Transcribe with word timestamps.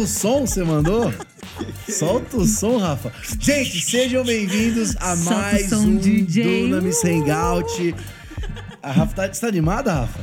Solta 0.00 0.02
o 0.02 0.06
som, 0.06 0.46
você 0.46 0.64
mandou? 0.64 1.12
Solta 1.88 2.36
o 2.38 2.46
som, 2.46 2.78
Rafa. 2.78 3.12
Gente, 3.38 3.80
sejam 3.80 4.24
bem-vindos 4.24 4.96
a 4.98 5.14
Solta 5.16 5.34
mais 5.40 5.68
som, 5.68 5.76
um 5.76 5.96
DJ. 5.96 6.68
Dunamis 6.68 7.04
Hangout. 7.04 7.94
A 8.82 8.92
Rafa 8.92 9.14
tá, 9.14 9.32
você 9.32 9.40
tá 9.40 9.48
animada, 9.48 9.92
Rafa? 9.92 10.20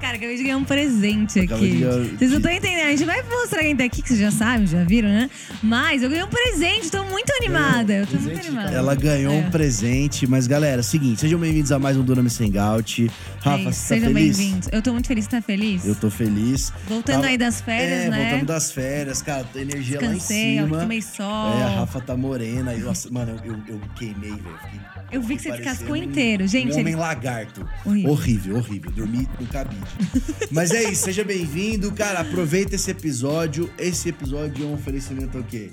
Cara, 0.00 0.16
acabei 0.16 0.36
de 0.36 0.42
ganhar 0.42 0.56
um 0.56 0.64
presente 0.64 1.38
aqui. 1.40 1.70
de 1.76 1.84
Vocês 2.18 2.30
não 2.32 2.38
estão 2.38 2.52
entendendo. 2.52 2.86
A 2.86 2.90
gente 2.90 3.04
vai 3.04 3.22
mostrar 3.22 3.60
quem 3.62 3.76
tá 3.76 3.84
aqui, 3.84 4.02
que 4.02 4.08
vocês 4.08 4.20
já 4.20 4.30
sabem, 4.32 4.66
já 4.66 4.82
viram, 4.82 5.08
né? 5.08 5.30
Mas 5.62 6.02
eu 6.02 6.10
ganhei 6.10 6.24
um 6.24 6.28
presente, 6.28 6.90
tô 6.90 7.04
muito 7.04 7.32
animada. 7.40 7.92
Eu 7.94 8.06
tô 8.06 8.14
muito 8.16 8.24
presente, 8.24 8.48
animada. 8.48 8.76
Ela 8.76 8.94
ganhou 8.96 9.32
É. 9.32 9.36
um 9.36 9.50
presente, 9.50 10.26
mas 10.26 10.46
galera, 10.48 10.82
seguinte, 10.82 11.20
sejam 11.20 11.38
bem-vindos 11.38 11.70
a 11.70 11.78
mais 11.78 11.96
um 11.96 12.02
Dunamis 12.02 12.38
Hangout. 12.40 13.08
Rafa, 13.42 13.58
É 13.60 13.64
você 13.64 13.70
tá 13.70 13.72
Sejam 13.72 14.12
feliz? 14.12 14.36
bem-vindos. 14.38 14.68
Eu 14.70 14.82
tô 14.82 14.92
muito 14.92 15.08
feliz. 15.08 15.24
Você 15.24 15.30
tá 15.30 15.42
feliz? 15.42 15.84
Eu 15.86 15.94
tô 15.96 16.10
feliz. 16.10 16.72
Voltando 16.88 17.14
Tava- 17.16 17.26
aí 17.26 17.36
das 17.38 17.60
férias, 17.60 18.04
é, 18.06 18.08
né? 18.10 18.28
voltando 18.30 18.46
das 18.46 18.70
férias, 18.72 19.20
cara, 19.22 19.46
a 19.54 19.58
energia 19.58 19.98
Descansei, 19.98 20.56
lá 20.56 20.62
em 20.62 20.64
cima. 20.66 20.78
tomei 20.80 21.02
sol. 21.02 21.58
É, 21.58 21.62
a 21.64 21.68
Rafa 21.80 22.00
tá 22.00 22.16
morena. 22.16 22.74
E, 22.74 22.78
nossa, 22.80 23.10
mano, 23.10 23.36
eu, 23.44 23.54
eu 23.68 23.80
queimei, 23.96 24.30
velho. 24.30 24.58
Fiquei- 24.62 24.80
Eu 25.10 25.20
vi 25.22 25.36
que 25.36 25.42
você 25.42 25.52
descascou 25.52 25.92
um- 25.92 25.96
inteiro. 25.96 26.46
Gente, 26.46 26.68
um 26.72 26.80
homem 26.80 26.92
ele- 26.94 26.96
lagarto. 26.96 27.66
Horrível. 27.84 28.10
horrível, 28.12 28.56
horrível. 28.56 28.90
Dormi 28.92 29.28
no 29.40 29.46
cabide. 29.48 29.82
Mas 30.50 30.70
é 30.70 30.84
isso, 30.84 31.04
seja 31.04 31.24
bem-vindo. 31.24 31.90
Cara, 31.92 32.20
aproveita 32.20 32.76
esse 32.76 32.90
episódio. 32.90 33.70
Esse 33.78 34.08
episódio 34.10 34.64
é 34.64 34.68
um 34.68 34.74
oferecimento 34.74 35.36
ao 35.36 35.44
quê? 35.44 35.70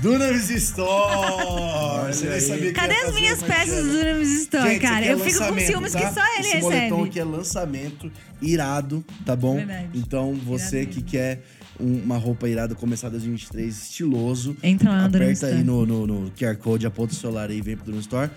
Dunamis 0.00 0.48
Store! 0.48 2.06
Você 2.12 2.26
nem 2.26 2.40
sabia 2.40 2.66
que 2.68 2.72
Cadê 2.72 2.94
ia 2.94 3.06
as 3.06 3.14
minhas 3.14 3.42
peças 3.42 3.84
do 3.84 3.92
Dunamis 3.92 4.40
Store, 4.42 4.70
Gente, 4.70 4.80
cara? 4.80 5.04
é 5.04 5.12
eu 5.12 5.18
fico 5.18 5.38
com 5.46 5.60
ciúmes 5.60 5.92
tá? 5.92 5.98
que 6.08 6.14
só 6.14 6.20
ele 6.38 6.48
Esse 6.48 6.60
moletom 6.62 6.96
recebe. 7.02 7.09
Aqui 7.10 7.20
é 7.20 7.24
lançamento, 7.24 8.10
irado, 8.40 9.04
tá 9.26 9.34
bom? 9.36 9.56
Verdade. 9.56 9.88
Então, 9.94 10.34
você 10.34 10.78
Irado 10.78 10.90
que 10.90 10.96
mesmo. 10.96 11.10
quer 11.10 11.42
uma 11.80 12.16
roupa 12.16 12.48
irada 12.48 12.74
começar 12.74 13.08
2023 13.08 13.76
estiloso, 13.76 14.56
Entra 14.62 14.90
lá 14.90 14.98
no 15.08 15.16
aperta 15.16 15.46
aí 15.46 15.62
no, 15.64 15.84
no, 15.86 16.06
no 16.06 16.30
QR 16.38 16.56
Code, 16.56 16.86
aponta 16.86 17.12
o 17.12 17.16
celular 17.16 17.50
aí 17.50 17.58
e 17.58 17.62
vem 17.62 17.76
pro 17.76 17.86
Dunamis 17.86 18.04
Store. 18.06 18.30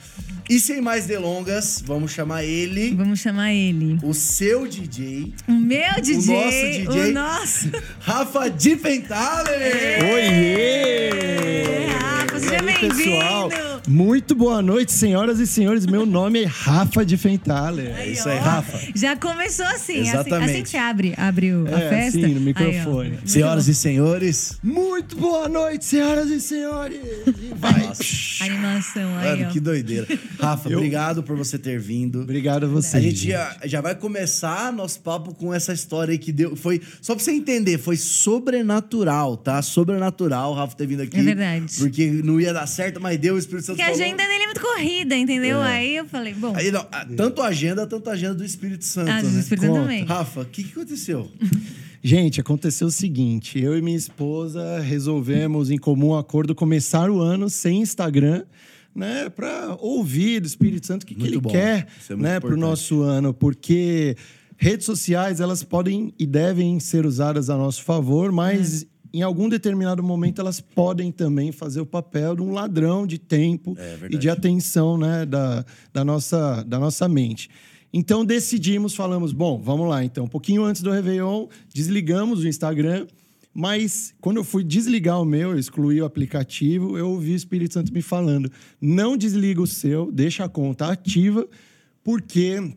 E 0.50 0.60
sem 0.60 0.82
mais 0.82 1.06
delongas, 1.06 1.84
vamos 1.86 2.12
chamar 2.12 2.44
ele, 2.44 2.94
Vamos 2.96 3.20
chamar 3.20 3.54
ele. 3.54 3.98
o 4.04 4.14
seu 4.14 4.68
DJ, 4.68 5.34
O 5.48 5.52
meu 5.54 6.02
DJ. 6.02 6.36
nosso 6.36 6.92
DJ. 6.92 7.10
O 7.10 7.14
nosso. 7.14 7.70
Rafa 8.00 8.50
Di 8.50 8.76
Pentale! 8.76 9.50
Oiê! 10.14 11.88
Rafa, 12.00 12.40
seja 12.40 12.56
aí, 12.56 12.62
bem-vindo! 12.90 13.74
Muito 13.88 14.34
boa 14.34 14.62
noite, 14.62 14.92
senhoras 14.94 15.40
e 15.40 15.48
senhores. 15.48 15.86
Meu 15.86 16.06
nome 16.06 16.44
é 16.44 16.46
Rafa 16.46 17.06
de 17.06 17.18
Fentaler. 17.18 17.94
É 17.98 18.08
isso 18.08 18.28
aí. 18.30 18.40
Rafa. 18.40 18.80
Já 18.96 19.16
começou 19.16 19.66
assim, 19.66 20.00
assim, 20.02 20.10
Exatamente. 20.10 20.52
assim 20.52 20.64
que 20.64 20.70
você 20.70 20.78
abre, 20.78 21.14
abre 21.18 21.52
o- 21.54 21.68
a 21.68 21.80
É, 21.80 21.90
festa. 21.90 22.20
assim, 22.20 22.28
no 22.34 22.38
Aí, 22.38 22.46
microfone. 22.46 23.10
Muito 23.10 23.28
Senhoras 23.34 23.68
e 23.68 23.74
senhores, 23.74 24.58
Muito 24.64 25.16
boa 25.16 25.48
noite, 25.50 25.86
senhoras 25.86 26.30
e 26.30 26.40
senhores. 26.40 26.98
E 27.28 27.54
Vai. 27.56 27.92
Animação 28.42 29.18
aí, 29.18 29.30
mano, 29.32 29.46
ó. 29.50 29.52
que 29.52 29.60
doideira. 29.60 30.08
Rafa, 30.40 30.70
Eu- 30.70 30.78
obrigado 30.78 31.24
por 31.24 31.36
você 31.36 31.58
ter 31.58 31.80
vindo. 31.80 32.22
Obrigado 32.22 32.66
a 32.66 32.68
vocês. 32.68 32.96
A 32.96 33.00
gente 33.08 33.28
já, 33.28 33.58
já 33.66 33.82
vai 33.82 33.96
começar 33.96 34.72
nosso 34.72 35.00
papo 35.00 35.34
com 35.34 35.54
essa 35.54 35.74
história 35.74 36.12
aí 36.12 36.18
que 36.18 36.32
deu. 36.32 36.56
Foi. 36.56 36.82
Só 37.02 37.16
pra 37.16 37.24
você 37.24 37.32
entender, 37.32 37.78
foi 37.78 37.98
sobrenatural, 37.98 39.38
tá? 39.38 39.62
Sobrenatural 39.62 40.52
o 40.52 40.56
Rafa 40.56 40.76
ter 40.76 40.88
vindo 40.88 41.02
aqui. 41.02 41.18
É 41.20 41.24
verdade. 41.24 41.74
Porque 41.78 42.08
não 42.24 42.40
ia 42.40 42.54
dar 42.54 42.68
certo, 42.68 43.00
mas 43.02 43.18
deu 43.18 43.36
o 43.36 43.38
Espírito 43.38 43.66
Santo 43.66 43.78
Porque 43.78 43.90
a 43.90 43.94
agenda 43.94 44.24
dele 44.24 44.44
é 44.44 44.46
muito 44.46 44.62
corrida, 44.62 45.16
entendeu? 45.16 45.62
É. 45.62 45.74
Aí 45.74 45.96
eu 45.96 46.06
falei, 46.06 46.34
bom, 46.34 46.54
Aí, 46.56 46.72
não, 46.72 46.86
tanto 47.16 47.42
a 47.42 47.48
agenda, 47.48 47.86
tanto 47.88 48.10
a 48.10 48.14
agenda 48.14 48.36
do 48.36 48.46
Espírito 48.46 48.86
Santo. 48.86 49.10
ah, 49.10 49.22
né? 49.22 49.30
do 49.30 49.40
Espírito 49.40 49.62
Santo 49.66 49.72
Conta. 49.74 49.82
também. 49.84 50.06
Rafa, 50.06 50.42
o 50.42 50.46
que, 50.46 50.64
que 50.64 50.72
aconteceu? 50.72 51.32
Gente, 52.06 52.42
aconteceu 52.42 52.88
o 52.88 52.92
seguinte: 52.92 53.58
eu 53.58 53.78
e 53.78 53.82
minha 53.82 53.96
esposa 53.96 54.80
resolvemos, 54.82 55.72
em 55.72 55.78
comum 55.78 56.16
acordo, 56.16 56.54
começar 56.54 57.10
o 57.10 57.22
ano 57.22 57.50
sem 57.50 57.82
Instagram. 57.82 58.44
Né, 58.96 59.28
para 59.28 59.76
ouvir 59.80 60.40
do 60.40 60.46
Espírito 60.46 60.86
Santo 60.86 61.02
o 61.02 61.06
que, 61.08 61.16
que 61.16 61.26
ele 61.26 61.40
bom. 61.40 61.50
quer 61.50 61.88
é 62.08 62.16
né, 62.16 62.40
para 62.40 62.54
o 62.54 62.58
nosso 62.58 63.02
ano, 63.02 63.34
porque 63.34 64.16
redes 64.56 64.86
sociais 64.86 65.40
elas 65.40 65.64
podem 65.64 66.14
e 66.20 66.28
devem 66.28 66.80
ser 66.80 67.04
usadas 67.04 67.50
a 67.50 67.58
nosso 67.58 67.82
favor, 67.82 68.32
mas 68.32 68.86
em 69.12 69.24
algum 69.24 69.50
determinado 69.50 70.04
momento 70.04 70.40
elas 70.40 70.62
podem 70.62 71.12
também 71.12 71.52
fazer 71.52 71.82
o 71.82 71.88
papel 71.88 72.36
de 72.36 72.44
um 72.44 72.52
ladrão 72.52 73.08
de 73.08 73.18
tempo 73.18 73.76
É 73.80 73.98
e 74.12 74.18
de 74.18 74.30
atenção 74.30 74.96
né, 74.96 75.26
da, 75.26 75.66
da, 75.92 76.06
nossa, 76.06 76.62
da 76.62 76.78
nossa 76.78 77.10
mente. 77.10 77.50
Então 77.94 78.26
decidimos, 78.26 78.96
falamos, 78.96 79.32
bom, 79.32 79.62
vamos 79.62 79.88
lá 79.88 80.04
então. 80.04 80.26
Um 80.26 80.30
pouquinho 80.30 80.64
antes 80.64 80.82
do 80.82 80.90
Réveillon, 80.90 81.48
desligamos 81.72 82.40
o 82.40 82.48
Instagram, 82.48 83.06
mas 83.54 84.16
quando 84.20 84.38
eu 84.38 84.44
fui 84.44 84.64
desligar 84.64 85.22
o 85.22 85.26
meu, 85.26 85.52
eu 85.52 85.60
excluí 85.60 86.02
o 86.02 86.06
aplicativo, 86.06 86.98
eu 86.98 87.10
ouvi 87.12 87.34
o 87.34 87.36
Espírito 87.36 87.76
Santo 87.76 87.94
me 87.94 88.02
falando: 88.02 88.52
não 88.82 89.16
desliga 89.16 89.62
o 89.62 89.68
seu, 89.68 90.12
deixa 90.12 90.44
a 90.44 90.50
conta 90.50 90.88
ativa, 90.88 91.48
porque 92.04 92.74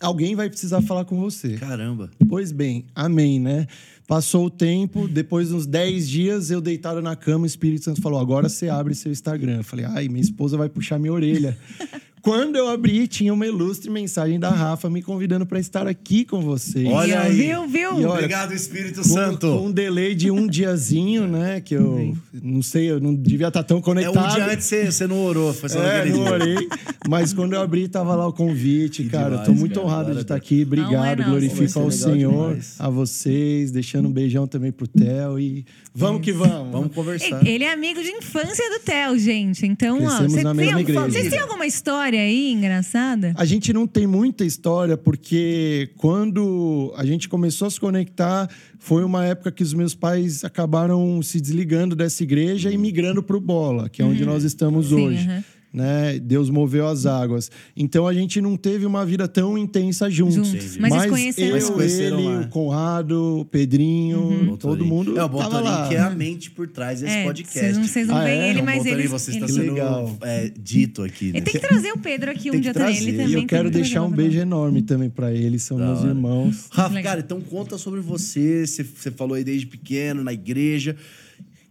alguém 0.00 0.34
vai 0.34 0.48
precisar 0.48 0.82
falar 0.82 1.04
com 1.04 1.20
você. 1.20 1.54
Caramba. 1.54 2.10
Pois 2.28 2.50
bem, 2.50 2.86
amém, 2.92 3.38
né? 3.38 3.68
Passou 4.06 4.46
o 4.46 4.50
tempo, 4.50 5.06
depois 5.06 5.48
de 5.48 5.54
uns 5.54 5.66
10 5.66 6.08
dias, 6.08 6.50
eu 6.50 6.60
deitado 6.60 7.00
na 7.00 7.14
cama, 7.14 7.44
o 7.44 7.46
Espírito 7.46 7.84
Santo 7.84 8.02
falou: 8.02 8.18
agora 8.18 8.48
você 8.48 8.68
abre 8.68 8.96
seu 8.96 9.12
Instagram. 9.12 9.58
Eu 9.58 9.64
falei, 9.64 9.84
ai, 9.84 10.08
minha 10.08 10.22
esposa 10.22 10.56
vai 10.56 10.68
puxar 10.68 10.98
minha 10.98 11.12
orelha. 11.12 11.56
Quando 12.26 12.56
eu 12.56 12.68
abri, 12.68 13.06
tinha 13.06 13.32
uma 13.32 13.46
ilustre 13.46 13.88
mensagem 13.88 14.40
da 14.40 14.50
Rafa 14.50 14.90
me 14.90 15.00
convidando 15.00 15.46
para 15.46 15.60
estar 15.60 15.86
aqui 15.86 16.24
com 16.24 16.40
vocês. 16.40 16.84
Olha 16.88 17.20
Aí, 17.20 17.52
ó. 17.52 17.60
Viu, 17.62 17.68
viu? 17.68 18.00
E 18.00 18.04
olha, 18.04 18.08
Obrigado, 18.14 18.52
Espírito 18.52 18.96
com, 19.02 19.08
Santo. 19.08 19.46
com 19.46 19.66
um 19.66 19.70
delay 19.70 20.12
de 20.12 20.28
um 20.28 20.44
diazinho, 20.48 21.28
né? 21.28 21.60
Que 21.60 21.74
eu 21.76 22.16
não 22.42 22.62
sei, 22.62 22.90
eu 22.90 22.98
não 22.98 23.14
devia 23.14 23.46
estar 23.46 23.62
tão 23.62 23.78
É 23.78 23.80
conectado. 23.80 24.18
um 24.32 24.34
dia 24.34 24.46
antes 24.52 24.66
você, 24.66 24.86
você 24.90 25.06
não 25.06 25.24
orou, 25.24 25.54
foi 25.54 25.70
É, 25.78 26.04
não 26.06 26.24
orei. 26.24 26.68
Mas 27.08 27.32
quando 27.32 27.52
eu 27.52 27.60
abri, 27.60 27.86
tava 27.86 28.16
lá 28.16 28.26
o 28.26 28.32
convite, 28.32 29.04
Que 29.04 29.08
cara. 29.10 29.30
demais, 29.30 29.48
eu 29.48 29.54
tô 29.54 29.60
muito 29.60 29.74
cara. 29.74 29.86
honrado 29.86 30.00
Glória 30.06 30.14
de 30.16 30.22
estar 30.22 30.34
Deus. 30.34 30.44
aqui. 30.46 30.62
Obrigado, 30.64 30.90
Não 30.92 31.04
é 31.04 31.14
glorifico 31.30 31.78
ao 31.78 31.92
Senhor, 31.92 32.48
demais. 32.48 32.74
a 32.76 32.90
vocês, 32.90 33.70
deixando 33.70 34.08
um 34.08 34.12
beijão 34.12 34.48
também 34.48 34.72
pro 34.72 34.88
Theo 34.88 35.38
e 35.38 35.64
vamos 35.94 36.22
que 36.22 36.32
vamos. 36.32 36.72
Vamos 36.72 36.92
conversar. 36.92 37.46
Ele 37.46 37.62
é 37.62 37.72
amigo 37.72 38.02
de 38.02 38.10
infância 38.10 38.68
do 38.70 38.80
Theo, 38.80 39.16
gente. 39.16 39.64
Então, 39.64 40.02
ó, 40.04 40.18
Crescemos 40.18 40.80
igreja. 40.80 41.00
vocês 41.08 41.30
têm 41.30 41.38
alguma 41.38 41.66
história 41.66 42.15
aí 42.18 42.52
engraçada? 42.52 43.32
A 43.36 43.44
gente 43.44 43.72
não 43.72 43.86
tem 43.86 44.06
muita 44.06 44.44
história, 44.44 44.96
porque 44.96 45.90
quando 45.96 46.92
a 46.96 47.04
gente 47.04 47.28
começou 47.28 47.68
a 47.68 47.70
se 47.70 47.80
conectar, 47.80 48.48
foi 48.78 49.04
uma 49.04 49.24
época 49.24 49.50
que 49.52 49.62
os 49.62 49.74
meus 49.74 49.94
pais 49.94 50.44
acabaram 50.44 51.20
se 51.22 51.40
desligando 51.40 51.96
dessa 51.96 52.22
igreja 52.22 52.70
e 52.70 52.78
migrando 52.78 53.22
para 53.22 53.36
o 53.36 53.40
Bola, 53.40 53.88
que 53.88 54.02
é 54.02 54.04
onde 54.04 54.24
nós 54.24 54.44
estamos 54.44 54.88
Sim, 54.88 54.94
hoje. 54.94 55.28
aham. 55.28 55.44
Né? 55.72 56.18
Deus 56.18 56.48
moveu 56.48 56.86
as 56.86 57.04
águas. 57.04 57.50
Então 57.76 58.06
a 58.06 58.14
gente 58.14 58.40
não 58.40 58.56
teve 58.56 58.86
uma 58.86 59.04
vida 59.04 59.28
tão 59.28 59.58
intensa 59.58 60.08
juntos. 60.08 60.34
Juntos. 60.48 60.76
Mas 60.78 61.04
conheceram- 61.06 61.48
eu, 61.48 61.54
Mas 61.54 61.70
conheceram 61.70 62.18
ele, 62.18 62.28
lá. 62.28 62.40
o 62.40 62.48
Conrado, 62.48 63.40
o 63.40 63.44
Pedrinho, 63.44 64.46
Bom 64.46 64.56
todo 64.56 64.86
mundo 64.86 65.18
É, 65.18 65.24
o 65.24 65.36
lá. 65.36 65.86
que 65.88 65.94
é 65.94 65.98
a 66.00 66.08
mente 66.08 66.50
por 66.50 66.66
trás 66.66 67.00
desse 67.02 67.12
É, 67.16 67.24
podcast. 67.24 67.58
Vocês 67.58 67.76
não, 67.76 67.84
vocês 67.84 68.08
não 68.08 68.16
Ah, 68.16 68.24
veem 68.24 68.40
é? 68.40 68.44
ele, 68.44 68.52
Então, 68.60 68.64
mas 68.64 68.86
ele, 68.86 69.06
você 69.06 69.30
está 69.32 69.44
ele- 69.44 69.52
sendo 69.52 69.72
Legal. 69.74 70.16
é, 70.22 70.50
dito 70.58 71.02
aqui. 71.02 71.32
Né? 71.32 71.40
Tem 71.42 71.52
que 71.52 71.58
trazer 71.60 71.92
o 71.92 71.98
Pedro 71.98 72.30
aqui 72.30 72.48
um 72.50 72.58
dia 72.58 72.72
que 72.72 72.78
também. 72.78 72.94
trazer. 72.94 73.08
Ele 73.08 73.16
E 73.16 73.20
eu 73.20 73.20
E 73.20 73.26
também 73.26 73.42
eu 73.42 73.46
quero 73.48 73.70
deixar 73.70 74.02
um 74.02 74.10
beijo 74.10 74.38
enorme 74.38 74.80
também 74.80 75.10
para 75.10 75.30
eles, 75.32 75.62
são 75.62 75.76
Da 75.76 75.86
meus 75.86 75.98
hora. 76.00 76.08
irmãos. 76.08 76.68
Rafa, 76.70 76.94
Legal. 76.94 77.10
cara, 77.12 77.20
então 77.20 77.40
conta 77.42 77.76
sobre 77.76 78.00
você. 78.00 78.66
Você, 78.66 78.82
você 78.82 79.10
falou 79.10 79.34
aí 79.34 79.44
desde 79.44 79.66
pequeno, 79.66 80.24
na 80.24 80.32
igreja. 80.32 80.96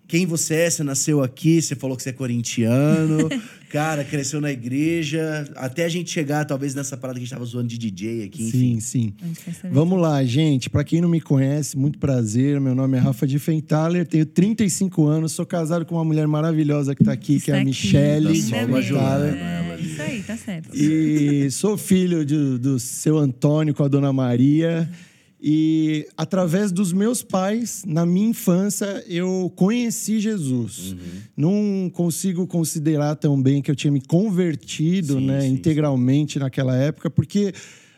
Quem 0.07 0.25
você 0.25 0.53
é? 0.55 0.69
Você 0.69 0.83
nasceu 0.83 1.23
aqui, 1.23 1.61
você 1.61 1.75
falou 1.75 1.97
que 1.97 2.03
você 2.03 2.09
é 2.09 2.13
corintiano. 2.13 3.27
cara, 3.71 4.03
cresceu 4.03 4.39
na 4.39 4.51
igreja. 4.51 5.49
Até 5.55 5.83
a 5.85 5.89
gente 5.89 6.11
chegar, 6.11 6.45
talvez, 6.45 6.75
nessa 6.75 6.95
parada 6.95 7.17
que 7.19 7.23
a 7.23 7.25
gente 7.25 7.33
tava 7.33 7.43
zoando 7.45 7.67
de 7.67 7.77
DJ 7.77 8.23
aqui, 8.25 8.43
enfim. 8.47 8.79
Sim, 8.79 9.13
sim. 9.13 9.69
Vamos 9.71 9.99
lá, 9.99 10.23
gente. 10.23 10.69
Para 10.69 10.83
quem 10.83 11.01
não 11.01 11.09
me 11.09 11.19
conhece, 11.19 11.75
muito 11.77 11.97
prazer. 11.97 12.59
Meu 12.61 12.75
nome 12.75 12.97
é 12.97 12.99
Rafa 12.99 13.25
de 13.25 13.39
Fentaler, 13.39 14.05
tenho 14.05 14.25
35 14.25 15.05
anos, 15.07 15.31
sou 15.31 15.45
casado 15.45 15.85
com 15.85 15.95
uma 15.95 16.05
mulher 16.05 16.27
maravilhosa 16.27 16.93
que 16.93 17.01
está 17.01 17.11
aqui, 17.13 17.39
que 17.39 17.51
é 17.51 17.55
Está 17.55 17.61
a 17.61 17.65
Michelle 17.65 18.27
Tá 18.27 18.31
de 18.33 18.41
só 18.43 18.55
Fentaler. 18.55 19.33
É, 19.35 19.77
isso 19.81 20.01
aí, 20.01 20.21
tá 20.23 20.37
certo. 20.37 20.69
E 20.75 21.49
sou 21.51 21.77
filho 21.77 22.23
de- 22.23 22.57
do 22.59 22.79
seu 22.79 23.17
Antônio 23.17 23.73
com 23.73 23.83
a 23.83 23.87
dona 23.87 24.13
Maria. 24.13 24.89
E 25.47 26.07
através 26.17 26.71
dos 26.71 26.91
meus 26.91 27.21
pais, 27.21 27.83
na 27.85 28.03
minha 28.03 28.29
infância, 28.29 29.03
eu 29.07 29.53
conheci 29.55 30.19
Jesus. 30.19 30.95
Não 31.37 31.87
consigo 31.93 32.47
considerar 32.47 33.15
tão 33.15 33.39
bem 33.39 33.61
que 33.61 33.69
eu 33.69 33.75
tinha 33.75 33.91
me 33.91 34.01
convertido 34.01 35.19
Sim, 35.19 35.27
né, 35.27 35.41
sim, 35.41 35.49
integralmente 35.49 36.39
naquela 36.39 36.75
época, 36.75 37.11
porque 37.11 37.53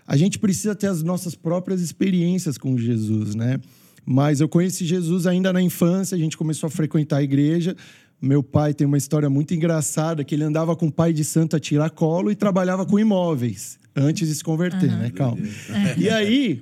a 0.05 0.17
gente 0.17 0.37
precisa 0.37 0.75
ter 0.75 0.87
as 0.87 1.01
nossas 1.01 1.35
próprias 1.35 1.79
experiências 1.79 2.57
com 2.57 2.77
Jesus, 2.77 3.33
né? 3.33 3.61
Mas 4.05 4.41
eu 4.41 4.49
conheci 4.49 4.85
Jesus 4.85 5.25
ainda 5.25 5.53
na 5.53 5.61
infância, 5.61 6.15
a 6.15 6.19
gente 6.19 6.35
começou 6.35 6.67
a 6.67 6.69
frequentar 6.69 7.19
a 7.19 7.23
igreja. 7.23 7.77
Meu 8.21 8.43
pai 8.43 8.73
tem 8.73 8.85
uma 8.85 8.97
história 8.97 9.29
muito 9.29 9.53
engraçada 9.53 10.21
que 10.21 10.35
ele 10.35 10.43
andava 10.43 10.75
com 10.75 10.87
o 10.87 10.91
pai 10.91 11.13
de 11.13 11.23
santo 11.23 11.55
a 11.55 11.61
tiracolo 11.61 12.29
e 12.29 12.35
trabalhava 12.35 12.85
com 12.85 12.99
imóveis 12.99 13.79
antes 13.95 14.27
de 14.27 14.35
se 14.35 14.43
converter, 14.43 14.89
né? 14.89 15.11
Calma. 15.11 15.41
E 15.97 16.09
aí, 16.09 16.61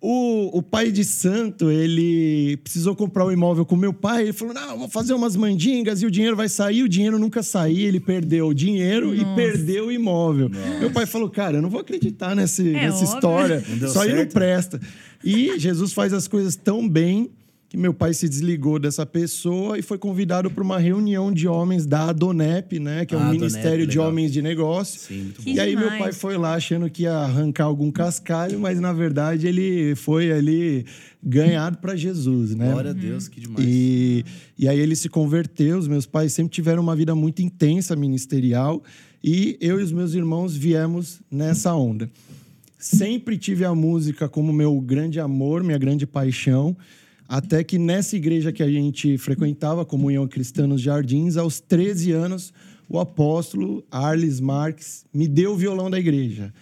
O, 0.00 0.58
o 0.58 0.62
pai 0.62 0.92
de 0.92 1.02
santo, 1.04 1.68
ele 1.72 2.56
precisou 2.58 2.94
comprar 2.94 3.26
um 3.26 3.32
imóvel 3.32 3.66
com 3.66 3.74
meu 3.74 3.92
pai. 3.92 4.22
Ele 4.22 4.32
falou: 4.32 4.54
Não, 4.54 4.78
vou 4.78 4.88
fazer 4.88 5.12
umas 5.12 5.34
mandingas 5.34 6.02
e 6.02 6.06
o 6.06 6.10
dinheiro 6.10 6.36
vai 6.36 6.48
sair. 6.48 6.84
O 6.84 6.88
dinheiro 6.88 7.18
nunca 7.18 7.42
saía. 7.42 7.88
Ele 7.88 7.98
perdeu 7.98 8.46
o 8.46 8.54
dinheiro 8.54 9.12
e 9.12 9.22
Nossa. 9.22 9.34
perdeu 9.34 9.86
o 9.88 9.92
imóvel. 9.92 10.48
Meu 10.78 10.92
pai 10.92 11.04
falou: 11.04 11.28
Cara, 11.28 11.58
eu 11.58 11.62
não 11.62 11.68
vou 11.68 11.80
acreditar 11.80 12.36
nesse, 12.36 12.68
É 12.68 12.72
nessa 12.86 12.98
óbvio. 13.04 13.14
história. 13.14 13.64
Isso 13.82 14.00
aí 14.00 14.14
não 14.14 14.26
presta. 14.26 14.80
E 15.24 15.58
Jesus 15.58 15.92
faz 15.92 16.12
as 16.12 16.28
coisas 16.28 16.54
tão 16.54 16.88
bem 16.88 17.28
que 17.68 17.76
meu 17.76 17.92
pai 17.92 18.14
se 18.14 18.26
desligou 18.26 18.78
dessa 18.78 19.04
pessoa 19.04 19.78
e 19.78 19.82
foi 19.82 19.98
convidado 19.98 20.50
para 20.50 20.64
uma 20.64 20.78
reunião 20.78 21.30
de 21.30 21.46
homens 21.46 21.84
da 21.84 22.08
Adonep, 22.08 22.78
né? 22.80 23.04
Que 23.04 23.14
é 23.14 23.18
um 23.18 23.20
Ah, 23.20 23.24
Adonep, 23.24 23.40
Ministério 23.40 23.86
de. 23.86 23.98
Homens 23.98 24.32
de 24.32 24.40
Negócio. 24.40 25.00
Sim, 25.00 25.32
E 25.44 25.60
aí 25.60 25.74
meu 25.76 25.84
demais. 25.84 26.02
pai 26.02 26.12
foi 26.12 26.38
lá 26.38 26.54
achando 26.54 26.88
que 26.88 27.02
ia 27.02 27.12
arrancar 27.12 27.64
algum 27.64 27.90
cascalho, 27.90 28.58
mas 28.58 28.80
na 28.80 28.92
verdade 28.94 29.46
ele 29.46 29.94
foi 29.96 30.32
ali 30.32 30.86
ganhado 31.22 31.76
para 31.76 31.94
Jesus, 31.94 32.54
né? 32.54 32.70
Glória 32.70 32.90
a 32.92 32.94
Deus, 32.94 33.28
que 33.28 33.38
demais. 33.40 33.66
E, 33.68 34.24
e 34.58 34.66
aí 34.66 34.78
ele 34.80 34.96
se 34.96 35.10
converteu. 35.10 35.76
Os 35.78 35.88
meus 35.88 36.06
pais 36.06 36.32
sempre 36.32 36.52
tiveram 36.54 36.82
uma 36.82 36.96
vida 36.96 37.14
muito 37.14 37.42
intensa 37.42 37.94
ministerial 37.94 38.82
e 39.22 39.58
eu 39.60 39.78
e 39.78 39.82
os 39.82 39.92
meus 39.92 40.14
irmãos 40.14 40.56
viemos 40.56 41.20
nessa 41.30 41.74
onda. 41.74 42.08
Sempre 42.78 43.36
tive 43.36 43.64
a 43.64 43.74
música 43.74 44.28
como 44.28 44.52
meu 44.52 44.80
grande 44.80 45.18
amor, 45.20 45.64
minha 45.64 45.76
grande 45.78 46.06
paixão, 46.06 46.76
até 47.28 47.62
que 47.62 47.78
nessa 47.78 48.16
igreja 48.16 48.50
que 48.50 48.62
a 48.62 48.70
gente 48.70 49.18
frequentava, 49.18 49.84
Comunhão 49.84 50.26
Cristã 50.26 50.66
nos 50.66 50.80
Jardins, 50.80 51.36
aos 51.36 51.60
13 51.60 52.12
anos, 52.12 52.54
o 52.88 52.98
apóstolo 52.98 53.84
Arles 53.90 54.40
Marques 54.40 55.04
me 55.12 55.28
deu 55.28 55.52
o 55.52 55.56
violão 55.56 55.90
da 55.90 55.98
igreja. 55.98 56.54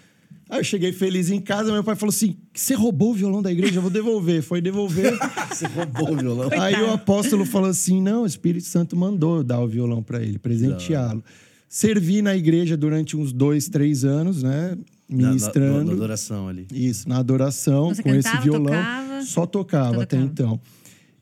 Aí 0.48 0.60
eu 0.60 0.64
cheguei 0.64 0.92
feliz 0.92 1.30
em 1.30 1.40
casa, 1.40 1.72
meu 1.72 1.84
pai 1.84 1.94
falou 1.94 2.12
assim: 2.12 2.36
você 2.52 2.74
roubou 2.74 3.12
o 3.12 3.14
violão 3.14 3.40
da 3.40 3.50
igreja? 3.50 3.76
Eu 3.78 3.82
vou 3.82 3.90
devolver. 3.90 4.42
Foi 4.42 4.60
devolver. 4.60 5.16
Você 5.50 5.66
roubou 5.66 6.12
o 6.12 6.16
violão. 6.16 6.50
Aí 6.60 6.80
o 6.82 6.92
apóstolo 6.92 7.44
falou 7.44 7.70
assim: 7.70 8.00
não, 8.00 8.22
o 8.22 8.26
Espírito 8.26 8.66
Santo 8.66 8.96
mandou 8.96 9.38
eu 9.38 9.44
dar 9.44 9.60
o 9.60 9.66
violão 9.66 10.02
para 10.02 10.22
ele, 10.22 10.38
presenteá-lo. 10.38 11.24
Servi 11.69 12.22
na 12.22 12.36
igreja 12.36 12.76
durante 12.76 13.16
uns 13.16 13.32
dois, 13.32 13.69
três 13.69 14.04
anos, 14.04 14.42
né? 14.42 14.76
Na- 15.08 15.23
na- 15.23 15.29
Ministrando. 15.29 15.85
Na, 15.87 15.93
adoração 15.93 16.49
ali. 16.49 16.67
Isso, 16.73 17.08
na 17.08 17.19
adoração, 17.19 17.94
Você 17.94 18.03
com 18.03 18.11
esse 18.14 18.23
cantava, 18.29 18.43
violão. 18.44 18.64
tocava? 18.73 19.23
Só 19.23 19.47
tocava 19.47 19.94
Só 19.94 20.00
até 20.03 20.17
tocava. 20.17 20.32
então. 20.32 20.61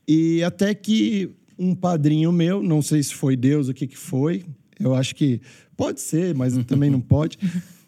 E 0.07 0.43
até 0.43 0.73
que 0.73 1.29
um 1.57 1.73
padrinho 1.75 2.31
meu, 2.31 2.61
não 2.61 2.81
sei 2.81 3.01
se 3.03 3.13
foi 3.13 3.35
Deus, 3.35 3.69
o 3.69 3.73
que 3.73 3.87
que 3.87 3.97
foi, 3.97 4.43
eu 4.79 4.93
acho 4.95 5.15
que 5.15 5.39
pode 5.77 6.01
ser, 6.01 6.33
mas 6.35 6.53
também 6.65 6.89
não 6.89 6.99
pode. 7.01 7.37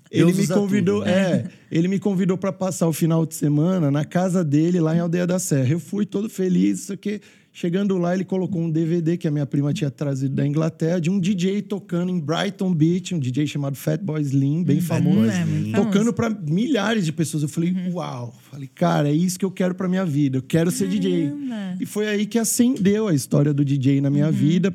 Ele 0.10 0.32
me 0.32 0.48
convidou, 0.48 1.00
tudo, 1.02 1.06
né? 1.06 1.12
é, 1.12 1.46
ele 1.70 1.88
me 1.90 2.00
convidou 2.00 2.38
para 2.38 2.54
passar 2.54 2.88
o 2.88 2.94
final 2.94 3.26
de 3.26 3.36
semana 3.36 3.92
na 3.92 4.06
casa 4.06 4.42
dele 4.44 4.80
lá 4.80 4.96
em 4.96 5.00
Aldeia 5.00 5.28
da 5.28 5.38
Serra. 5.38 5.70
Eu 5.74 5.80
fui 5.80 6.06
todo 6.06 6.30
feliz, 6.30 6.80
isso 6.84 6.94
aqui. 6.94 7.20
Chegando 7.60 7.98
lá, 7.98 8.14
ele 8.14 8.24
colocou 8.24 8.62
um 8.62 8.70
DVD 8.70 9.18
que 9.18 9.28
a 9.28 9.32
minha 9.32 9.48
prima 9.48 9.74
tinha 9.74 9.90
trazido 9.90 10.36
da 10.36 10.46
Inglaterra, 10.46 11.00
de 11.00 11.10
um 11.10 11.20
DJ 11.20 11.64
tocando 11.64 12.12
em 12.12 12.20
Brighton 12.20 12.72
Beach, 12.72 13.16
um 13.16 13.20
DJ 13.20 13.48
chamado 13.48 13.76
Fatboy 13.76 14.22
Slim, 14.22 14.64
bem 14.64 14.80
famoso 14.80 15.26
é, 15.26 15.44
famoso. 15.44 15.72
tocando 15.72 16.14
para 16.14 16.30
milhares 16.30 17.04
de 17.04 17.12
pessoas. 17.12 17.42
Eu 17.42 17.50
falei, 17.50 17.76
uau! 17.92 18.32
Falei, 18.52 18.70
cara, 18.76 19.10
é 19.10 19.12
isso 19.12 19.40
que 19.40 19.44
eu 19.44 19.50
quero 19.50 19.74
para 19.74 19.90
minha 19.90 20.06
vida. 20.06 20.38
Eu 20.38 20.44
quero 20.44 20.70
ser 20.70 20.88
DJ. 20.88 21.32
Caramba. 21.32 21.78
E 21.82 21.86
foi 21.88 22.08
aí 22.08 22.28
que 22.28 22.38
acendeu 22.38 23.08
a 23.08 23.16
história 23.16 23.52
do 23.52 23.66
DJ 23.66 24.02
na 24.02 24.12
minha 24.12 24.30
vida. 24.30 24.72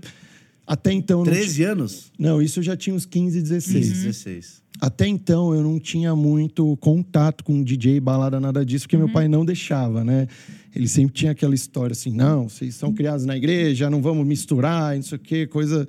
Até 0.66 0.92
então. 0.92 1.18
não 1.18 1.32
13 1.32 1.62
anos? 1.62 2.10
Não, 2.18 2.42
isso 2.42 2.58
eu 2.58 2.64
já 2.64 2.76
tinha 2.76 2.96
uns 2.96 3.06
15, 3.06 3.42
16. 3.42 3.92
16. 3.92 4.62
Até 4.80 5.06
então 5.06 5.54
eu 5.54 5.62
não 5.62 5.78
tinha 5.78 6.16
muito 6.16 6.76
contato 6.78 7.44
com 7.44 7.62
DJ, 7.62 8.00
balada, 8.00 8.40
nada 8.40 8.66
disso, 8.66 8.86
porque 8.86 8.96
meu 8.96 9.08
pai 9.08 9.28
não 9.28 9.44
deixava, 9.44 10.02
né? 10.02 10.26
Ele 10.74 10.88
sempre 10.88 11.12
tinha 11.14 11.32
aquela 11.32 11.54
história 11.54 11.92
assim: 11.92 12.10
não, 12.12 12.48
vocês 12.48 12.74
são 12.74 12.92
criados 12.92 13.24
na 13.26 13.36
igreja, 13.36 13.90
não 13.90 14.00
vamos 14.00 14.26
misturar, 14.26 14.94
não 14.96 15.02
sei 15.02 15.16
o 15.16 15.20
quê, 15.20 15.46
coisa. 15.46 15.86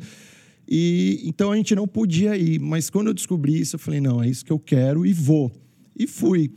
E 0.68 1.22
então 1.26 1.52
a 1.52 1.56
gente 1.56 1.74
não 1.76 1.88
podia 1.88 2.36
ir. 2.38 2.60
Mas 2.60 2.90
quando 2.90 3.08
eu 3.08 3.14
descobri 3.14 3.60
isso, 3.60 3.76
eu 3.76 3.80
falei: 3.80 4.02
não, 4.02 4.22
é 4.22 4.28
isso 4.28 4.44
que 4.46 4.52
eu 4.52 4.60
quero 4.60 5.06
e 5.06 5.14
vou. 5.14 5.52
E 5.98 6.08
fui. 6.08 6.48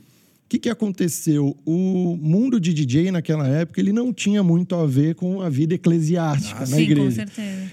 O 0.45 0.49
que, 0.49 0.59
que 0.59 0.69
aconteceu? 0.69 1.57
O 1.65 2.17
mundo 2.21 2.57
de 2.59 2.73
DJ 2.73 3.11
naquela 3.11 3.45
época 3.47 3.81
ele 3.81 3.91
não 3.91 4.13
tinha 4.13 4.41
muito 4.41 4.75
a 4.75 4.85
ver 4.85 5.13
com 5.15 5.41
a 5.41 5.49
vida 5.49 5.75
eclesiástica 5.75 6.59
Ah, 6.59 6.61
na 6.61 6.65
Sim, 6.67 6.75
com 6.75 6.81
igreja. 6.83 7.15
certeza. 7.17 7.71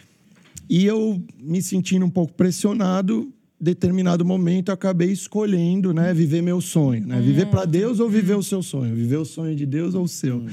E 0.68 0.84
eu, 0.84 1.22
me 1.40 1.62
sentindo 1.62 2.04
um 2.04 2.10
pouco 2.10 2.32
pressionado, 2.32 3.32
determinado 3.64 4.24
momento, 4.24 4.70
acabei 4.70 5.10
escolhendo, 5.10 5.92
né, 5.92 6.12
viver 6.12 6.42
meu 6.42 6.60
sonho, 6.60 7.06
né? 7.06 7.20
Viver 7.20 7.46
para 7.46 7.64
Deus 7.64 7.98
ou 7.98 8.08
viver 8.08 8.36
o 8.36 8.42
seu 8.42 8.62
sonho? 8.62 8.94
Viver 8.94 9.16
o 9.16 9.24
sonho 9.24 9.56
de 9.56 9.64
Deus 9.64 9.94
ou 9.94 10.04
o 10.04 10.08
seu? 10.08 10.44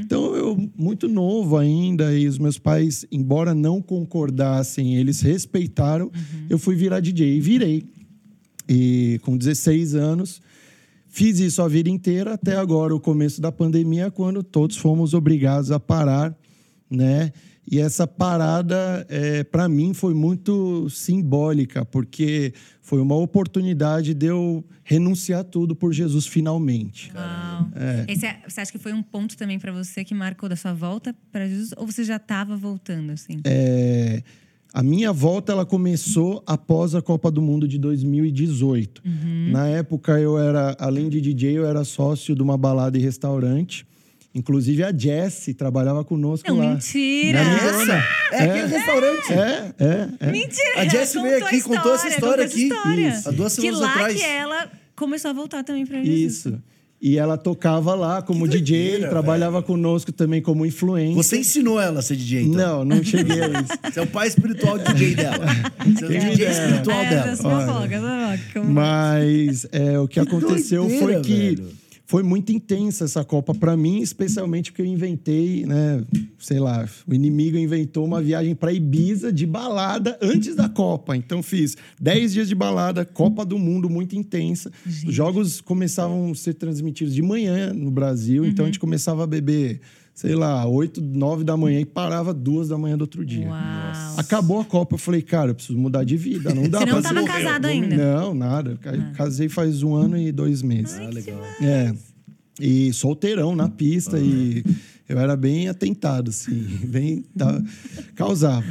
Então, 0.00 0.34
eu, 0.34 0.70
muito 0.76 1.06
novo 1.06 1.56
ainda, 1.56 2.16
e 2.18 2.26
os 2.26 2.38
meus 2.38 2.58
pais, 2.58 3.06
embora 3.12 3.54
não 3.54 3.82
concordassem, 3.82 4.96
eles 4.96 5.20
respeitaram, 5.20 6.10
eu 6.48 6.58
fui 6.58 6.74
virar 6.74 7.00
DJ 7.00 7.36
e 7.36 7.40
virei. 7.40 7.84
E 8.68 9.20
com 9.22 9.36
16 9.36 9.94
anos, 9.94 10.40
fiz 11.06 11.38
isso 11.38 11.60
a 11.60 11.68
vida 11.68 11.90
inteira, 11.90 12.32
até 12.32 12.56
agora, 12.56 12.94
o 12.94 13.00
começo 13.00 13.40
da 13.40 13.52
pandemia, 13.52 14.10
quando 14.10 14.42
todos 14.42 14.76
fomos 14.76 15.12
obrigados 15.12 15.70
a 15.70 15.78
parar, 15.78 16.34
né? 16.90 17.30
E 17.70 17.80
essa 17.80 18.06
parada, 18.06 19.06
é, 19.08 19.42
para 19.42 19.68
mim, 19.68 19.94
foi 19.94 20.12
muito 20.12 20.88
simbólica, 20.90 21.84
porque 21.84 22.52
foi 22.82 23.00
uma 23.00 23.14
oportunidade 23.16 24.12
de 24.12 24.26
eu 24.26 24.62
renunciar 24.82 25.42
tudo 25.44 25.74
por 25.74 25.92
Jesus 25.92 26.26
finalmente. 26.26 27.10
Uau. 27.14 27.68
Esse 28.06 28.26
é- 28.26 28.40
você 28.46 28.60
acha 28.60 28.70
que 28.70 28.78
foi 28.78 28.92
um 28.92 29.02
ponto 29.02 29.36
também 29.36 29.58
pra 29.58 29.72
você 29.72 30.04
que 30.04 30.14
marcou 30.14 30.48
da 30.48 30.56
sua 30.56 30.74
volta 30.74 31.14
para 31.32 31.46
Jesus? 31.48 31.70
Ou 31.76 31.86
você 31.86 32.04
já 32.04 32.16
estava 32.16 32.54
voltando, 32.56 33.12
assim? 33.12 33.40
É, 33.44 34.22
a 34.72 34.82
minha 34.82 35.10
volta 35.12 35.52
ela 35.52 35.64
começou 35.64 36.42
após 36.46 36.94
a 36.94 37.00
Copa 37.00 37.30
do 37.30 37.40
Mundo 37.40 37.66
de 37.66 37.78
2018. 37.78 39.02
Na 39.52 39.68
época 39.68 40.20
eu 40.20 40.38
era, 40.38 40.76
além 40.78 41.08
de 41.08 41.20
DJ, 41.20 41.56
eu 41.58 41.66
era 41.66 41.82
sócio 41.84 42.34
de 42.34 42.42
uma 42.42 42.58
balada 42.58 42.98
e 42.98 43.00
restaurante. 43.00 43.86
Inclusive 44.34 44.82
a 44.82 44.92
Jessie 44.96 45.54
trabalhava 45.54 46.02
conosco 46.04 46.48
Não, 46.48 46.58
lá. 46.58 46.70
mentira! 46.70 47.44
Na 47.44 47.50
minha- 47.84 48.04
É 48.32 48.42
aquele 48.42 48.66
restaurante. 48.66 49.32
É, 49.32 49.72
é, 49.78 50.08
é. 50.20 50.32
Mentira! 50.32 50.72
A 50.80 50.84
Jessie 50.88 51.22
veio 51.22 51.44
aqui, 51.46 51.56
a 51.56 51.62
contou 51.62 51.94
essa 51.94 52.08
história 52.08 52.44
aqui. 52.44 52.62
história. 52.64 53.22
Há 53.26 53.30
duas 53.30 53.54
que 53.54 53.60
semanas 53.62 53.80
lá 53.80 53.90
atrás. 53.92 54.14
que 54.16 54.22
ela 54.24 54.70
começou 54.96 55.30
a 55.30 55.34
voltar 55.34 55.62
também 55.62 55.86
pra 55.86 56.02
Jesus. 56.02 56.18
Isso. 56.32 56.62
E 57.00 57.18
ela 57.18 57.36
tocava 57.36 57.94
lá 57.94 58.22
como 58.22 58.48
Que 58.48 58.58
DJ, 58.58 58.78
doideira, 58.88 59.10
trabalhava 59.10 59.62
conosco 59.62 60.10
também 60.10 60.40
como 60.40 60.64
influencer. 60.64 61.14
Você 61.14 61.36
ensinou 61.38 61.78
ela 61.78 61.98
a 62.00 62.02
ser 62.02 62.16
DJ, 62.16 62.44
então? 62.44 62.78
Não, 62.82 62.96
não 62.96 63.04
cheguei 63.04 63.40
a 63.42 63.46
isso. 63.48 63.72
Você 63.92 64.00
é 64.00 64.02
o 64.02 64.06
pai 64.06 64.26
espiritual 64.28 64.78
DJ 64.78 65.14
dela. 65.14 65.46
Você 65.86 66.04
é 66.04 66.06
o 66.06 66.10
DJ 66.30 66.46
espiritual 66.50 67.00
É, 67.02 67.10
dela. 67.10 67.36
fofoca. 67.36 68.00
Mas 68.64 69.66
é, 69.70 69.98
o 69.98 70.08
que 70.08 70.18
aconteceu 70.18 70.84
doideira, 70.86 71.06
foi 71.12 71.20
que 71.22 71.34
velho. 71.56 71.68
Foi 72.06 72.22
muito 72.22 72.52
intensa 72.52 73.04
essa 73.04 73.24
Copa 73.24 73.54
para 73.54 73.76
mim, 73.76 74.00
especialmente 74.00 74.70
porque 74.70 74.82
eu 74.82 74.86
inventei, 74.86 75.64
né? 75.64 76.04
Sei 76.38 76.60
lá, 76.60 76.86
o 77.06 77.14
inimigo 77.14 77.56
inventou 77.56 78.04
uma 78.04 78.22
viagem 78.22 78.54
para 78.54 78.72
Ibiza 78.72 79.32
de 79.32 79.46
balada 79.46 80.18
antes 80.20 80.54
da 80.54 80.68
Copa. 80.68 81.16
Então 81.16 81.42
fiz 81.42 81.76
10 82.00 82.32
dias 82.32 82.48
de 82.48 82.54
balada, 82.54 83.04
Copa 83.04 83.44
do 83.44 83.58
Mundo 83.58 83.88
muito 83.88 84.14
intensa. 84.14 84.70
Os 84.86 85.14
jogos 85.14 85.60
começavam 85.60 86.30
a 86.30 86.34
ser 86.34 86.54
transmitidos 86.54 87.14
de 87.14 87.22
manhã 87.22 87.72
no 87.72 87.90
Brasil, 87.90 88.44
então 88.44 88.64
a 88.64 88.68
gente 88.68 88.78
começava 88.78 89.24
a 89.24 89.26
beber, 89.26 89.80
sei 90.14 90.34
lá, 90.36 90.64
8, 90.66 91.00
9 91.00 91.42
da 91.42 91.56
manhã 91.56 91.80
e 91.80 91.84
parava 91.84 92.32
duas 92.32 92.68
da 92.68 92.78
manhã 92.78 92.96
do 92.96 93.02
outro 93.02 93.24
dia. 93.26 93.48
Uau. 93.48 94.14
Acabou 94.16 94.60
a 94.60 94.64
Copa, 94.64 94.94
eu 94.94 94.98
falei, 94.98 95.20
cara, 95.20 95.50
eu 95.50 95.54
preciso 95.54 95.76
mudar 95.76 96.04
de 96.04 96.16
vida, 96.16 96.54
não 96.54 96.62
dá 96.70 96.78
Você 96.80 96.86
não 96.86 97.00
pra 97.00 97.12
tava 97.12 97.24
casado 97.26 97.66
ainda? 97.66 97.96
Não, 97.96 98.32
nada. 98.32 98.78
Ca- 98.80 98.96
Casei 99.16 99.48
faz 99.48 99.82
um 99.82 99.94
ano 99.94 100.16
e 100.16 100.30
dois 100.30 100.62
meses. 100.62 100.94
Ah, 100.98 101.08
legal. 101.10 101.40
É. 101.60 101.92
E 102.60 102.92
solteirão 102.92 103.56
na 103.56 103.68
pista 103.68 104.18
e 104.20 104.64
eu 105.08 105.18
era 105.18 105.36
bem 105.36 105.68
atentado, 105.68 106.30
assim, 106.30 106.64
bem 106.86 107.24
tá, 107.36 107.60
causava. 108.14 108.64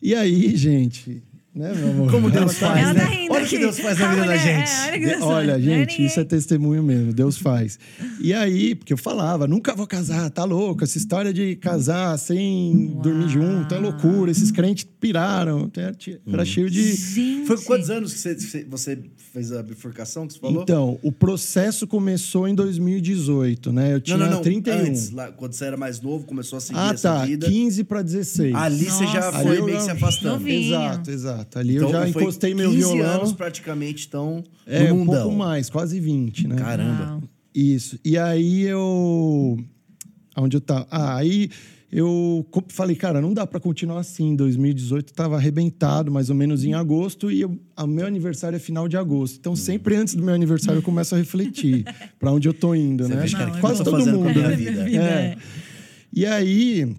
E 0.00 0.14
aí, 0.14 0.54
gente, 0.56 1.20
né, 1.56 1.72
meu 1.74 1.90
amor? 1.90 2.10
Como 2.10 2.30
Deus 2.30 2.58
faz, 2.58 2.80
Ela 2.82 2.92
né? 2.94 3.00
tá 3.00 3.06
rindo 3.06 3.32
Olha 3.32 3.44
o 3.44 3.48
que 3.48 3.58
Deus 3.58 3.78
faz 3.80 3.98
na 3.98 4.06
A 4.06 4.08
vida 4.10 4.20
da 4.20 4.26
mulher- 4.26 4.42
gente. 4.42 4.70
é, 4.70 4.82
olha 4.82 4.92
que 4.92 4.98
De- 4.98 5.04
engraçado. 5.04 5.28
Olha, 5.28 5.52
é 5.52 5.60
gente, 5.60 6.04
isso 6.04 6.20
é 6.20 6.24
testemunho 6.24 6.82
mesmo, 6.82 7.12
Deus 7.12 7.38
faz. 7.38 7.78
E 8.20 8.32
aí, 8.34 8.74
porque 8.74 8.92
eu 8.92 8.96
falava, 8.98 9.46
nunca 9.48 9.74
vou 9.74 9.86
casar, 9.86 10.30
tá 10.30 10.44
louco? 10.44 10.84
Essa 10.84 10.98
história 10.98 11.32
de 11.32 11.56
casar 11.56 12.16
sem 12.18 12.90
Uau. 12.92 13.02
dormir 13.02 13.28
junto 13.28 13.74
é 13.74 13.78
loucura. 13.78 14.30
Esses 14.30 14.50
crentes 14.50 14.86
piraram. 15.00 15.70
Era, 15.76 15.96
era 16.32 16.44
cheio 16.44 16.68
de. 16.70 16.92
Gente. 16.94 17.46
Foi 17.46 17.56
quantos 17.62 17.90
anos 17.90 18.12
que 18.12 18.18
você, 18.18 18.64
você 18.68 18.98
fez 19.32 19.52
a 19.52 19.62
bifurcação 19.62 20.26
que 20.26 20.34
você 20.34 20.38
falou? 20.40 20.62
Então, 20.62 20.98
o 21.02 21.10
processo 21.12 21.86
começou 21.86 22.46
em 22.48 22.54
2018, 22.54 23.72
né? 23.72 23.94
Eu 23.94 24.00
tinha 24.00 24.16
não, 24.16 24.26
não, 24.26 24.32
não. 24.36 24.42
31. 24.42 24.74
Antes, 24.80 25.10
lá, 25.10 25.30
quando 25.32 25.52
você 25.52 25.64
era 25.64 25.76
mais 25.76 26.00
novo, 26.00 26.24
começou 26.26 26.56
a 26.56 26.60
seguir 26.60 26.78
Ah, 26.78 26.90
essa 26.92 27.12
tá. 27.14 27.24
vida. 27.24 27.46
15 27.48 27.84
para 27.84 28.02
16. 28.02 28.54
Ali 28.54 28.84
você 28.84 29.06
já 29.06 29.20
Nossa. 29.32 29.40
foi 29.42 29.62
meio 29.62 29.76
que 29.78 29.82
se 29.82 29.90
afastando. 29.90 30.32
Novinho. 30.34 30.66
Exato, 30.66 31.10
exato. 31.46 31.58
Ali 31.58 31.76
Então, 31.76 31.88
eu 31.88 31.92
já 31.92 32.08
encostei 32.08 32.54
meu 32.54 32.70
15 32.70 32.78
violão. 32.94 33.14
anos 33.16 33.32
praticamente, 33.32 34.06
então, 34.06 34.42
é, 34.66 34.88
no 34.88 34.94
um 34.94 34.98
mundão. 35.04 35.22
pouco 35.24 35.36
mais, 35.36 35.70
quase 35.70 35.98
20, 36.00 36.48
né? 36.48 36.56
Caramba. 36.56 37.04
Uau. 37.12 37.22
Isso. 37.54 37.98
E 38.04 38.18
aí 38.18 38.62
eu. 38.62 39.56
Onde 40.36 40.56
eu 40.56 40.60
tava? 40.60 40.86
Ah, 40.90 41.16
aí 41.16 41.48
eu 41.90 42.44
falei, 42.68 42.94
cara, 42.94 43.22
não 43.22 43.32
dá 43.32 43.46
pra 43.46 43.58
continuar 43.58 44.00
assim. 44.00 44.30
Em 44.32 44.36
2018 44.36 45.14
tava 45.14 45.36
arrebentado, 45.36 46.12
mais 46.12 46.28
ou 46.28 46.36
menos 46.36 46.64
em 46.64 46.74
agosto, 46.74 47.30
e 47.30 47.40
eu- 47.40 47.58
o 47.78 47.86
meu 47.86 48.04
aniversário 48.06 48.56
é 48.56 48.58
final 48.58 48.86
de 48.88 48.96
agosto. 48.98 49.36
Então, 49.38 49.56
sempre 49.56 49.96
antes 49.96 50.14
do 50.14 50.22
meu 50.22 50.34
aniversário, 50.34 50.78
eu 50.80 50.82
começo 50.82 51.14
a 51.14 51.18
refletir 51.18 51.84
pra 52.18 52.30
onde 52.32 52.46
eu 52.46 52.52
tô 52.52 52.74
indo, 52.74 53.04
Você 53.06 53.14
né? 53.14 53.22
vê, 53.24 53.30
cara, 53.32 53.50
o 53.50 53.54
que 53.54 53.60
Quase 53.60 53.80
eu 53.80 53.84
tô 53.84 53.90
todo 53.92 54.00
fazendo 54.00 54.18
com 54.18 54.24
a 54.24 54.26
mundo. 54.26 54.36
minha 54.36 54.48
né? 54.50 54.56
vida? 54.56 54.84
É. 55.00 55.36
E 56.12 56.26
aí, 56.26 56.94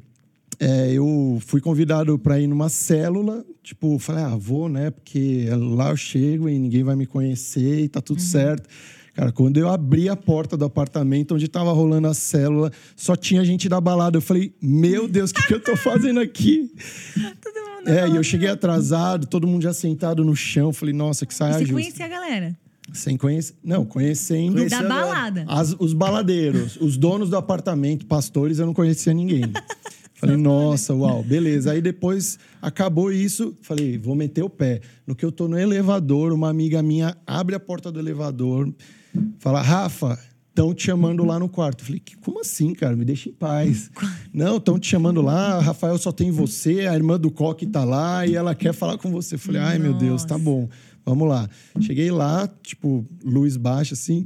é, 0.59 0.91
eu 0.93 1.39
fui 1.45 1.61
convidado 1.61 2.17
para 2.17 2.39
ir 2.39 2.47
numa 2.47 2.69
célula. 2.69 3.45
Tipo, 3.63 3.99
falei, 3.99 4.23
ah, 4.23 4.35
vou, 4.35 4.67
né? 4.69 4.89
Porque 4.91 5.47
lá 5.51 5.89
eu 5.91 5.97
chego 5.97 6.47
e 6.49 6.57
ninguém 6.57 6.83
vai 6.83 6.95
me 6.95 7.05
conhecer 7.05 7.81
e 7.83 7.87
tá 7.89 8.01
tudo 8.01 8.21
certo. 8.21 8.67
Cara, 9.13 9.31
quando 9.31 9.57
eu 9.57 9.67
abri 9.67 10.07
a 10.09 10.15
porta 10.15 10.55
do 10.55 10.63
apartamento 10.63 11.33
onde 11.33 11.47
tava 11.47 11.71
rolando 11.73 12.07
a 12.07 12.13
célula, 12.13 12.71
só 12.95 13.15
tinha 13.15 13.43
gente 13.43 13.67
da 13.67 13.81
balada. 13.81 14.17
Eu 14.17 14.21
falei, 14.21 14.53
meu 14.61 15.07
Deus, 15.07 15.31
o 15.31 15.33
que, 15.33 15.47
que 15.47 15.53
eu 15.55 15.59
tô 15.59 15.75
fazendo 15.77 16.19
aqui? 16.19 16.71
Todo 17.41 17.55
mundo. 17.55 17.89
É, 17.89 18.07
e 18.09 18.15
eu 18.15 18.23
cheguei 18.23 18.47
atrasado, 18.47 19.25
todo 19.25 19.47
mundo 19.47 19.63
já 19.63 19.73
sentado 19.73 20.23
no 20.23 20.35
chão. 20.35 20.71
Falei, 20.71 20.93
nossa, 20.93 21.25
que 21.25 21.33
saia 21.33 21.53
Você 21.53 21.59
justa. 21.61 21.73
conhecia 21.73 22.05
a 22.05 22.09
galera? 22.09 22.57
Sem 22.93 23.17
conhecer. 23.17 23.55
Não, 23.63 23.83
conhecendo. 23.85 24.69
Da 24.69 24.83
balada. 24.83 25.45
As- 25.47 25.75
os 25.79 25.93
baladeiros, 25.93 26.77
os 26.79 26.95
donos 26.95 27.29
do 27.29 27.35
apartamento, 27.37 28.05
pastores, 28.05 28.59
eu 28.59 28.65
não 28.67 28.73
conhecia 28.73 29.13
ninguém. 29.13 29.43
Falei, 30.19 30.35
nossa, 30.35 30.93
uau, 30.95 31.23
beleza. 31.23 31.71
Aí 31.71 31.81
depois 31.81 32.39
acabou 32.61 33.11
isso, 33.11 33.55
falei, 33.61 33.97
vou 33.97 34.15
meter 34.15 34.43
o 34.43 34.49
pé. 34.49 34.81
No 35.05 35.15
que 35.15 35.23
eu 35.23 35.31
tô 35.31 35.47
no 35.47 35.57
elevador, 35.57 36.33
uma 36.33 36.49
amiga 36.49 36.81
minha 36.81 37.15
abre 37.25 37.55
a 37.55 37.59
porta 37.59 37.91
do 37.91 37.99
elevador, 37.99 38.73
fala, 39.39 39.61
Rafa, 39.61 40.17
estão 40.49 40.73
te 40.73 40.83
chamando 40.87 41.23
lá 41.23 41.37
no 41.37 41.47
quarto. 41.47 41.85
Falei, 41.85 41.99
"Que- 41.99 42.17
como 42.17 42.39
assim, 42.41 42.73
cara? 42.73 42.95
Me 42.95 43.05
deixa 43.05 43.29
em 43.29 43.31
paz. 43.33 43.91
Não, 44.33 44.57
estão 44.57 44.79
te 44.79 44.87
chamando 44.87 45.21
lá, 45.21 45.59
Rafael 45.59 45.97
só 45.99 46.11
tem 46.11 46.31
você, 46.31 46.87
a 46.87 46.95
irmã 46.95 47.19
do 47.19 47.29
Coque 47.29 47.67
tá 47.67 47.83
lá 47.83 48.25
e 48.25 48.35
ela 48.35 48.55
quer 48.55 48.73
falar 48.73 48.97
com 48.97 49.11
você. 49.11 49.37
Falei, 49.37 49.61
ai 49.61 49.77
meu 49.77 49.93
Deus, 49.93 50.25
tá 50.25 50.35
bom, 50.35 50.67
vamos 51.05 51.27
lá. 51.29 51.47
Cheguei 51.79 52.09
lá, 52.09 52.49
tipo, 52.63 53.05
luz 53.23 53.55
baixa 53.55 53.93
assim. 53.93 54.25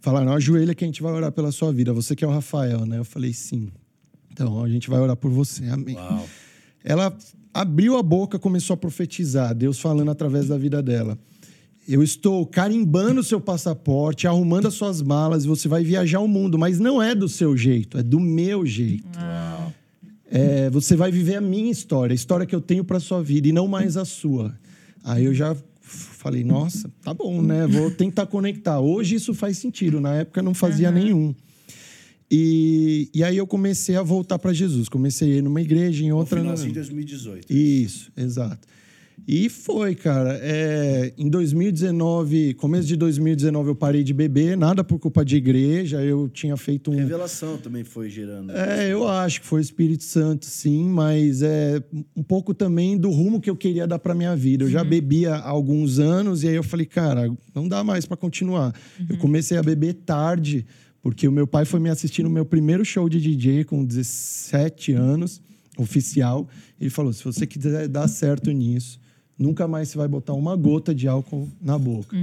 Falaram, 0.00 0.32
ajoelha 0.34 0.72
que 0.72 0.84
a 0.84 0.86
gente 0.86 1.02
vai 1.02 1.12
orar 1.12 1.32
pela 1.32 1.50
sua 1.50 1.72
vida. 1.72 1.92
Você 1.92 2.14
que 2.14 2.24
é 2.24 2.28
o 2.28 2.30
Rafael, 2.30 2.86
né? 2.86 2.98
Eu 2.98 3.04
falei, 3.04 3.32
sim. 3.32 3.68
Então, 4.36 4.62
a 4.62 4.68
gente 4.68 4.90
vai 4.90 5.00
orar 5.00 5.16
por 5.16 5.30
você. 5.30 5.66
Amém. 5.66 5.96
Uau. 5.96 6.28
Ela 6.84 7.16
abriu 7.54 7.96
a 7.96 8.02
boca, 8.02 8.38
começou 8.38 8.74
a 8.74 8.76
profetizar, 8.76 9.54
Deus 9.54 9.80
falando 9.80 10.10
através 10.10 10.48
da 10.48 10.58
vida 10.58 10.82
dela. 10.82 11.18
Eu 11.88 12.02
estou 12.02 12.44
carimbando 12.44 13.22
o 13.22 13.24
seu 13.24 13.40
passaporte, 13.40 14.26
arrumando 14.26 14.68
as 14.68 14.74
suas 14.74 15.00
malas, 15.00 15.44
e 15.44 15.48
você 15.48 15.68
vai 15.68 15.82
viajar 15.82 16.20
o 16.20 16.28
mundo, 16.28 16.58
mas 16.58 16.78
não 16.78 17.02
é 17.02 17.14
do 17.14 17.30
seu 17.30 17.56
jeito, 17.56 17.96
é 17.96 18.02
do 18.02 18.20
meu 18.20 18.66
jeito. 18.66 19.08
É, 20.30 20.68
você 20.68 20.94
vai 20.94 21.10
viver 21.10 21.36
a 21.36 21.40
minha 21.40 21.70
história, 21.70 22.12
a 22.12 22.14
história 22.14 22.44
que 22.44 22.54
eu 22.54 22.60
tenho 22.60 22.84
para 22.84 23.00
sua 23.00 23.22
vida 23.22 23.48
e 23.48 23.52
não 23.52 23.66
mais 23.66 23.96
a 23.96 24.04
sua. 24.04 24.54
Aí 25.02 25.24
eu 25.24 25.32
já 25.32 25.56
falei, 25.80 26.44
nossa, 26.44 26.90
tá 27.02 27.14
bom, 27.14 27.40
né? 27.40 27.66
Vou 27.66 27.90
tentar 27.90 28.26
conectar. 28.26 28.80
Hoje 28.80 29.14
isso 29.14 29.32
faz 29.32 29.56
sentido, 29.56 29.98
na 29.98 30.16
época 30.16 30.42
não 30.42 30.52
fazia 30.52 30.90
nenhum. 30.90 31.34
E, 32.30 33.08
e 33.14 33.22
aí 33.22 33.36
eu 33.36 33.46
comecei 33.46 33.96
a 33.96 34.02
voltar 34.02 34.38
para 34.38 34.52
Jesus. 34.52 34.88
Comecei 34.88 35.32
a 35.32 35.36
ir 35.36 35.42
numa 35.42 35.60
igreja, 35.60 36.04
em 36.04 36.08
No 36.10 36.16
outra. 36.16 36.40
finalzinho 36.40 36.68
não. 36.68 36.72
de 36.72 36.80
2018. 36.80 37.52
Isso, 37.52 38.10
exato. 38.16 38.66
E 39.26 39.48
foi, 39.48 39.94
cara. 39.94 40.38
É, 40.42 41.12
em 41.16 41.28
2019, 41.30 42.54
começo 42.54 42.86
de 42.86 42.96
2019, 42.96 43.70
eu 43.70 43.74
parei 43.74 44.04
de 44.04 44.12
beber, 44.12 44.56
nada 44.56 44.84
por 44.84 44.98
culpa 44.98 45.24
de 45.24 45.36
igreja. 45.36 46.02
Eu 46.04 46.28
tinha 46.28 46.56
feito 46.56 46.90
um. 46.90 46.96
Revelação 46.96 47.56
também 47.56 47.82
foi 47.82 48.10
gerando. 48.10 48.52
É, 48.52 48.92
eu 48.92 49.08
acho 49.08 49.40
que 49.40 49.46
foi 49.46 49.60
o 49.60 49.62
Espírito 49.62 50.04
Santo, 50.04 50.44
sim, 50.46 50.84
mas 50.88 51.42
é 51.42 51.82
um 52.14 52.22
pouco 52.22 52.52
também 52.52 52.96
do 52.96 53.10
rumo 53.10 53.40
que 53.40 53.48
eu 53.48 53.56
queria 53.56 53.86
dar 53.86 53.98
para 53.98 54.14
minha 54.14 54.36
vida. 54.36 54.64
Eu 54.64 54.70
já 54.70 54.84
bebia 54.84 55.34
há 55.34 55.48
alguns 55.48 55.98
anos 55.98 56.42
e 56.44 56.48
aí 56.48 56.54
eu 56.54 56.62
falei, 56.62 56.86
cara, 56.86 57.28
não 57.54 57.66
dá 57.66 57.82
mais 57.82 58.04
para 58.04 58.16
continuar. 58.16 58.74
Eu 59.08 59.16
comecei 59.16 59.56
a 59.56 59.62
beber 59.62 59.94
tarde, 59.94 60.64
porque 61.06 61.28
o 61.28 61.30
meu 61.30 61.46
pai 61.46 61.64
foi 61.64 61.78
me 61.78 61.88
assistir 61.88 62.24
no 62.24 62.28
meu 62.28 62.44
primeiro 62.44 62.84
show 62.84 63.08
de 63.08 63.20
DJ 63.20 63.62
com 63.62 63.84
17 63.84 64.92
anos, 64.92 65.40
oficial. 65.78 66.48
Ele 66.80 66.90
falou: 66.90 67.12
se 67.12 67.22
você 67.22 67.46
quiser 67.46 67.86
dar 67.86 68.08
certo 68.08 68.50
nisso, 68.50 68.98
nunca 69.38 69.68
mais 69.68 69.88
você 69.88 69.98
vai 69.98 70.08
botar 70.08 70.32
uma 70.32 70.56
gota 70.56 70.92
de 70.92 71.06
álcool 71.06 71.48
na 71.62 71.78
boca. 71.78 72.16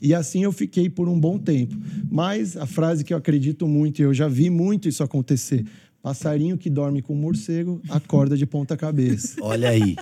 E 0.00 0.14
assim 0.14 0.44
eu 0.44 0.50
fiquei 0.50 0.88
por 0.88 1.10
um 1.10 1.20
bom 1.20 1.38
tempo. 1.38 1.76
Mas 2.10 2.56
a 2.56 2.64
frase 2.64 3.04
que 3.04 3.12
eu 3.12 3.18
acredito 3.18 3.68
muito, 3.68 3.98
e 3.98 4.02
eu 4.04 4.14
já 4.14 4.28
vi 4.28 4.48
muito 4.48 4.88
isso 4.88 5.02
acontecer: 5.02 5.66
passarinho 6.02 6.56
que 6.56 6.70
dorme 6.70 7.02
com 7.02 7.14
morcego 7.14 7.82
acorda 7.90 8.34
de 8.34 8.46
ponta 8.46 8.78
cabeça. 8.78 9.36
Olha 9.42 9.68
aí. 9.68 9.94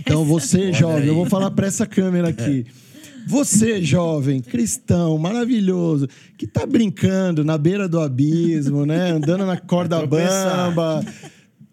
Então 0.00 0.24
você, 0.24 0.72
jovem, 0.72 1.02
aí. 1.02 1.06
eu 1.06 1.14
vou 1.14 1.26
falar 1.26 1.52
para 1.52 1.68
essa 1.68 1.86
câmera 1.86 2.30
aqui. 2.30 2.66
Você, 3.26 3.82
jovem, 3.82 4.40
cristão, 4.40 5.16
maravilhoso, 5.18 6.08
que 6.36 6.46
tá 6.46 6.66
brincando 6.66 7.44
na 7.44 7.56
beira 7.56 7.88
do 7.88 8.00
abismo, 8.00 8.84
né? 8.84 9.10
Andando 9.12 9.46
na 9.46 9.56
corda 9.56 10.04
bamba. 10.06 11.04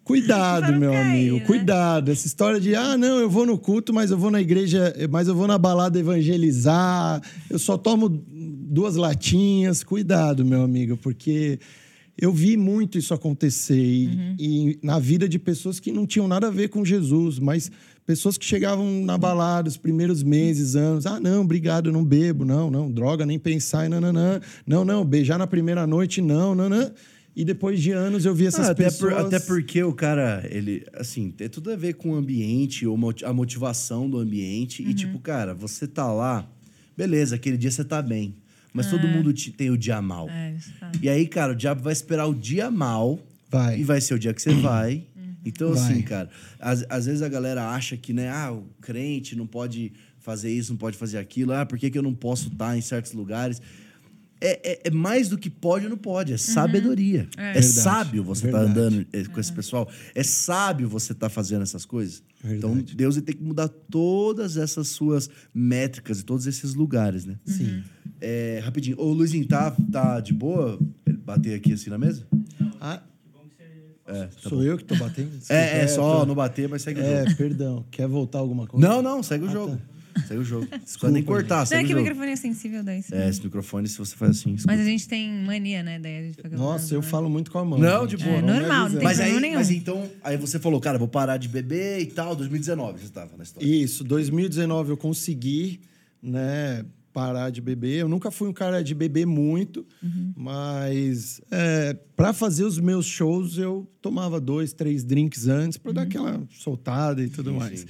Cuidado, 0.04 0.74
meu 0.76 0.92
cair, 0.92 1.08
amigo, 1.08 1.38
né? 1.38 1.46
cuidado. 1.46 2.10
Essa 2.12 2.26
história 2.26 2.60
de, 2.60 2.74
ah, 2.74 2.98
não, 2.98 3.20
eu 3.20 3.30
vou 3.30 3.46
no 3.46 3.60
culto, 3.60 3.94
mas 3.94 4.10
eu 4.10 4.18
vou 4.18 4.32
na 4.32 4.42
igreja, 4.42 4.92
mas 5.10 5.28
eu 5.28 5.36
vou 5.36 5.46
na 5.46 5.56
balada 5.58 6.00
evangelizar, 6.00 7.22
eu 7.48 7.60
só 7.60 7.78
tomo 7.78 8.10
duas 8.10 8.96
latinhas. 8.96 9.84
Cuidado, 9.84 10.44
meu 10.44 10.64
amigo, 10.64 10.98
porque 10.98 11.60
eu 12.18 12.34
vi 12.34 12.58
muito 12.58 12.98
isso 12.98 13.14
acontecer 13.14 13.76
e, 13.80 14.08
Uhum. 14.08 14.36
e 14.40 14.80
na 14.82 14.98
vida 14.98 15.30
de 15.30 15.38
pessoas 15.38 15.80
que 15.80 15.92
não 15.92 16.08
tinham 16.08 16.28
nada 16.28 16.48
a 16.48 16.52
ver 16.52 16.70
com 16.70 16.84
Jesus, 16.84 17.38
mas 17.38 17.72
pessoas 18.10 18.40
que 18.40 18.46
chegavam 18.46 19.06
na 19.06 19.20
balada 19.20 19.70
os 19.70 19.78
primeiros 19.78 20.24
meses, 20.24 20.76
anos, 20.76 21.06
ah, 21.06 21.20
não, 21.20 21.42
obrigado, 21.44 21.90
eu 21.90 21.94
não 21.94 22.04
bebo, 22.04 22.44
não, 22.44 22.72
não, 22.72 22.92
droga, 22.92 23.24
nem 23.24 23.38
pensar, 23.38 23.86
e 23.86 23.90
nananã, 23.90 24.42
não, 24.66 24.84
não, 24.84 25.06
beijar 25.06 25.38
na 25.38 25.46
primeira 25.46 25.86
noite, 25.86 26.20
não, 26.20 26.56
não, 26.56 26.68
não. 26.68 26.92
E 27.36 27.46
depois 27.46 27.80
de 27.80 27.92
anos 27.92 28.26
eu 28.26 28.34
vi 28.34 28.48
essas 28.48 28.68
Ah, 28.68 28.72
até, 28.72 28.86
por- 28.90 29.10
pessoas... 29.12 29.26
até 29.28 29.40
porque 29.40 29.84
o 29.84 29.94
cara, 29.94 30.44
ele, 30.50 30.84
assim, 30.96 31.30
tem 31.30 31.48
tudo 31.48 31.72
a 31.72 31.76
ver 31.76 31.94
com 31.94 32.10
o 32.14 32.16
ambiente, 32.16 32.84
ou 32.88 32.98
a 33.24 33.32
motivação 33.32 34.10
do 34.10 34.18
ambiente. 34.18 34.82
Uhum. 34.82 34.90
E, 34.90 34.94
tipo, 34.96 35.20
cara, 35.20 35.54
você 35.54 35.86
tá 35.88 36.12
lá, 36.12 36.50
beleza, 36.98 37.36
aquele 37.36 37.58
dia 37.58 37.70
você 37.70 37.84
tá 37.84 38.02
bem. 38.02 38.34
Mas 38.74 38.90
todo 38.90 39.08
mundo 39.08 39.32
te- 39.32 39.52
tem 39.52 39.70
o 39.70 39.78
dia 39.78 40.02
mal. 40.02 40.28
É, 40.32 40.56
isso 40.58 40.72
tá. 40.80 40.92
E 41.00 41.08
aí, 41.08 41.28
cara, 41.28 41.54
o 41.54 41.56
diabo 41.56 41.84
vai 41.84 41.94
esperar 41.94 42.26
o 42.26 42.34
dia 42.34 42.72
mal. 42.72 43.20
Vai. 43.52 43.80
E 43.80 43.84
vai 43.84 44.00
ser 44.02 44.14
o 44.16 44.20
dia 44.20 44.32
que 44.34 44.42
você 44.42 44.54
vai. 44.62 45.04
Então, 45.46 45.74
Vai. 45.74 45.92
assim, 45.94 46.02
cara, 46.02 46.30
às, 46.60 46.86
às 46.90 47.06
vezes 47.06 47.22
a 47.22 47.30
galera 47.30 47.70
acha 47.70 47.96
que, 47.96 48.12
né, 48.14 48.30
ah, 48.30 48.52
o 48.52 48.68
crente 48.82 49.36
não 49.36 49.48
pode 49.48 49.94
fazer 50.20 50.52
isso, 50.52 50.72
não 50.72 50.78
pode 50.78 50.98
fazer 50.98 51.18
aquilo. 51.18 51.54
Ah, 51.54 51.66
por 51.66 51.78
que, 51.80 51.90
que 51.90 51.98
eu 51.98 52.04
não 52.04 52.14
posso 52.14 52.50
estar 52.50 52.78
em 52.78 52.82
certos 52.82 53.14
lugares? 53.14 53.62
É, 54.42 54.72
é- 54.72 54.82
é 54.86 54.90
mais 54.92 55.28
do 55.28 55.38
que 55.38 55.50
pode 55.50 55.84
ou 55.86 55.90
não 55.90 55.98
pode, 55.98 56.32
é 56.32 56.38
sabedoria. 56.38 57.28
É, 57.38 57.42
É. 57.50 57.54
Verdade, 57.54 57.66
sábio 57.68 58.24
você 58.24 58.46
estar 58.48 58.60
verdade. 58.64 58.80
andando 58.88 59.08
eh, 59.12 59.24
com 59.26 59.40
esse 59.40 59.52
pessoal. 59.52 59.90
É 60.16 60.24
sábio 60.24 60.88
você 60.88 61.12
estar 61.12 61.28
fazendo 61.30 61.62
essas 61.64 61.84
coisas. 61.86 62.24
Então. 62.44 62.78
Deus 62.78 63.18
ele 63.18 63.26
tem 63.26 63.36
que 63.36 63.44
mudar 63.44 63.68
todas 63.68 64.56
essas 64.56 64.88
suas 64.90 65.30
métricas 65.54 66.22
e 66.22 66.24
todos 66.24 66.48
esses 66.48 66.74
lugares, 66.74 67.26
né? 67.26 67.38
Sim. 67.46 67.84
rapidinho. 68.64 68.98
Ô, 69.00 69.12
Luizinho, 69.12 69.46
tá, 69.46 69.72
tá 69.92 70.20
de 70.22 70.34
boa 70.34 70.80
bater 71.26 71.54
aqui 71.56 71.74
assim 71.74 71.90
na 71.90 71.98
mesa? 71.98 72.26
Ah, 72.80 73.02
É, 74.10 74.26
tá 74.26 74.50
sou 74.50 74.64
eu 74.64 74.78
que 74.78 74.84
tô 74.84 74.96
batendo? 74.96 75.32
É, 75.50 75.82
é 75.82 75.88
só 75.88 76.20
tá. 76.22 76.26
não 76.26 76.36
bater, 76.36 76.68
mas 76.68 76.82
segue 76.82 77.00
o 77.00 77.04
jogo. 77.04 77.16
É, 77.16 77.34
perdão. 77.36 77.86
Quer 77.92 78.08
voltar 78.08 78.40
alguma 78.40 78.66
coisa? 78.68 78.88
Não, 78.88 79.02
não, 79.02 79.22
segue 79.24 79.46
o 79.46 79.50
jogo. 79.52 79.80
Segue 80.28 80.42
o 80.42 80.44
jogo. 80.44 80.68
Não 80.70 80.80
precisa 80.80 81.12
nem 81.12 81.24
cortar, 81.24 81.56
Não 81.58 81.62
é 81.64 81.66
segue 81.68 81.82
que 81.82 81.94
o 81.94 81.98
jogo. 81.98 82.02
microfone 82.02 82.32
é 82.32 82.36
sensível 82.36 82.84
daí. 82.84 83.00
isso 83.00 83.14
É, 83.16 83.30
esse 83.30 83.42
microfone, 83.44 83.88
se 83.88 83.98
você 83.98 84.16
faz 84.16 84.32
assim. 84.32 84.54
escuta. 84.56 84.74
Mas 84.76 84.82
a 84.82 84.90
gente 84.90 85.08
tem 85.08 85.32
mania, 85.46 85.82
né? 85.84 85.98
Daí 86.00 86.18
a 86.18 86.22
gente 86.24 86.36
fica 86.36 86.50
Nossa, 86.58 86.94
eu 86.94 87.02
falo 87.02 87.30
muito 87.30 87.52
com 87.52 87.60
a 87.60 87.64
mão. 87.66 87.80
Não, 87.80 88.02
gente. 88.08 88.18
de 88.18 88.26
boa. 88.26 88.38
É 88.38 88.42
Não 88.42 88.60
normal, 88.60 88.90
não 88.90 88.96
tem 88.96 89.04
Mas 89.04 89.18
problema 89.18 89.38
aí, 89.38 89.42
nenhum. 89.42 89.56
mas 89.56 89.72
então, 89.72 90.10
aí 90.24 90.36
você 90.36 90.60
falou, 90.60 90.80
cara, 90.82 90.98
vou 90.98 91.08
parar 91.08 91.38
de 91.38 91.48
beber 91.48 92.02
e 92.02 92.08
tal. 92.08 92.36
2019 92.36 93.00
você 93.00 93.10
tava 93.14 93.38
na 93.38 93.44
história. 93.44 93.66
Isso, 93.66 94.04
2019 94.04 94.90
eu 94.90 94.98
consegui, 94.98 95.80
né, 96.22 96.84
parar 97.20 97.50
de 97.50 97.60
beber. 97.62 98.00
Eu 98.02 98.08
nunca 98.10 98.32
fui 98.32 98.48
um 98.48 98.54
cara 98.54 98.82
de 98.84 98.94
beber 98.96 99.26
muito, 99.26 99.86
Uhum. 100.02 100.32
mas 100.36 101.42
é, 101.52 101.94
para 102.16 102.32
fazer 102.34 102.64
os 102.64 102.80
meus 102.80 103.06
shows 103.06 103.58
eu 103.58 103.86
tomava 104.02 104.40
dois, 104.40 104.72
três 104.74 105.04
drinks 105.04 105.48
antes 105.48 105.78
para 105.78 105.92
dar 105.92 106.02
aquela 106.04 106.42
soltada 106.50 107.22
e 107.24 107.30
tudo 107.30 107.52
Sim, 107.52 107.58
mais. 107.58 107.80
sim. 107.82 107.86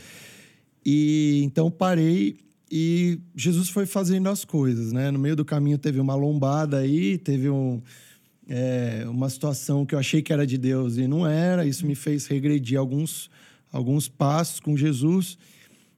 E 0.85 1.41
então 1.43 1.69
parei 1.69 2.37
e 2.71 3.19
Jesus 3.35 3.69
foi 3.69 3.85
fazendo 3.85 4.29
as 4.29 4.45
coisas, 4.45 4.91
né? 4.91 5.11
No 5.11 5.19
meio 5.19 5.35
do 5.35 5.43
caminho 5.45 5.77
teve 5.77 5.99
uma 5.99 6.15
lombada 6.15 6.77
aí, 6.77 7.17
teve 7.17 7.49
um, 7.49 7.81
é, 8.47 9.05
uma 9.07 9.29
situação 9.29 9.85
que 9.85 9.93
eu 9.95 9.99
achei 9.99 10.21
que 10.21 10.31
era 10.33 10.45
de 10.45 10.57
Deus 10.57 10.97
e 10.97 11.07
não 11.07 11.25
era. 11.27 11.65
Isso 11.65 11.85
me 11.85 11.95
fez 11.95 12.25
regredir 12.27 12.77
alguns, 12.79 13.29
alguns 13.71 14.07
passos 14.07 14.59
com 14.59 14.75
Jesus. 14.77 15.37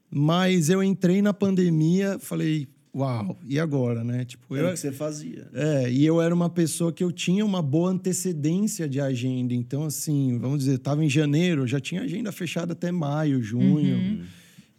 Mas 0.10 0.70
eu 0.70 0.82
entrei 0.84 1.22
na 1.22 1.34
pandemia, 1.34 2.18
falei, 2.20 2.68
uau, 2.94 3.40
e 3.48 3.60
agora, 3.60 4.04
né? 4.04 4.26
Tipo, 4.26 4.56
Era 4.56 4.68
eu, 4.68 4.70
o 4.72 4.74
que 4.74 4.80
você 4.80 4.92
fazia. 4.92 5.48
é, 5.54 5.92
e 5.92 6.06
eu 6.06 6.22
era 6.22 6.34
uma 6.34 6.50
pessoa 6.50 6.92
que 6.92 7.04
eu 7.04 7.12
tinha 7.12 7.46
uma 7.46 7.62
boa 7.62 7.92
antecedência 7.92 8.88
de 8.88 9.00
agenda. 9.00 9.54
Então, 9.54 9.86
assim, 9.86 10.38
vamos 10.40 10.60
dizer, 10.60 10.76
estava 10.76 11.04
em 11.04 11.10
janeiro, 11.10 11.64
eu 11.64 11.68
já 11.68 11.80
tinha 11.80 12.02
agenda 12.02 12.32
fechada 12.32 12.74
até 12.74 12.92
maio, 12.92 13.42
junho. 13.42 14.24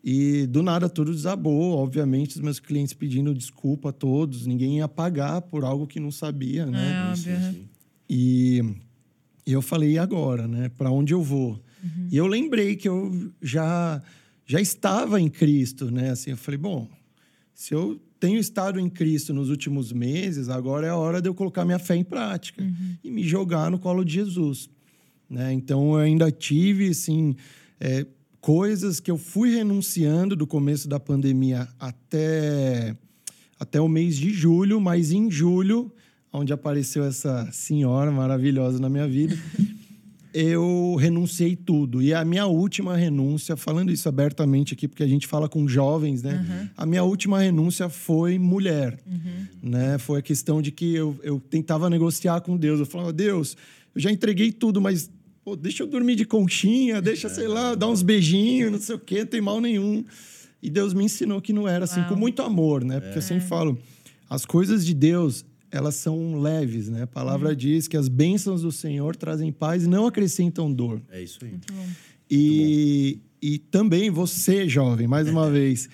E 0.05 0.47
do 0.49 0.63
nada 0.65 0.89
tudo 0.89 1.13
desabou. 1.13 1.77
Obviamente, 1.79 2.35
os 2.35 2.41
meus 2.43 2.59
clientes 2.59 2.93
pedindo 2.93 3.33
desculpa 3.33 3.91
a 3.91 3.93
todos. 3.93 4.47
Ninguém 4.47 4.79
ia 4.79 4.89
pagar 4.89 5.41
por 5.43 5.63
algo 5.65 5.87
que 5.87 6.01
não 6.01 6.11
sabia, 6.11 6.67
né? 6.67 7.09
É, 7.11 7.13
Isso, 7.13 7.29
óbvio. 7.31 7.49
assim. 7.49 7.69
E, 8.11 8.63
e 9.47 9.53
eu 9.53 9.63
falei, 9.63 9.93
e 9.93 9.99
agora, 9.99 10.49
né? 10.49 10.69
Para 10.77 10.91
onde 10.91 11.15
eu 11.15 11.23
vou? 11.23 11.63
E 12.11 12.17
eu 12.17 12.27
lembrei 12.27 12.75
que 12.77 12.89
eu 12.89 13.33
já 13.41 14.03
já 14.45 14.61
estava 14.61 15.21
em 15.21 15.29
Cristo, 15.31 15.91
né? 15.91 16.11
Assim, 16.11 16.31
eu 16.31 16.37
falei, 16.37 16.59
bom, 16.59 16.89
se 17.63 17.73
eu 17.73 17.97
tenho 18.19 18.41
estado 18.41 18.81
em 18.81 18.91
Cristo 18.91 19.33
nos 19.33 19.49
últimos 19.49 19.93
meses, 19.93 20.49
agora 20.49 20.89
é 20.89 20.91
a 20.91 20.97
hora 20.97 21.23
de 21.23 21.29
eu 21.29 21.35
colocar 21.35 21.65
minha 21.65 21.79
fé 21.79 21.95
em 21.95 22.03
prática 22.03 22.61
e 23.05 23.09
me 23.09 23.23
jogar 23.23 23.71
no 23.71 23.79
colo 23.79 24.05
de 24.05 24.15
Jesus, 24.15 24.69
né? 25.31 25.53
Então 25.53 25.93
eu 25.93 25.99
ainda 25.99 26.29
tive 26.33 26.89
assim 26.89 27.37
é, 27.79 28.05
coisas 28.41 28.99
que 28.99 29.13
eu 29.13 29.17
fui 29.17 29.55
renunciando 29.55 30.35
do 30.35 30.45
começo 30.45 30.89
da 30.89 30.99
pandemia 30.99 31.69
até 31.79 32.97
até 33.61 33.81
o 33.81 33.87
mês 33.87 34.17
de 34.17 34.31
julho, 34.31 34.81
mas 34.81 35.13
em 35.13 35.31
julho, 35.31 35.93
onde 36.33 36.53
apareceu 36.53 37.05
essa 37.05 37.49
senhora 37.53 38.11
maravilhosa 38.11 38.81
na 38.81 38.89
minha 38.89 39.07
vida, 39.07 39.39
eu 40.33 40.97
renunciei 40.99 41.55
tudo. 41.55 42.01
E 42.03 42.15
a 42.15 42.25
minha 42.25 42.47
última 42.47 42.97
renúncia, 42.97 43.57
falando 43.57 43.93
isso 43.93 44.09
abertamente 44.09 44.75
aqui, 44.75 44.89
porque 44.89 45.03
a 45.03 45.07
gente 45.07 45.27
fala 45.27 45.49
com 45.49 45.69
jovens, 45.69 46.23
né? 46.23 46.71
A 46.77 46.87
minha 46.87 47.05
última 47.05 47.41
renúncia 47.41 47.89
foi 47.89 48.39
mulher, 48.39 48.99
né? 49.63 49.99
Foi 49.99 50.21
a 50.21 50.23
questão 50.23 50.63
de 50.63 50.71
que 50.71 50.95
eu, 50.95 51.19
eu 51.23 51.39
tentava 51.39 51.91
negociar 51.91 52.41
com 52.41 52.57
Deus. 52.57 52.81
Eu 52.81 52.87
falava, 52.87 53.13
Deus, 53.13 53.57
eu 53.95 54.01
já 54.01 54.11
entreguei 54.11 54.51
tudo, 54.53 54.81
mas 54.81 55.11
pô, 55.45 55.57
deixa 55.57 55.83
eu 55.83 55.87
dormir 55.87 56.15
de 56.15 56.25
conchinha, 56.25 57.03
deixa, 57.03 57.29
sei 57.29 57.49
lá, 57.49 57.75
dar 57.75 57.89
uns 57.89 58.03
beijinhos, 58.03 58.73
não 58.73 58.81
sei 58.81 58.95
o 58.95 58.99
quê, 58.99 59.21
não 59.21 59.27
tem 59.27 59.41
mal 59.41 59.61
nenhum. 59.61 60.05
E 60.63 60.71
Deus 60.71 60.95
me 60.95 61.05
ensinou 61.05 61.41
que 61.41 61.53
não 61.53 61.67
era 61.69 61.85
assim, 61.85 62.01
Uau. 62.01 62.11
com 62.11 62.17
muito 62.17 62.41
amor, 62.43 62.85
né? 62.85 63.01
Porque 63.01 63.19
eu 63.19 63.23
sempre 63.23 63.47
falo, 63.47 63.79
as 64.31 64.47
coisas 64.47 64.87
de 64.87 64.95
Deus, 64.95 65.45
elas 65.73 65.95
são 65.95 66.39
leves, 66.39 66.91
né? 66.91 67.05
A 67.05 67.07
palavra 67.07 67.57
diz 67.57 67.89
que 67.89 67.97
as 67.97 68.07
bênçãos 68.07 68.61
do 68.61 68.71
Senhor 68.71 69.17
trazem 69.17 69.51
paz 69.51 69.85
e 69.85 69.89
não 69.89 70.07
acrescentam 70.07 70.71
dor. 70.71 71.01
É 71.11 71.23
isso 71.23 71.39
aí. 71.43 71.55
E, 72.31 73.19
e 73.41 73.59
também 73.59 74.11
você, 74.11 74.69
jovem, 74.69 75.09
mais 75.09 75.29
uma 75.29 75.49
vez, 75.51 75.89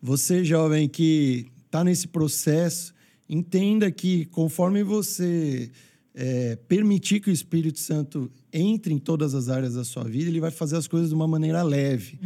você, 0.00 0.44
jovem, 0.44 0.88
que 0.88 1.48
está 1.64 1.82
nesse 1.82 2.06
processo, 2.06 2.94
entenda 3.28 3.90
que 3.90 4.26
conforme 4.26 4.84
você 4.84 5.72
é, 6.14 6.56
permitir 6.68 7.18
que 7.18 7.28
o 7.28 7.32
Espírito 7.32 7.80
Santo 7.80 8.30
entre 8.52 8.94
em 8.94 8.98
todas 8.98 9.34
as 9.34 9.48
áreas 9.48 9.74
da 9.74 9.84
sua 9.84 10.04
vida, 10.04 10.30
ele 10.30 10.40
vai 10.40 10.52
fazer 10.52 10.76
as 10.76 10.86
coisas 10.86 11.08
de 11.08 11.14
uma 11.16 11.26
maneira 11.26 11.64
leve. 11.64 12.18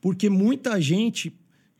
Porque 0.00 0.30
muita 0.30 0.80
gente 0.80 1.30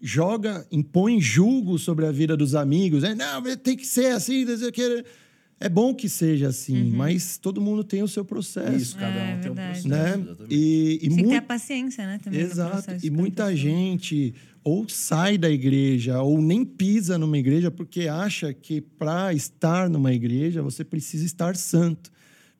joga, 0.01 0.67
impõe 0.71 1.21
julgo 1.21 1.79
sobre 1.79 2.07
a 2.07 2.13
vida 2.13 2.37
dos 2.37 2.55
amigos. 2.55 3.05
É, 3.05 3.15
não, 3.15 3.43
tem 3.57 3.77
que 3.77 3.87
ser 3.87 4.13
assim, 4.13 4.45
não 4.45 4.57
sei 4.57 4.69
o 4.69 4.73
que. 4.73 5.05
É 5.63 5.69
bom 5.69 5.95
que 5.95 6.09
seja 6.09 6.49
assim, 6.49 6.91
mas 6.91 7.37
todo 7.37 7.61
mundo 7.61 7.85
tem 7.85 8.03
o 8.03 8.09
seu 8.09 8.25
processo. 8.25 8.75
Isso, 8.77 8.97
cada 8.97 9.15
É, 9.15 9.35
um 9.37 9.41
tem 9.41 9.51
um 9.51 9.55
verdade. 9.55 9.83
processo. 9.83 9.89
Né? 9.89 10.15
exatamente. 10.15 10.55
E, 10.55 10.95
e 10.95 10.99
Tem 11.01 11.09
que 11.11 11.17
ter 11.17 11.21
a 11.21 11.27
muito, 11.33 11.47
paciência, 11.47 12.07
né? 12.07 12.19
Também 12.25 12.41
Exato. 12.41 12.97
E 13.03 13.11
muita 13.11 13.55
gente 13.55 14.35
ou 14.65 14.89
sai 14.89 15.37
da 15.37 15.51
igreja 15.51 16.23
ou 16.23 16.41
nem 16.41 16.65
pisa 16.65 17.19
numa 17.19 17.37
igreja 17.37 17.71
porque 17.71 18.09
acha 18.09 18.55
que 18.55 18.81
para 18.81 19.35
estar 19.35 19.91
numa 19.91 20.13
igreja 20.15 20.63
você 20.63 20.83
precisa 20.83 21.27
estar 21.27 21.55
santo. 21.57 22.11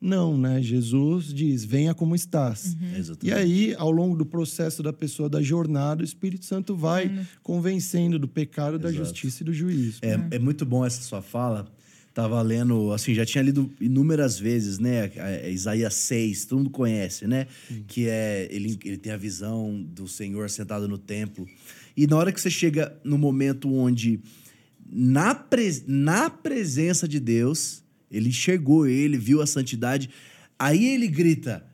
Não, 0.01 0.35
né? 0.35 0.59
Jesus 0.63 1.31
diz: 1.31 1.63
venha 1.63 1.93
como 1.93 2.15
estás. 2.15 2.75
Uhum. 2.81 2.97
Exatamente. 2.97 3.27
E 3.27 3.31
aí, 3.33 3.75
ao 3.77 3.91
longo 3.91 4.15
do 4.17 4.25
processo 4.25 4.81
da 4.81 4.91
pessoa, 4.91 5.29
da 5.29 5.41
jornada, 5.43 6.01
o 6.01 6.05
Espírito 6.05 6.43
Santo 6.45 6.75
vai 6.75 7.05
Uhum. 7.07 7.25
convencendo 7.43 8.17
do 8.17 8.27
pecado, 8.27 8.79
da 8.79 8.89
Exato. 8.89 9.05
justiça 9.05 9.43
e 9.43 9.45
do 9.45 9.53
juízo. 9.53 9.99
É, 10.01 10.19
é 10.31 10.39
muito 10.39 10.65
bom 10.65 10.83
essa 10.83 11.01
sua 11.03 11.21
fala. 11.21 11.71
Tava 12.13 12.41
lendo, 12.41 12.91
assim, 12.91 13.13
já 13.13 13.25
tinha 13.25 13.41
lido 13.41 13.71
inúmeras 13.79 14.37
vezes, 14.37 14.79
né? 14.79 15.09
Isaías 15.49 15.93
6, 15.93 16.43
todo 16.45 16.57
mundo 16.57 16.69
conhece, 16.71 17.25
né? 17.25 17.47
Que 17.87 18.07
é, 18.09 18.49
ele, 18.51 18.77
ele 18.83 18.97
tem 18.97 19.13
a 19.13 19.17
visão 19.17 19.81
do 19.93 20.07
Senhor 20.09 20.49
sentado 20.49 20.89
no 20.89 20.97
templo. 20.97 21.47
E 21.95 22.05
na 22.07 22.17
hora 22.17 22.31
que 22.33 22.41
você 22.41 22.49
chega 22.49 22.93
no 23.03 23.17
momento 23.17 23.71
onde, 23.73 24.19
na, 24.91 25.33
pres- 25.33 25.83
na 25.87 26.29
presença 26.29 27.07
de 27.07 27.17
Deus, 27.19 27.81
ele 28.11 28.29
enxergou 28.29 28.85
ele, 28.85 29.17
viu 29.17 29.41
a 29.41 29.47
santidade, 29.47 30.09
aí 30.59 30.85
ele 30.85 31.07
grita, 31.07 31.65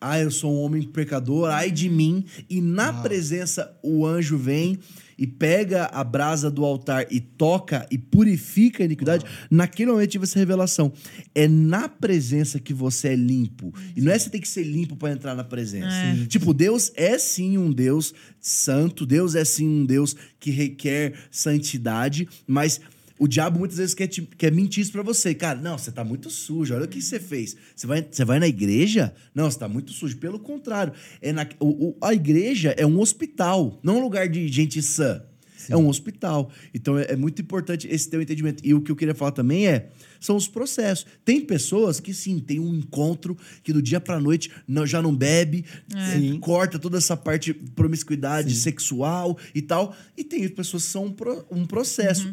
ah, 0.00 0.20
eu 0.20 0.30
sou 0.30 0.52
um 0.52 0.60
homem 0.60 0.82
pecador, 0.82 1.48
ai 1.48 1.70
de 1.70 1.88
mim. 1.88 2.26
E 2.50 2.60
na 2.60 2.92
presença, 2.92 3.74
o 3.82 4.04
anjo 4.04 4.36
vem 4.36 4.78
e 5.16 5.26
pega 5.26 5.86
a 5.86 6.04
brasa 6.04 6.50
do 6.50 6.62
altar 6.62 7.06
e 7.10 7.20
toca 7.20 7.86
e 7.90 7.96
purifica 7.96 8.82
a 8.82 8.86
iniquidade. 8.86 9.24
Naquele 9.50 9.90
momento 9.90 10.10
tive 10.10 10.24
essa 10.24 10.38
revelação. 10.38 10.92
É 11.34 11.48
na 11.48 11.88
presença 11.88 12.60
que 12.60 12.74
você 12.74 13.08
é 13.08 13.16
limpo. 13.16 13.72
E 13.96 14.02
não 14.02 14.12
é 14.12 14.18
você 14.18 14.28
ter 14.28 14.40
que 14.40 14.48
ser 14.48 14.64
limpo 14.64 14.94
para 14.94 15.12
entrar 15.12 15.34
na 15.34 15.44
presença. 15.44 15.88
Tipo, 16.28 16.52
Deus 16.52 16.92
é 16.96 17.16
sim 17.16 17.56
um 17.56 17.72
Deus 17.72 18.12
santo, 18.38 19.06
Deus 19.06 19.34
é 19.34 19.44
sim 19.44 19.66
um 19.66 19.86
Deus 19.86 20.14
que 20.38 20.50
requer 20.50 21.14
santidade, 21.30 22.28
mas 22.46 22.78
o 23.18 23.28
diabo 23.28 23.58
muitas 23.58 23.78
vezes 23.78 23.94
quer, 23.94 24.06
te, 24.08 24.22
quer 24.22 24.50
mentir 24.50 24.82
isso 24.82 24.90
pra 24.92 25.02
você. 25.02 25.34
Cara, 25.34 25.60
não, 25.60 25.78
você 25.78 25.92
tá 25.92 26.02
muito 26.02 26.28
sujo. 26.30 26.74
Olha 26.74 26.84
o 26.84 26.88
que 26.88 27.00
você 27.00 27.20
fez. 27.20 27.56
Você 27.74 27.86
vai, 27.86 28.06
você 28.10 28.24
vai 28.24 28.38
na 28.40 28.48
igreja? 28.48 29.14
Não, 29.34 29.50
você 29.50 29.58
tá 29.58 29.68
muito 29.68 29.92
sujo. 29.92 30.16
Pelo 30.16 30.38
contrário, 30.38 30.92
é 31.22 31.32
na, 31.32 31.46
o- 31.60 31.90
o- 31.90 31.96
a 32.00 32.12
igreja 32.12 32.74
é 32.76 32.84
um 32.84 32.98
hospital, 33.00 33.78
não 33.82 33.98
um 33.98 34.02
lugar 34.02 34.28
de 34.28 34.48
gente 34.48 34.82
sã. 34.82 35.22
É 35.66 35.74
um 35.76 35.88
hospital. 35.88 36.50
Então 36.74 36.98
é, 36.98 37.12
é 37.12 37.16
muito 37.16 37.40
importante 37.40 37.88
esse 37.90 38.10
teu 38.10 38.20
entendimento. 38.20 38.62
E 38.66 38.74
o 38.74 38.82
que 38.82 38.90
eu 38.92 38.96
queria 38.96 39.14
falar 39.14 39.30
também 39.32 39.66
é 39.66 39.88
são 40.24 40.36
os 40.36 40.48
processos. 40.48 41.06
Tem 41.24 41.40
pessoas 41.40 42.00
que 42.00 42.14
sim, 42.14 42.38
tem 42.38 42.58
um 42.58 42.74
encontro 42.74 43.36
que 43.62 43.72
do 43.72 43.82
dia 43.82 44.00
pra 44.00 44.18
noite 44.18 44.50
não, 44.66 44.86
já 44.86 45.02
não 45.02 45.14
bebe, 45.14 45.64
Sim. 46.12 46.38
corta 46.40 46.78
toda 46.78 46.96
essa 46.98 47.16
parte 47.16 47.52
de 47.52 47.54
promiscuidade 47.72 48.54
sexual 48.54 49.36
e 49.54 49.60
tal. 49.60 49.94
E 50.16 50.24
tem 50.24 50.48
pessoas 50.48 50.84
que 50.84 50.90
são 50.90 51.06
um, 51.06 51.12
pro- 51.12 51.44
um 51.50 51.66
processo. 51.66 52.28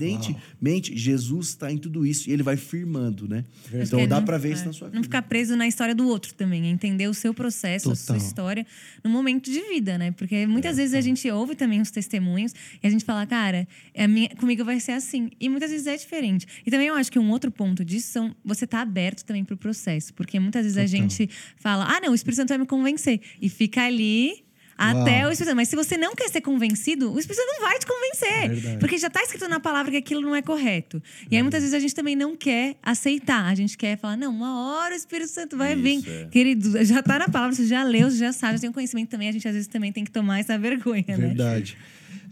Independentemente, 0.00 0.96
Jesus 0.96 1.48
está 1.48 1.70
em 1.70 1.78
tudo 1.78 2.06
isso 2.06 2.28
e 2.28 2.32
ele 2.32 2.42
vai 2.42 2.56
firmando, 2.56 3.28
né? 3.28 3.44
Então 3.68 3.98
Porque 3.98 4.06
dá 4.06 4.16
não- 4.16 4.24
pra 4.24 4.38
ver 4.38 4.50
é, 4.50 4.52
isso 4.54 4.64
na 4.64 4.72
sua 4.72 4.88
vida. 4.88 4.96
Não 4.96 5.02
ficar 5.02 5.22
preso 5.22 5.56
na 5.56 5.66
história 5.66 5.94
do 5.94 6.06
outro 6.08 6.32
também, 6.34 6.64
é 6.66 6.70
entender 6.70 7.08
o 7.08 7.14
seu 7.14 7.34
processo, 7.34 7.90
a 7.90 7.94
sua 7.96 8.14
Total. 8.14 8.26
história 8.28 8.66
no 9.02 9.10
momento 9.10 9.50
de 9.50 9.60
vida, 9.68 9.98
né? 9.98 10.10
Porque 10.12 10.46
muitas 10.46 10.76
vezes 10.76 10.94
a 10.94 11.00
gente 11.00 11.28
ouve 11.30 11.54
também 11.54 11.80
os 11.80 11.90
testemunhos 11.90 12.52
e 12.82 12.86
a 12.86 12.90
gente 12.90 13.04
fala, 13.04 13.26
cara, 13.26 13.66
é 13.94 14.06
minha, 14.06 14.28
comigo 14.30 14.64
vai 14.64 14.80
ser 14.80 14.92
assim. 14.92 15.30
E 15.40 15.48
muitas 15.48 15.70
vezes 15.70 15.86
é 15.86 15.96
diferente. 15.96 16.46
E 16.64 16.70
também 16.70 16.86
eu 16.88 16.94
acho 16.94 17.10
que 17.10 17.18
um 17.18 17.25
outro 17.30 17.50
ponto 17.50 17.84
disso 17.84 18.08
são 18.12 18.34
você 18.44 18.66
tá 18.66 18.80
aberto 18.80 19.24
também 19.24 19.44
pro 19.44 19.56
processo. 19.56 20.12
Porque 20.14 20.38
muitas 20.38 20.64
vezes 20.64 20.78
a 20.78 20.86
gente 20.86 21.28
fala, 21.56 21.84
ah, 21.84 22.00
não, 22.00 22.12
o 22.12 22.14
Espírito 22.14 22.36
Santo 22.36 22.48
vai 22.48 22.58
me 22.58 22.66
convencer. 22.66 23.20
E 23.40 23.48
fica 23.48 23.82
ali. 23.84 24.44
Até 24.78 25.20
Uau. 25.20 25.30
o 25.30 25.32
Espírito 25.32 25.44
Santo. 25.48 25.56
Mas 25.56 25.68
se 25.68 25.76
você 25.76 25.96
não 25.96 26.14
quer 26.14 26.28
ser 26.28 26.42
convencido, 26.42 27.10
o 27.10 27.18
Espírito 27.18 27.40
Santo 27.40 27.52
não 27.58 27.66
vai 27.66 27.78
te 27.78 27.86
convencer. 27.86 28.48
Verdade. 28.50 28.78
Porque 28.78 28.98
já 28.98 29.06
está 29.06 29.22
escrito 29.22 29.48
na 29.48 29.58
palavra 29.58 29.90
que 29.90 29.96
aquilo 29.96 30.20
não 30.20 30.36
é 30.36 30.42
correto. 30.42 31.02
E 31.30 31.36
aí, 31.36 31.42
muitas 31.42 31.62
vezes, 31.62 31.74
a 31.74 31.80
gente 31.80 31.94
também 31.94 32.14
não 32.14 32.36
quer 32.36 32.76
aceitar. 32.82 33.46
A 33.46 33.54
gente 33.54 33.78
quer 33.78 33.96
falar, 33.96 34.18
não, 34.18 34.30
uma 34.30 34.76
hora 34.76 34.92
o 34.92 34.96
Espírito 34.96 35.30
Santo 35.30 35.56
vai 35.56 35.72
Isso, 35.72 35.82
vir. 35.82 36.10
é. 36.10 36.26
Querido, 36.26 36.84
já 36.84 37.00
está 37.00 37.18
na 37.18 37.28
palavra, 37.28 37.56
você 37.56 37.66
já 37.66 37.82
leu, 37.84 38.10
você 38.10 38.18
já 38.18 38.32
sabe, 38.34 38.58
você 38.58 38.62
tem 38.62 38.70
um 38.70 38.72
conhecimento 38.74 39.08
também. 39.08 39.30
A 39.30 39.32
gente, 39.32 39.48
às 39.48 39.54
vezes, 39.54 39.66
também 39.66 39.90
tem 39.92 40.04
que 40.04 40.10
tomar 40.10 40.40
essa 40.40 40.58
vergonha, 40.58 41.04
né? 41.08 41.16
Verdade. 41.16 41.78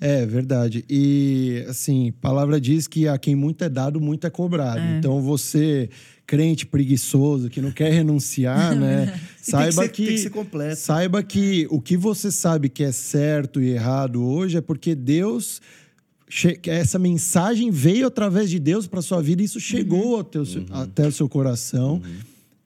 É, 0.00 0.24
verdade. 0.26 0.84
E, 0.88 1.64
assim, 1.68 2.10
a 2.10 2.12
palavra 2.20 2.60
diz 2.60 2.86
que 2.86 3.06
a 3.08 3.16
quem 3.18 3.34
muito 3.34 3.62
é 3.64 3.68
dado, 3.68 4.00
muito 4.00 4.26
é 4.26 4.30
cobrado. 4.30 4.80
Então, 4.98 5.20
você, 5.22 5.88
crente 6.26 6.66
preguiçoso, 6.66 7.48
que 7.48 7.60
não 7.60 7.70
quer 7.70 7.92
renunciar, 7.92 8.74
né? 8.76 9.18
Saiba 9.40 9.82
tem 9.82 9.90
que 9.90 10.02
ser- 10.02 10.06
tem 10.06 10.14
que 10.16 10.22
ser 10.22 10.30
completo. 10.30 10.76
Saiba 10.80 11.22
que 11.22 11.66
o 11.70 11.80
que 11.80 11.96
você 11.96 12.30
sabe 12.30 12.68
que 12.68 12.82
é 12.82 12.92
certo 12.92 13.60
e 13.62 13.70
errado 13.70 14.22
hoje 14.24 14.56
é 14.58 14.60
porque 14.60 14.94
Deus. 14.94 15.60
che- 16.28 16.56
que 16.56 16.70
Essa 16.70 16.98
mensagem 16.98 17.70
veio 17.70 18.06
através 18.06 18.50
de 18.50 18.58
Deus 18.58 18.86
para 18.86 19.00
sua 19.02 19.22
vida 19.22 19.42
e 19.42 19.44
isso 19.44 19.60
chegou 19.60 20.16
ao 20.16 20.24
teu- 20.24 20.44
até 20.70 21.06
o 21.06 21.12
seu 21.12 21.28
coração. 21.28 22.02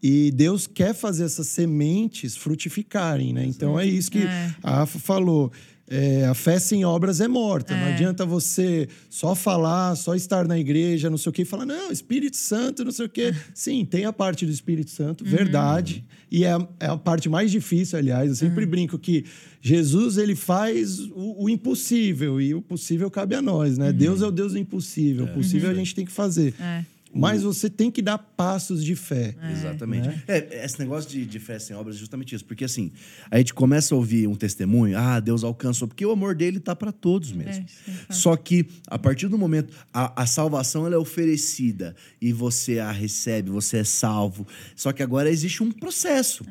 E 0.01 0.31
Deus 0.31 0.67
quer 0.69 0.95
fazer 0.95 1.25
essas 1.25 1.49
sementes 1.49 2.37
frutificarem, 2.37 3.33
né? 3.33 3.45
Então 3.45 3.79
é 3.79 3.85
isso 3.85 4.11
que 4.13 4.21
É. 4.21 4.55
a 4.63 4.77
Rafa 4.77 4.99
falou. 5.01 5.51
É, 5.91 6.27
a 6.27 6.35
fé 6.35 6.59
sem 6.59 6.85
obras 6.85 7.21
é 7.21 7.29
morta. 7.29 7.75
Não 7.75 7.87
adianta 7.95 8.27
você 8.27 8.89
só 9.09 9.35
falar, 9.35 9.95
só 9.97 10.15
estar 10.15 10.47
na 10.47 10.59
igreja, 10.59 11.09
não 11.11 11.17
sei 11.19 11.31
o 11.31 11.33
quê, 11.33 11.43
e 11.43 11.45
falar, 11.45 11.65
não, 11.67 11.91
Espírito 11.91 12.37
Santo, 12.37 12.85
não 12.85 12.93
sei 12.93 13.07
o 13.07 13.09
quê. 13.09 13.35
Sim, 13.55 13.85
tem 13.85 14.05
a 14.05 14.13
parte 14.13 14.45
do 14.47 14.53
Espírito 14.53 14.91
Santo, 14.91 15.25
verdade. 15.25 16.05
E 16.31 16.45
é, 16.45 16.53
a- 16.53 16.69
é 16.79 16.87
a 16.87 16.97
parte 16.97 17.29
mais 17.29 17.51
difícil, 17.51 17.99
aliás. 17.99 18.29
Eu 18.29 18.37
sempre 18.37 18.67
brinco 18.67 18.99
que 18.99 19.25
Jesus, 19.63 20.19
ele 20.19 20.35
faz 20.37 20.99
o, 21.01 21.45
o 21.45 21.49
impossível, 21.49 22.41
e 22.41 22.55
o 22.55 22.61
possível 22.63 23.11
cabe 23.11 23.35
a 23.35 23.43
nós, 23.43 23.79
né? 23.79 23.93
Deus 23.93 24.21
é 24.23 24.27
o 24.27 24.31
Deus 24.31 24.53
do 24.53 24.59
impossível. 24.59 25.25
O 25.25 25.29
possível 25.35 25.71
a 25.71 25.75
gente 25.75 25.95
tem 25.95 26.05
que 26.05 26.13
fazer. 26.13 26.55
É. 26.61 26.85
Mas 27.13 27.43
você 27.43 27.71
tem 27.71 27.91
que 27.91 28.03
dar 28.03 28.19
passos 28.19 28.85
de 28.85 28.95
fé. 28.95 29.35
Exatamente. 29.51 30.23
É, 30.27 30.65
esse 30.65 30.79
negócio 30.79 31.11
de, 31.11 31.25
de 31.25 31.39
fé 31.39 31.59
sem 31.59 31.75
obras 31.75 31.97
é 31.97 31.99
justamente 31.99 32.35
isso. 32.35 32.45
Porque 32.45 32.65
assim, 32.65 32.93
a 33.31 33.39
gente 33.39 33.55
começa 33.55 33.95
a 33.95 33.99
ouvir 33.99 34.27
um 34.27 34.35
testemunho, 34.35 34.97
ah, 34.99 35.21
Deus 35.21 35.45
alcançou, 35.45 35.89
porque 35.89 36.05
o 36.05 36.11
amor 36.11 36.35
dele 36.35 36.61
tá 36.61 36.77
para 36.77 36.93
todos 36.93 37.33
mesmo. 37.33 37.65
É, 37.65 37.67
sim, 37.67 37.93
claro. 37.93 38.07
Só 38.11 38.37
que, 38.37 38.67
a 38.87 38.99
partir 38.99 39.29
do 39.29 39.39
momento, 39.39 39.73
a, 39.93 40.23
a 40.23 40.27
salvação 40.27 40.87
ela 40.87 40.95
é 40.95 40.99
oferecida 40.99 41.97
e 42.21 42.33
você 42.33 42.79
a 42.79 42.93
recebe, 42.93 43.51
você 43.51 43.79
é 43.79 43.85
salvo. 43.85 44.47
Só 44.77 44.93
que 44.93 45.03
agora 45.03 45.31
existe 45.31 45.63
um 45.63 45.71
processo. 45.71 46.45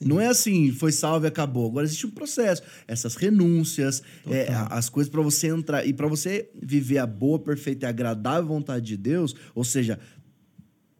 Não 0.00 0.20
é 0.20 0.26
assim, 0.28 0.72
foi 0.72 0.90
salvo 0.92 1.26
e 1.26 1.28
acabou. 1.28 1.68
Agora 1.68 1.84
existe 1.86 2.06
um 2.06 2.10
processo. 2.10 2.62
Essas 2.88 3.14
renúncias, 3.14 4.02
é, 4.28 4.46
as 4.70 4.88
coisas 4.88 5.10
para 5.10 5.20
você 5.22 5.48
entrar. 5.48 5.86
E 5.86 5.92
para 5.92 6.06
você 6.08 6.48
viver 6.60 6.98
a 6.98 7.06
boa, 7.06 7.38
perfeita 7.38 7.86
e 7.86 7.88
agradável 7.88 8.48
vontade 8.48 8.86
de 8.86 8.96
Deus, 8.96 9.34
ou 9.54 9.64
seja, 9.64 9.98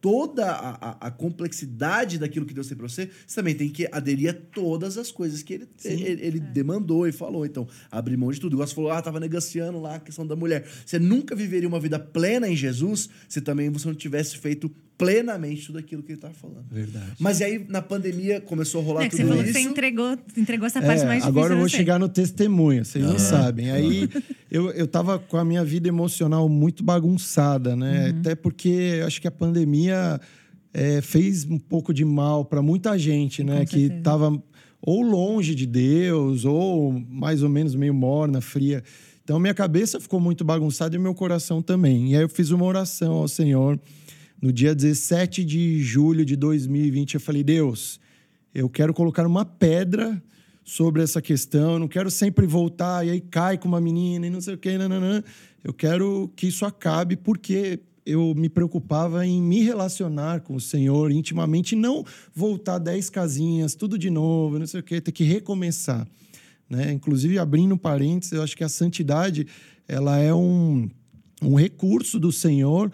toda 0.00 0.50
a, 0.50 0.70
a- 0.90 0.96
a 1.06 1.10
complexidade 1.12 2.18
daquilo 2.18 2.44
que 2.44 2.52
Deus 2.52 2.66
tem 2.66 2.76
para 2.76 2.88
você, 2.88 3.08
você 3.24 3.36
também 3.36 3.54
tem 3.54 3.68
que 3.68 3.88
aderir 3.92 4.30
a 4.30 4.32
todas 4.32 4.98
as 4.98 5.12
coisas 5.12 5.44
que 5.44 5.54
ele, 5.54 5.68
ele, 5.84 6.20
ele 6.26 6.40
demandou 6.40 7.06
e 7.06 7.12
falou. 7.12 7.46
Então, 7.46 7.68
abrir 7.90 8.16
mão 8.16 8.32
de 8.32 8.40
tudo. 8.40 8.54
Igual 8.54 8.66
você 8.66 8.74
falou, 8.74 8.90
ah, 8.90 9.00
tava 9.00 9.20
negociando 9.20 9.80
lá 9.80 9.94
a 9.96 10.00
questão 10.00 10.26
da 10.26 10.34
mulher. 10.34 10.66
Você 10.84 10.98
nunca 10.98 11.36
viveria 11.36 11.68
uma 11.68 11.78
vida 11.78 12.00
plena 12.00 12.48
em 12.48 12.56
Jesus 12.56 13.08
se 13.28 13.40
também 13.40 13.70
você 13.70 13.86
não 13.86 13.94
tivesse 13.94 14.36
feito 14.38 14.68
plenamente 15.04 15.66
tudo 15.66 15.78
aquilo 15.78 16.02
que 16.02 16.12
ele 16.12 16.18
estava 16.18 16.34
falando. 16.34 16.64
Verdade. 16.70 17.12
Mas 17.18 17.40
e 17.40 17.44
aí, 17.44 17.66
na 17.68 17.82
pandemia, 17.82 18.40
começou 18.40 18.80
a 18.80 18.84
rolar 18.84 19.04
É 19.04 19.08
que 19.08 19.16
você 19.16 19.22
tudo 19.22 19.28
falou 19.30 19.44
isso. 19.44 19.52
que 19.52 19.58
você 19.60 19.68
entregou, 19.68 20.18
entregou 20.36 20.66
essa 20.66 20.80
parte 20.80 21.02
É, 21.02 21.06
mais 21.06 21.22
difícil. 21.22 21.28
agora 21.28 21.54
eu 21.54 21.58
vou 21.58 21.68
você. 21.68 21.76
chegar 21.76 21.98
no 21.98 22.08
testemunho, 22.08 22.84
vocês 22.84 23.04
não 23.04 23.18
sabem. 23.18 23.70
Aí 23.70 24.08
eu, 24.50 24.70
eu 24.70 24.86
tava 24.86 25.18
com 25.18 25.36
a 25.36 25.44
minha 25.44 25.64
vida 25.64 25.88
emocional 25.88 26.48
muito 26.48 26.82
bagunçada, 26.82 27.74
né? 27.76 28.14
Até 28.18 28.34
porque 28.34 28.68
eu 29.00 29.06
acho 29.06 29.20
que 29.20 29.28
a 29.28 29.32
pandemia 29.32 30.20
é, 30.72 31.00
fez 31.00 31.44
um 31.44 31.58
pouco 31.58 31.92
de 31.92 32.04
mal 32.04 32.44
para 32.44 32.62
muita 32.62 32.96
gente, 32.98 33.42
né? 33.44 33.60
Com 33.60 33.66
Que 33.66 33.80
certeza. 33.80 34.02
tava 34.02 34.42
ou 34.84 35.00
longe 35.02 35.54
de 35.54 35.64
Deus, 35.66 36.44
ou 36.44 36.92
mais 37.08 37.42
ou 37.42 37.48
menos 37.48 37.74
meio 37.74 37.94
morna, 37.94 38.40
fria. 38.40 38.82
Então 39.22 39.38
minha 39.38 39.54
cabeça 39.54 40.00
ficou 40.00 40.18
muito 40.18 40.44
bagunçada 40.44 40.96
e 40.96 40.98
meu 40.98 41.14
coração 41.14 41.62
também. 41.62 42.10
E 42.10 42.16
aí 42.16 42.22
eu 42.22 42.28
fiz 42.28 42.50
uma 42.50 42.64
oração 42.64 43.12
ao 43.12 43.28
Senhor. 43.28 43.78
No 44.42 44.52
dia 44.52 44.74
17 44.74 45.44
de 45.44 45.80
julho 45.80 46.24
de 46.24 46.34
2020, 46.34 47.14
eu 47.14 47.20
falei: 47.20 47.44
Deus, 47.44 48.00
eu 48.52 48.68
quero 48.68 48.92
colocar 48.92 49.24
uma 49.24 49.44
pedra 49.44 50.20
sobre 50.64 51.00
essa 51.00 51.22
questão. 51.22 51.74
Eu 51.74 51.78
não 51.78 51.86
quero 51.86 52.10
sempre 52.10 52.44
voltar 52.44 53.06
e 53.06 53.10
aí 53.10 53.20
cai 53.20 53.56
com 53.56 53.68
uma 53.68 53.80
menina 53.80 54.26
e 54.26 54.30
não 54.30 54.40
sei 54.40 54.54
o 54.54 54.58
quê. 54.58 54.76
Nananã. 54.76 55.22
Eu 55.62 55.72
quero 55.72 56.28
que 56.34 56.48
isso 56.48 56.64
acabe 56.64 57.14
porque 57.14 57.78
eu 58.04 58.34
me 58.34 58.48
preocupava 58.48 59.24
em 59.24 59.40
me 59.40 59.62
relacionar 59.62 60.40
com 60.40 60.56
o 60.56 60.60
Senhor 60.60 61.12
intimamente 61.12 61.76
não 61.76 62.04
voltar 62.34 62.80
dez 62.80 63.08
casinhas, 63.08 63.76
tudo 63.76 63.96
de 63.96 64.10
novo, 64.10 64.58
não 64.58 64.66
sei 64.66 64.80
o 64.80 64.82
quê, 64.82 65.00
ter 65.00 65.12
que 65.12 65.22
recomeçar. 65.22 66.04
Né? 66.68 66.90
Inclusive, 66.90 67.38
abrindo 67.38 67.78
parênteses, 67.78 68.32
eu 68.32 68.42
acho 68.42 68.56
que 68.56 68.64
a 68.64 68.68
santidade 68.68 69.46
ela 69.86 70.18
é 70.18 70.34
um, 70.34 70.90
um 71.40 71.54
recurso 71.54 72.18
do 72.18 72.32
Senhor 72.32 72.90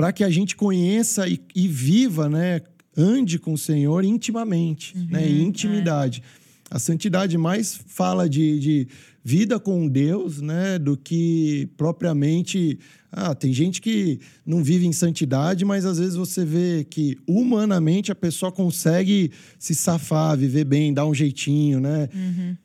para 0.00 0.14
que 0.14 0.24
a 0.24 0.30
gente 0.30 0.56
conheça 0.56 1.28
e, 1.28 1.38
e 1.54 1.68
viva, 1.68 2.26
né? 2.26 2.62
Ande 2.96 3.38
com 3.38 3.52
o 3.52 3.58
Senhor 3.58 4.02
intimamente, 4.02 4.96
né? 4.96 5.28
Em 5.28 5.42
intimidade. 5.42 6.22
A 6.70 6.78
santidade 6.78 7.36
mais 7.36 7.78
fala 7.86 8.26
de, 8.26 8.58
de 8.58 8.88
vida 9.22 9.60
com 9.60 9.86
Deus, 9.86 10.40
né? 10.40 10.78
Do 10.78 10.96
que 10.96 11.68
propriamente. 11.76 12.78
Ah, 13.12 13.34
tem 13.34 13.52
gente 13.52 13.82
que 13.82 14.20
não 14.46 14.64
vive 14.64 14.86
em 14.86 14.92
santidade, 14.92 15.66
mas 15.66 15.84
às 15.84 15.98
vezes 15.98 16.14
você 16.14 16.46
vê 16.46 16.86
que 16.88 17.18
humanamente 17.26 18.10
a 18.10 18.14
pessoa 18.14 18.50
consegue 18.50 19.32
se 19.58 19.74
safar, 19.74 20.38
viver 20.38 20.64
bem, 20.64 20.94
dar 20.94 21.04
um 21.04 21.12
jeitinho, 21.12 21.78
né? 21.78 22.08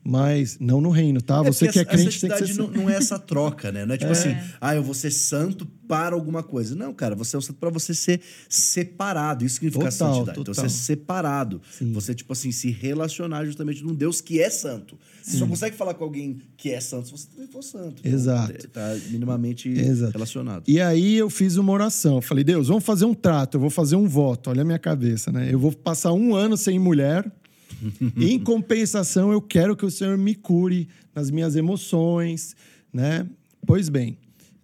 Mas 0.02 0.56
não 0.58 0.80
no 0.80 0.88
reino, 0.88 1.20
tá? 1.20 1.40
É 1.40 1.44
Você 1.44 1.68
que 1.68 1.80
é 1.80 1.84
crente 1.84 2.16
a 2.16 2.28
tem 2.28 2.30
que 2.30 2.46
ser 2.46 2.54
santidade 2.54 2.56
não, 2.56 2.84
não 2.84 2.88
é 2.88 2.94
essa 2.94 3.18
troca, 3.18 3.70
né? 3.70 3.84
Não 3.84 3.94
é 3.94 3.98
tipo 3.98 4.12
assim, 4.12 4.34
ah, 4.58 4.74
eu 4.74 4.82
vou 4.82 4.94
ser 4.94 5.10
santo 5.10 5.68
para 5.86 6.14
alguma 6.14 6.42
coisa. 6.42 6.74
Não, 6.74 6.92
cara, 6.92 7.14
você 7.14 7.36
é 7.36 7.38
o 7.38 7.42
santo 7.42 7.58
para 7.58 7.70
você 7.70 7.94
ser 7.94 8.20
separado. 8.48 9.44
Isso 9.44 9.56
significa 9.56 9.90
Total, 9.90 10.14
santidade. 10.14 10.30
Então, 10.30 10.44
total. 10.44 10.64
você 10.64 10.68
ser 10.68 10.84
separado. 10.84 11.62
Você, 11.92 12.14
tipo 12.14 12.32
assim, 12.32 12.52
se 12.52 12.70
relacionar 12.70 13.44
justamente 13.44 13.82
num 13.82 13.94
Deus 13.94 14.20
que 14.20 14.40
é 14.40 14.50
santo. 14.50 14.98
Você 15.22 15.38
só 15.38 15.46
consegue 15.46 15.76
falar 15.76 15.94
com 15.94 16.04
alguém 16.04 16.38
que 16.56 16.70
é 16.70 16.80
santo 16.80 17.06
se 17.06 17.12
você 17.12 17.28
também 17.28 17.48
for 17.48 17.62
santo. 17.62 18.00
Então, 18.00 18.12
Exato. 18.12 18.68
Tá 18.68 18.96
minimamente 19.10 19.68
Exato. 19.68 20.12
relacionado. 20.12 20.64
E 20.68 20.80
aí 20.80 21.16
eu 21.16 21.28
fiz 21.28 21.56
uma 21.56 21.72
oração. 21.72 22.16
Eu 22.16 22.22
Falei, 22.22 22.44
Deus, 22.44 22.68
vamos 22.68 22.84
fazer 22.84 23.04
um 23.04 23.14
trato, 23.14 23.56
eu 23.56 23.60
vou 23.60 23.70
fazer 23.70 23.96
um 23.96 24.08
voto. 24.08 24.50
Olha 24.50 24.62
a 24.62 24.64
minha 24.64 24.78
cabeça, 24.78 25.32
né? 25.32 25.48
Eu 25.52 25.58
vou 25.58 25.72
passar 25.72 26.12
um 26.12 26.34
ano 26.34 26.56
sem 26.56 26.78
mulher. 26.78 27.30
em 28.16 28.38
compensação, 28.38 29.32
eu 29.32 29.40
quero 29.40 29.76
que 29.76 29.84
o 29.84 29.90
Senhor 29.90 30.16
me 30.16 30.34
cure 30.34 30.88
nas 31.14 31.30
minhas 31.30 31.56
emoções, 31.56 32.54
né? 32.92 33.26
Pois 33.66 33.88
bem, 33.88 34.16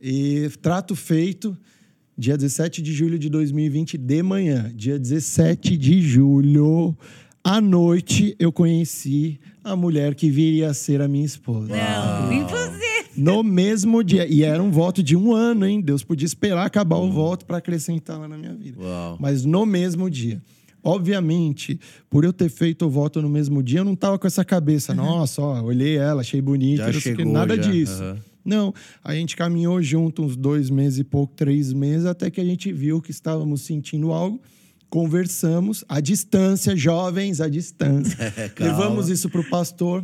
e 0.03 0.51
trato 0.61 0.97
feito. 0.97 1.57
Dia 2.19 2.37
17 2.37 2.83
de 2.83 2.93
julho 2.93 3.19
de 3.19 3.29
2020, 3.31 3.97
de 3.97 4.23
manhã. 4.23 4.71
Dia 4.75 4.99
17 4.99 5.77
de 5.77 6.03
julho, 6.03 6.97
à 7.43 7.61
noite, 7.61 8.37
eu 8.39 8.53
conheci 8.53 9.41
a 9.65 9.75
mulher 9.75 10.15
que 10.15 10.29
viria 10.29 10.71
a 10.71 10.75
ser 10.75 11.01
a 11.01 11.09
minha 11.09 11.25
esposa. 11.25 11.75
Não, 11.75 12.33
impossível. 12.33 12.83
No 13.17 13.43
mesmo 13.43 14.03
dia. 14.03 14.27
E 14.27 14.43
era 14.43 14.63
um 14.63 14.71
voto 14.71 15.03
de 15.03 15.17
um 15.17 15.35
ano, 15.35 15.67
hein? 15.67 15.81
Deus 15.81 16.03
podia 16.05 16.27
esperar 16.27 16.67
acabar 16.67 16.97
o 16.97 17.11
voto 17.11 17.47
para 17.47 17.59
acrescentar 17.59 18.19
lá 18.19 18.29
na 18.29 18.37
minha 18.37 18.55
vida. 18.55 18.81
Uau. 18.83 19.17
Mas 19.21 19.45
no 19.45 19.65
mesmo 19.65 20.11
dia. 20.11 20.43
Obviamente, 20.85 21.79
por 22.11 22.25
eu 22.25 22.33
ter 22.33 22.49
feito 22.49 22.87
o 22.87 22.91
voto 22.91 23.23
no 23.23 23.29
mesmo 23.29 23.63
dia, 23.63 23.81
eu 23.81 23.85
não 23.85 23.95
tava 23.95 24.19
com 24.19 24.27
essa 24.27 24.45
cabeça. 24.45 24.93
Nossa, 24.93 25.41
ó, 25.41 25.63
olhei 25.63 25.97
ela, 25.97 26.23
achei 26.23 26.43
bonita, 26.43 26.93
chegou, 26.93 27.25
nada 27.25 27.57
já. 27.57 27.63
disso. 27.63 28.03
Aham. 28.03 28.32
Não, 28.45 28.75
a 29.05 29.15
gente 29.15 29.37
caminhou 29.37 29.81
junto 29.83 30.23
uns 30.23 30.37
dois 30.37 30.69
meses 30.71 30.99
e 30.99 31.05
pouco, 31.05 31.33
três 31.35 31.73
meses, 31.73 32.07
até 32.07 32.31
que 32.31 32.41
a 32.41 32.45
gente 32.45 32.73
viu 32.73 33.01
que 33.01 33.11
estávamos 33.11 33.63
sentindo 33.63 34.13
algo. 34.13 34.41
Conversamos 34.91 35.85
à 35.89 36.01
distância, 36.01 36.77
jovens, 36.77 37.41
à 37.41 37.49
distância. 37.49 38.31
Calma. 38.55 38.73
Levamos 38.73 39.09
isso 39.09 39.31
para 39.31 39.41
o 39.41 39.45
pastor. 39.45 40.03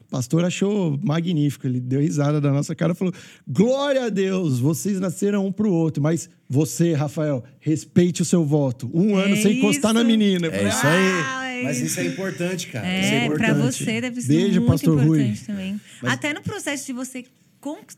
O 0.00 0.04
pastor 0.10 0.44
achou 0.44 0.98
magnífico. 1.02 1.66
Ele 1.66 1.78
deu 1.78 2.00
risada 2.00 2.40
da 2.40 2.50
nossa 2.50 2.74
cara 2.74 2.92
e 2.92 2.96
falou: 2.96 3.12
Glória 3.46 4.04
a 4.04 4.08
Deus, 4.08 4.58
vocês 4.58 4.98
nasceram 4.98 5.46
um 5.46 5.52
para 5.52 5.66
o 5.68 5.72
outro. 5.72 6.02
Mas 6.02 6.30
você, 6.48 6.94
Rafael, 6.94 7.44
respeite 7.60 8.22
o 8.22 8.24
seu 8.24 8.44
voto. 8.46 8.90
Um 8.94 9.18
É 9.20 9.24
ano 9.26 9.36
sem 9.36 9.58
encostar 9.58 9.90
isso. 9.92 10.02
na 10.02 10.04
menina. 10.04 10.46
É 10.46 10.50
falei, 10.50 10.68
isso 10.68 10.86
Ah, 10.86 11.38
aí. 11.40 11.60
é 11.60 11.62
Mas 11.64 11.80
isso. 11.80 12.00
é 12.00 12.06
importante, 12.06 12.68
cara. 12.68 12.86
isso 12.86 13.12
É, 13.12 13.26
é 13.26 13.30
pra 13.30 13.48
importante. 13.50 13.84
você 13.84 14.00
deve 14.00 14.20
ser 14.22 14.28
Beijo, 14.28 14.60
muito 14.60 14.66
Pastor 14.72 14.98
Rui. 15.04 15.20
importante 15.20 15.44
também. 15.46 15.80
Até 16.02 16.32
no 16.32 16.40
processo 16.42 16.86
de 16.86 16.92
você, 16.94 17.24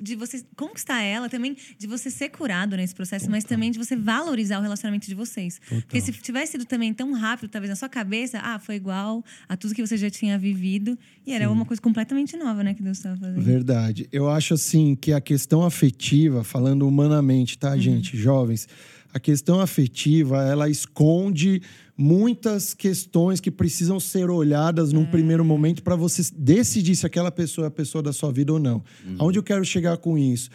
de 0.01 0.15
você 0.15 0.45
conquistar 0.57 1.03
ela, 1.03 1.29
também 1.29 1.57
de 1.79 1.87
você 1.87 2.11
ser 2.11 2.29
curado 2.29 2.77
nesse 2.77 2.95
processo, 2.95 3.31
mas 3.31 3.45
também 3.45 3.71
de 3.71 3.79
você 3.79 3.97
valorizar 3.97 4.59
o 4.59 4.63
relacionamento 4.63 5.07
de 5.07 5.15
vocês. 5.15 5.61
Porque 5.69 6.01
se 6.01 6.13
tivesse 6.13 6.53
sido 6.53 6.65
também 6.65 6.93
tão 6.93 7.13
rápido, 7.13 7.49
talvez 7.51 7.69
na 7.71 7.77
sua 7.77 7.89
cabeça, 7.89 8.39
ah, 8.43 8.59
foi 8.59 8.77
igual 8.77 9.25
a 9.49 9.57
tudo 9.57 9.75
que 9.75 9.85
você 9.85 9.97
já 9.97 10.11
tinha 10.11 10.39
vivido. 10.39 10.99
E 11.27 11.33
era 11.33 11.51
uma 11.51 11.65
coisa 11.65 11.81
completamente 11.83 12.37
nova, 12.37 12.63
né, 12.63 12.75
que 12.75 12.83
Deus 12.83 12.99
estava 12.99 13.17
fazendo. 13.17 13.43
Verdade. 13.43 14.09
Eu 14.13 14.31
acho 14.31 14.55
assim 14.55 14.95
que 14.95 15.13
a 15.13 15.21
questão 15.21 15.65
afetiva, 15.65 16.45
falando 16.45 16.87
humanamente, 16.87 17.59
tá, 17.59 17.77
gente, 17.77 18.17
jovens, 18.17 18.69
a 19.13 19.19
questão 19.19 19.61
afetiva, 19.61 20.45
ela 20.45 20.69
esconde 20.69 21.63
muitas 21.97 22.75
questões 22.75 23.41
que 23.41 23.51
precisam 23.51 23.99
ser 23.99 24.29
olhadas 24.31 24.93
num 24.93 25.07
primeiro 25.07 25.45
momento 25.45 25.83
para 25.83 25.97
você 25.97 26.23
decidir 26.37 26.95
se 26.95 27.07
aquela 27.07 27.31
pessoa 27.33 27.67
é 27.67 27.69
a 27.69 27.71
pessoa 27.71 28.03
da 28.03 28.13
sua 28.13 28.31
vida 28.31 28.53
ou 28.53 28.59
não. 28.59 28.83
Aonde 29.19 29.39
eu 29.39 29.43
quero 29.43 29.65
chegar 29.65 29.97
com 29.97 30.19
isso? 30.19 30.51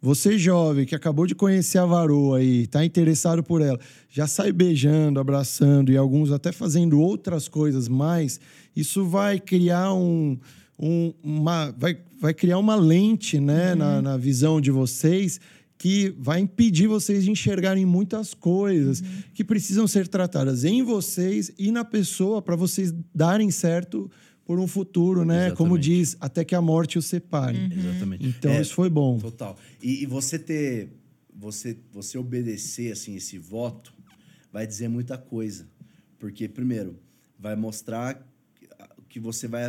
Você 0.00 0.36
jovem 0.38 0.84
que 0.84 0.94
acabou 0.94 1.26
de 1.26 1.34
conhecer 1.34 1.78
a 1.78 1.86
varoa 1.86 2.42
e 2.42 2.66
tá 2.66 2.84
interessado 2.84 3.42
por 3.42 3.62
ela, 3.62 3.80
já 4.10 4.26
sai 4.26 4.52
beijando, 4.52 5.18
abraçando 5.18 5.90
e 5.90 5.96
alguns 5.96 6.30
até 6.30 6.52
fazendo 6.52 7.00
outras 7.00 7.48
coisas 7.48 7.88
mais, 7.88 8.38
isso 8.76 9.04
vai 9.06 9.40
criar 9.40 9.94
um, 9.94 10.38
um- 10.78 11.12
uma 11.22 11.74
vai, 11.78 11.96
vai 12.20 12.34
criar 12.34 12.58
uma 12.58 12.76
lente 12.76 13.40
né, 13.40 13.74
na, 13.74 14.02
na 14.02 14.16
visão 14.18 14.60
de 14.60 14.70
vocês 14.70 15.40
que 15.84 16.16
vai 16.18 16.40
impedir 16.40 16.86
vocês 16.86 17.24
de 17.24 17.30
enxergarem 17.30 17.84
muitas 17.84 18.32
coisas 18.32 19.02
que 19.34 19.44
precisam 19.44 19.86
ser 19.86 20.08
tratadas 20.08 20.64
em 20.64 20.82
vocês 20.82 21.52
e 21.58 21.70
na 21.70 21.84
pessoa 21.84 22.40
para 22.40 22.56
vocês 22.56 22.90
darem 23.14 23.50
certo 23.50 24.10
por 24.46 24.58
um 24.58 24.66
futuro, 24.66 25.26
né? 25.26 25.50
Como 25.50 25.76
Exatamente. 25.76 25.84
diz, 25.84 26.16
até 26.18 26.42
que 26.42 26.54
a 26.54 26.62
morte 26.62 26.96
os 26.96 27.04
separe. 27.04 27.70
Exatamente. 27.70 28.26
Então 28.26 28.50
É, 28.50 28.62
isso 28.62 28.72
foi 28.72 28.88
bom. 28.88 29.18
Total. 29.18 29.58
E, 29.82 30.04
e 30.04 30.06
você 30.06 30.38
ter. 30.38 30.88
Você, 31.36 31.76
você 31.92 32.16
obedecer 32.16 32.90
assim, 32.90 33.16
esse 33.16 33.36
voto 33.36 33.92
vai 34.50 34.66
dizer 34.66 34.88
muita 34.88 35.18
coisa. 35.18 35.68
Porque, 36.18 36.48
primeiro, 36.48 36.98
vai 37.38 37.56
mostrar 37.56 38.26
que 39.06 39.20
você 39.20 39.46
vai 39.46 39.64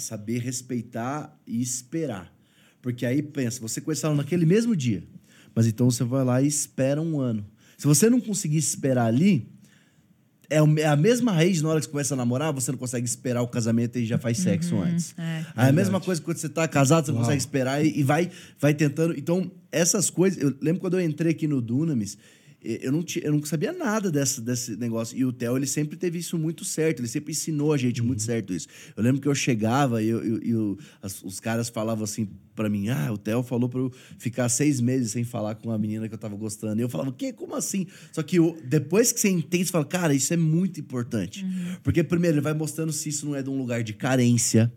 saber 0.00 0.38
respeitar 0.38 1.40
e 1.46 1.62
esperar. 1.62 2.36
Porque 2.80 3.06
aí, 3.06 3.22
pensa, 3.22 3.60
você 3.60 3.80
conhece 3.80 4.04
ela 4.04 4.16
naquele 4.16 4.44
mesmo 4.44 4.74
dia. 4.74 5.04
Mas 5.54 5.66
então 5.66 5.90
você 5.90 6.04
vai 6.04 6.24
lá 6.24 6.42
e 6.42 6.46
espera 6.46 7.00
um 7.00 7.20
ano. 7.20 7.44
Se 7.76 7.86
você 7.86 8.08
não 8.08 8.20
conseguir 8.20 8.58
esperar 8.58 9.06
ali, 9.06 9.48
é 10.48 10.58
é 10.80 10.86
a 10.86 10.96
mesma 10.96 11.32
raiz 11.32 11.62
na 11.62 11.70
hora 11.70 11.80
que 11.80 11.86
você 11.86 11.90
começa 11.90 12.14
a 12.14 12.16
namorar, 12.16 12.52
você 12.52 12.70
não 12.70 12.78
consegue 12.78 13.06
esperar 13.06 13.42
o 13.42 13.48
casamento 13.48 13.98
e 13.98 14.04
já 14.04 14.18
faz 14.18 14.38
sexo 14.38 14.76
antes. 14.76 15.14
é. 15.18 15.46
Aí 15.56 15.66
é 15.66 15.68
a 15.70 15.72
mesma 15.72 16.00
coisa 16.00 16.20
que 16.20 16.24
quando 16.24 16.36
você 16.36 16.48
tá 16.48 16.68
casado, 16.68 17.06
você 17.06 17.12
não 17.12 17.18
consegue 17.18 17.38
esperar 17.38 17.84
e, 17.84 17.98
e 17.98 18.02
vai, 18.02 18.30
vai 18.60 18.74
tentando. 18.74 19.18
Então, 19.18 19.50
essas 19.70 20.10
coisas. 20.10 20.42
Eu 20.42 20.54
lembro 20.60 20.80
quando 20.80 20.98
eu 20.98 21.04
entrei 21.04 21.32
aqui 21.32 21.46
no 21.48 21.60
Dunamis, 21.60 22.18
eu 22.64 22.92
não, 22.92 23.02
tinha, 23.02 23.24
eu 23.24 23.32
não 23.32 23.44
sabia 23.44 23.72
nada 23.72 24.10
dessa, 24.10 24.40
desse 24.40 24.76
negócio. 24.76 25.16
E 25.18 25.24
o 25.24 25.32
Theo, 25.32 25.56
ele 25.56 25.66
sempre 25.66 25.96
teve 25.96 26.18
isso 26.18 26.38
muito 26.38 26.64
certo. 26.64 27.00
Ele 27.00 27.08
sempre 27.08 27.32
ensinou 27.32 27.72
a 27.72 27.76
gente 27.76 28.00
muito 28.02 28.22
certo 28.22 28.52
isso. 28.54 28.68
Eu 28.96 29.02
lembro 29.02 29.20
que 29.20 29.28
eu 29.28 29.34
chegava 29.34 30.02
e, 30.02 30.08
eu, 30.08 30.22
eu- 30.24 30.42
e 30.42 30.54
o- 30.54 30.78
as- 31.02 31.22
os 31.22 31.40
caras 31.40 31.68
falavam 31.68 32.04
assim 32.04 32.28
pra 32.54 32.68
mim: 32.68 32.88
Ah, 32.88 33.12
o 33.12 33.18
Theo 33.18 33.42
falou 33.42 33.68
pra 33.68 33.80
eu 33.80 33.92
ficar 34.18 34.48
seis 34.48 34.80
meses 34.80 35.12
sem 35.12 35.24
falar 35.24 35.54
com 35.56 35.68
uma 35.70 35.78
menina 35.78 36.08
que 36.08 36.14
eu 36.14 36.18
tava 36.18 36.36
gostando. 36.36 36.80
E 36.80 36.82
eu 36.84 36.88
falava: 36.88 37.12
Que? 37.12 37.32
Como 37.32 37.54
assim? 37.54 37.86
Só 38.12 38.22
que 38.22 38.36
eu- 38.36 38.56
depois 38.64 39.10
que 39.12 39.20
você 39.20 39.28
entende, 39.28 39.66
você 39.66 39.72
fala: 39.72 39.84
Cara, 39.84 40.14
isso 40.14 40.32
é 40.32 40.36
muito 40.36 40.78
importante. 40.80 41.44
Porque, 41.82 42.02
primeiro, 42.04 42.36
ele 42.36 42.42
vai 42.42 42.54
mostrando 42.54 42.92
se 42.92 43.08
isso 43.08 43.26
não 43.26 43.34
é 43.34 43.42
de 43.42 43.50
um 43.50 43.56
lugar 43.58 43.82
de 43.82 43.92
carência. 43.92 44.72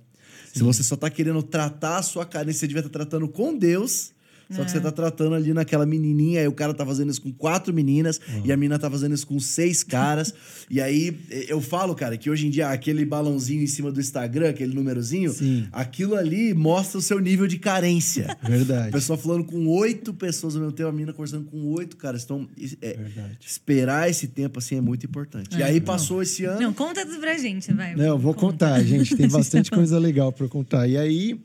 Se 0.53 0.63
você 0.63 0.81
só 0.83 0.95
tá 0.95 1.09
querendo 1.09 1.43
tratar 1.43 1.97
a 1.97 2.01
sua 2.01 2.25
carência, 2.25 2.61
você 2.61 2.67
devia 2.67 2.79
estar 2.79 2.89
tratando 2.89 3.27
com 3.27 3.57
Deus. 3.57 4.11
Só 4.51 4.63
que 4.63 4.71
você 4.71 4.79
tá 4.79 4.91
tratando 4.91 5.35
ali 5.35 5.53
naquela 5.53 5.85
menininha, 5.85 6.41
aí 6.41 6.47
o 6.47 6.51
cara 6.51 6.73
tá 6.73 6.85
fazendo 6.85 7.09
isso 7.11 7.21
com 7.21 7.31
quatro 7.31 7.73
meninas 7.73 8.19
e 8.43 8.51
a 8.51 8.57
menina 8.57 8.77
tá 8.77 8.89
fazendo 8.89 9.15
isso 9.15 9.25
com 9.25 9.39
seis 9.39 9.83
caras. 9.83 10.33
e 10.69 10.79
aí 10.79 11.17
eu 11.47 11.59
falo, 11.59 11.95
cara, 11.95 12.17
que 12.17 12.29
hoje 12.29 12.47
em 12.47 12.49
dia 12.49 12.69
aquele 12.69 13.05
balãozinho 13.05 13.63
em 13.63 13.67
cima 13.67 13.91
do 13.91 13.99
Instagram, 13.99 14.49
aquele 14.49 14.73
númerozinho, 14.73 15.31
Sim. 15.33 15.67
aquilo 15.71 16.15
ali 16.15 16.53
mostra 16.53 16.99
o 16.99 17.01
seu 17.01 17.19
nível 17.19 17.47
de 17.47 17.57
carência. 17.57 18.37
Verdade. 18.43 18.89
A 18.89 18.91
pessoa 18.91 19.17
falando 19.17 19.43
com 19.43 19.67
oito 19.67 20.13
pessoas 20.13 20.55
ao 20.55 20.61
mesmo 20.61 20.73
tempo, 20.73 20.89
a 20.89 20.91
menina 20.91 21.13
conversando 21.13 21.45
com 21.45 21.71
oito 21.73 21.97
caras. 21.97 22.23
Então, 22.23 22.47
é, 22.81 22.93
Verdade. 22.93 23.37
esperar 23.45 24.09
esse 24.09 24.27
tempo 24.27 24.59
assim 24.59 24.75
é 24.75 24.81
muito 24.81 25.05
importante. 25.05 25.57
E 25.57 25.63
aí 25.63 25.81
passou 25.81 26.21
esse 26.21 26.45
ano. 26.45 26.61
Não, 26.61 26.73
conta 26.73 27.05
tudo 27.05 27.19
pra 27.19 27.37
gente, 27.37 27.73
vai. 27.73 27.95
Não, 27.95 28.05
eu 28.05 28.19
vou 28.19 28.33
Conta. 28.33 28.45
contar, 28.67 28.83
gente. 28.83 29.15
Tem 29.15 29.27
bastante 29.29 29.71
coisa 29.71 29.97
legal 29.97 30.31
para 30.31 30.47
contar. 30.47 30.87
E 30.87 30.97
aí, 30.97 31.39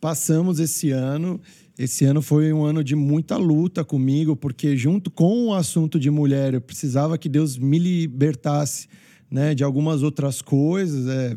passamos 0.00 0.58
esse 0.60 0.90
ano. 0.90 1.40
Esse 1.78 2.04
ano 2.04 2.20
foi 2.20 2.52
um 2.52 2.64
ano 2.64 2.82
de 2.82 2.96
muita 2.96 3.36
luta 3.36 3.84
comigo, 3.84 4.34
porque 4.34 4.76
junto 4.76 5.12
com 5.12 5.46
o 5.46 5.54
assunto 5.54 6.00
de 6.00 6.10
mulher, 6.10 6.54
eu 6.54 6.60
precisava 6.60 7.16
que 7.16 7.28
Deus 7.28 7.56
me 7.56 7.78
libertasse, 7.78 8.88
né, 9.30 9.54
de 9.54 9.62
algumas 9.62 10.02
outras 10.02 10.42
coisas, 10.42 11.06
é, 11.06 11.36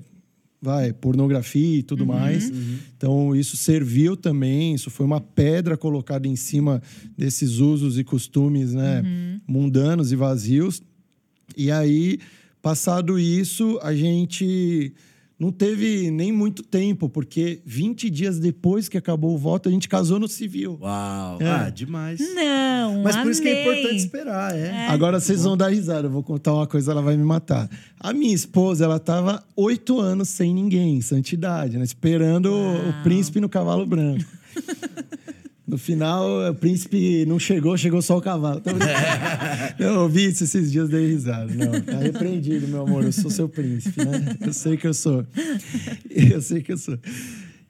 vai, 0.60 0.94
pornografia 0.94 1.78
e 1.78 1.84
tudo 1.84 2.08
mais. 2.08 2.52
Então, 2.98 3.36
isso 3.36 3.56
serviu 3.56 4.18
também, 4.18 4.74
isso 4.74 4.90
foi 4.90 5.06
uma 5.06 5.22
pedra 5.22 5.78
colocada 5.78 6.28
em 6.28 6.36
cima 6.36 6.82
desses 7.16 7.58
usos 7.60 8.00
e 8.00 8.04
costumes, 8.04 8.74
né, 8.74 9.04
mundanos 9.48 10.12
e 10.12 10.16
vazios. 10.16 10.82
E 11.56 11.70
aí, 11.70 12.18
passado 12.64 13.20
isso, 13.20 13.80
a 13.84 13.94
gente 13.94 14.92
não 15.42 15.52
teve 15.52 16.12
nem 16.12 16.32
muito 16.32 16.62
tempo, 16.62 17.10
porque 17.10 17.64
20 17.66 18.12
dias 18.12 18.40
depois 18.40 18.88
que 18.88 18.96
acabou 18.96 19.34
o 19.34 19.38
voto, 19.40 19.68
a 19.68 19.72
gente 19.72 19.90
casou 19.90 20.20
no 20.20 20.28
civil. 20.28 20.78
Uau! 20.80 21.38
É. 21.42 21.48
Ah, 21.48 21.70
demais. 21.72 22.20
Não, 22.36 23.02
Mas 23.02 23.18
por 23.18 23.32
isso 23.32 23.42
que 23.42 23.48
é 23.50 23.62
importante 23.64 23.96
esperar, 23.96 24.56
é. 24.56 24.86
Agora 24.88 25.20
vocês 25.20 25.44
vão 25.44 25.58
dar 25.58 25.70
risada, 25.70 26.06
eu 26.08 26.12
vou 26.12 26.22
contar 26.22 26.54
uma 26.54 26.68
coisa, 26.68 26.92
ela 26.92 27.02
vai 27.02 27.18
me 27.18 27.24
matar. 27.24 27.68
A 28.00 28.14
minha 28.14 28.36
esposa, 28.36 28.86
ela 28.86 29.00
tava 29.00 29.44
oito 29.56 30.00
anos 30.00 30.30
sem 30.30 30.54
ninguém, 30.54 31.02
santidade, 31.02 31.76
né? 31.76 31.84
Esperando 31.84 32.46
o- 32.52 32.90
o 32.90 33.04
príncipe 33.04 33.40
no 33.40 33.50
cavalo 33.50 33.84
branco. 33.86 34.24
No 35.72 35.78
final, 35.78 36.50
o 36.50 36.54
príncipe 36.54 37.26
não 37.26 37.40
chegou, 37.40 37.78
chegou 37.78 38.02
só 38.02 38.18
o 38.18 38.22
cavalo. 38.22 38.62
Eu 39.80 40.02
ouvi 40.02 40.26
isso 40.26 40.44
esses 40.44 40.70
dias, 40.70 40.90
dei 40.90 41.08
risada. 41.08 41.50
Não, 41.54 41.80
tá 41.80 41.98
repreendido, 41.98 42.68
meu 42.68 42.82
amor. 42.82 43.06
Eu 43.06 43.14
sou 43.14 43.32
seu 43.32 43.48
príncipe, 43.48 44.04
né? 44.04 44.36
Eu 44.42 44.52
sei 44.52 44.76
que 44.76 44.86
eu 44.86 44.94
sou. 44.94 45.26
Eu 46.12 46.42
sei 46.42 46.62
que 46.62 46.74
eu 46.74 46.78
sou. 46.78 47.00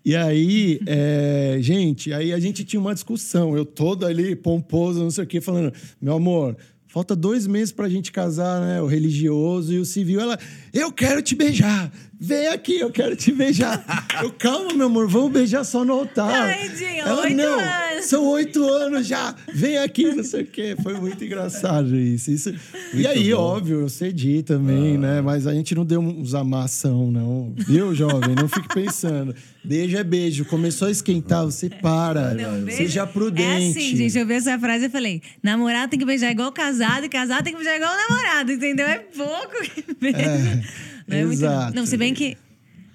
E 0.04 0.16
aí, 0.16 0.80
é, 0.88 1.60
gente, 1.62 2.12
aí 2.12 2.34
a 2.34 2.40
gente 2.40 2.64
tinha 2.64 2.80
uma 2.80 2.96
discussão. 2.96 3.56
Eu 3.56 3.66
todo 3.66 4.04
ali, 4.04 4.36
pomposo, 4.36 5.04
não 5.04 5.12
sei 5.12 5.24
o 5.24 5.28
quê, 5.28 5.40
falando: 5.40 5.72
meu 6.02 6.16
amor, 6.16 6.58
falta 6.88 7.16
dois 7.16 7.46
meses 7.46 7.72
pra 7.72 7.88
gente 7.88 8.12
casar, 8.12 8.62
né? 8.62 8.82
O 8.82 8.88
religioso 8.88 9.72
e 9.72 9.78
o 9.78 9.86
civil. 9.86 10.20
Ela, 10.20 10.40
eu 10.74 10.92
quero 10.92 11.22
te 11.22 11.36
beijar. 11.36 11.92
Vem 12.24 12.48
aqui, 12.50 12.78
eu 12.80 12.92
quero 12.92 13.16
te 13.16 13.32
beijar. 13.32 13.84
Eu, 14.22 14.30
calma, 14.32 14.72
meu 14.76 14.86
amor, 14.86 15.08
vamos 15.08 15.32
beijar 15.32 15.64
só 15.64 15.84
no 15.84 15.94
altar. 15.94 16.30
Ai, 16.32 16.70
Dinho, 16.70 17.00
Ela, 17.02 17.22
oito 17.22 17.36
não, 17.36 17.60
anos." 17.60 18.06
são 18.06 18.24
oito 18.28 18.64
anos 18.64 19.08
já. 19.08 19.34
Vem 19.52 19.80
aqui, 19.80 20.14
não 20.14 20.24
sei 20.24 20.44
o 20.44 20.46
quê. 20.46 20.76
Foi 20.84 20.94
muito 21.00 21.24
engraçado 21.24 21.96
isso. 21.96 22.30
isso. 22.30 22.54
E 22.94 23.08
aí, 23.08 23.34
óbvio, 23.34 23.80
eu 23.82 23.90
cedi 23.90 24.44
também, 24.44 25.00
né? 25.00 25.20
Mas 25.22 25.48
a 25.48 25.54
gente 25.56 25.74
não 25.74 25.84
deu 25.84 26.00
uns 26.00 26.36
amação, 26.36 27.10
não. 27.10 27.52
Viu, 27.58 27.96
jovem? 27.96 28.36
Não 28.36 28.48
fique 28.48 28.68
pensando. 28.72 29.34
Beijo 29.64 29.98
é 29.98 30.04
beijo. 30.04 30.46
Começou 30.46 30.88
a 30.88 30.92
esquentar, 30.92 31.44
você 31.44 31.70
para. 31.70 32.36
Não, 32.36 32.62
beijo- 32.62 32.78
Seja 32.78 33.08
prudente. 33.08 33.80
É 33.80 33.82
assim, 33.82 33.96
gente. 33.96 34.18
Eu 34.20 34.28
vi 34.28 34.34
essa 34.36 34.60
frase 34.60 34.86
e 34.86 34.90
falei: 34.90 35.24
namorado 35.42 35.90
tem 35.90 35.98
que 35.98 36.06
beijar 36.06 36.30
igual 36.32 36.52
casado 36.52 37.06
e 37.06 37.10
casado 37.10 37.44
tem 37.44 37.54
que 37.54 37.58
beijar 37.64 37.78
igual 37.78 37.92
namorado, 38.08 38.52
entendeu? 38.52 38.86
É 38.86 39.00
pouco 39.00 39.64
que 39.64 39.84
beija. 40.00 40.62
Não 41.12 41.17
é 41.17 41.26
muito. 41.26 41.39
exato. 41.39 41.76
Não, 41.76 41.86
se 41.86 41.97
bem 41.97 42.13
que. 42.13 42.38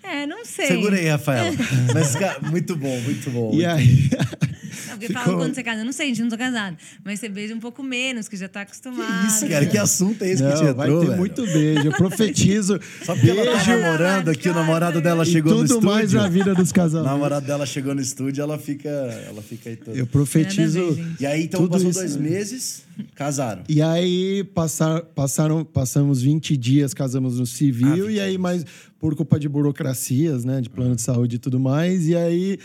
É, 0.03 0.27
não 0.27 0.45
sei. 0.45 0.67
Segura 0.67 0.97
aí, 0.97 1.09
Rafaela. 1.09 1.57
Mas, 1.93 2.15
cara, 2.15 2.39
muito 2.41 2.77
bom, 2.77 3.01
muito 3.01 3.31
bom. 3.31 3.51
E 3.53 3.65
aí. 3.65 4.09
Não, 4.85 4.91
porque 4.93 5.07
Ficou- 5.09 5.23
falam 5.23 5.39
quando 5.39 5.55
você 5.55 5.63
casa, 5.63 5.81
eu 5.81 5.85
não 5.85 5.93
sei, 5.93 6.09
gente, 6.09 6.23
não 6.23 6.29
tô 6.29 6.39
casada. 6.39 6.77
Mas 7.05 7.21
você 7.21 7.29
beija 7.29 7.55
um 7.55 7.61
pouco 7.61 7.83
menos, 7.83 8.29
que 8.29 8.37
já 8.37 8.49
tá 8.49 8.63
acostumado. 8.63 9.23
Que 9.23 9.27
isso, 9.29 9.49
cara? 9.49 9.67
Que 9.67 9.79
assunto 9.79 10.23
é 10.23 10.31
esse 10.31 10.43
que 10.43 10.49
te 10.49 10.63
Não, 10.63 10.71
entrou, 10.71 10.75
vai 11.01 11.07
ter 11.11 11.17
muito 11.17 11.43
beijo. 11.47 11.83
Eu 11.87 11.93
profetizo. 11.93 12.79
Só 13.05 13.15
porque 13.15 13.31
ela 13.31 13.45
tá 13.45 13.51
beijo 13.57 13.71
namorando 13.71 14.29
aqui, 14.29 14.49
o 14.49 14.55
namorado 14.55 15.01
dela 15.01 15.23
e 15.25 15.27
chegou 15.27 15.53
no 15.53 15.59
tudo 15.61 15.67
estúdio. 15.69 15.89
mais 15.91 16.13
na 16.13 16.29
vida 16.29 16.55
dos 16.55 16.71
O 16.71 16.75
casamentos. 16.75 17.11
namorado 17.13 17.47
dela 17.47 17.67
chegou 17.67 17.95
no 17.95 18.01
estúdio, 18.01 18.43
ela 18.43 18.59
fica, 18.59 18.89
ela 18.89 19.43
fica 19.43 19.71
aí 19.71 19.77
toda. 19.77 19.97
Eu 19.97 20.07
profetizo. 20.07 20.99
E 21.21 21.27
aí, 21.27 21.45
então, 21.45 21.61
tudo 21.63 21.73
passou 21.73 21.91
isso, 21.91 21.99
dois 21.99 22.17
né? 22.17 22.31
meses, 22.31 22.83
casaram. 23.15 23.63
E 23.69 23.81
aí 23.83 24.45
passar, 24.55 25.03
passaram, 25.03 25.65
passamos 25.65 26.23
20 26.23 26.57
dias, 26.57 26.93
casamos 26.95 27.37
no 27.37 27.43
Ah, 27.43 27.47
civil, 27.47 28.07
20 28.07 28.15
e 28.17 28.21
aí 28.21 28.39
mais 28.39 28.65
por 28.99 29.15
culpa 29.15 29.39
de 29.39 29.49
burocracias, 29.49 30.45
né? 30.45 30.61
De 30.61 30.69
plano 30.71 30.97
de 30.97 31.03
saúde 31.03 31.37
e 31.37 31.39
tudo 31.39 31.61
mais. 31.61 32.09
E 32.09 32.17
aí 32.17 32.59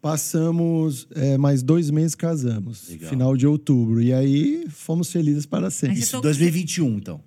passamos 0.00 1.06
é, 1.14 1.36
mais 1.38 1.62
dois 1.62 1.90
meses 1.90 2.14
casamos. 2.14 2.88
Legal. 2.88 3.10
Final 3.10 3.36
de 3.36 3.46
outubro. 3.46 4.00
E 4.02 4.12
aí 4.12 4.66
fomos 4.70 5.10
felizes 5.12 5.46
para 5.46 5.70
sempre. 5.70 5.98
Isso, 5.98 6.12
tocou- 6.12 6.22
2021, 6.22 6.96
então. 6.98 7.20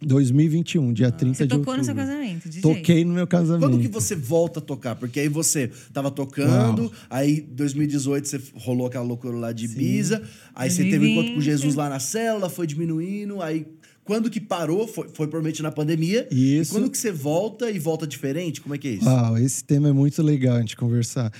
2021, 0.00 0.92
dia 0.92 1.10
30 1.10 1.34
Você 1.38 1.42
de 1.44 1.48
tocou 1.48 1.76
no 1.76 1.82
seu 1.82 1.92
outubro. 1.92 2.12
casamento, 2.16 2.48
de 2.48 2.60
Toquei 2.60 2.94
jeito. 2.96 3.08
no 3.08 3.14
meu 3.14 3.26
casamento. 3.26 3.68
Quando 3.68 3.80
que 3.80 3.88
você 3.88 4.14
volta 4.14 4.60
a 4.60 4.62
tocar? 4.62 4.94
Porque 4.94 5.18
aí 5.18 5.28
você 5.28 5.72
tava 5.92 6.08
tocando, 6.08 6.82
Uau. 6.82 6.92
aí 7.10 7.40
2018 7.40 8.28
você 8.28 8.40
rolou 8.54 8.86
aquela 8.86 9.02
loucura 9.04 9.36
lá 9.36 9.50
de 9.52 9.64
Ibiza, 9.64 10.22
aí 10.54 10.70
você 10.70 10.84
teve 10.84 10.98
um 11.04 11.08
encontro 11.08 11.30
com 11.32 11.38
2020. 11.38 11.44
Jesus 11.44 11.74
lá 11.74 11.88
na 11.88 11.98
célula, 11.98 12.48
foi 12.48 12.64
diminuindo, 12.68 13.42
aí 13.42 13.66
quando 14.04 14.30
que 14.30 14.40
parou, 14.40 14.86
foi, 14.86 15.08
foi 15.08 15.26
provavelmente 15.26 15.62
na 15.64 15.72
pandemia. 15.72 16.28
Isso. 16.30 16.70
E 16.70 16.74
quando 16.78 16.90
que 16.90 16.96
você 16.96 17.10
volta 17.10 17.68
e 17.68 17.78
volta 17.80 18.06
diferente? 18.06 18.60
Como 18.60 18.76
é 18.76 18.78
que 18.78 18.86
é 18.86 18.92
isso? 18.92 19.04
Uau, 19.04 19.36
esse 19.36 19.64
tema 19.64 19.88
é 19.88 19.92
muito 19.92 20.22
legal 20.22 20.58
a 20.58 20.60
gente 20.60 20.76
conversar. 20.76 21.32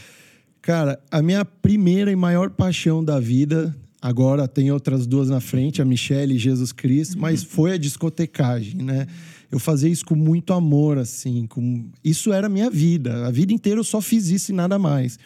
Cara, 0.61 1.01
a 1.11 1.23
minha 1.23 1.45
primeira 1.45 2.11
e 2.11 2.17
maior 2.17 2.51
paixão 2.51 3.03
da 3.03 3.19
vida, 3.19 3.75
agora 4.03 4.47
tem 4.47 4.71
outras 4.71 5.07
duas 5.07 5.29
na 5.29 5.41
frente, 5.41 5.81
a 5.81 5.85
Michelle 5.85 6.35
e 6.35 6.39
Jesus 6.39 6.73
Cristo, 6.73 7.19
mas 7.19 7.43
foi 7.43 7.73
a 7.73 7.79
discotecagem, 7.79 8.83
né? 8.83 9.07
Eu 9.51 9.59
fazia 9.59 9.89
isso 9.89 10.05
com 10.05 10.15
muito 10.15 10.53
amor, 10.53 10.99
assim, 10.99 11.47
com... 11.47 11.89
isso 12.05 12.33
era 12.33 12.49
a 12.49 12.51
minha 12.51 12.69
vida. 12.69 13.27
A 13.27 13.31
vida 13.31 13.53
inteira 13.53 13.81
eu 13.81 13.85
só 13.85 14.01
fiz 14.01 14.29
isso 14.29 14.53
e 14.53 14.55
nada 14.55 14.79
mais. 14.79 15.19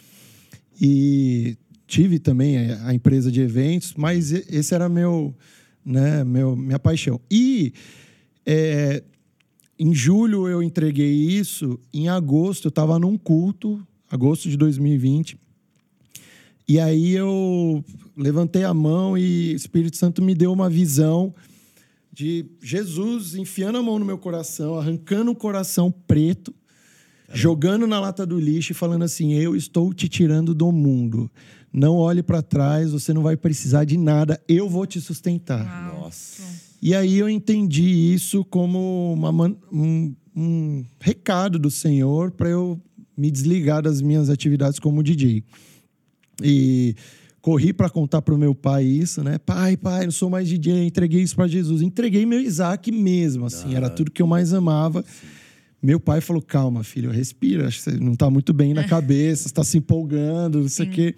E 0.80 1.56
tive 1.86 2.18
também 2.18 2.70
a 2.84 2.94
empresa 2.94 3.30
de 3.30 3.40
eventos, 3.40 3.94
mas 3.96 4.30
esse 4.30 4.74
era 4.74 4.88
meu, 4.88 5.34
né, 5.84 6.22
meu, 6.24 6.54
minha 6.54 6.78
paixão. 6.78 7.20
E 7.30 7.72
é, 8.46 9.02
em 9.78 9.92
julho 9.92 10.48
eu 10.48 10.62
entreguei 10.62 11.12
isso, 11.12 11.78
em 11.92 12.08
agosto 12.08 12.66
eu 12.66 12.70
estava 12.70 12.98
num 12.98 13.18
culto, 13.18 13.84
agosto 14.12 14.48
de 14.48 14.56
2020. 14.58 15.38
E 16.68 16.78
aí 16.78 17.12
eu 17.12 17.82
levantei 18.16 18.62
a 18.62 18.74
mão 18.74 19.16
e 19.16 19.52
o 19.52 19.56
Espírito 19.56 19.96
Santo 19.96 20.22
me 20.22 20.34
deu 20.34 20.52
uma 20.52 20.70
visão 20.70 21.34
de 22.12 22.44
Jesus 22.62 23.34
enfiando 23.34 23.78
a 23.78 23.82
mão 23.82 23.98
no 23.98 24.04
meu 24.04 24.18
coração, 24.18 24.78
arrancando 24.78 25.30
um 25.30 25.34
coração 25.34 25.90
preto 25.90 26.54
jogando 27.32 27.86
na 27.86 27.98
lata 27.98 28.26
do 28.26 28.38
lixo 28.38 28.72
e 28.72 28.74
falando 28.74 29.02
assim: 29.02 29.32
Eu 29.32 29.56
estou 29.56 29.92
te 29.94 30.08
tirando 30.08 30.54
do 30.54 30.70
mundo. 30.70 31.30
Não 31.72 31.96
olhe 31.96 32.22
para 32.22 32.42
trás, 32.42 32.92
você 32.92 33.14
não 33.14 33.22
vai 33.22 33.34
precisar 33.34 33.84
de 33.84 33.96
nada, 33.96 34.38
eu 34.46 34.68
vou 34.68 34.86
te 34.86 35.00
sustentar. 35.00 35.64
Uau. 35.64 36.02
Nossa. 36.02 36.42
E 36.82 36.94
aí 36.94 37.16
eu 37.16 37.30
entendi 37.30 38.12
isso 38.12 38.44
como 38.44 39.14
uma 39.14 39.30
um, 39.72 40.14
um 40.36 40.84
recado 41.00 41.58
do 41.58 41.70
Senhor 41.70 42.30
para 42.32 42.50
eu 42.50 42.78
me 43.22 43.30
desligar 43.30 43.80
das 43.80 44.02
minhas 44.02 44.28
atividades 44.28 44.80
como 44.80 45.00
DJ. 45.00 45.44
E 46.42 46.96
corri 47.40 47.72
para 47.72 47.88
contar 47.88 48.20
pro 48.20 48.36
meu 48.36 48.52
pai 48.52 48.82
isso, 48.82 49.22
né? 49.22 49.38
Pai, 49.38 49.76
pai, 49.76 50.06
não 50.06 50.10
sou 50.10 50.28
mais 50.28 50.48
DJ, 50.48 50.86
entreguei 50.86 51.22
isso 51.22 51.36
para 51.36 51.46
Jesus. 51.46 51.82
Entreguei 51.82 52.26
meu 52.26 52.40
Isaac 52.40 52.90
mesmo, 52.90 53.46
assim, 53.46 53.76
era 53.76 53.88
tudo 53.88 54.10
que 54.10 54.20
eu 54.20 54.26
mais 54.26 54.52
amava. 54.52 55.04
Meu 55.80 56.00
pai 56.00 56.20
falou: 56.20 56.42
calma, 56.42 56.82
filho, 56.82 57.12
respira, 57.12 57.68
acho 57.68 57.78
que 57.78 57.90
você 57.92 57.96
não 57.96 58.16
tá 58.16 58.28
muito 58.28 58.52
bem 58.52 58.74
na 58.74 58.82
cabeça, 58.88 59.48
você 59.48 59.54
tá 59.54 59.62
se 59.62 59.78
empolgando, 59.78 60.62
não 60.62 60.68
sei 60.68 60.86
o 60.88 60.90
quê. 60.90 61.14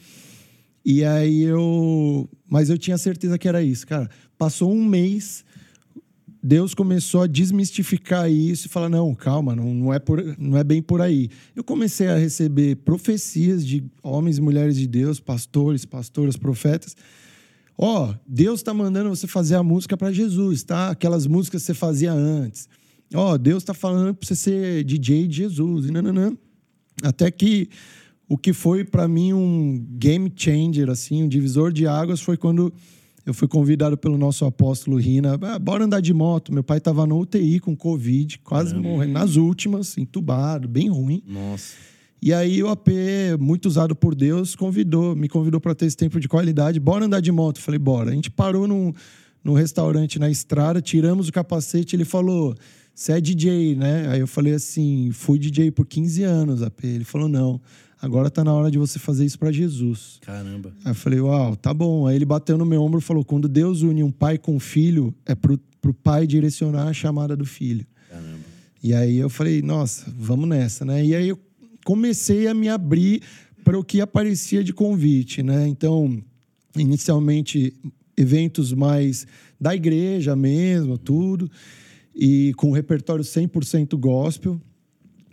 E 0.84 1.02
aí 1.02 1.42
eu. 1.42 2.28
Mas 2.46 2.68
eu 2.68 2.76
tinha 2.76 2.98
certeza 2.98 3.38
que 3.38 3.48
era 3.48 3.62
isso, 3.62 3.86
cara. 3.86 4.10
Passou 4.36 4.70
um 4.70 4.84
mês, 4.84 5.42
Deus 6.46 6.74
começou 6.74 7.22
a 7.22 7.26
desmistificar 7.26 8.30
isso 8.30 8.66
e 8.66 8.68
falar: 8.68 8.90
não, 8.90 9.14
calma, 9.14 9.57
não, 9.57 9.72
não, 9.72 9.94
é, 9.94 9.98
por, 9.98 10.22
não 10.38 10.59
é 10.59 10.62
bem 10.62 10.83
por 10.83 11.00
aí. 11.00 11.30
Eu 11.57 11.64
comecei 11.64 12.07
a 12.09 12.18
receber 12.18 12.76
profecias 12.76 13.66
de 13.66 13.83
homens 14.02 14.37
e 14.37 14.42
mulheres 14.42 14.76
de 14.76 14.87
Deus, 14.87 15.18
pastores, 15.18 15.87
pastoras, 15.87 16.37
profetas. 16.37 16.94
Ó, 17.78 18.14
Deus 18.26 18.61
está 18.61 18.74
mandando 18.74 19.09
você 19.09 19.26
fazer 19.26 19.54
a 19.54 19.62
música 19.62 19.96
para 19.96 20.12
Jesus, 20.12 20.62
tá? 20.62 20.90
Aquelas 20.90 21.26
músicas 21.26 21.62
que 21.62 21.66
você 21.68 21.74
fazia 21.74 22.12
antes. 22.12 22.68
Ó, 23.14 23.38
Deus 23.38 23.62
está 23.62 23.72
falando 23.72 24.14
para 24.14 24.28
você 24.28 24.37
ser 24.37 24.85
DJ 24.85 25.26
de 25.26 25.37
Jesus. 25.38 25.87
E 25.87 25.90
nananã. 25.90 26.37
Até 27.02 27.30
que 27.30 27.70
o 28.28 28.37
que 28.37 28.52
foi 28.52 28.85
para 28.85 29.09
mim 29.09 29.33
um 29.33 29.83
game 29.92 30.30
changer, 30.37 30.90
assim, 30.90 31.22
um 31.22 31.28
divisor 31.28 31.72
de 31.72 31.87
águas, 31.87 32.20
foi 32.20 32.37
quando 32.37 32.70
eu 33.26 33.32
fui 33.32 33.48
convidado 33.48 33.96
pelo 33.96 34.18
nosso 34.18 34.44
apóstolo 34.44 34.98
Rina. 34.98 35.38
Ah, 35.40 35.58
bora 35.58 35.84
andar 35.84 36.00
de 36.00 36.12
moto. 36.12 36.52
Meu 36.52 36.62
pai 36.62 36.78
estava 36.78 37.06
no 37.06 37.18
UTI 37.18 37.58
com 37.58 37.74
Covid, 37.74 38.38
quase 38.40 38.74
morrendo, 38.74 39.12
nas 39.12 39.37
últimas, 39.37 39.96
entubado, 39.96 40.68
bem 40.68 40.88
ruim. 40.88 41.22
Nossa. 41.26 41.74
E 42.20 42.32
aí 42.32 42.62
o 42.62 42.68
AP, 42.68 42.88
muito 43.38 43.66
usado 43.66 43.94
por 43.94 44.14
Deus, 44.14 44.54
convidou, 44.54 45.14
me 45.14 45.28
convidou 45.28 45.60
para 45.60 45.74
ter 45.74 45.87
esse 45.87 45.96
tempo 45.96 46.18
de 46.18 46.28
qualidade. 46.28 46.80
Bora 46.80 47.04
andar 47.04 47.20
de 47.20 47.30
moto. 47.30 47.60
Falei, 47.60 47.78
bora. 47.78 48.10
A 48.10 48.14
gente 48.14 48.30
parou 48.30 48.66
num, 48.66 48.92
num 49.42 49.52
restaurante 49.52 50.18
na 50.18 50.30
estrada, 50.30 50.80
tiramos 50.80 51.28
o 51.28 51.32
capacete, 51.32 51.96
ele 51.96 52.04
falou: 52.04 52.54
"Você 52.94 53.12
é 53.12 53.20
DJ, 53.20 53.74
né?" 53.74 54.08
Aí 54.08 54.20
eu 54.20 54.26
falei 54.26 54.54
assim: 54.54 55.10
"Fui 55.12 55.38
DJ 55.38 55.70
por 55.70 55.87
15 55.87 56.22
anos, 56.22 56.62
AP". 56.62 56.84
Ele 56.84 57.04
falou: 57.04 57.28
"Não, 57.28 57.60
agora 58.04 58.30
tá 58.30 58.44
na 58.44 58.52
hora 58.52 58.70
de 58.70 58.78
você 58.78 58.98
fazer 58.98 59.24
isso 59.24 59.38
para 59.38 59.50
Jesus". 59.50 60.18
Caramba. 60.20 60.72
Aí 60.84 60.90
eu 60.90 60.94
falei, 60.94 61.20
uau, 61.20 61.56
tá 61.56 61.72
bom. 61.72 62.06
Aí 62.06 62.16
ele 62.16 62.24
bateu 62.24 62.58
no 62.58 62.66
meu 62.66 62.82
ombro 62.82 62.98
e 63.00 63.02
falou: 63.02 63.24
quando 63.24 63.48
Deus 63.48 63.82
une 63.82 64.02
um 64.02 64.10
pai 64.10 64.38
com 64.38 64.56
um 64.56 64.60
filho, 64.60 65.14
é 65.26 65.34
pro, 65.34 65.58
pro 65.80 65.94
pai 65.94 66.26
direcionar 66.26 66.88
a 66.88 66.92
chamada 66.92 67.36
do 67.36 67.44
filho. 67.44 67.86
Caramba. 68.08 68.54
E 68.82 68.92
aí 68.92 69.16
eu 69.16 69.30
falei, 69.30 69.62
nossa, 69.62 70.12
vamos 70.14 70.46
nessa, 70.46 70.84
né? 70.84 71.02
E 71.02 71.14
aí 71.14 71.30
eu 71.30 71.38
comecei 71.86 72.46
a 72.46 72.52
me 72.52 72.68
abrir 72.68 73.22
para 73.64 73.78
o 73.78 73.82
que 73.82 74.00
aparecia 74.02 74.62
de 74.62 74.74
convite, 74.74 75.42
né? 75.42 75.66
Então, 75.66 76.22
inicialmente, 76.76 77.74
eventos 78.14 78.74
mais 78.74 79.26
da 79.58 79.74
igreja 79.74 80.36
mesmo, 80.36 80.98
tudo, 80.98 81.50
e 82.14 82.52
com 82.58 82.72
repertório 82.72 83.24
100% 83.24 83.96
gospel. 83.98 84.60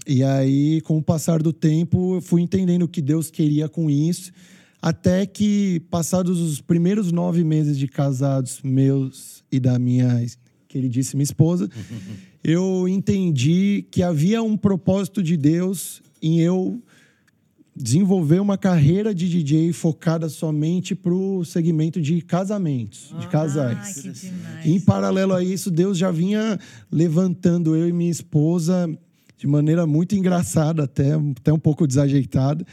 E 0.07 0.23
aí, 0.23 0.81
com 0.81 0.97
o 0.97 1.03
passar 1.03 1.41
do 1.43 1.53
tempo, 1.53 2.15
eu 2.15 2.21
fui 2.21 2.41
entendendo 2.41 2.83
o 2.83 2.87
que 2.87 3.01
Deus 3.01 3.29
queria 3.29 3.69
com 3.69 3.89
isso. 3.89 4.31
Até 4.81 5.25
que, 5.27 5.79
passados 5.91 6.39
os 6.39 6.59
primeiros 6.59 7.11
nove 7.11 7.43
meses 7.43 7.77
de 7.77 7.87
casados 7.87 8.61
meus 8.63 9.43
e 9.51 9.59
da 9.59 9.77
minha 9.77 10.25
queridíssima 10.67 11.21
esposa, 11.21 11.69
eu 12.43 12.87
entendi 12.87 13.85
que 13.91 14.01
havia 14.01 14.41
um 14.41 14.57
propósito 14.57 15.21
de 15.21 15.37
Deus 15.37 16.01
em 16.21 16.39
eu 16.39 16.81
desenvolver 17.75 18.39
uma 18.39 18.57
carreira 18.57 19.13
de 19.13 19.29
DJ 19.29 19.71
focada 19.71 20.27
somente 20.27 20.93
para 20.95 21.13
o 21.13 21.45
segmento 21.45 22.01
de 22.01 22.21
casamentos, 22.21 23.13
de 23.19 23.27
casais. 23.27 23.77
Ai, 23.77 23.93
que 23.93 24.01
demais. 24.01 24.65
Em 24.65 24.79
paralelo 24.79 25.33
a 25.33 25.43
isso, 25.43 25.71
Deus 25.71 25.97
já 25.97 26.11
vinha 26.11 26.59
levantando 26.91 27.75
eu 27.75 27.87
e 27.87 27.93
minha 27.93 28.11
esposa 28.11 28.89
de 29.41 29.47
maneira 29.47 29.87
muito 29.87 30.15
engraçada, 30.15 30.83
até, 30.83 31.13
até 31.13 31.51
um 31.51 31.57
pouco 31.57 31.87
desajeitada, 31.87 32.63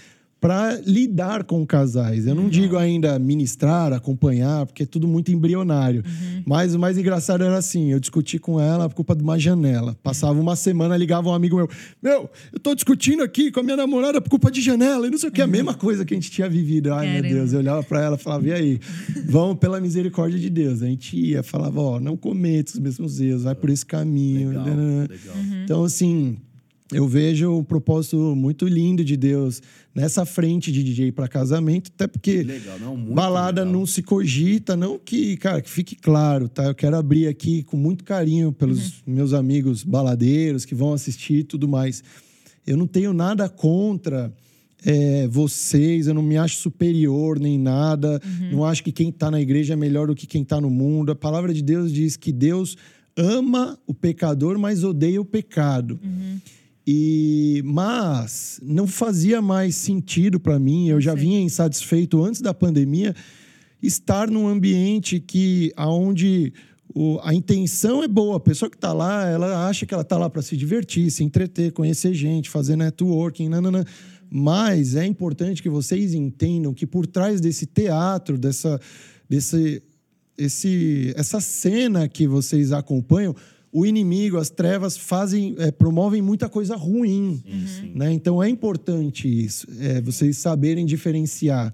para 0.41 0.81
lidar 0.87 1.45
com 1.45 1.67
casais. 1.67 2.27
Eu 2.27 2.35
não 2.35 2.49
digo 2.49 2.77
ainda 2.77 3.19
ministrar, 3.19 3.93
acompanhar, 3.93 4.67
porque 4.67 4.85
é 4.85 4.87
tudo 4.87 5.09
muito 5.09 5.33
embrionário. 5.33 6.05
Mas 6.47 6.75
o 6.75 6.79
mais 6.79 6.97
engraçado 6.97 7.43
era 7.43 7.57
assim: 7.57 7.91
eu 7.91 7.99
discuti 7.99 8.39
com 8.39 8.61
ela 8.61 8.89
por 8.89 8.97
culpa 8.97 9.17
de 9.17 9.23
uma 9.23 9.39
janela. 9.39 9.97
Passava 10.03 10.39
uma 10.39 10.55
semana, 10.55 10.97
ligava 10.97 11.29
um 11.29 11.35
amigo 11.35 11.57
meu: 11.57 11.69
Meu, 12.03 12.31
eu 12.53 12.59
tô 12.61 12.75
discutindo 12.75 13.23
aqui 13.23 13.51
com 13.51 13.61
a 13.61 13.63
minha 13.63 13.77
namorada 13.77 14.21
por 14.21 14.31
culpa 14.31 14.51
de 14.51 14.61
janela, 14.61 15.07
e 15.07 15.11
não 15.11 15.19
sei 15.19 15.29
o 15.29 15.33
que, 15.33 15.43
a 15.43 15.47
mesma 15.47 15.75
coisa 15.75 16.05
que 16.05 16.15
a 16.15 16.17
gente 16.17 16.31
tinha 16.31 16.49
vivido. 16.49 16.93
Ai, 16.93 17.21
meu. 17.21 17.33
Deus, 17.33 17.53
eu 17.53 17.59
olhava 17.59 17.83
para 17.83 18.03
ela 18.03 18.17
e 18.17 18.19
falava: 18.19 18.47
E 18.47 18.53
aí? 18.53 18.81
Vamos 19.27 19.59
pela 19.59 19.81
misericórdia 19.81 20.39
de 20.39 20.51
Deus. 20.51 20.83
A 20.83 20.87
gente 20.87 21.17
ia, 21.17 21.43
falava: 21.43 21.81
Ó, 21.81 21.99
não 21.99 22.17
cometa 22.17 22.73
os 22.73 22.79
mesmos 22.79 23.21
erros, 23.21 23.43
vai 23.43 23.57
por 23.57 23.71
esse 23.71 23.85
caminho. 23.85 24.51
Legal, 24.51 24.65
legal. 24.67 25.37
Então, 25.65 25.85
assim, 25.85 26.37
eu 26.93 27.07
vejo 27.07 27.51
um 27.51 27.63
propósito 27.63 28.17
muito 28.35 28.67
lindo 28.67 29.05
de 29.05 29.17
Deus 29.17 29.61
nessa 29.95 30.25
frente 30.25 30.73
de 30.73 30.83
DJ 30.83 31.13
para 31.13 31.29
casamento, 31.29 31.91
até 31.95 32.07
porque 32.07 32.43
Legal, 32.43 32.79
não, 32.79 32.97
balada 32.97 33.63
legal. 33.63 33.81
não 33.81 33.87
se 33.87 34.03
cogita, 34.03 34.75
não 34.75 34.99
que, 34.99 35.37
cara, 35.37 35.61
que 35.61 35.69
fique 35.69 35.95
claro, 35.95 36.49
tá? 36.49 36.65
Eu 36.65 36.75
quero 36.75 36.97
abrir 36.97 37.29
aqui 37.29 37.63
com 37.63 37.77
muito 37.77 38.05
carinho 38.05 38.53
pelos 38.53 39.03
meus 39.07 39.35
amigos 39.35 39.85
baladeiros 39.85 40.65
que 40.65 40.75
vão 40.75 40.95
assistir 40.95 41.41
e 41.41 41.45
tudo 41.45 41.69
mais. 41.69 42.03
Eu 42.67 42.77
não 42.77 42.87
tenho 42.87 43.13
nada 43.13 43.49
contra 43.49 44.33
é, 44.85 45.27
vocês, 45.29 46.07
eu 46.07 46.15
não 46.15 46.23
me 46.23 46.39
acho 46.39 46.57
superior 46.57 47.39
nem 47.39 47.59
nada, 47.59 48.21
não 48.51 48.65
acho 48.65 48.83
que 48.83 48.93
quem 48.93 49.11
está 49.11 49.31
na 49.31 49.41
igreja 49.41 49.75
é 49.75 49.77
melhor 49.77 50.07
do 50.07 50.15
que 50.15 50.27
quem 50.27 50.43
está 50.43 50.61
no 50.61 50.71
mundo. 50.71 51.13
A 51.13 51.17
palavra 51.17 51.53
de 51.53 51.63
Deus 51.63 51.93
diz 51.93 52.17
que 52.17 52.33
Deus 52.33 52.77
ama 53.17 53.79
o 53.87 53.93
pecador, 53.93 54.59
mas 54.59 54.85
odeia 54.85 55.21
o 55.21 55.25
pecado. 55.25 55.99
E 56.91 57.61
mas 57.67 58.59
não 58.63 58.87
fazia 58.87 59.43
mais 59.43 59.77
sentido 59.77 60.41
para 60.41 60.59
mim. 60.59 60.89
Eu 60.89 61.03
já 61.03 61.13
Sim. 61.13 61.19
vinha 61.21 61.41
insatisfeito 61.43 62.25
antes 62.25 62.41
da 62.41 62.55
pandemia 62.55 63.15
estar 63.83 64.31
num 64.31 64.49
ambiente 64.49 65.21
que 65.21 65.71
aonde 65.77 66.51
o- 66.95 67.21
a 67.23 67.35
intenção 67.35 68.03
é 68.03 68.09
boa. 68.09 68.39
A 68.39 68.41
pessoa 68.41 68.71
que 68.71 68.77
está 68.79 68.95
lá, 68.95 69.29
ela 69.29 69.69
acha 69.69 69.85
que 69.85 69.93
ela 69.93 70.03
está 70.03 70.17
lá 70.17 70.31
para 70.31 70.41
se 70.41 70.57
divertir, 70.57 71.11
se 71.11 71.23
entreter, 71.23 71.73
conhecer 71.73 72.15
gente, 72.15 72.49
fazer 72.49 72.75
networking, 72.75 73.51
nanana. 73.51 73.85
Mas 74.31 74.95
é 74.97 75.05
importante 75.05 75.63
que 75.63 75.69
vocês 75.69 76.15
entendam 76.15 76.73
que 76.73 76.87
por 76.87 77.07
trás 77.07 77.39
desse 77.39 77.67
teatro, 77.67 78.39
dessa, 78.39 78.81
desse, 79.29 79.83
esse, 80.39 81.13
essa 81.17 81.39
cena 81.39 82.09
que 82.09 82.27
vocês 82.27 82.73
acompanham, 82.73 83.37
o 83.73 83.85
inimigo, 83.85 84.39
as 84.39 84.51
trevas 84.51 84.97
fazem, 84.97 85.55
é, 85.59 85.71
promovem 85.71 86.23
muita 86.23 86.49
coisa 86.49 86.77
ruim. 86.77 87.43
Né? 87.95 88.13
Então 88.13 88.43
é 88.43 88.49
importante 88.49 89.29
isso, 89.29 89.67
é, 89.81 90.01
vocês 90.01 90.39
saberem 90.39 90.87
diferenciar. 90.87 91.73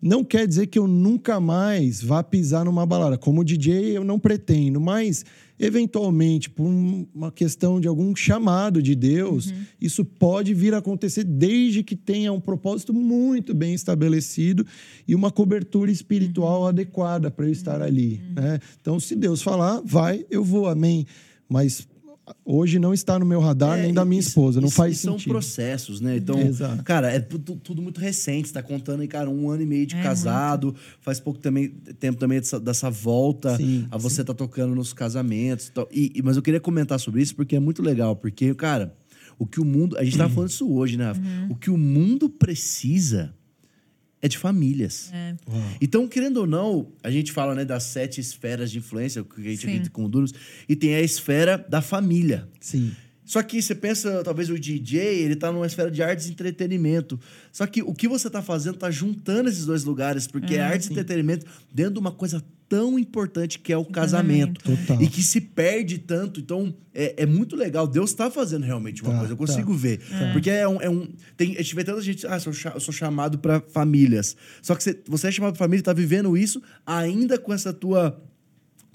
Não 0.00 0.22
quer 0.22 0.46
dizer 0.46 0.66
que 0.66 0.78
eu 0.78 0.86
nunca 0.86 1.40
mais 1.40 2.02
vá 2.02 2.22
pisar 2.22 2.64
numa 2.64 2.84
balada. 2.84 3.16
Como 3.16 3.42
DJ, 3.42 3.96
eu 3.96 4.04
não 4.04 4.18
pretendo, 4.18 4.78
mas 4.78 5.24
eventualmente, 5.58 6.50
por 6.50 6.66
um- 6.66 7.06
uma 7.14 7.30
questão 7.30 7.80
de 7.80 7.86
algum 7.88 8.14
chamado 8.14 8.82
de 8.82 8.94
Deus, 8.94 9.52
isso 9.80 10.04
pode 10.04 10.52
vir 10.54 10.74
a 10.74 10.78
acontecer 10.78 11.24
desde 11.24 11.82
que 11.82 11.94
tenha 11.96 12.32
um 12.32 12.40
propósito 12.40 12.92
muito 12.92 13.54
bem 13.54 13.74
estabelecido 13.74 14.66
e 15.06 15.14
uma 15.14 15.30
cobertura 15.30 15.90
espiritual 15.90 16.66
adequada 16.66 17.30
para 17.30 17.46
eu 17.46 17.52
estar 17.52 17.80
ali. 17.80 18.20
né? 18.34 18.58
Então, 18.80 18.98
se 18.98 19.14
Deus 19.14 19.42
falar, 19.42 19.80
vai, 19.84 20.24
eu 20.30 20.42
vou, 20.44 20.68
amém. 20.68 21.06
Mas 21.48 21.86
hoje 22.44 22.78
não 22.78 22.94
está 22.94 23.18
no 23.18 23.26
meu 23.26 23.40
radar 23.40 23.78
É, 23.78 23.82
nem 23.82 23.92
da 23.94 24.04
minha 24.04 24.20
e- 24.20 24.24
esposa, 24.24 24.60
não 24.60 24.70
faz 24.70 24.94
e 24.94 24.98
são 24.98 25.14
sentido. 25.14 25.30
processos, 25.30 26.00
né? 26.00 26.16
Então, 26.16 26.40
Exato. 26.40 26.82
cara, 26.82 27.10
é 27.12 27.20
tudo, 27.20 27.82
muito 27.82 28.00
recente. 28.00 28.48
Você 28.48 28.54
tá 28.54 28.62
contando 28.62 29.00
aí, 29.00 29.08
cara, 29.08 29.28
um 29.30 29.48
ano 29.50 29.62
e 29.62 29.66
meio 29.66 29.86
de 29.86 29.96
É, 29.96 30.02
casado. 30.02 30.74
Faz 31.00 31.20
pouco 31.20 31.38
também, 31.38 31.68
tempo 31.98 32.18
também 32.18 32.38
dessa, 32.40 32.58
dessa 32.58 32.90
volta 32.90 33.56
Sim, 33.56 33.86
a 33.90 33.98
você 33.98 34.22
tá 34.24 34.32
tocando 34.34 34.74
nos 34.74 34.92
casamentos. 34.92 35.68
e 35.68 35.72
tal. 35.72 35.88
E, 35.92 36.12
e- 36.14 36.22
mas 36.22 36.36
eu 36.36 36.42
queria 36.42 36.60
comentar 36.60 36.98
sobre 36.98 37.20
isso 37.22 37.34
porque 37.36 37.56
é 37.56 37.60
muito 37.60 37.82
legal. 37.82 38.16
Porque, 38.16 38.54
cara, 38.54 38.94
o 39.38 39.46
que 39.46 39.60
o 39.60 39.64
mundo... 39.64 39.96
A 39.98 40.04
gente 40.04 40.16
tava 40.16 40.32
falando 40.32 40.50
isso 40.50 40.70
hoje, 40.72 40.96
né? 40.96 41.06
Rafa? 41.06 41.20
O 41.50 41.56
que 41.56 41.70
o 41.70 41.76
mundo 41.76 42.30
precisa 42.30 43.34
é 44.24 44.28
de 44.28 44.38
famílias. 44.38 45.12
Então, 45.82 46.08
querendo 46.08 46.38
ou 46.38 46.46
não, 46.46 46.88
a 47.02 47.10
gente 47.10 47.30
fala 47.30 47.54
né, 47.54 47.62
das 47.62 47.82
sete 47.82 48.22
esferas 48.22 48.70
de 48.70 48.78
influência, 48.78 49.22
que 49.22 49.38
a 49.38 49.50
gente 49.50 49.66
acredita 49.66 49.90
com 49.90 50.06
o 50.06 50.08
Duros, 50.08 50.32
e 50.66 50.74
tem 50.74 50.94
a 50.94 51.02
esfera 51.02 51.62
da 51.68 51.82
família. 51.82 52.48
Sim. 52.58 52.92
Só 53.22 53.42
que 53.42 53.60
você 53.60 53.74
pensa, 53.74 54.24
talvez 54.24 54.48
o 54.48 54.58
DJ, 54.58 54.98
ele 55.20 55.36
tá 55.36 55.52
numa 55.52 55.66
esfera 55.66 55.90
de 55.90 56.02
artes 56.02 56.26
e 56.26 56.30
entretenimento. 56.30 57.20
Só 57.52 57.66
que 57.66 57.82
o 57.82 57.92
que 57.92 58.08
você 58.08 58.30
tá 58.30 58.40
fazendo 58.40 58.78
tá 58.78 58.90
juntando 58.90 59.50
esses 59.50 59.66
dois 59.66 59.84
lugares, 59.84 60.26
porque 60.26 60.54
é 60.54 60.62
Ah, 60.62 60.68
artes 60.68 60.88
e 60.88 60.92
entretenimento 60.92 61.44
dentro 61.70 61.92
de 61.92 61.98
uma 62.00 62.12
coisa 62.12 62.42
tão 62.68 62.98
importante 62.98 63.58
que 63.58 63.72
é 63.72 63.76
o 63.76 63.84
casamento. 63.84 64.62
Total. 64.62 65.02
E 65.02 65.08
que 65.08 65.22
se 65.22 65.40
perde 65.40 65.98
tanto. 65.98 66.40
Então, 66.40 66.74
é, 66.92 67.22
é 67.22 67.26
muito 67.26 67.56
legal. 67.56 67.86
Deus 67.86 68.12
tá 68.12 68.30
fazendo 68.30 68.64
realmente 68.64 69.02
uma 69.02 69.12
Tá, 69.12 69.18
coisa. 69.18 69.32
Eu 69.32 69.36
tá. 69.36 69.46
consigo 69.46 69.72
ver. 69.74 70.00
Porque 70.32 70.50
é 70.50 70.66
um. 70.66 70.80
É 70.80 70.90
um 70.90 71.08
tem, 71.36 71.54
a 71.54 71.62
gente 71.62 71.74
vê 71.74 71.84
tanta 71.84 72.00
gente. 72.02 72.26
Ah, 72.26 72.38
eu 72.74 72.80
sou 72.80 72.92
chamado 72.92 73.38
para 73.38 73.60
famílias. 73.60 74.36
Só 74.62 74.74
que 74.74 74.82
você, 74.82 74.98
você 75.06 75.28
é 75.28 75.30
chamado 75.30 75.52
pra 75.52 75.64
família 75.64 75.80
e 75.80 75.84
tá 75.84 75.92
vivendo 75.92 76.36
isso 76.36 76.62
ainda 76.86 77.38
com 77.38 77.52
essa 77.52 77.72
tua 77.72 78.20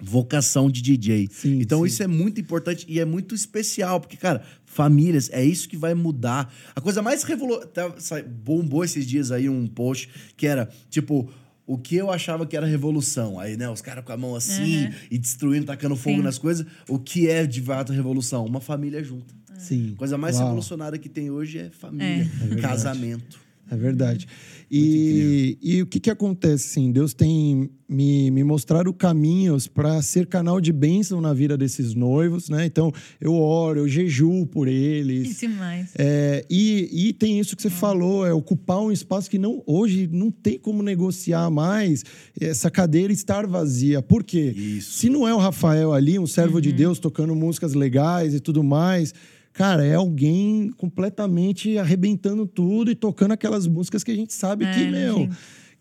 vocação 0.02 0.70
de 0.70 0.82
DJ. 0.82 1.28
Sim, 1.32 1.60
então 1.60 1.82
sim. 1.82 1.88
isso 1.88 2.04
é 2.04 2.08
muito 2.08 2.40
importante 2.40 2.86
e 2.88 3.00
é 3.00 3.06
muito 3.06 3.36
especial, 3.36 4.00
porque, 4.00 4.16
cara, 4.16 4.42
famílias, 4.66 5.30
é 5.32 5.44
isso 5.44 5.68
que 5.68 5.76
vai 5.76 5.94
mudar. 5.94 6.54
A 6.76 6.82
coisa 6.82 7.02
mais 7.02 7.24
revolucionária. 7.24 8.26
Bombou 8.28 8.84
esses 8.84 9.06
dias 9.06 9.32
aí 9.32 9.50
um 9.50 9.68
post 9.68 10.10
que 10.38 10.48
era 10.48 10.70
tipo. 10.90 11.30
O 11.72 11.78
que 11.78 11.96
eu 11.96 12.10
achava 12.10 12.48
que 12.48 12.58
era 12.58 12.66
revolução. 12.66 13.40
Aí, 13.40 13.56
né, 13.56 13.70
os 13.70 13.80
caras 13.80 14.04
com 14.04 14.12
a 14.12 14.18
mão 14.18 14.36
assim 14.36 14.86
Uhum. 14.88 14.92
e 15.12 15.18
destruindo, 15.20 15.68
tacando 15.68 15.96
fogo 15.96 16.18
Sim. 16.18 16.24
nas 16.24 16.38
coisas. 16.40 16.66
O 16.88 16.98
que 16.98 17.30
é 17.30 17.46
de 17.46 17.62
fato 17.62 17.94
revolução? 17.94 18.44
Uma 18.44 18.60
família 18.60 19.04
junta. 19.04 19.34
Sim. 19.60 19.92
A 19.94 19.98
coisa 20.00 20.18
mais 20.18 20.36
Uau. 20.38 20.46
revolucionária 20.46 20.98
que 20.98 21.08
tem 21.10 21.30
hoje 21.30 21.60
é 21.60 21.70
família, 21.70 22.06
É 22.24 22.24
verdade. 22.24 22.62
casamento. 22.62 23.40
É 23.70 23.76
verdade. 23.78 24.28
E, 24.72 25.58
e 25.62 25.82
o 25.82 25.88
que, 25.88 26.00
que 26.00 26.10
acontece, 26.10 26.70
assim? 26.70 26.92
Deus 26.92 27.14
tem 27.14 27.70
me, 27.88 28.30
me 28.30 28.44
mostrado 28.44 28.94
caminhos 28.94 29.68
para 29.68 30.00
ser 30.04 30.28
canal 30.28 30.62
de 30.62 30.72
bênção 30.72 31.20
na 31.20 31.34
vida 31.34 31.58
desses 31.58 31.96
noivos, 31.96 32.50
né? 32.50 32.66
Então, 32.66 32.92
eu 33.20 33.34
oro, 33.34 33.80
eu 33.80 33.88
jejuo 33.88 34.46
por 34.46 34.68
eles. 34.68 35.40
Que 35.40 35.48
demais. 35.48 35.90
É, 35.98 36.46
e, 36.48 37.08
e 37.10 37.14
tem 37.14 37.40
isso 37.40 37.56
que 37.56 37.64
você 37.64 37.70
falou, 37.70 38.28
é 38.28 38.32
ocupar 38.32 38.80
um 38.80 38.92
espaço 38.92 39.30
que 39.30 39.40
não 39.40 39.64
hoje 39.66 40.08
não 40.12 40.30
tem 40.30 40.60
como 40.60 40.84
negociar 40.84 41.50
mais 41.50 42.04
essa 42.40 42.70
cadeira 42.70 43.12
estar 43.12 43.48
vazia. 43.48 44.04
Por 44.04 44.24
quê? 44.24 44.54
Isso. 44.56 45.00
Se 45.00 45.10
não 45.10 45.28
é 45.28 45.34
o 45.34 45.40
Rafael 45.40 45.92
ali, 45.92 46.20
um 46.20 46.28
servo 46.28 46.62
de 46.62 46.72
Deus 46.72 47.00
tocando 47.00 47.36
músicas 47.36 47.74
legais 47.74 48.36
e 48.36 48.40
tudo 48.40 48.64
mais, 48.64 49.14
cara, 49.54 49.86
é 49.86 49.96
alguém 49.96 50.70
completamente 50.78 51.78
arrebentando 51.78 52.46
tudo 52.46 52.90
e 52.92 52.96
tocando 52.96 53.32
aquelas 53.34 53.68
músicas 53.68 54.04
que 54.04 54.12
a 54.12 54.16
gente 54.16 54.34
sabe 54.34 54.66
É, 54.66 54.74
que, 54.74 54.86
meu, 54.92 55.16
sim. 55.16 55.30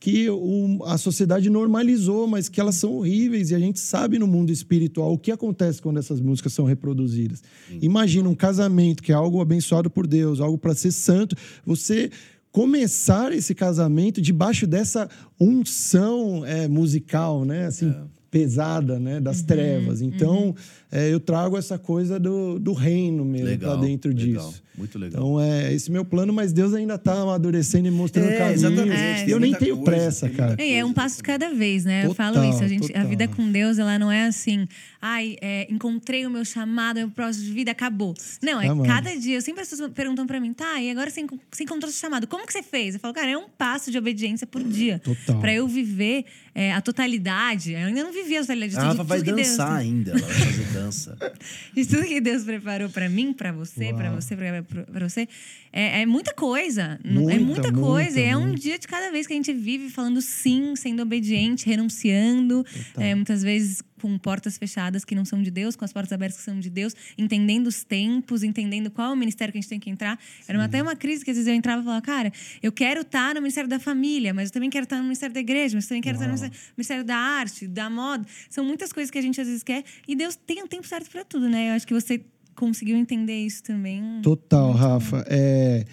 que 0.00 0.30
o- 0.30 0.82
a 0.84 0.96
sociedade 0.96 1.50
normalizou, 1.50 2.26
mas 2.26 2.48
que 2.48 2.60
elas 2.60 2.76
são 2.76 2.92
horríveis 2.94 3.50
e 3.50 3.54
a 3.54 3.58
gente 3.58 3.78
sabe 3.80 4.18
no 4.18 4.26
mundo 4.26 4.50
espiritual 4.52 5.12
o 5.12 5.18
que 5.18 5.30
acontece 5.32 5.82
quando 5.82 5.98
essas 5.98 6.20
músicas 6.20 6.52
são 6.52 6.64
reproduzidas. 6.64 7.42
Imagina 7.82 8.28
um 8.28 8.34
casamento 8.34 9.02
que 9.02 9.10
é 9.12 9.14
algo 9.14 9.40
abençoado 9.40 9.90
por 9.90 10.06
Deus, 10.06 10.40
algo 10.40 10.56
para 10.58 10.74
ser 10.74 10.92
santo, 10.92 11.34
você 11.66 12.10
começar 12.50 13.32
esse 13.32 13.54
casamento 13.54 14.20
debaixo 14.22 14.66
dessa 14.66 15.08
unção 15.38 16.44
é, 16.46 16.66
musical, 16.68 17.44
né? 17.44 17.66
Assim, 17.66 17.92
pesada, 18.30 18.98
né? 18.98 19.20
Das 19.20 19.42
trevas. 19.42 20.00
Então, 20.00 20.54
é, 20.90 21.12
eu 21.12 21.20
trago 21.20 21.56
essa 21.56 21.78
coisa 21.78 22.18
do, 22.18 22.58
do 22.58 22.72
reino 22.72 23.24
mesmo 23.24 23.58
para 23.58 23.76
dentro 23.76 24.10
legal, 24.10 24.46
disso. 24.46 24.62
Muito 24.78 24.98
legal. 24.98 25.20
Então, 25.20 25.40
é 25.40 25.72
esse 25.74 25.90
meu 25.90 26.04
plano, 26.04 26.32
mas 26.32 26.52
Deus 26.52 26.72
ainda 26.72 26.94
está 26.94 27.20
amadurecendo 27.20 27.88
e 27.88 27.90
mostrando 27.90 28.30
É, 28.30 28.52
exatamente, 28.52 29.26
E 29.28 29.30
eu 29.30 29.40
nem 29.40 29.52
tenho 29.54 29.76
coisa, 29.76 29.90
pressa, 29.90 30.28
cara. 30.30 30.54
É, 30.58 30.74
é 30.78 30.84
um 30.84 30.92
passo 30.92 31.16
de 31.16 31.22
cada 31.24 31.52
vez, 31.52 31.84
né? 31.84 32.04
eu 32.04 32.10
Total, 32.10 32.32
falo 32.34 32.48
isso. 32.48 32.62
A, 32.62 32.68
gente, 32.68 32.96
a 32.96 33.04
vida 33.04 33.26
com 33.28 33.50
Deus, 33.50 33.78
ela 33.78 33.98
não 33.98 34.10
é 34.10 34.26
assim, 34.26 34.66
ai, 35.02 35.36
é, 35.42 35.66
encontrei 35.70 36.24
o 36.24 36.30
meu 36.30 36.44
chamado, 36.44 36.98
é 36.98 37.04
o 37.04 37.10
próximo 37.10 37.44
de 37.46 37.52
vida, 37.52 37.70
acabou. 37.72 38.14
Não, 38.42 38.60
é 38.60 38.68
Amém. 38.68 38.86
cada 38.86 39.14
dia. 39.16 39.36
Eu 39.36 39.42
sempre 39.42 39.62
as 39.62 39.68
pessoas 39.68 39.90
perguntam 39.92 40.26
pra 40.26 40.40
mim, 40.40 40.52
tá, 40.52 40.80
e 40.80 40.90
agora 40.90 41.10
você, 41.10 41.20
encon- 41.20 41.38
você 41.50 41.64
encontrou 41.64 41.90
seu 41.90 42.00
chamado, 42.00 42.26
como 42.26 42.46
que 42.46 42.52
você 42.52 42.62
fez? 42.62 42.94
Eu 42.94 43.00
falo, 43.00 43.12
cara, 43.12 43.30
é 43.30 43.36
um 43.36 43.48
passo 43.48 43.90
de 43.90 43.98
obediência 43.98 44.46
por 44.46 44.62
dia. 44.62 45.00
Total. 45.00 45.40
Pra 45.40 45.52
eu 45.52 45.66
viver 45.66 46.24
é, 46.54 46.72
a 46.72 46.80
totalidade. 46.80 47.72
Eu 47.72 47.78
ainda 47.78 48.02
não 48.02 48.12
vivi 48.12 48.36
a 48.36 48.40
totalidade 48.40 48.72
de 48.74 48.78
tudo, 48.80 49.04
vai 49.04 49.18
tudo 49.18 49.26
que 49.28 49.32
Deus 49.34 49.48
dançar 49.48 49.76
ainda, 49.76 50.10
ela 50.12 50.20
vai 50.20 50.30
fazer 50.34 50.64
dança. 50.72 51.18
de 51.74 51.86
tudo 51.86 52.04
que 52.04 52.20
Deus 52.20 52.42
preparou 52.44 52.88
pra 52.88 53.08
mim, 53.08 53.32
pra 53.32 53.52
você, 53.52 53.92
pra 53.94 54.06
Uau. 54.10 54.20
você, 54.20 54.36
pra, 54.36 54.62
pra 54.68 55.08
você, 55.08 55.26
é, 55.72 56.02
é 56.02 56.06
muita 56.06 56.32
coisa. 56.34 56.98
é 57.02 57.08
Muita, 57.08 57.40
muita 57.40 57.72
coisa. 57.72 58.10
muita, 58.10 58.20
e 58.20 58.24
é 58.24 58.36
um 58.36 58.42
muita. 58.48 58.60
dia 58.60 58.78
de 58.78 58.86
cada 58.86 59.10
vez 59.10 59.26
que 59.26 59.32
a 59.32 59.36
gente 59.36 59.52
vive 59.52 59.88
falando 59.90 60.20
sim, 60.20 60.74
sendo 60.76 61.02
obediente, 61.02 61.66
renunciando. 61.66 62.64
É, 62.96 63.14
muitas 63.14 63.42
vezes 63.42 63.82
com 64.00 64.16
portas 64.16 64.56
fechadas 64.56 65.04
que 65.04 65.12
não 65.12 65.24
são 65.24 65.42
de 65.42 65.50
Deus, 65.50 65.74
com 65.74 65.84
as 65.84 65.92
portas 65.92 66.12
abertas 66.12 66.38
que 66.38 66.44
são 66.44 66.60
de 66.60 66.70
Deus, 66.70 66.94
entendendo 67.16 67.66
os 67.66 67.82
tempos, 67.82 68.44
entendendo 68.44 68.92
qual 68.92 69.10
é 69.10 69.12
o 69.12 69.16
ministério 69.16 69.50
que 69.50 69.58
a 69.58 69.60
gente 69.60 69.68
tem 69.70 69.80
que 69.80 69.90
entrar. 69.90 70.16
Era 70.46 70.56
uma- 70.56 70.66
até 70.66 70.80
uma 70.80 70.94
crise 70.94 71.24
que 71.24 71.32
às 71.32 71.36
vezes 71.36 71.48
eu 71.48 71.54
entrava 71.54 71.80
e 71.82 71.84
falava, 71.84 72.02
cara, 72.02 72.32
eu 72.62 72.70
quero 72.70 73.00
estar 73.00 73.34
no 73.34 73.40
Ministério 73.40 73.68
da 73.68 73.80
Família, 73.80 74.32
mas 74.32 74.50
eu 74.50 74.52
também 74.52 74.70
quero 74.70 74.84
estar 74.84 74.98
no 74.98 75.02
Ministério 75.02 75.34
da 75.34 75.40
Igreja, 75.40 75.74
mas 75.76 75.84
eu 75.84 75.88
também 75.88 76.02
quero 76.02 76.14
estar 76.16 76.26
no 76.28 76.32
Uau. 76.34 76.40
Ministério- 76.42 76.72
Ministério 76.76 77.04
da 77.04 77.16
Arte, 77.16 77.66
da 77.66 77.90
Moda. 77.90 78.24
São 78.48 78.64
muitas 78.64 78.92
coisas 78.92 79.10
que 79.10 79.18
a 79.18 79.22
gente 79.22 79.40
às 79.40 79.48
vezes 79.48 79.64
quer. 79.64 79.82
E 80.06 80.14
Deus 80.14 80.36
tem 80.36 80.62
um 80.62 80.68
tempo 80.68 80.86
certo 80.86 81.10
para 81.10 81.24
tudo, 81.24 81.48
né? 81.48 81.70
Eu 81.70 81.72
acho 81.72 81.84
que 81.86 81.92
você 81.94 82.20
conseguiu 82.58 82.96
entender 82.96 83.38
isso 83.38 83.62
também. 83.62 84.02
Total, 84.20 84.72
Rafa. 84.72 85.24
É, 85.28 85.84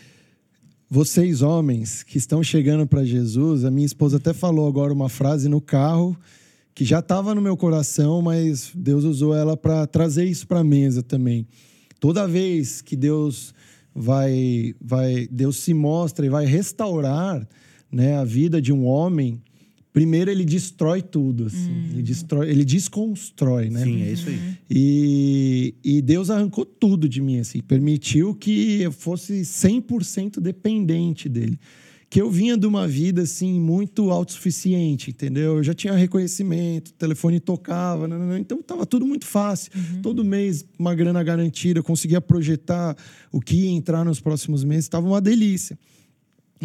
vocês, 0.90 1.44
homens, 1.44 2.02
que 2.02 2.18
estão 2.18 2.44
chegando 2.44 2.88
para 2.88 3.06
Jesus, 3.06 3.64
a 3.64 3.72
minha 3.72 3.86
esposa 3.86 4.18
até 4.18 4.34
falou 4.34 4.68
agora 4.68 4.92
uma 4.92 5.08
frase 5.08 5.48
no 5.48 5.62
carro 5.62 6.18
que 6.74 6.84
já 6.84 7.00
estava 7.00 7.34
no 7.34 7.42
meu 7.42 7.56
coração, 7.56 8.22
mas 8.22 8.72
Deus 8.76 9.06
usou 9.06 9.34
ela 9.34 9.56
para 9.56 9.88
trazer 9.88 10.26
isso 10.26 10.46
para 10.46 10.60
a 10.60 10.64
mesa 10.64 11.02
também. 11.02 11.48
Toda 12.02 12.28
vez 12.28 12.82
que 12.82 12.98
Deus 12.98 13.54
vai, 13.94 14.76
vai, 14.82 15.28
Deus 15.32 15.58
se 15.58 15.74
mostra 15.74 16.26
e 16.26 16.30
vai 16.30 16.46
restaurar, 16.46 17.48
né, 17.90 18.18
a 18.18 18.26
vida 18.26 18.62
de 18.62 18.74
um 18.74 18.86
homem, 18.86 19.42
primeiro 19.96 20.30
ele 20.30 20.44
destrói 20.44 21.02
tudo, 21.02 21.46
assim. 21.46 21.72
ele 21.94 22.04
destrói, 22.04 22.50
ele 22.50 22.66
desconstrói, 22.66 23.70
né? 23.70 23.82
Sim, 23.82 24.02
é 24.02 24.12
isso 24.12 24.28
aí. 24.28 24.40
E, 24.70 25.76
e 25.82 26.02
Deus 26.02 26.30
arrancou 26.30 26.66
tudo 26.66 27.08
de 27.08 27.22
mim, 27.22 27.40
assim, 27.40 27.62
permitiu 27.62 28.36
que 28.36 28.82
eu 28.82 28.92
fosse 28.92 29.44
100% 29.44 30.42
dependente 30.42 31.30
dele. 31.30 31.58
Que 32.10 32.22
eu 32.22 32.30
vinha 32.30 32.58
de 32.58 32.68
uma 32.68 32.86
vida, 32.86 33.22
assim, 33.22 33.58
muito 33.58 34.12
autossuficiente, 34.12 35.12
entendeu? 35.12 35.58
Eu 35.58 35.64
já 35.64 35.74
tinha 35.74 35.94
reconhecimento, 35.94 36.90
o 36.90 36.94
telefone 36.94 37.40
tocava, 37.40 38.06
nananã, 38.06 38.38
então 38.38 38.60
estava 38.60 38.86
tudo 38.86 39.06
muito 39.06 39.26
fácil. 39.26 39.72
Todo 40.04 40.26
mês, 40.26 40.66
uma 40.78 40.94
grana 40.94 41.24
garantida, 41.24 41.80
eu 41.80 41.84
conseguia 41.84 42.20
projetar 42.20 42.98
o 43.32 43.40
que 43.40 43.56
ia 43.62 43.70
entrar 43.70 44.04
nos 44.04 44.20
próximos 44.20 44.66
meses, 44.66 44.86
estava 44.86 45.08
uma 45.08 45.22
delícia. 45.22 45.80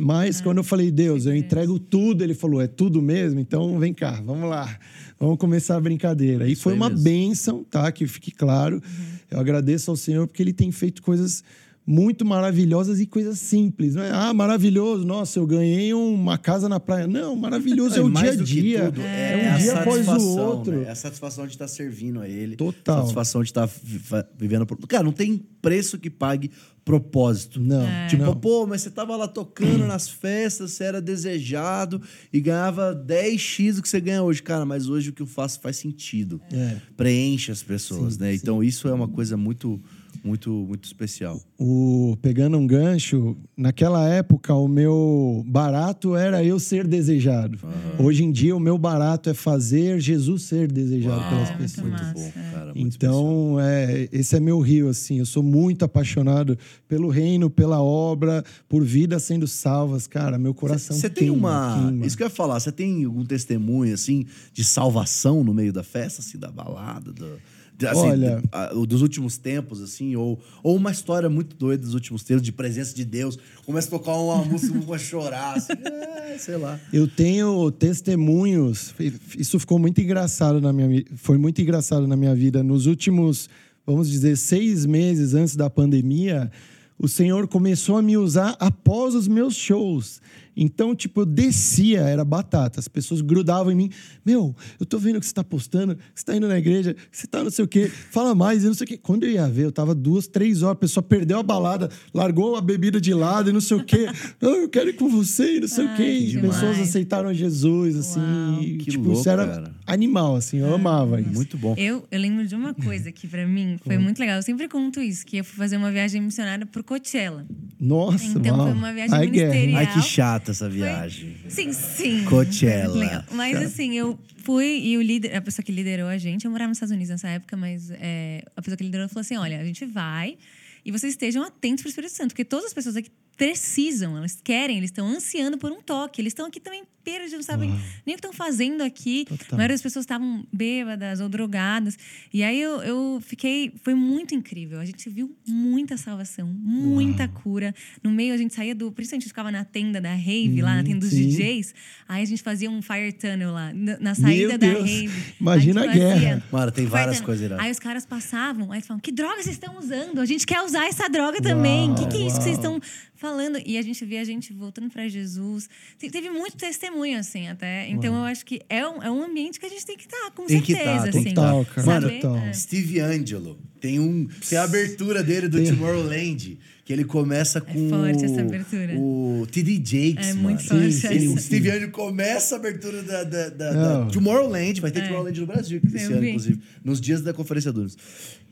Mas 0.00 0.40
quando 0.40 0.58
eu 0.58 0.64
falei, 0.64 0.90
Deus, 0.90 1.26
eu 1.26 1.36
entrego 1.36 1.78
tudo, 1.78 2.24
ele 2.24 2.34
falou, 2.34 2.60
é 2.60 2.66
tudo 2.66 3.02
mesmo? 3.02 3.38
Então 3.38 3.78
vem 3.78 3.92
cá, 3.92 4.22
vamos 4.24 4.48
lá, 4.48 4.78
vamos 5.18 5.38
começar 5.38 5.76
a 5.76 5.80
brincadeira. 5.80 6.48
E 6.48 6.56
foi 6.56 6.72
uma 6.72 6.88
bênção, 6.90 7.64
tá? 7.64 7.90
Que 7.92 8.06
fique 8.06 8.30
claro. 8.30 8.82
Eu 9.30 9.38
agradeço 9.38 9.90
ao 9.90 9.96
Senhor 9.96 10.26
porque 10.26 10.42
ele 10.42 10.52
tem 10.52 10.72
feito 10.72 11.02
coisas 11.02 11.44
muito 11.92 12.24
maravilhosas 12.24 13.00
e 13.00 13.06
coisas 13.06 13.38
simples. 13.40 13.96
Não 13.96 14.02
é, 14.04 14.10
ah, 14.12 14.32
maravilhoso, 14.32 15.04
nossa, 15.04 15.40
eu 15.40 15.46
ganhei 15.46 15.92
uma 15.92 16.38
casa 16.38 16.68
na 16.68 16.78
praia. 16.78 17.08
Não, 17.08 17.34
maravilhoso 17.34 17.98
é, 17.98 18.00
o 18.00 18.08
mais 18.08 18.36
dia 18.36 18.40
a 18.40 18.44
dia. 18.44 18.84
tudo, 18.92 19.00
É, 19.02 19.32
é, 19.32 19.50
um 19.50 19.54
a 19.54 19.58
dia 19.58 19.72
após 19.80 20.06
o 20.08 20.38
outro. 20.38 20.72
né? 20.76 20.84
É 20.86 20.90
a 20.90 20.94
satisfação 20.94 21.46
de 21.46 21.52
estar 21.52 21.66
servindo 21.66 22.20
a 22.20 22.28
ele. 22.28 22.54
Total. 22.54 22.96
A 22.98 23.00
satisfação 23.00 23.42
de 23.42 23.48
estar 23.48 23.66
fa- 23.66 24.24
vivendo. 24.38 24.64
Cara, 24.86 25.02
não 25.02 25.10
tem 25.12 25.36
preço 25.60 25.98
que 25.98 26.08
pague 26.08 26.50
propósito. 26.84 27.60
Não, 27.60 27.84
Tipo, 28.08 28.22
não. 28.24 28.36
pô, 28.36 28.66
mas 28.66 28.82
você 28.82 28.90
tava 28.90 29.16
lá 29.16 29.26
tocando 29.28 29.86
nas 29.86 30.08
festas, 30.08 30.72
você 30.72 30.84
era 30.84 31.00
desejado 31.00 32.00
e 32.32 32.40
ganhava 32.40 32.94
10x 32.94 33.74
do 33.76 33.82
que 33.82 33.88
você 33.88 34.00
ganha 34.00 34.22
hoje. 34.22 34.42
Cara, 34.42 34.64
mas 34.64 34.88
hoje 34.88 35.10
o 35.10 35.12
que 35.12 35.22
eu 35.22 35.26
faço 35.26 35.60
faz 35.60 35.76
sentido. 35.76 36.40
É. 36.52 36.76
Preenche 36.96 37.50
as 37.52 37.62
pessoas, 37.62 38.14
Sim, 38.14 38.20
né? 38.20 38.30
sim. 38.32 38.38
Então 38.42 38.62
isso 38.62 38.88
é 38.88 38.92
uma 38.92 39.08
coisa 39.08 39.36
muito, 39.36 39.80
muito, 40.22 40.50
muito 40.50 40.84
especial. 40.84 41.40
o 41.58 42.16
pegando 42.20 42.56
um 42.56 42.66
gancho, 42.66 43.36
naquela 43.56 44.08
época 44.08 44.54
o 44.54 44.68
meu 44.68 45.44
barato 45.46 46.16
era 46.16 46.44
eu 46.44 46.58
ser 46.58 46.86
desejado. 46.86 47.58
Hoje 47.98 48.24
em 48.24 48.32
dia 48.32 48.54
o 48.54 48.60
meu 48.60 48.76
barato 48.76 49.30
é 49.30 49.34
fazer 49.34 50.00
Jesus 50.00 50.42
ser 50.42 50.70
desejado 50.70 51.22
pelas 51.28 51.48
muito 51.50 51.58
pessoas. 51.58 51.90
Muito 51.90 52.14
bom, 52.14 52.32
cara. 52.52 52.74
Muito 52.74 52.92
especial. 52.92 53.14
Então, 53.14 53.60
é, 53.60 54.08
esse 54.12 54.36
é 54.36 54.40
meu 54.40 54.60
rio, 54.60 54.88
assim. 54.88 55.18
Eu 55.18 55.26
sou 55.26 55.42
muito 55.42 55.84
apaixonado 55.84 56.58
pelo 56.88 57.08
reino, 57.08 57.50
pela 57.50 57.82
obra, 57.82 58.44
por 58.68 58.84
vidas 58.84 59.22
sendo 59.22 59.46
salvas. 59.46 60.06
Cara, 60.06 60.38
meu 60.38 60.54
coração 60.54 60.96
Você 60.96 61.10
tem 61.10 61.30
uma. 61.30 61.80
queima. 61.82 62.06
Isso 62.06 62.16
que 62.16 62.22
eu 62.22 62.26
ia 62.26 62.30
falar, 62.30 62.60
você 62.60 62.72
tem 62.72 63.04
algum 63.04 63.24
testemunho, 63.24 63.94
assim, 63.94 64.26
de 64.52 64.64
salvação 64.64 65.42
no 65.44 65.54
meio 65.54 65.72
da 65.72 65.82
festa, 65.82 66.20
assim, 66.20 66.38
da 66.38 66.50
balada? 66.50 67.12
Do, 67.12 67.38
assim, 67.86 67.98
Olha- 68.00 68.42
dos 68.86 69.02
últimos 69.02 69.36
tempos, 69.36 69.80
assim, 69.80 70.16
ou, 70.16 70.38
ou 70.62 70.76
uma 70.76 70.90
história 70.90 71.28
muito 71.28 71.56
doida 71.56 71.82
dos 71.82 71.94
últimos 71.94 72.22
tempos, 72.22 72.42
de 72.42 72.52
presença 72.52 72.94
de 72.94 73.04
Deus. 73.04 73.38
Começa 73.64 73.88
a 73.88 73.90
tocar 73.90 74.14
uma 74.14 74.44
música, 74.44 74.72
uma 74.78 74.98
chorar, 74.98 75.56
assim, 75.56 75.72
é, 75.72 76.36
sei 76.38 76.56
lá. 76.56 76.78
Eu 76.92 77.06
tenho 77.06 77.70
testemunhos. 77.70 78.94
Isso 79.38 79.58
ficou 79.58 79.78
muito 79.78 80.00
engraçado 80.00 80.60
na 80.60 80.72
minha 80.72 81.04
foi 81.16 81.38
muito 81.38 81.60
engraçado 81.60 82.06
na 82.06 82.16
minha 82.16 82.34
vida 82.34 82.62
nos 82.62 82.86
últimos, 82.86 83.48
vamos 83.86 84.10
dizer, 84.10 84.36
seis 84.36 84.86
meses 84.86 85.34
antes 85.34 85.56
da 85.56 85.70
pandemia, 85.70 86.50
o 86.98 87.08
Senhor 87.08 87.48
começou 87.48 87.96
a 87.96 88.02
me 88.02 88.16
usar 88.16 88.56
após 88.60 89.14
os 89.14 89.26
meus 89.26 89.54
shows. 89.54 90.20
Então, 90.62 90.94
tipo, 90.94 91.22
eu 91.22 91.26
descia, 91.26 92.00
era 92.00 92.22
batata. 92.22 92.78
As 92.78 92.86
pessoas 92.86 93.22
grudavam 93.22 93.72
em 93.72 93.74
mim. 93.74 93.90
Meu, 94.24 94.54
eu 94.78 94.84
tô 94.84 94.98
vendo 94.98 95.18
que 95.18 95.24
você 95.24 95.32
tá 95.32 95.42
postando, 95.42 95.96
que 95.96 96.02
você 96.14 96.24
tá 96.24 96.36
indo 96.36 96.46
na 96.46 96.58
igreja, 96.58 96.92
que 96.92 97.16
você 97.16 97.26
tá 97.26 97.42
não 97.42 97.50
sei 97.50 97.64
o 97.64 97.68
quê. 97.68 97.90
Fala 98.10 98.34
mais, 98.34 98.62
e 98.62 98.66
não 98.66 98.74
sei 98.74 98.84
o 98.84 98.88
quê. 98.88 98.98
Quando 98.98 99.24
eu 99.24 99.30
ia 99.30 99.48
ver, 99.48 99.64
eu 99.64 99.72
tava 99.72 99.94
duas, 99.94 100.28
três 100.28 100.62
horas, 100.62 100.72
a 100.76 100.80
pessoa 100.80 101.02
perdeu 101.02 101.38
a 101.38 101.42
balada, 101.42 101.88
largou 102.12 102.56
a 102.56 102.60
bebida 102.60 103.00
de 103.00 103.14
lado 103.14 103.48
e 103.48 103.52
não 103.54 103.60
sei 103.60 103.78
o 103.78 103.84
quê. 103.84 104.06
Não, 104.40 104.54
eu 104.62 104.68
quero 104.68 104.90
ir 104.90 104.94
com 104.96 105.08
você 105.08 105.56
e 105.56 105.60
não 105.60 105.68
sei 105.68 105.86
Ai, 105.86 105.94
o 105.94 105.96
quê. 105.96 106.02
que 106.04 106.10
E 106.24 106.26
demais. 106.32 106.54
pessoas 106.56 106.78
aceitaram 106.80 107.32
Jesus, 107.32 107.96
assim. 107.96 108.20
Uau. 108.20 108.62
e, 108.62 108.76
Que 108.76 108.90
tipo, 108.90 109.04
louco, 109.04 109.20
isso 109.20 109.30
era 109.30 109.46
cara. 109.46 109.74
animal, 109.86 110.36
assim. 110.36 110.58
Eu 110.58 110.74
amava 110.74 111.20
isso. 111.22 111.32
Muito 111.32 111.56
bom. 111.56 111.74
Eu, 111.78 112.04
eu 112.10 112.20
lembro 112.20 112.46
de 112.46 112.54
uma 112.54 112.74
coisa 112.74 113.10
que 113.10 113.26
pra 113.26 113.46
mim 113.46 113.78
foi 113.82 113.96
muito 113.96 114.18
legal. 114.18 114.36
Eu 114.36 114.42
sempre 114.42 114.68
conto 114.68 115.00
isso, 115.00 115.24
que 115.24 115.38
eu 115.38 115.44
fui 115.44 115.56
fazer 115.56 115.78
uma 115.78 115.90
viagem 115.90 116.20
missionária 116.20 116.66
pro 116.66 116.84
Coachella. 116.84 117.46
Nossa, 117.80 118.38
Então 118.38 118.56
uau. 118.56 118.66
foi 118.66 118.76
uma 118.76 118.92
viagem 118.92 119.16
Ai, 119.16 119.26
ministerial. 119.26 119.78
Ai, 119.78 119.92
que 119.94 120.02
chata 120.02 120.50
essa 120.50 120.68
viagem. 120.68 121.36
Sim, 121.48 121.72
sim. 121.72 122.24
Coachella. 122.24 123.24
Foi. 123.26 123.36
Mas 123.36 123.56
assim, 123.62 123.94
eu 123.96 124.18
fui 124.44 124.80
e 124.80 124.98
o 124.98 125.02
líder, 125.02 125.34
a 125.34 125.40
pessoa 125.40 125.64
que 125.64 125.72
liderou 125.72 126.06
a 126.08 126.18
gente, 126.18 126.44
eu 126.44 126.50
morava 126.50 126.68
nos 126.68 126.76
Estados 126.76 126.92
Unidos 126.92 127.08
nessa 127.10 127.28
época, 127.28 127.56
mas 127.56 127.90
é, 127.92 128.44
a 128.54 128.60
pessoa 128.60 128.76
que 128.76 128.84
liderou 128.84 129.08
falou 129.08 129.22
assim: 129.22 129.36
olha, 129.36 129.58
a 129.58 129.64
gente 129.64 129.86
vai 129.86 130.36
e 130.84 130.92
vocês 130.92 131.14
estejam 131.14 131.42
atentos 131.42 131.82
para 131.82 131.88
o 131.88 131.90
Espírito 131.90 132.12
Santo, 132.12 132.28
porque 132.30 132.44
todas 132.44 132.66
as 132.66 132.74
pessoas 132.74 132.96
aqui 132.96 133.10
precisam, 133.36 134.18
elas 134.18 134.38
querem, 134.44 134.76
eles 134.76 134.90
estão 134.90 135.06
ansiando 135.06 135.56
por 135.56 135.72
um 135.72 135.80
toque. 135.80 136.20
Eles 136.20 136.32
estão 136.32 136.44
aqui 136.46 136.60
também 136.60 136.82
perdidos, 137.02 137.32
não 137.32 137.42
sabem 137.42 137.70
nem 137.70 138.14
o 138.14 138.18
que 138.18 138.26
estão 138.26 138.32
fazendo 138.32 138.82
aqui. 138.82 139.24
Total. 139.28 139.46
A 139.52 139.56
maioria 139.56 139.74
das 139.74 139.82
pessoas 139.82 140.04
estavam 140.04 140.46
bêbadas 140.52 141.20
ou 141.20 141.28
drogadas. 141.28 141.96
E 142.32 142.42
aí 142.42 142.60
eu, 142.60 142.82
eu 142.82 143.22
fiquei. 143.24 143.72
Foi 143.82 143.94
muito 143.94 144.34
incrível. 144.34 144.78
A 144.80 144.84
gente 144.84 145.08
viu 145.10 145.34
muita 145.46 145.96
salvação, 145.96 146.46
muita 146.46 147.26
cura. 147.28 147.74
No 148.02 148.10
meio, 148.10 148.34
a 148.34 148.36
gente 148.36 148.54
saía 148.54 148.74
do. 148.74 148.90
Principalmente, 148.92 149.22
a 149.22 149.24
gente 149.24 149.28
ficava 149.28 149.50
na 149.50 149.64
tenda 149.64 150.00
da 150.00 150.14
rave, 150.14 150.60
lá 150.62 150.76
na 150.76 150.84
tenda 150.84 151.00
dos 151.00 151.10
sim. 151.10 151.28
DJs. 151.28 151.74
Aí 152.08 152.22
a 152.22 152.26
gente 152.26 152.42
fazia 152.42 152.70
um 152.70 152.80
fire 152.82 153.12
tunnel 153.12 153.52
lá, 153.52 153.72
na, 153.72 153.98
na 153.98 154.14
saída 154.14 154.56
da 154.58 154.66
Deus. 154.66 154.80
rave. 154.88 155.10
Imagina 155.40 155.80
a 155.82 155.84
gente 155.86 155.98
fazia 155.98 156.18
guerra. 156.18 156.44
Mano, 156.52 156.72
tem 156.72 156.86
várias 156.86 157.16
tunnel. 157.16 157.26
coisas 157.26 157.44
iradas. 157.44 157.64
Aí 157.64 157.70
os 157.70 157.78
caras 157.78 158.06
passavam, 158.06 158.70
aí 158.72 158.78
eles 158.78 158.86
falavam: 158.86 159.00
que 159.00 159.12
droga 159.12 159.42
vocês 159.42 159.56
estão 159.56 159.78
usando? 159.78 160.20
A 160.20 160.26
gente 160.26 160.46
quer 160.46 160.62
usar 160.62 160.86
essa 160.86 161.08
droga 161.08 161.40
também. 161.40 161.90
O 161.90 161.94
que, 161.94 162.06
que 162.08 162.16
é 162.16 162.26
isso 162.26 162.36
que 162.38 162.44
vocês 162.44 162.58
uau. 162.58 162.76
estão 162.76 162.90
falando? 163.14 163.58
E 163.66 163.76
a 163.76 163.82
gente 163.82 164.04
via 164.04 164.20
a 164.20 164.24
gente 164.24 164.52
voltando 164.52 164.90
para 164.90 165.06
Jesus. 165.08 165.68
Te- 165.98 166.10
Teve 166.10 166.30
muito 166.30 166.56
testemunho, 166.56 166.89
assim, 167.18 167.48
até. 167.48 167.88
Então 167.88 168.14
eu 168.14 168.24
acho 168.24 168.44
que 168.44 168.60
é 168.68 168.86
um, 168.86 169.02
é 169.02 169.10
um 169.10 169.22
ambiente 169.22 169.58
que 169.60 169.66
a 169.66 169.68
gente 169.68 169.84
tem 169.86 169.96
que 169.96 170.04
estar, 170.04 170.30
com 170.34 170.46
Tem 170.46 170.60
que 170.60 170.74
certeza. 170.74 170.96
tá, 170.96 171.02
tem 171.10 171.20
assim. 171.20 171.28
que 171.30 171.34
tá. 171.34 171.42
Total, 171.50 171.64
cara. 171.66 171.82
Saber, 172.00 172.20
Total. 172.20 172.36
é. 172.38 172.52
Steve 172.52 173.00
Angelo. 173.00 173.58
Tem, 173.80 173.98
um, 173.98 174.28
tem 174.48 174.58
a 174.58 174.64
abertura 174.64 175.22
dele 175.22 175.48
do 175.48 175.56
Tem- 175.56 175.68
Tomorrowland, 175.72 176.58
que 176.84 176.92
ele 176.92 177.02
começa 177.04 177.62
com 177.62 177.88
forte 177.88 178.22
o, 178.22 178.24
essa 178.26 178.40
abertura. 178.42 178.94
o 178.98 179.46
T.D. 179.50 179.76
Jakes, 179.76 180.28
É 180.28 180.32
mano. 180.34 180.42
muito 180.42 180.64
forte 180.64 180.92
Sim, 180.92 181.06
essa. 181.06 181.30
o 181.30 181.38
Steve 181.38 181.70
Angelo 181.70 181.90
começa 181.90 182.56
a 182.56 182.58
abertura 182.58 183.02
da, 183.02 183.24
da, 183.24 183.48
da- 183.48 183.72
da 183.72 184.04
Tomorrowland. 184.10 184.80
Vai 184.82 184.90
ter 184.90 184.98
É. 185.00 185.02
Tomorrowland 185.04 185.40
no 185.40 185.46
Brasil 185.46 185.80
esse 185.94 186.12
ano, 186.12 186.26
inclusive. 186.26 186.60
Nos 186.84 187.00
dias 187.00 187.22
da 187.22 187.32
Conferência 187.32 187.72
Dunas. 187.72 187.96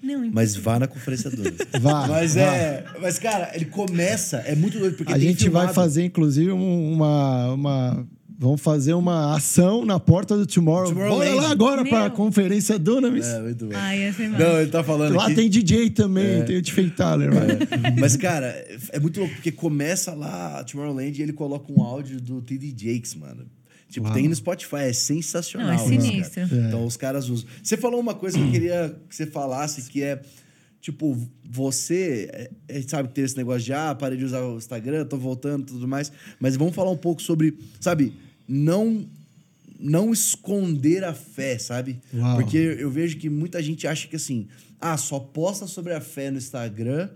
Não, 0.03 0.31
Mas 0.33 0.55
vá 0.57 0.79
na 0.79 0.87
Conferência 0.87 1.29
Dunas. 1.29 1.55
Vá, 1.81 2.07
Mas 2.07 2.35
vá. 2.37 2.41
é... 2.43 2.85
Mas, 3.03 3.19
cara, 3.19 3.51
ele 3.55 3.65
começa... 3.67 4.39
É 4.39 4.55
muito 4.55 4.79
doido, 4.79 4.97
porque 4.97 5.13
A 5.13 5.19
gente 5.19 5.41
vai 5.51 5.63
filmado. 5.63 5.75
fazer, 5.75 6.05
inclusive, 6.05 6.53
um- 6.53 6.93
uma, 6.93 7.53
uma. 7.53 8.09
Vamos 8.41 8.61
fazer 8.61 8.95
uma 8.95 9.35
ação 9.35 9.85
na 9.85 9.99
porta 9.99 10.37
do 10.37 10.47
Tomorrow. 10.47 10.95
Bora 10.95 11.35
lá 11.35 11.51
agora 11.51 11.85
para 11.85 12.07
a 12.07 12.11
conferência 12.11 12.79
Dunamis. 12.79 13.27
É, 13.27 13.43
muito 13.43 13.67
bom. 13.67 13.73
Ai, 13.75 14.07
massa. 14.07 14.29
Não, 14.29 14.61
ele 14.61 14.71
tá 14.71 14.85
falando 14.85 15.17
Lá 15.17 15.25
aqui... 15.27 15.35
tem 15.35 15.51
DJ 15.51 15.91
também, 15.91 16.45
tem 16.45 16.57
o 16.57 16.63
Tiffany 16.63 16.89
Thaler. 16.91 17.33
vai. 17.35 17.49
Mas, 17.99 18.17
cara, 18.17 18.47
é 18.93 19.01
muito 19.01 19.19
louco, 19.19 19.35
porque 19.35 19.51
começa 19.51 20.15
lá 20.15 20.61
a 20.61 20.65
Tomorrowland 20.65 21.19
e 21.19 21.23
ele 21.23 21.33
coloca 21.33 21.73
um 21.73 21.83
áudio 21.83 22.21
do 22.21 22.41
T.D. 22.41 22.69
Jakes, 22.77 23.17
mano. 23.17 23.45
Tipo, 23.91 24.07
Uau. 24.07 24.15
tem 24.15 24.29
no 24.29 24.37
Spotify, 24.37 24.83
é 24.83 24.93
sensacional. 24.93 25.67
Não, 25.69 25.75
é 25.75 25.97
isso, 25.97 26.07
sinistro. 26.07 26.49
cara. 26.49 26.63
É. 26.63 26.67
Então 26.69 26.87
os 26.87 26.97
caras 26.97 27.29
usam. 27.29 27.49
Você 27.61 27.77
falou 27.77 27.99
uma 27.99 28.15
coisa 28.15 28.39
que 28.39 28.45
eu 28.45 28.51
queria 28.53 28.97
que 29.09 29.17
você 29.17 29.27
falasse, 29.27 29.91
que 29.91 30.01
é. 30.01 30.21
Tipo, 30.81 31.19
você. 31.45 32.29
é, 32.33 32.51
A 32.69 32.73
gente 32.79 32.89
sabe 32.89 33.09
que 33.09 33.15
tem 33.17 33.25
esse 33.25 33.37
negócio 33.37 33.63
de 33.63 33.73
ah, 33.73 33.97
parei 33.97 34.17
de 34.17 34.25
usar 34.25 34.43
o 34.43 34.57
Instagram, 34.59 35.07
tô 35.07 35.17
voltando 35.17 35.63
e 35.63 35.67
tudo 35.67 35.89
mais. 35.89 36.13
Mas 36.39 36.55
vamos 36.55 36.73
falar 36.73 36.93
um 36.93 36.97
pouco 36.97 37.21
sobre, 37.21 37.59
sabe, 37.81 38.13
não. 38.49 39.09
Não 39.81 40.13
esconder 40.13 41.05
a 41.05 41.15
fé, 41.15 41.57
sabe? 41.57 42.01
Uau. 42.13 42.35
Porque 42.35 42.57
eu 42.57 42.91
vejo 42.91 43.17
que 43.17 43.31
muita 43.31 43.63
gente 43.63 43.87
acha 43.87 44.09
que 44.09 44.17
assim, 44.17 44.49
ah, 44.81 44.97
só 44.97 45.21
posta 45.21 45.69
sobre 45.69 45.93
a 45.93 46.01
fé 46.01 46.33
no 46.33 46.39
Instagram 46.39 47.09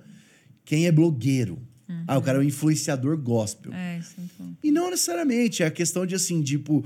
quem 0.65 0.87
é 0.87 0.93
blogueiro. 0.93 1.59
Ah, 2.07 2.17
o 2.17 2.23
cara 2.23 2.39
é 2.39 2.41
um 2.41 2.45
influenciador 2.45 3.17
gospel. 3.19 3.73
É, 3.73 3.99
isso 3.99 4.15
é. 4.19 4.45
E 4.63 4.71
não 4.71 4.91
necessariamente. 4.91 5.63
É 5.63 5.67
a 5.67 5.71
questão 5.71 6.07
de 6.07 6.15
assim, 6.15 6.43
tipo. 6.43 6.85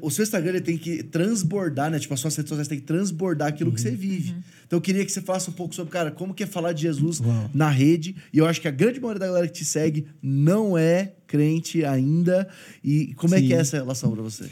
O 0.00 0.10
seu 0.10 0.22
Instagram 0.22 0.50
ele 0.50 0.60
tem 0.60 0.78
que 0.78 1.02
transbordar, 1.02 1.90
né? 1.90 1.98
Tipo, 1.98 2.14
as 2.14 2.20
suas 2.20 2.36
redes 2.36 2.48
sociais 2.48 2.68
têm 2.68 2.78
que 2.78 2.84
transbordar 2.84 3.48
aquilo 3.48 3.72
que 3.72 3.80
você 3.80 3.90
vive. 3.90 4.34
Então 4.66 4.76
eu 4.76 4.80
queria 4.80 5.04
que 5.04 5.10
você 5.10 5.20
falasse 5.20 5.48
um 5.48 5.52
pouco 5.52 5.74
sobre, 5.74 5.92
cara, 5.92 6.10
como 6.10 6.34
que 6.34 6.42
é 6.42 6.46
falar 6.46 6.72
de 6.72 6.82
Jesus 6.82 7.20
Uau. 7.20 7.50
na 7.54 7.70
rede. 7.70 8.16
E 8.32 8.38
eu 8.38 8.46
acho 8.46 8.60
que 8.60 8.68
a 8.68 8.70
grande 8.70 9.00
maioria 9.00 9.20
da 9.20 9.26
galera 9.26 9.46
que 9.46 9.54
te 9.54 9.64
segue 9.64 10.06
não 10.22 10.76
é 10.76 11.14
crente 11.26 11.84
ainda. 11.84 12.48
E 12.82 13.14
como 13.14 13.34
é 13.34 13.40
Sim. 13.40 13.46
que 13.46 13.54
é 13.54 13.56
essa 13.58 13.76
relação 13.76 14.10
pra 14.12 14.22
você? 14.22 14.44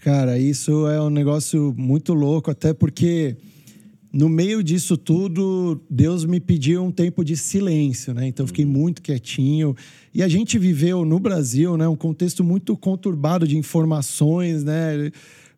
Cara, 0.00 0.38
isso 0.38 0.86
é 0.88 1.00
um 1.00 1.10
negócio 1.10 1.74
muito 1.76 2.14
louco, 2.14 2.50
até 2.50 2.72
porque 2.72 3.36
no 4.12 4.28
meio 4.28 4.62
disso 4.62 4.96
tudo, 4.96 5.80
Deus 5.90 6.24
me 6.24 6.40
pediu 6.40 6.82
um 6.82 6.90
tempo 6.90 7.24
de 7.24 7.36
silêncio, 7.36 8.14
né? 8.14 8.26
Então 8.26 8.44
eu 8.44 8.48
fiquei 8.48 8.64
muito 8.64 9.02
quietinho. 9.02 9.76
E 10.14 10.22
a 10.22 10.28
gente 10.28 10.58
viveu 10.58 11.04
no 11.04 11.18
Brasil, 11.18 11.76
né, 11.76 11.86
um 11.86 11.96
contexto 11.96 12.42
muito 12.42 12.76
conturbado 12.76 13.46
de 13.46 13.56
informações, 13.56 14.64
né? 14.64 15.10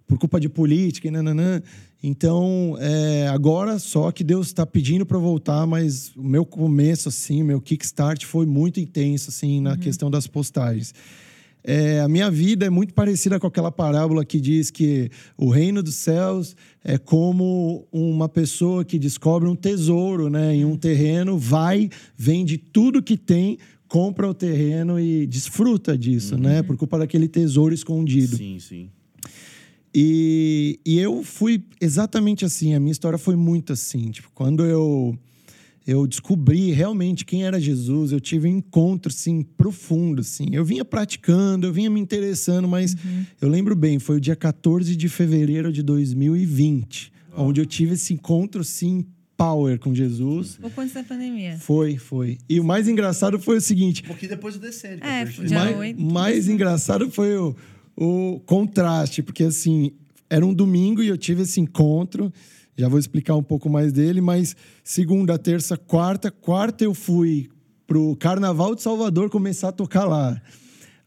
Por 0.07 0.18
culpa 0.18 0.40
de 0.40 0.48
política 0.48 1.07
e 1.07 1.11
nananã. 1.11 1.62
Então, 2.03 2.76
é, 2.80 3.28
agora 3.28 3.78
só 3.78 4.11
que 4.11 4.24
Deus 4.24 4.46
está 4.46 4.64
pedindo 4.64 5.05
para 5.05 5.18
voltar, 5.18 5.66
mas 5.66 6.12
o 6.16 6.22
meu 6.22 6.44
começo, 6.44 7.09
assim, 7.11 7.42
meu 7.42 7.61
kickstart 7.61 8.24
foi 8.24 8.46
muito 8.46 8.80
intenso, 8.80 9.28
assim, 9.28 9.61
na 9.61 9.76
questão 9.76 10.11
das 10.11 10.26
postagens. 10.26 10.94
É, 11.62 12.01
a 12.01 12.09
minha 12.09 12.30
vida 12.30 12.64
é 12.64 12.70
muito 12.70 12.94
parecida 12.94 13.38
com 13.38 13.46
aquela 13.46 13.70
parábola 13.70 14.24
que 14.24 14.40
diz 14.40 14.70
que 14.70 15.11
o 15.36 15.51
reino 15.51 15.82
dos 15.82 15.94
céus 15.96 16.57
é 16.82 16.96
como 16.96 17.86
uma 17.92 18.30
pessoa 18.30 18.82
que 18.82 18.98
descobre 18.98 19.46
um 19.46 19.55
tesouro 19.55 20.30
né, 20.30 20.55
em 20.55 20.64
um 20.64 20.76
terreno, 20.76 21.36
vai, 21.36 21.90
vende 22.16 22.57
tudo 22.57 23.03
que 23.03 23.16
tem, 23.16 23.59
compra 23.91 24.28
o 24.28 24.32
terreno 24.32 25.01
e 25.01 25.26
desfruta 25.26 25.99
disso, 25.99 26.38
né? 26.38 26.62
Por 26.62 26.76
culpa 26.76 26.97
daquele 26.97 27.26
tesouro 27.26 27.74
escondido. 27.74 28.36
Sim, 28.36 28.59
sim. 28.61 28.88
E, 29.93 30.78
e 30.86 30.97
eu 31.01 31.24
fui 31.24 31.64
exatamente 31.80 32.45
assim. 32.45 32.72
A 32.72 32.78
minha 32.78 32.93
história 32.93 33.18
foi 33.18 33.34
muito 33.34 33.72
assim. 33.72 34.12
Tipo, 34.12 34.30
quando 34.32 34.64
eu 34.64 35.18
eu 35.86 36.07
descobri 36.07 36.70
realmente 36.70 37.24
quem 37.24 37.43
era 37.43 37.59
Jesus, 37.59 38.12
eu 38.12 38.20
tive 38.20 38.47
um 38.47 38.59
encontro 38.59 39.11
assim 39.11 39.43
profundo 39.43 40.20
assim. 40.20 40.47
Eu 40.53 40.64
vinha 40.64 40.84
praticando, 40.84 41.66
eu 41.66 41.72
vinha 41.72 41.91
me 41.91 41.99
interessando, 41.99 42.68
mas 42.68 42.95
eu 43.41 43.49
lembro 43.49 43.74
bem, 43.74 43.99
foi 43.99 44.18
o 44.18 44.20
dia 44.20 44.36
14 44.36 44.95
de 44.95 45.09
fevereiro 45.09 45.72
de 45.72 45.82
2020, 45.82 47.12
onde 47.36 47.61
eu 47.61 47.66
tive 47.66 47.95
esse 47.95 48.14
encontro 48.14 48.61
assim 48.61 49.05
power 49.41 49.78
com 49.78 49.95
Jesus. 49.95 50.59
Pouco 50.61 50.80
antes 50.82 50.93
da 50.93 51.03
pandemia. 51.03 51.57
Foi, 51.59 51.97
foi. 51.97 52.36
E 52.49 52.61
o 52.61 52.64
mais 52.64 52.86
engraçado 52.86 53.38
foi 53.38 53.57
o 53.57 53.61
seguinte, 53.61 54.03
Um 54.05 54.09
pouquinho 54.09 54.30
depois 54.32 54.55
do 54.55 54.61
descendo. 54.61 55.03
É, 55.03 55.24
fui- 55.24 55.49
mais, 55.49 55.97
mais 55.99 56.49
engraçado 56.49 57.11
foi 57.11 57.36
o, 57.38 57.57
o 57.97 58.41
contraste, 58.45 59.22
porque 59.22 59.45
assim, 59.45 59.93
era 60.28 60.45
um 60.45 60.53
domingo 60.53 61.03
e 61.03 61.09
eu 61.09 61.16
tive 61.16 61.43
esse 61.43 61.59
encontro. 61.59 62.30
Já 62.76 62.86
vou 62.88 62.99
explicar 62.99 63.34
um 63.34 63.43
pouco 63.43 63.68
mais 63.70 63.93
dele, 63.93 64.20
mas 64.20 64.55
segunda, 64.84 65.38
terça, 65.38 65.76
quarta, 65.76 66.30
quarta 66.30 66.84
eu 66.84 66.93
fui 66.93 67.49
pro 67.86 68.14
Carnaval 68.16 68.74
de 68.74 68.82
Salvador 68.82 69.30
começar 69.30 69.68
a 69.68 69.72
tocar 69.72 70.05
lá. 70.05 70.41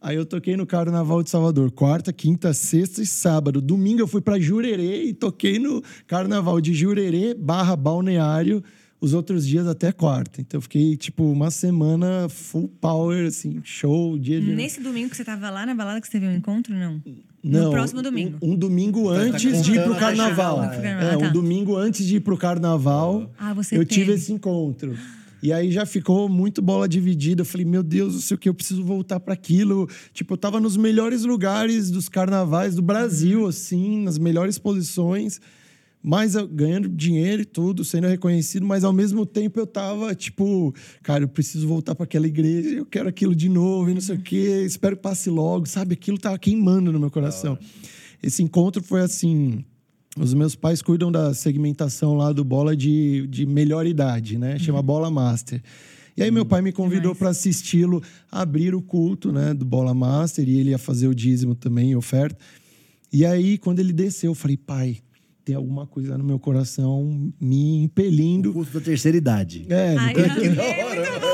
Aí 0.04 0.18
eu 0.18 0.26
toquei 0.26 0.58
no 0.58 0.66
Carnaval 0.66 1.24
de 1.24 1.30
Salvador, 1.30 1.72
quarta, 1.72 2.12
quinta, 2.12 2.52
sexta 2.54 3.02
e 3.02 3.06
sábado. 3.06 3.62
Domingo 3.62 4.02
eu 4.02 4.08
fui 4.08 4.20
para 4.20 4.38
Jurerê 4.38 5.06
e 5.06 5.14
toquei 5.14 5.58
no 5.58 5.82
Carnaval 6.06 6.60
de 6.60 6.74
Jurerê 6.74 7.34
barra 7.34 7.74
Balneário 7.78 8.62
os 9.00 9.14
outros 9.14 9.48
dias 9.48 9.66
até 9.66 9.94
quarta. 9.94 10.42
Então 10.42 10.58
eu 10.58 10.62
fiquei, 10.62 10.98
tipo, 10.98 11.24
uma 11.24 11.50
semana 11.50 12.28
full 12.28 12.68
power, 12.82 13.28
assim, 13.28 13.62
show, 13.64 14.20
dia 14.20 14.42
de... 14.42 14.54
Nesse 14.54 14.82
domingo 14.82 15.10
que 15.10 15.16
você 15.16 15.24
tava 15.24 15.50
lá 15.50 15.66
na 15.66 15.74
balada 15.74 16.02
que 16.02 16.08
você 16.08 16.12
teve 16.20 16.28
um 16.28 16.36
encontro, 16.36 16.76
não? 16.76 17.02
Não, 17.42 17.66
no 17.66 17.72
próximo 17.72 18.02
domingo. 18.02 18.38
Um, 18.42 18.52
um 18.52 18.56
domingo 18.58 19.06
tá 19.06 19.20
antes 19.20 19.64
de 19.64 19.72
ir 19.74 19.84
pro 19.84 19.96
carnaval. 19.96 20.58
lá, 20.58 20.76
é. 20.76 20.86
É, 20.86 21.14
Ah, 21.14 21.18
tá. 21.18 21.28
um 21.28 21.32
domingo 21.32 21.78
antes 21.78 22.06
de 22.06 22.18
ir 22.18 22.20
pro 22.20 22.38
carnaval, 22.38 23.32
Ah, 23.38 23.54
você 23.54 23.78
eu 23.78 23.86
tive 23.86 24.08
teve. 24.08 24.18
esse 24.18 24.34
encontro. 24.34 24.98
E 25.44 25.52
aí 25.52 25.70
já 25.74 25.86
ficou 25.86 26.30
muito 26.30 26.62
bola 26.62 26.88
dividida. 26.88 27.42
Eu 27.42 27.46
falei, 27.46 27.66
meu 27.66 27.84
Deus, 27.84 28.14
não 28.14 28.22
sei 28.22 28.36
o 28.36 28.38
que, 28.38 28.48
eu 28.48 28.54
preciso 28.54 28.82
voltar 28.82 29.20
para 29.20 29.34
aquilo. 29.34 29.90
Tipo, 30.14 30.36
eu 30.36 30.38
tava 30.38 30.58
nos 30.58 30.78
melhores 30.78 31.26
lugares 31.26 31.92
dos 31.92 32.08
carnavais 32.08 32.76
do 32.76 32.82
Brasil, 32.82 33.46
assim, 33.46 34.04
nas 34.04 34.18
melhores 34.18 34.58
posições. 34.58 35.42
Mas 36.02 36.36
eu, 36.36 36.48
ganhando 36.48 36.88
dinheiro 36.88 37.42
e 37.42 37.46
tudo, 37.46 37.84
sendo 37.84 38.08
reconhecido, 38.08 38.66
mas 38.66 38.86
ao 38.86 38.94
mesmo 38.94 39.26
tempo 39.26 39.60
eu 39.60 39.68
tava, 39.68 40.16
tipo, 40.16 40.74
cara, 41.02 41.26
eu 41.26 41.28
preciso 41.28 41.68
voltar 41.68 41.94
para 41.94 42.06
aquela 42.06 42.28
igreja, 42.28 42.70
eu 42.70 42.86
quero 42.86 43.10
aquilo 43.10 43.36
de 43.36 43.50
novo 43.50 43.90
e 43.90 43.94
não 43.94 44.02
sei 44.02 44.16
o 44.16 44.22
quê, 44.22 44.64
espero 44.66 44.96
que 44.96 45.02
passe 45.02 45.30
logo, 45.30 45.66
sabe? 45.66 45.94
Aquilo 45.94 46.18
tava 46.18 46.40
queimando 46.40 46.90
no 46.90 47.00
meu 47.00 47.12
coração. 47.12 47.60
Esse 48.22 48.42
encontro 48.42 48.82
foi 48.82 49.02
assim. 49.02 49.66
Os 50.18 50.34
meus 50.34 50.56
pais 50.56 50.82
cuidam 50.82 51.12
da 51.12 51.34
segmentação 51.34 52.16
lá 52.16 52.32
do 52.32 52.44
bola 52.44 52.76
de, 52.76 53.26
de 53.28 53.46
melhor 53.46 53.88
idade, 53.88 54.38
né? 54.38 54.60
Chama 54.60 54.82
Bola 54.82 55.10
Master. 55.10 55.62
E 56.16 56.22
aí 56.22 56.30
meu 56.30 56.46
pai 56.46 56.62
me 56.62 56.72
convidou 56.72 57.16
para 57.16 57.30
assisti-lo 57.30 58.02
abrir 58.32 58.76
o 58.76 58.82
culto, 58.82 59.32
né, 59.32 59.52
do 59.56 59.66
Bola 59.66 59.96
Master 59.96 60.48
e 60.48 60.60
ele 60.60 60.70
ia 60.70 60.78
fazer 60.78 61.08
o 61.08 61.16
dízimo 61.16 61.56
também, 61.56 61.96
oferta. 61.96 62.38
E 63.12 63.26
aí 63.26 63.58
quando 63.58 63.80
ele 63.80 63.92
desceu, 63.92 64.30
eu 64.32 64.36
falei: 64.36 64.56
"Pai, 64.56 65.00
tem 65.44 65.56
alguma 65.56 65.88
coisa 65.88 66.16
no 66.16 66.24
meu 66.24 66.38
coração 66.38 67.32
me 67.42 67.80
O 67.80 67.84
impelindo". 67.86 68.54
culto 68.54 68.72
da 68.72 68.82
terceira 68.82 69.18
idade. 69.18 69.66
É, 69.68 69.96
Ai, 69.98 70.12
então, 70.12 70.44
eu 70.44 70.56
Da 70.56 70.64
hora, 70.86 71.33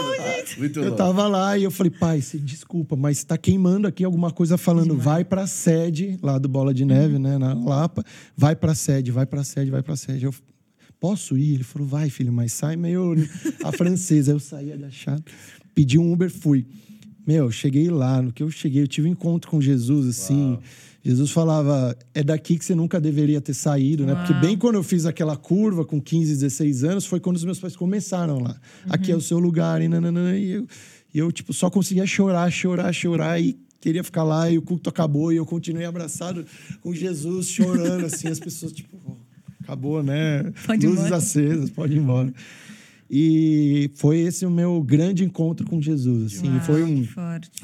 muito 0.57 0.79
eu 0.79 0.95
tava 0.95 1.27
lá 1.27 1.57
e 1.57 1.63
eu 1.63 1.71
falei, 1.71 1.91
pai, 1.91 2.21
cê, 2.21 2.37
desculpa, 2.37 2.95
mas 2.95 3.23
tá 3.23 3.37
queimando 3.37 3.87
aqui 3.87 4.03
alguma 4.03 4.31
coisa 4.31 4.57
falando, 4.57 4.97
vai 4.97 5.23
pra 5.23 5.47
sede 5.47 6.17
lá 6.21 6.37
do 6.37 6.47
Bola 6.47 6.73
de 6.73 6.85
Neve, 6.85 7.17
né, 7.19 7.37
na 7.37 7.53
Lapa, 7.53 8.03
vai 8.35 8.55
pra 8.55 8.75
sede, 8.75 9.11
vai 9.11 9.25
pra 9.25 9.43
sede, 9.43 9.71
vai 9.71 9.81
pra 9.81 9.95
sede. 9.95 10.25
Eu, 10.25 10.33
posso 10.99 11.37
ir? 11.37 11.55
Ele 11.55 11.63
falou, 11.63 11.87
vai, 11.87 12.09
filho, 12.09 12.31
mas 12.31 12.53
sai 12.53 12.75
meio 12.75 13.15
a 13.63 13.71
francesa. 13.71 14.31
Eu 14.31 14.39
saí 14.39 14.71
agachado, 14.71 15.23
pedi 15.73 15.97
um 15.97 16.11
Uber, 16.11 16.29
fui. 16.29 16.65
Meu, 17.25 17.51
cheguei 17.51 17.89
lá, 17.89 18.21
no 18.21 18.33
que 18.33 18.41
eu 18.41 18.49
cheguei, 18.49 18.81
eu 18.81 18.87
tive 18.87 19.07
um 19.07 19.11
encontro 19.11 19.49
com 19.51 19.61
Jesus, 19.61 20.07
assim. 20.07 20.57
Jesus 21.04 21.32
falava, 21.32 21.97
é 22.14 22.22
daqui 22.24 22.58
que 22.58 22.66
você 22.66 22.76
nunca 22.76 23.00
deveria 23.00 23.39
ter 23.39 23.54
saído, 23.54 24.06
né? 24.06 24.16
Porque 24.16 24.34
Uau. 24.34 24.41
bem 24.41 24.58
quando 24.58 24.76
eu 24.76 24.84
fiz 24.84 25.06
aquela 25.06 25.38
curva 25.38 25.86
com 25.86 26.02
15, 26.02 26.34
16 26.34 26.84
anos, 26.84 27.06
foi 27.06 27.20
quando 27.20 27.38
os 27.38 27.43
meus 27.45 27.60
pais 27.60 27.76
começaram 27.76 28.39
lá. 28.39 28.60
Aqui 28.89 29.12
é 29.12 29.16
o 29.16 29.22
seu 29.22 29.39
lugar, 29.39 29.82
e 29.82 29.88
nananã, 29.88 30.38
e 30.38 30.52
eu, 30.52 30.68
e 31.14 31.20
eu, 31.20 31.32
tipo, 31.32 31.54
só 31.54 31.70
conseguia 31.70 32.06
chorar, 32.06 32.52
chorar, 32.52 32.91
chorar, 32.93 33.39
e 33.41 33.58
queria 33.80 34.04
ficar 34.04 34.24
lá, 34.24 34.52
e 34.52 34.58
o 34.58 34.62
culto 34.62 34.89
acabou, 34.89 35.32
e 35.32 35.38
eu 35.38 35.45
continuei 35.45 35.86
abraçado 35.86 36.45
com 36.82 36.93
Jesus, 36.93 37.47
chorando, 37.47 38.06
assim, 38.06 38.28
as 38.28 38.39
pessoas, 38.39 38.74
tipo, 38.74 38.97
"Pô, 38.97 39.16
acabou, 39.64 40.04
né? 40.04 40.52
Pode 40.66 40.86
Luzes 40.86 41.06
embora. 41.06 41.16
acesas, 41.16 41.70
pode 41.70 41.93
ir 41.93 42.00
embora. 42.00 42.34
E 43.12 43.89
foi 43.95 44.20
esse 44.20 44.45
o 44.45 44.51
meu 44.51 44.82
grande 44.84 45.24
encontro 45.24 45.66
com 45.66 45.82
Jesus, 45.82 46.34
assim, 46.36 46.49
Uau, 46.49 46.62
foi 46.62 46.84
um... 46.84 47.07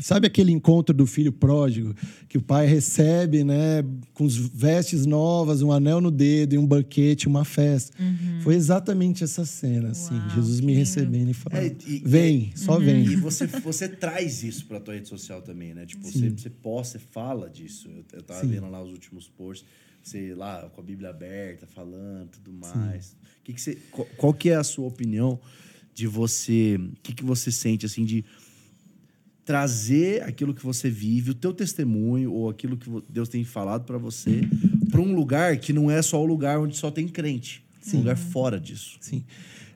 Sabe 0.02 0.26
aquele 0.26 0.52
encontro 0.52 0.96
do 0.96 1.06
filho 1.06 1.32
pródigo 1.32 1.93
que 2.28 2.38
o 2.38 2.41
pai 2.41 2.66
recebe, 2.66 3.43
né, 3.43 3.84
com 4.14 4.28
vestes 4.28 5.06
novas, 5.06 5.62
um 5.62 5.72
anel 5.72 6.02
no 6.02 6.10
dedo 6.10 6.54
e 6.56 6.58
um 6.58 6.66
banquete, 6.66 7.28
uma 7.28 7.46
festa? 7.46 7.96
Foi 8.41 8.56
exatamente 8.56 9.24
essa 9.24 9.46
cena, 9.46 9.89
assim, 9.89 10.16
Uau, 10.16 10.30
Jesus 10.32 10.60
me 10.60 10.68
lindo. 10.68 10.80
recebendo 10.80 11.30
e 11.30 11.34
falando: 11.34 11.64
É, 11.64 11.76
e- 11.88 12.02
"Vem, 12.04 12.52
só 12.56 12.80
vem". 12.80 13.06
E 13.06 13.16
você, 13.16 13.46
você 13.46 13.88
traz 13.88 14.41
isso 14.43 14.66
pra 14.66 14.80
tua 14.80 14.96
rede 14.96 15.08
social 15.08 15.41
também, 15.43 15.74
né? 15.76 15.86
Tipo, 15.86 16.12
você, 16.12 16.30
você 16.30 16.50
posta, 16.50 16.98
você 16.98 17.06
fala 17.12 17.50
disso. 17.50 17.88
Eu, 17.88 18.04
eu 18.14 18.24
tava 18.24 18.41
Sim. 18.41 18.48
vendo 18.48 18.70
lá 18.70 18.82
os 18.84 18.91
últimos 18.91 19.28
posts, 19.28 19.66
você 20.10 20.34
lá 20.36 20.70
com 20.70 20.82
a 20.82 20.84
Bíblia 20.84 21.10
aberta, 21.10 21.66
falando 21.66 22.30
tudo 22.30 22.53
mais. 22.53 23.16
Que 23.43 23.53
que 23.53 23.62
você, 23.62 23.76
qual, 23.91 24.08
qual 24.18 24.34
que 24.34 24.49
é 24.49 24.56
a 24.56 24.64
sua 24.64 24.88
opinião 24.88 25.39
de 25.93 26.08
você... 26.08 26.78
O 26.78 27.01
que, 27.01 27.14
que 27.14 27.24
você 27.24 27.51
sente, 27.51 27.86
assim, 27.86 28.06
de 28.06 28.24
trazer 29.43 30.24
aquilo 30.24 30.53
que 30.53 30.64
você 30.64 30.89
vive, 30.89 31.32
o 31.32 31.36
teu 31.36 31.53
testemunho 31.53 32.32
ou 32.34 32.49
aquilo 32.49 32.76
que 32.76 32.89
Deus 33.08 33.30
tem 33.30 33.43
falado 33.43 33.86
pra 33.86 33.97
você 33.97 34.41
pra 34.89 34.99
um 34.99 35.14
lugar 35.14 35.58
que 35.58 35.72
não 35.72 35.91
é 35.91 36.01
só 36.01 36.22
o 36.22 36.26
lugar 36.26 36.60
onde 36.60 36.76
só 36.76 36.89
tem 36.89 37.08
crente. 37.08 37.64
Um 37.93 37.97
lugar 37.97 38.18
fora 38.18 38.60
disso. 38.60 38.97
Sim. 38.99 39.24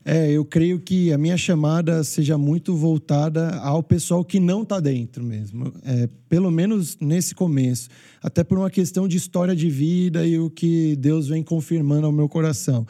É, 0.05 0.31
eu 0.31 0.45
creio 0.45 0.79
que 0.79 1.11
a 1.11 1.17
minha 1.17 1.37
chamada 1.37 2.03
seja 2.03 2.37
muito 2.37 2.75
voltada 2.75 3.57
ao 3.57 3.83
pessoal 3.83 4.23
que 4.23 4.39
não 4.39 4.63
está 4.63 4.79
dentro 4.79 5.23
mesmo. 5.23 5.73
É, 5.83 6.09
pelo 6.27 6.49
menos 6.49 6.97
nesse 6.99 7.35
começo. 7.35 7.89
Até 8.21 8.43
por 8.43 8.57
uma 8.57 8.69
questão 8.69 9.07
de 9.07 9.17
história 9.17 9.55
de 9.55 9.69
vida 9.69 10.25
e 10.25 10.39
o 10.39 10.49
que 10.49 10.95
Deus 10.95 11.27
vem 11.27 11.43
confirmando 11.43 12.05
ao 12.05 12.11
meu 12.11 12.29
coração. 12.29 12.87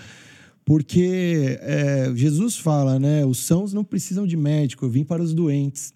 Porque 0.63 1.57
é, 1.61 2.11
Jesus 2.15 2.57
fala, 2.57 2.99
né? 2.99 3.25
Os 3.25 3.39
sãos 3.39 3.73
não 3.73 3.83
precisam 3.83 4.27
de 4.27 4.37
médico, 4.37 4.85
eu 4.85 4.89
vim 4.89 5.03
para 5.03 5.21
os 5.21 5.33
doentes. 5.33 5.93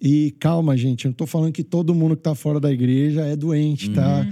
E 0.00 0.30
calma, 0.38 0.76
gente, 0.76 1.06
eu 1.06 1.08
não 1.08 1.16
tô 1.16 1.26
falando 1.26 1.52
que 1.52 1.64
todo 1.64 1.94
mundo 1.94 2.16
que 2.16 2.22
tá 2.22 2.34
fora 2.34 2.60
da 2.60 2.70
igreja 2.70 3.24
é 3.24 3.34
doente, 3.34 3.90
tá? 3.90 4.26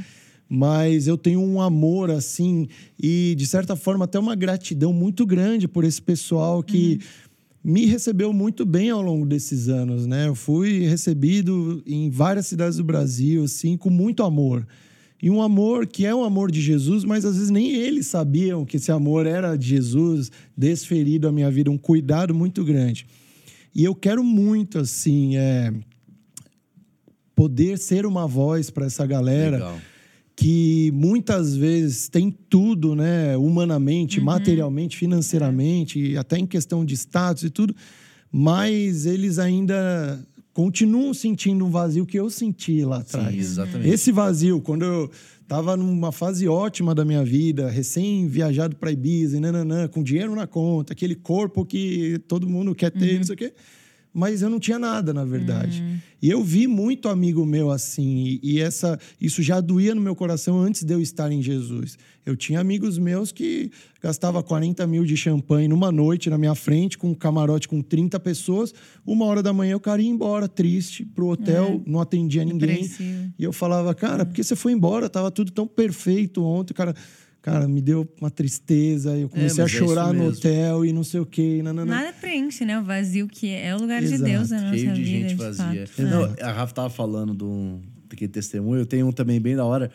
Mas 0.48 1.06
eu 1.06 1.16
tenho 1.16 1.40
um 1.40 1.60
amor, 1.60 2.10
assim, 2.10 2.68
e 3.00 3.34
de 3.36 3.46
certa 3.46 3.74
forma 3.74 4.04
até 4.04 4.18
uma 4.18 4.34
gratidão 4.34 4.92
muito 4.92 5.24
grande 5.24 5.66
por 5.66 5.84
esse 5.84 6.00
pessoal 6.00 6.62
que 6.62 7.00
me 7.62 7.86
recebeu 7.86 8.30
muito 8.30 8.66
bem 8.66 8.90
ao 8.90 9.00
longo 9.00 9.24
desses 9.24 9.68
anos, 9.68 10.06
né? 10.06 10.28
Eu 10.28 10.34
fui 10.34 10.80
recebido 10.80 11.82
em 11.86 12.10
várias 12.10 12.46
cidades 12.46 12.76
do 12.76 12.84
Brasil, 12.84 13.44
assim, 13.44 13.74
com 13.76 13.88
muito 13.88 14.22
amor. 14.22 14.66
E 15.22 15.30
um 15.30 15.40
amor 15.40 15.86
que 15.86 16.04
é 16.04 16.14
um 16.14 16.22
amor 16.22 16.50
de 16.50 16.60
Jesus, 16.60 17.04
mas 17.04 17.24
às 17.24 17.36
vezes 17.36 17.48
nem 17.48 17.72
eles 17.72 18.06
sabiam 18.06 18.66
que 18.66 18.76
esse 18.76 18.92
amor 18.92 19.26
era 19.26 19.56
de 19.56 19.66
Jesus, 19.66 20.30
desferido 20.54 21.26
à 21.26 21.32
minha 21.32 21.50
vida, 21.50 21.70
um 21.70 21.78
cuidado 21.78 22.34
muito 22.34 22.62
grande. 22.62 23.06
E 23.74 23.82
eu 23.82 23.94
quero 23.94 24.22
muito, 24.22 24.78
assim, 24.78 25.36
é, 25.38 25.72
poder 27.34 27.78
ser 27.78 28.04
uma 28.04 28.26
voz 28.26 28.68
para 28.68 28.84
essa 28.84 29.06
galera 29.06 29.56
Legal. 29.56 29.78
Que 30.36 30.90
muitas 30.92 31.54
vezes 31.56 32.08
tem 32.08 32.30
tudo, 32.30 32.94
né, 32.94 33.36
humanamente, 33.36 34.20
materialmente, 34.20 34.96
financeiramente, 34.96 35.98
e 35.98 36.16
até 36.16 36.38
em 36.38 36.46
questão 36.46 36.84
de 36.84 36.94
status 36.94 37.44
e 37.44 37.50
tudo, 37.50 37.74
mas 38.30 39.06
eles 39.06 39.38
ainda 39.38 40.26
continuam 40.52 41.14
sentindo 41.14 41.64
um 41.64 41.70
vazio 41.70 42.06
que 42.06 42.18
eu 42.18 42.30
senti 42.30 42.84
lá 42.84 42.98
atrás. 42.98 43.32
Sim, 43.32 43.38
exatamente. 43.38 43.88
Esse 43.88 44.12
vazio, 44.12 44.60
quando 44.60 44.84
eu 44.84 45.10
estava 45.42 45.76
numa 45.76 46.10
fase 46.10 46.48
ótima 46.48 46.94
da 46.94 47.04
minha 47.04 47.24
vida, 47.24 47.68
recém 47.68 48.26
viajado 48.26 48.76
para 48.76 48.90
Ibiza, 48.90 49.38
nananã, 49.38 49.86
com 49.88 50.02
dinheiro 50.02 50.34
na 50.34 50.46
conta, 50.46 50.92
aquele 50.92 51.14
corpo 51.14 51.64
que 51.64 52.20
todo 52.26 52.48
mundo 52.48 52.74
quer 52.74 52.90
ter, 52.90 53.18
não 53.18 53.24
sei 53.24 53.34
o 53.34 53.38
quê. 53.38 53.52
Mas 54.16 54.42
eu 54.42 54.48
não 54.48 54.60
tinha 54.60 54.78
nada, 54.78 55.12
na 55.12 55.24
verdade. 55.24 55.82
E 56.22 56.30
eu 56.30 56.42
vi 56.42 56.68
muito 56.68 57.08
amigo 57.08 57.44
meu 57.44 57.70
assim, 57.70 58.38
e, 58.40 58.60
essa 58.60 58.98
isso 59.20 59.42
já 59.42 59.60
doía 59.60 59.94
no 59.94 60.00
meu 60.00 60.14
coração 60.14 60.60
antes 60.60 60.84
de 60.84 60.94
eu 60.94 61.02
estar 61.02 61.32
em 61.32 61.42
Jesus. 61.42 61.98
Eu 62.24 62.36
tinha 62.36 62.60
amigos 62.60 62.96
meus 62.96 63.32
que 63.32 63.70
gastava 64.00 64.42
40 64.42 64.86
mil 64.86 65.04
de 65.04 65.16
champanhe 65.16 65.66
numa 65.68 65.90
noite 65.90 66.30
na 66.30 66.38
minha 66.38 66.54
frente, 66.54 66.96
com 66.96 67.10
um 67.10 67.14
camarote 67.14 67.68
com 67.68 67.82
30 67.82 68.18
pessoas. 68.20 68.72
Uma 69.04 69.26
hora 69.26 69.42
da 69.42 69.52
manhã 69.52 69.76
o 69.76 69.80
cara 69.80 70.00
ia 70.00 70.08
embora, 70.08 70.48
triste, 70.48 71.04
pro 71.04 71.26
hotel, 71.26 71.82
não 71.84 72.00
atendia 72.00 72.44
ninguém. 72.44 72.84
E 73.36 73.42
eu 73.44 73.52
falava, 73.52 73.92
cara, 73.94 74.24
por 74.24 74.32
que 74.32 74.44
você 74.44 74.54
foi 74.54 74.72
embora? 74.72 75.10
Tava 75.10 75.30
tudo 75.30 75.50
tão 75.50 75.66
perfeito 75.66 76.42
ontem. 76.42 76.72
Cara, 76.72 76.94
cara, 77.44 77.68
me 77.68 77.82
deu 77.82 78.10
uma 78.18 78.30
tristeza. 78.30 79.14
Eu 79.14 79.28
comecei 79.28 79.62
a 79.62 79.66
mas 79.66 79.74
é 79.74 79.78
chorar 79.78 80.14
isso 80.14 80.22
no 80.22 80.30
hotel 80.30 80.84
e 80.86 80.92
não 80.94 81.04
sei 81.04 81.20
o 81.20 81.26
quê. 81.26 81.58
e 81.58 81.62
nananã. 81.62 81.96
Nada 81.96 82.12
preenche, 82.14 82.64
né? 82.64 82.80
O 82.80 82.82
vazio 82.82 83.28
que 83.28 83.50
é 83.50 83.76
o 83.76 83.78
lugar 83.78 84.00
de 84.00 84.14
Exato. 84.14 84.24
Deus 84.24 84.48
na 84.48 84.62
nossa 84.62 84.78
cheio 84.78 84.94
de 84.94 85.04
vida. 85.04 85.28
gente 85.28 85.38
vazia. 85.38 85.86
fato. 85.86 86.02
Não, 86.02 86.34
a 86.40 86.52
Rafa 86.52 86.74
tava 86.74 86.88
falando 86.88 87.34
do, 87.34 87.80
daquele 88.08 88.32
testemunho. 88.32 88.80
Eu 88.80 88.86
tenho 88.86 89.06
um 89.06 89.12
também 89.12 89.38
bem 89.38 89.54
da 89.54 89.64
hora. 89.66 89.90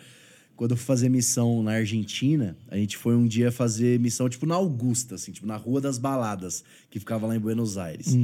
Quando 0.55 0.71
eu 0.71 0.77
fui 0.77 0.85
fazer 0.85 1.09
missão 1.09 1.63
na 1.63 1.71
Argentina, 1.71 2.55
a 2.67 2.77
gente 2.77 2.97
foi 2.97 3.15
um 3.15 3.25
dia 3.25 3.51
fazer 3.51 3.97
missão, 3.99 4.29
tipo, 4.29 4.45
na 4.45 4.55
Augusta, 4.55 5.15
assim, 5.15 5.31
tipo, 5.31 5.47
na 5.47 5.55
Rua 5.55 5.79
das 5.81 5.97
Baladas, 5.97 6.65
que 6.91 6.99
ficava 6.99 7.25
lá 7.25 7.35
em 7.35 7.39
Buenos 7.39 7.77
Aires. 7.77 8.15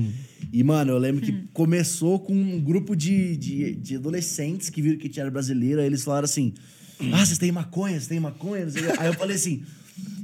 E, 0.51 0.61
mano, 0.61 0.91
eu 0.91 0.97
lembro 0.97 1.21
que 1.21 1.31
começou 1.53 2.19
com 2.19 2.35
um 2.35 2.61
grupo 2.61 2.93
de, 2.93 3.37
de, 3.37 3.75
de 3.75 3.95
adolescentes 3.95 4.69
que 4.69 4.81
viram 4.81 4.97
que 4.97 5.05
a 5.05 5.07
gente 5.07 5.19
era 5.19 5.31
brasileira. 5.31 5.83
Eles 5.83 6.03
falaram 6.03 6.25
assim: 6.25 6.53
Ah, 7.13 7.25
vocês 7.25 7.37
têm 7.37 7.51
maconha? 7.51 7.93
Vocês 7.93 8.07
têm 8.07 8.19
maconha? 8.19 8.67
Aí 8.97 9.07
eu 9.07 9.13
falei 9.13 9.35
assim. 9.35 9.63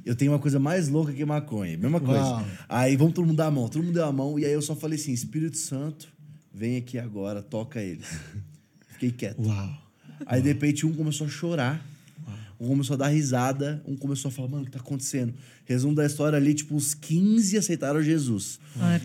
Eu 0.04 0.16
tenho 0.16 0.32
uma 0.32 0.40
coisa 0.40 0.60
mais 0.60 0.88
louca 0.90 1.14
que 1.14 1.24
maconha. 1.24 1.78
Mesma 1.78 2.00
coisa. 2.00 2.24
Uau. 2.24 2.46
Aí 2.68 2.96
vamos 2.96 3.14
todo 3.14 3.26
mundo 3.26 3.38
dar 3.38 3.48
a 3.48 3.52
mão. 3.52 3.68
Todo 3.70 3.84
mundo 3.84 3.94
deu 3.94 4.06
a 4.06 4.12
mão. 4.12 4.40
E 4.40 4.46
aí 4.46 4.52
eu 4.52 4.62
só 4.62 4.76
falei 4.76 4.98
assim: 4.98 5.12
Espírito 5.12 5.58
Santo, 5.58 6.08
vem 6.54 6.78
aqui 6.78 6.98
agora, 6.98 7.42
toca 7.42 7.82
eles. 7.82 8.08
Fiquei 8.90 9.12
quieto. 9.12 9.42
Uau. 9.46 9.70
Aí 10.26 10.42
de 10.42 10.48
repente 10.48 10.86
um 10.86 10.94
começou 10.94 11.28
a 11.28 11.30
chorar. 11.30 11.86
Um 12.60 12.68
começou 12.68 12.94
a 12.94 12.98
dar 12.98 13.08
risada. 13.08 13.82
Um 13.88 13.96
começou 13.96 14.30
a 14.30 14.32
falar: 14.32 14.48
Mano, 14.48 14.64
o 14.64 14.66
que 14.66 14.72
tá 14.72 14.80
acontecendo? 14.80 15.34
Resumo 15.66 15.96
da 15.96 16.06
história 16.06 16.38
ali: 16.38 16.54
tipo, 16.54 16.76
os 16.76 16.94
15 16.94 17.58
aceitaram 17.58 18.02
Jesus. 18.04 18.60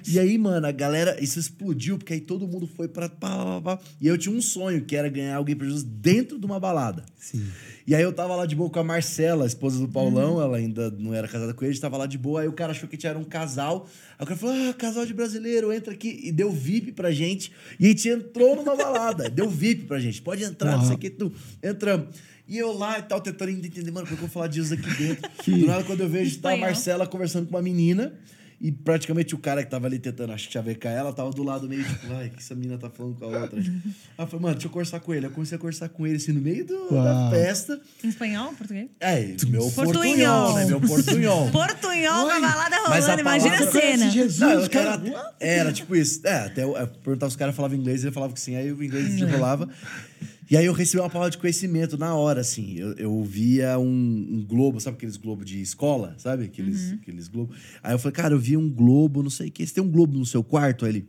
E 0.06 0.18
aí, 0.18 0.36
mano, 0.36 0.66
a 0.66 0.72
galera, 0.72 1.16
isso 1.22 1.38
explodiu, 1.38 1.96
porque 1.96 2.12
aí 2.12 2.20
todo 2.20 2.46
mundo 2.46 2.66
foi 2.66 2.86
pra. 2.86 3.08
Pá, 3.08 3.60
pá, 3.60 3.76
pá. 3.76 3.84
E 4.00 4.06
eu 4.06 4.18
tinha 4.18 4.34
um 4.34 4.42
sonho, 4.42 4.84
que 4.84 4.94
era 4.94 5.08
ganhar 5.08 5.36
alguém 5.36 5.56
pra 5.56 5.66
Jesus 5.66 5.84
dentro 5.84 6.38
de 6.38 6.44
uma 6.44 6.60
balada. 6.60 7.04
Sim. 7.18 7.46
E 7.86 7.94
aí 7.94 8.02
eu 8.02 8.12
tava 8.12 8.34
lá 8.34 8.46
de 8.46 8.56
boa 8.56 8.68
com 8.68 8.80
a 8.80 8.84
Marcela, 8.84 9.44
a 9.44 9.46
esposa 9.46 9.78
do 9.78 9.86
Paulão, 9.86 10.42
ela 10.42 10.56
ainda 10.56 10.90
não 10.90 11.14
era 11.14 11.28
casada 11.28 11.54
com 11.54 11.64
ele, 11.64 11.70
a 11.70 11.72
gente 11.72 11.80
tava 11.80 11.96
lá 11.96 12.06
de 12.06 12.18
boa, 12.18 12.40
aí 12.40 12.48
o 12.48 12.52
cara 12.52 12.72
achou 12.72 12.88
que 12.88 12.96
a 12.96 12.98
gente 12.98 13.06
era 13.06 13.18
um 13.18 13.24
casal. 13.24 13.88
Aí 14.18 14.24
o 14.24 14.26
cara 14.26 14.38
falou: 14.38 14.56
Ah, 14.68 14.74
casal 14.74 15.06
de 15.06 15.14
brasileiro, 15.14 15.72
entra 15.72 15.92
aqui. 15.92 16.20
E 16.22 16.32
deu 16.32 16.50
VIP 16.50 16.92
pra 16.92 17.10
gente. 17.10 17.52
E 17.78 17.86
a 17.86 17.88
gente 17.88 18.08
entrou 18.08 18.56
numa 18.56 18.74
balada. 18.74 19.30
deu 19.30 19.48
VIP 19.48 19.84
pra 19.84 20.00
gente. 20.00 20.20
Pode 20.20 20.42
entrar, 20.42 20.76
não 20.76 20.84
sei 20.84 20.96
o 20.96 20.98
que, 20.98 21.10
tu. 21.10 21.32
Entramos. 21.62 22.08
E 22.49 22.57
eu 22.59 22.72
lá 22.72 22.99
e 22.99 23.03
tal, 23.03 23.20
tentando 23.20 23.51
entender, 23.51 23.90
mano, 23.90 24.07
como 24.07 24.14
é 24.14 24.18
que 24.18 24.24
eu 24.24 24.28
vou 24.28 24.28
falar 24.28 24.51
Jesus 24.53 24.72
aqui 24.78 24.88
dentro. 24.97 25.28
Do 25.59 25.66
nada, 25.66 25.82
quando 25.84 26.01
eu 26.01 26.09
vejo, 26.09 26.38
tá 26.38 26.51
a. 26.53 26.57
Marcela 26.57 27.07
conversando 27.07 27.47
com 27.47 27.57
uma 27.57 27.62
menina. 27.62 28.12
E 28.59 28.72
praticamente 28.72 29.34
o 29.34 29.38
cara 29.38 29.62
que 29.62 29.70
tava 29.70 29.86
ali 29.86 29.99
tentando 29.99 30.32
acho 30.32 30.47
que 30.47 30.53
chavecar 30.55 30.90
ela 30.90 31.12
tava 31.12 31.28
do 31.30 31.42
lado 31.42 31.68
meio 31.68 31.84
tipo, 31.84 32.11
ai, 32.14 32.28
o 32.28 32.30
que 32.30 32.38
essa 32.38 32.55
menina 32.55 32.78
tá 32.78 32.88
falando 32.88 33.14
com 33.18 33.26
a 33.26 33.40
outra? 33.42 33.61
Aí 33.61 33.66
eu 34.18 34.26
falei, 34.26 34.40
mano, 34.42 34.55
deixa 34.55 34.66
eu 34.66 34.70
conversar 34.70 34.99
com 35.01 35.12
ele. 35.12 35.26
Eu 35.26 35.30
comecei 35.30 35.57
a 35.57 35.59
conversar 35.59 35.90
com 35.90 36.07
ele 36.07 36.16
assim 36.16 36.32
no 36.32 36.40
meio 36.40 36.64
do- 36.64 36.88
da 36.88 37.28
festa. 37.30 37.78
Em 38.03 38.09
espanhol? 38.09 38.55
Português? 38.55 38.88
É, 38.99 39.20
meu 39.47 39.61
Portunhol. 39.70 39.92
portunhol, 39.92 40.55
né? 40.55 40.64
Meu 40.64 40.80
portunhol. 40.80 41.51
Portunhol 41.51 42.26
na 42.28 42.40
balada 42.40 42.76
mas 42.88 43.05
a 43.05 43.09
rolando, 43.09 43.20
imagina 43.20 43.55
a 43.57 43.59
palavra- 43.59 43.80
cena. 43.82 44.11
Jesus, 44.11 44.38
Não, 44.40 44.51
eu 44.53 44.70
cara. 44.70 45.03
era, 45.05 45.34
era 45.38 45.72
tipo 45.74 45.94
isso. 45.94 46.26
É, 46.26 46.36
até 46.47 46.62
eu, 46.64 46.74
eu 46.78 46.86
perguntava 46.86 47.28
se 47.28 47.34
os 47.34 47.38
caras 47.38 47.55
falavam 47.55 47.76
inglês, 47.76 48.05
ele 48.05 48.12
falava 48.14 48.32
que 48.32 48.40
sim, 48.40 48.57
aí 48.57 48.72
o 48.72 48.82
inglês 48.82 49.07
desenrolava. 49.11 49.68
E 50.49 50.57
aí 50.57 50.64
eu 50.64 50.72
recebi 50.72 51.01
uma 51.01 51.11
palavra 51.11 51.30
de 51.30 51.38
conhecimento 51.38 51.99
na 51.99 52.14
hora, 52.14 52.40
assim. 52.40 52.76
Eu, 52.76 52.92
eu 52.92 53.24
via 53.24 53.78
um, 53.78 53.86
um 53.86 54.44
globo, 54.47 54.80
sabe 54.80 54.97
aqueles 54.97 55.16
globos 55.16 55.44
de 55.44 55.61
escola, 55.61 56.14
sabe? 56.18 56.44
Aqueles, 56.44 56.92
aqueles 56.92 57.26
globos. 57.26 57.57
Aí 57.82 57.92
eu 57.92 57.99
falei, 57.99 58.14
cara, 58.14 58.34
eu 58.34 58.38
vi 58.38 58.57
um 58.57 58.70
globo, 58.70 59.22
não 59.22 59.30
sei 59.30 59.49
o 59.49 59.53
que. 59.53 59.66
Você 59.66 59.74
tem 59.74 59.82
um 59.82 59.90
globo 59.90 60.16
no 60.16 60.24
seu 60.24 60.44
quarto? 60.44 60.84
Aí 60.84 60.92
ele. 60.92 61.09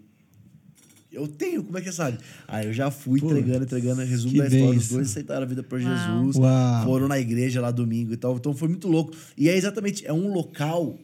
Eu 1.11 1.27
tenho, 1.27 1.63
como 1.63 1.77
é 1.77 1.81
que 1.81 1.87
você 1.87 1.95
sabe? 1.95 2.17
Aí 2.47 2.65
eu 2.65 2.73
já 2.73 2.91
fui 2.91 3.19
Pô, 3.19 3.27
entregando, 3.27 3.63
entregando, 3.63 4.01
resumo 4.01 4.37
da 4.37 4.45
história. 4.45 4.65
Os 4.65 4.75
bênção. 4.75 4.97
dois 4.97 5.09
aceitaram 5.09 5.43
a 5.43 5.45
vida 5.45 5.63
por 5.63 5.79
Uau. 5.81 5.89
Jesus. 5.89 6.35
Uau. 6.35 6.85
Foram 6.85 7.07
na 7.07 7.19
igreja 7.19 7.61
lá 7.61 7.71
domingo 7.71 8.13
e 8.13 8.17
tal. 8.17 8.35
Então 8.35 8.53
foi 8.55 8.67
muito 8.67 8.87
louco. 8.87 9.15
E 9.37 9.49
é 9.49 9.55
exatamente, 9.55 10.05
é 10.05 10.13
um 10.13 10.31
local 10.31 10.97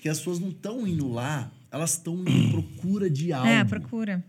que 0.00 0.08
as 0.08 0.18
pessoas 0.18 0.38
não 0.38 0.48
estão 0.48 0.86
indo 0.86 1.10
lá, 1.10 1.50
elas 1.70 1.92
estão 1.92 2.24
em 2.26 2.50
procura 2.52 3.08
de 3.08 3.32
algo. 3.32 3.48
É, 3.48 3.64
procura. 3.64 4.24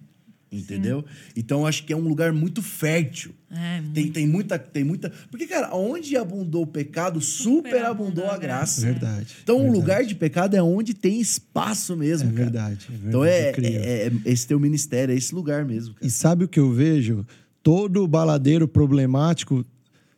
Entendeu? 0.51 1.03
Então 1.35 1.65
acho 1.65 1.83
que 1.83 1.91
é 1.91 1.95
um 1.97 2.07
lugar 2.07 2.31
muito 2.31 2.61
fértil. 2.61 3.31
É, 3.51 3.81
Tem, 3.93 4.11
tem 4.11 4.27
muita, 4.27 4.57
tem 4.57 4.83
muita. 4.83 5.11
Porque, 5.29 5.45
cara, 5.47 5.75
onde 5.75 6.15
abundou 6.15 6.63
o 6.63 6.67
pecado, 6.67 7.19
super, 7.19 7.83
abundou 7.85 8.29
a 8.29 8.37
graça. 8.37 8.81
Verdade. 8.81 9.27
Então, 9.43 9.57
um 9.57 9.61
verdade. 9.63 9.79
lugar 9.79 10.05
de 10.05 10.15
pecado 10.15 10.55
é 10.55 10.61
onde 10.63 10.93
tem 10.93 11.19
espaço 11.19 11.95
mesmo. 11.97 12.29
É 12.29 12.31
cara. 12.31 12.43
verdade, 12.43 12.85
é 12.87 12.91
verdade, 12.91 13.07
Então, 13.07 13.25
é, 13.25 13.49
é- 13.51 14.07
é- 14.07 14.11
esse 14.25 14.47
teu 14.47 14.59
ministério, 14.59 15.13
é 15.13 15.17
esse 15.17 15.33
lugar 15.35 15.65
mesmo. 15.65 15.95
Cara. 15.95 16.05
E 16.05 16.09
sabe 16.09 16.45
o 16.45 16.47
que 16.47 16.59
eu 16.59 16.71
vejo? 16.71 17.25
Todo 17.61 18.07
baladeiro 18.07 18.67
problemático 18.67 19.65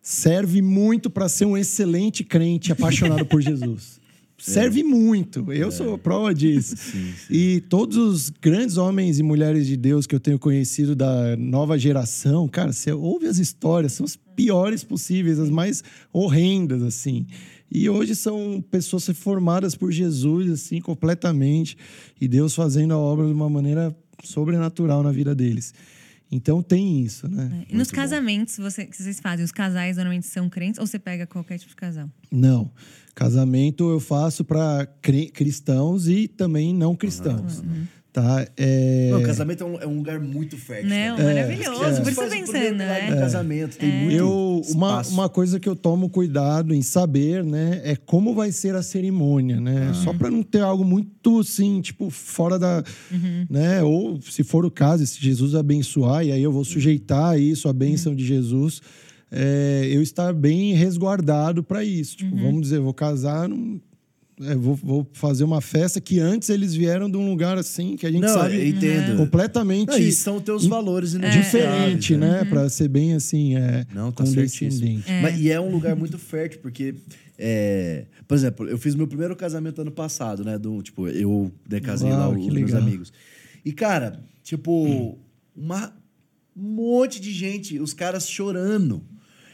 serve 0.01 0.61
muito 0.61 1.09
para 1.09 1.27
ser 1.29 1.45
um 1.45 1.57
excelente 1.57 2.23
crente 2.23 2.71
apaixonado 2.71 3.25
por 3.25 3.41
Jesus. 3.41 3.99
Serve 4.39 4.83
muito. 4.83 5.51
Eu 5.51 5.71
sou 5.71 5.97
prova 5.97 6.33
disso. 6.33 6.75
E 7.29 7.61
todos 7.69 7.97
os 7.97 8.29
grandes 8.29 8.77
homens 8.77 9.17
e 9.19 9.23
mulheres 9.23 9.65
de 9.67 9.75
Deus 9.75 10.05
que 10.05 10.13
eu 10.15 10.19
tenho 10.19 10.37
conhecido 10.39 10.95
da 10.95 11.35
nova 11.37 11.77
geração, 11.77 12.47
cara, 12.47 12.71
você 12.71 12.91
ouve 12.91 13.25
as 13.27 13.37
histórias, 13.39 13.93
são 13.93 14.05
as 14.05 14.15
piores 14.15 14.83
possíveis, 14.83 15.39
as 15.39 15.49
mais 15.49 15.83
horrendas, 16.13 16.81
assim. 16.83 17.25
E 17.69 17.89
hoje 17.89 18.15
são 18.15 18.63
pessoas 18.71 19.05
reformadas 19.07 19.75
por 19.75 19.91
Jesus, 19.91 20.49
assim, 20.51 20.79
completamente. 20.79 21.75
E 22.21 22.27
Deus 22.27 22.53
fazendo 22.55 22.93
a 22.93 22.97
obra 22.97 23.25
de 23.25 23.33
uma 23.33 23.49
maneira 23.49 23.93
sobrenatural 24.23 25.03
na 25.03 25.11
vida 25.11 25.33
deles. 25.35 25.73
Então 26.31 26.61
tem 26.61 27.01
isso, 27.01 27.27
né? 27.27 27.65
E 27.69 27.75
nos 27.75 27.89
casamentos 27.89 28.57
você- 28.57 28.85
que 28.85 28.95
vocês 28.95 29.19
fazem, 29.19 29.43
os 29.45 29.51
casais 29.51 29.95
normalmente 29.95 30.27
são 30.27 30.49
crentes 30.49 30.79
ou 30.79 30.85
você 30.85 30.99
pega 30.99 31.25
qualquer 31.25 31.57
tipo 31.57 31.69
de 31.69 31.75
casal? 31.75 32.09
Não. 32.31 32.69
Casamento 33.17 33.89
eu 33.89 33.99
faço 33.99 34.45
para 34.45 34.87
cristãos 35.33 36.07
e 36.07 36.27
também 36.27 36.71
não 36.71 36.95
cristãos. 36.95 37.63
Tá? 38.13 38.47
É... 38.55 39.09
Não, 39.11 39.23
casamento 39.23 39.63
é 39.63 39.65
um, 39.65 39.81
é 39.81 39.87
um 39.87 39.97
lugar 39.97 40.19
muito 40.19 40.55
fértil. 40.55 40.89
Não, 40.89 41.17
também. 41.17 41.33
maravilhoso. 41.33 41.83
Às 41.83 41.99
Por 41.99 42.11
isso 42.11 42.21
pensando, 42.29 42.77
né? 42.77 43.09
do 43.09 43.17
casamento, 43.17 43.77
tem 43.77 43.91
muito 43.91 44.15
Eu, 44.15 44.61
uma, 44.69 45.01
uma 45.07 45.29
coisa 45.29 45.59
que 45.59 45.67
eu 45.67 45.75
tomo 45.75 46.11
cuidado 46.11 46.75
em 46.75 46.83
saber, 46.83 47.43
né, 47.43 47.81
é 47.83 47.95
como 47.95 48.35
vai 48.35 48.51
ser 48.51 48.75
a 48.75 48.83
cerimônia, 48.83 49.59
né? 49.59 49.93
Só 49.95 50.13
para 50.13 50.29
não 50.29 50.43
ter 50.43 50.61
algo 50.61 50.85
muito 50.85 51.39
assim, 51.39 51.81
tipo, 51.81 52.11
fora 52.11 52.59
da, 52.59 52.83
né? 53.49 53.81
Ou 53.81 54.21
se 54.21 54.43
for 54.43 54.63
o 54.63 54.69
caso, 54.69 55.05
se 55.07 55.19
Jesus 55.19 55.55
abençoar 55.55 56.23
e 56.23 56.31
aí 56.31 56.43
eu 56.43 56.51
vou 56.51 56.63
sujeitar 56.63 57.31
a 57.31 57.37
isso 57.37 57.67
a 57.67 57.73
bênção 57.73 58.15
de 58.15 58.23
Jesus, 58.25 58.81
é, 59.31 59.87
eu 59.91 60.01
estar 60.01 60.33
bem 60.33 60.73
resguardado 60.73 61.63
para 61.63 61.83
isso. 61.83 62.17
Tipo, 62.17 62.35
vamos 62.37 62.61
dizer, 62.61 62.79
vou 62.79 62.93
casar 62.93 63.47
num- 63.49 63.79
é, 64.39 64.53
vou, 64.55 64.75
vou 64.75 65.07
fazer 65.13 65.43
uma 65.43 65.61
festa 65.61 65.99
que 65.99 66.19
antes 66.19 66.49
eles 66.49 66.75
vieram 66.75 67.09
de 67.09 67.17
um 67.17 67.27
lugar 67.27 67.57
assim 67.57 67.95
que 67.95 68.05
a 68.05 68.11
gente 68.11 68.21
Não, 68.21 68.29
sabe 68.29 68.69
entendo. 68.69 69.17
completamente 69.17 69.89
Não, 69.89 69.97
e 69.97 70.11
são 70.11 70.39
teus 70.39 70.63
valores 70.67 71.15
É. 71.15 71.27
diferente, 71.29 72.15
né? 72.15 72.41
Uhum. 72.43 72.49
Pra 72.49 72.69
ser 72.69 72.87
bem 72.87 73.15
assim, 73.15 73.55
é, 73.55 73.83
Não, 73.91 74.11
tá 74.11 74.23
condescendente. 74.23 75.05
Mas, 75.23 75.39
e 75.39 75.49
é 75.49 75.59
um 75.59 75.71
lugar 75.71 75.95
muito 75.95 76.19
fértil, 76.19 76.59
porque, 76.61 76.93
é, 77.35 78.05
por 78.27 78.35
exemplo, 78.35 78.67
eu 78.69 78.77
fiz 78.77 78.93
meu 78.93 79.07
primeiro 79.07 79.35
casamento 79.35 79.81
ano 79.81 79.91
passado, 79.91 80.45
né? 80.45 80.55
Do, 80.59 80.83
tipo, 80.83 81.07
eu 81.07 81.51
né, 81.67 81.79
casei 81.79 82.11
Uau, 82.11 82.29
lá 82.33 82.37
que 82.39 82.47
os 82.47 82.53
meus 82.53 82.73
amigos. 82.75 83.11
E, 83.65 83.73
cara, 83.73 84.19
tipo, 84.43 85.17
uma, 85.55 85.91
um 86.55 86.61
monte 86.75 87.19
de 87.19 87.33
gente, 87.33 87.79
os 87.79 87.91
caras 87.91 88.29
chorando. 88.29 89.01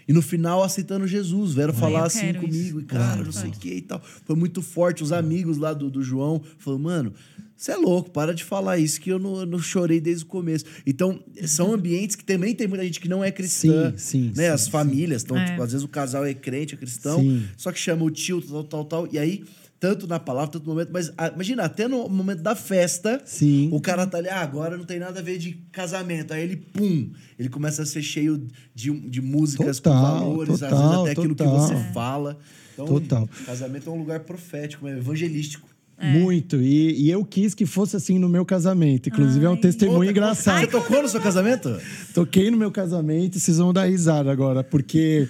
E 0.08 0.14
no 0.14 0.22
final 0.22 0.64
aceitando 0.64 1.08
Jesus, 1.08 1.54
vieram 1.54 1.74
falar 1.74 2.06
assim 2.06 2.34
comigo, 2.34 2.80
isso. 2.80 2.80
e 2.82 2.84
cara, 2.86 3.24
não 3.24 3.32
sei 3.32 3.50
o 3.50 3.54
que 3.54 3.74
e 3.76 3.82
tal. 3.82 4.02
Foi 4.26 4.36
muito 4.36 4.62
forte. 4.62 5.04
Os 5.04 5.12
amigos 5.12 5.58
lá 5.58 5.74
do, 5.74 5.90
do 5.90 6.02
João 6.04 6.42
falaram, 6.58 6.84
mano, 6.84 7.14
você 7.56 7.72
é 7.72 7.78
louco, 7.78 8.10
para 8.12 8.34
de 8.34 8.44
falar 8.44 8.78
isso, 8.78 9.00
que 9.00 9.10
eu 9.10 9.18
não, 9.20 9.38
eu 9.42 9.46
não 9.46 9.60
chorei 9.60 10.02
desde 10.02 10.24
o 10.24 10.28
começo. 10.28 10.66
Então, 10.86 11.24
são 11.46 11.74
ambientes 11.74 12.16
que 12.18 12.26
também 12.26 12.54
tem 12.54 12.68
muita 12.68 12.84
gente 12.84 13.00
que 13.00 13.08
não 13.08 13.24
é 13.24 13.32
cristã. 13.32 13.92
Sim, 13.96 13.98
sim, 13.98 14.34
né? 14.36 14.48
sim, 14.48 14.52
As 14.54 14.68
famílias 14.68 15.22
estão, 15.22 15.38
É. 15.38 15.46
tipo, 15.46 15.62
às 15.62 15.72
vezes 15.72 15.86
o 15.86 15.88
casal 15.88 16.26
é 16.26 16.34
crente, 16.34 16.74
é 16.74 16.78
cristão, 16.78 17.22
Sim. 17.22 17.46
só 17.56 17.72
que 17.72 17.80
chama 17.80 18.04
o 18.04 18.12
tio, 18.12 18.42
tal, 18.42 18.64
tal, 18.66 18.86
tal. 18.86 19.08
E 19.12 19.18
aí, 19.18 19.44
tanto 19.84 20.08
na 20.08 20.18
palavra, 20.18 20.50
tanto 20.50 20.66
no 20.66 20.72
momento, 20.72 20.92
mas 20.94 21.12
ah, 21.18 21.28
imagina, 21.28 21.64
até 21.64 21.90
no 21.90 22.08
momento 22.08 22.42
da 22.42 22.56
festa, 22.56 23.22
Sim. 23.26 23.68
o 23.70 23.82
cara 23.82 24.08
tá 24.08 24.18
ali, 24.18 24.30
ah, 24.30 24.40
agora 24.40 24.78
não 24.78 24.86
tem 24.86 24.98
nada 24.98 25.20
a 25.20 25.22
ver 25.22 25.38
de 25.38 25.56
casamento. 25.74 26.34
Aí 26.34 26.42
ele, 26.42 26.56
pum, 26.56 27.12
ele 27.38 27.50
começa 27.50 27.82
a 27.82 27.86
ser 27.86 28.02
cheio 28.02 28.48
de, 28.74 28.98
de 29.10 29.22
músicas 29.22 29.82
com 29.82 29.90
Total, 29.90 30.20
valores, 30.20 30.54
às 30.54 30.70
vezes 30.70 30.86
total, 30.86 31.02
até 31.02 31.12
aquilo 31.12 31.36
total. 31.36 31.54
que 31.54 31.60
você 31.60 31.94
fala. 31.94 32.38
Então, 32.74 32.86
Total. 32.86 33.30
casamento 33.46 33.90
é 33.90 33.94
um 33.94 34.00
lugar 34.00 34.22
profético, 34.22 34.88
é 34.88 34.98
evangelístico. 34.98 35.68
Muito. 36.02 36.62
E, 36.62 37.02
e 37.02 37.12
eu 37.12 37.26
quis 37.26 37.54
que 37.54 37.66
fosse 37.66 37.98
assim 37.98 38.18
no 38.18 38.30
meu 38.30 38.46
casamento. 38.46 39.10
Inclusive, 39.10 39.46
é 39.46 39.50
um 39.50 39.54
Ai. 39.54 39.60
testemunho 39.60 40.00
Conta, 40.00 40.12
engraçado. 40.12 40.62
Você 40.62 40.68
tocou 40.68 41.02
no 41.02 41.10
seu 41.10 41.20
casamento? 41.20 41.78
Toquei 42.14 42.50
no 42.50 42.56
meu 42.56 42.72
casamento 42.72 43.38
e 43.38 43.42
vocês 43.42 43.58
vão 43.58 43.74
dar 43.74 43.84
risada 43.84 44.32
agora, 44.32 44.64
porque 44.64 45.28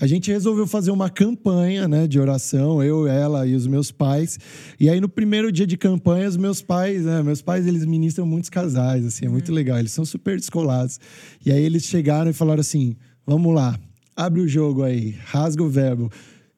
a 0.00 0.06
gente 0.06 0.32
resolveu 0.32 0.66
fazer 0.66 0.90
uma 0.90 1.10
campanha 1.10 1.86
né, 1.86 2.06
de 2.06 2.18
oração, 2.18 2.82
eu, 2.82 3.06
ela 3.06 3.46
e 3.46 3.54
os 3.54 3.66
meus 3.66 3.90
pais. 3.90 4.38
E 4.78 4.88
aí, 4.88 4.98
no 4.98 5.10
primeiro 5.10 5.52
dia 5.52 5.66
de 5.66 5.76
campanha, 5.76 6.26
os 6.26 6.38
meus 6.38 6.62
pais, 6.62 7.04
né? 7.04 7.22
Meus 7.22 7.42
pais, 7.42 7.66
eles 7.66 7.84
ministram 7.84 8.24
muitos 8.24 8.48
casais, 8.48 9.04
assim, 9.04 9.26
é 9.26 9.28
muito 9.28 9.52
legal. 9.52 9.78
Eles 9.78 9.92
são 9.92 10.06
super 10.06 10.38
descolados. 10.38 10.98
E 11.44 11.52
aí, 11.52 11.62
eles 11.62 11.84
chegaram 11.84 12.30
e 12.30 12.32
falaram 12.32 12.62
assim: 12.62 12.96
vamos 13.26 13.54
lá, 13.54 13.78
abre 14.16 14.40
o 14.40 14.48
jogo 14.48 14.82
aí, 14.82 15.16
rasga 15.26 15.62
o 15.62 15.68
verbo. 15.68 16.06
O 16.06 16.10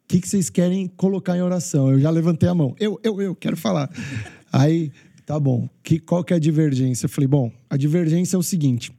que, 0.07 0.21
que 0.21 0.29
vocês 0.29 0.49
querem 0.49 0.87
colocar 0.87 1.37
em 1.37 1.43
oração? 1.43 1.91
Eu 1.91 1.99
já 1.99 2.11
levantei 2.11 2.49
a 2.49 2.55
mão. 2.55 2.77
Eu, 2.79 3.01
eu, 3.03 3.21
eu, 3.21 3.35
quero 3.35 3.57
falar. 3.57 3.91
Aí, 4.53 4.93
tá 5.25 5.41
bom. 5.41 5.67
Que, 5.83 5.99
qual 5.99 6.23
que 6.23 6.35
é 6.35 6.37
a 6.37 6.39
divergência? 6.39 7.07
Eu 7.07 7.09
falei, 7.09 7.27
bom, 7.27 7.51
a 7.71 7.79
divergência 7.79 8.37
é 8.37 8.39
o 8.39 8.43
seguinte. 8.43 8.93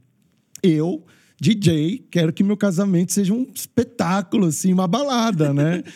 Eu, 0.64 1.06
DJ, 1.44 2.06
quero 2.10 2.32
que 2.32 2.42
meu 2.42 2.56
casamento 2.56 3.12
seja 3.12 3.34
um 3.34 3.46
espetáculo, 3.54 4.48
assim, 4.48 4.72
uma 4.72 4.88
balada, 4.88 5.54
né? 5.54 5.84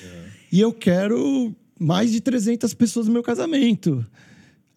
E 0.49 0.61
eu 0.61 0.71
quero 0.71 1.53
mais 1.77 2.09
de 2.09 2.21
300 2.21 2.73
pessoas 2.73 3.05
no 3.07 3.11
meu 3.11 3.21
casamento. 3.21 4.05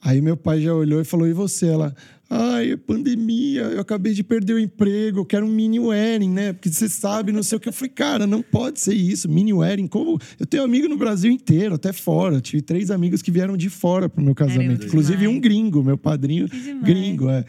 Aí 0.03 0.21
meu 0.21 0.37
pai 0.37 0.61
já 0.61 0.75
olhou 0.75 1.01
e 1.01 1.05
falou: 1.05 1.29
E 1.29 1.33
você? 1.33 1.69
Ela, 1.69 1.95
ai, 2.29 2.73
é 2.73 2.77
pandemia, 2.77 3.63
eu 3.63 3.81
acabei 3.81 4.13
de 4.13 4.25
perder 4.25 4.55
o 4.55 4.59
emprego, 4.59 5.21
eu 5.21 5.25
quero 5.25 5.47
um 5.47 5.49
mini 5.49 5.79
wedding, 5.79 6.29
né? 6.29 6.53
Porque 6.53 6.69
você 6.69 6.89
sabe, 6.89 7.31
não 7.31 7.45
sei 7.45 7.57
o 7.57 7.61
que. 7.61 7.69
Eu 7.69 7.73
falei, 7.73 7.91
cara, 7.91 8.27
não 8.27 8.43
pode 8.43 8.81
ser 8.81 8.95
isso, 8.95 9.29
mini 9.29 9.53
wedding. 9.53 9.87
Como? 9.87 10.19
Eu 10.41 10.45
tenho 10.47 10.65
amigo 10.65 10.89
no 10.89 10.97
Brasil 10.97 11.31
inteiro, 11.31 11.77
até 11.77 11.93
fora. 11.93 12.37
Eu 12.37 12.41
tive 12.41 12.63
três 12.63 12.91
amigos 12.91 13.23
que 13.23 13.31
vieram 13.31 13.57
de 13.57 13.71
fora 13.71 14.09
pro 14.09 14.25
meu 14.25 14.35
casamento. 14.35 14.71
Caramba, 14.71 14.87
Inclusive 14.87 15.19
demais. 15.19 15.37
um 15.37 15.41
gringo, 15.41 15.85
meu 15.85 15.97
padrinho 15.97 16.49
gringo, 16.83 17.31
é. 17.31 17.45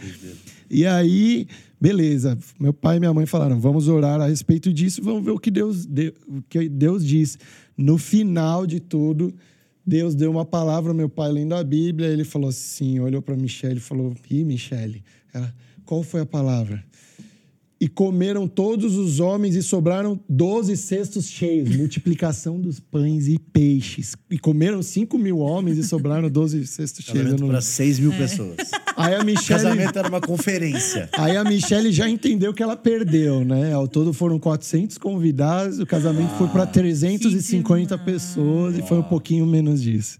E 0.69 0.86
aí, 0.86 1.47
beleza. 1.82 2.38
Meu 2.59 2.71
pai 2.71 2.97
e 2.97 2.99
minha 2.99 3.13
mãe 3.13 3.25
falaram: 3.25 3.59
vamos 3.59 3.88
orar 3.88 4.21
a 4.21 4.27
respeito 4.27 4.71
disso, 4.71 5.01
vamos 5.03 5.25
ver 5.25 5.32
o 5.32 5.39
que 5.39 5.49
Deus, 5.49 5.86
de- 5.88 6.13
o 6.27 6.41
que 6.47 6.69
Deus 6.69 7.03
diz. 7.05 7.39
No 7.75 7.97
final 7.97 8.67
de 8.67 8.79
tudo, 8.79 9.34
Deus 9.86 10.13
deu 10.13 10.29
uma 10.29 10.45
palavra 10.45 10.93
meu 10.93 11.09
pai 11.09 11.32
lendo 11.32 11.55
a 11.55 11.63
Bíblia. 11.63 12.07
Ele 12.09 12.23
falou 12.23 12.49
assim: 12.49 12.99
olhou 12.99 13.21
para 13.21 13.36
Michelle 13.36 13.77
e 13.77 13.82
falou: 13.82 14.13
Ih, 14.29 14.43
Michelle, 14.43 15.03
ela, 15.34 15.53
qual 15.84 16.03
foi 16.03 16.21
a 16.21 16.25
palavra? 16.25 16.84
E 17.84 17.88
comeram 17.88 18.47
todos 18.47 18.95
os 18.95 19.19
homens 19.19 19.55
e 19.55 19.63
sobraram 19.63 20.19
doze 20.29 20.77
cestos 20.77 21.27
cheios. 21.27 21.75
Multiplicação 21.75 22.59
dos 22.61 22.79
pães 22.79 23.27
e 23.27 23.39
peixes. 23.39 24.15
E 24.29 24.38
comeram 24.38 24.84
cinco 24.84 25.17
mil 25.17 25.39
homens 25.39 25.79
e 25.79 25.84
sobraram 25.84 26.29
doze 26.29 26.67
cestos 26.67 27.03
cheios. 27.03 27.29
Não 27.32 27.38
para 27.38 27.45
lembro. 27.47 27.61
6 27.63 27.97
É. 27.97 28.01
mil 28.03 28.11
pessoas. 28.11 28.57
Aí 28.95 29.15
a 29.15 29.21
O 29.21 29.25
Michelle. 29.25 29.47
casamento 29.63 29.97
era 29.97 30.07
uma 30.07 30.21
conferência. 30.21 31.09
Aí 31.17 31.36
a 31.36 31.43
Michelle 31.43 31.91
já 31.91 32.07
entendeu 32.07 32.53
que 32.53 32.61
ela 32.61 32.75
perdeu, 32.77 33.43
né? 33.43 33.73
Ao 33.73 33.88
todo 33.88 34.13
foram 34.13 34.38
400 34.38 34.99
convidados, 34.99 35.79
o 35.79 35.86
casamento 35.86 36.36
foi 36.38 36.49
para 36.49 36.67
350 36.67 37.97
Que 37.97 38.05
pessoas 38.05 38.77
e 38.77 38.84
foi 38.84 38.99
um 38.99 39.03
pouquinho 39.03 39.45
menos 39.47 39.82
disso. 39.82 40.19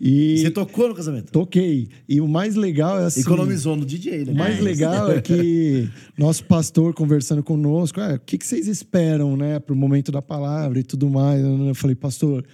E 0.00 0.38
Você 0.38 0.50
tocou 0.50 0.88
no 0.88 0.94
casamento? 0.94 1.32
toquei. 1.32 1.88
E 2.08 2.20
o 2.20 2.28
mais 2.28 2.54
legal 2.54 3.00
é 3.00 3.06
assim. 3.06 3.20
Economizou 3.20 3.76
no 3.76 3.84
DJ, 3.84 4.26
né? 4.26 4.32
O 4.32 4.34
mais 4.34 4.60
legal 4.60 5.10
é 5.10 5.20
que 5.20 5.88
nosso 6.18 6.44
pastor 6.44 6.92
conversando 6.92 7.42
conosco, 7.42 8.00
ah, 8.00 8.14
o 8.14 8.20
que, 8.20 8.36
que 8.36 8.46
vocês 8.46 8.66
esperam, 8.68 9.36
né, 9.36 9.58
para 9.58 9.72
o 9.72 9.76
momento 9.76 10.12
da 10.12 10.20
palavra 10.20 10.78
e 10.78 10.82
tudo 10.82 11.08
mais. 11.08 11.42
Eu 11.42 11.74
falei, 11.74 11.96
pastor, 11.96 12.44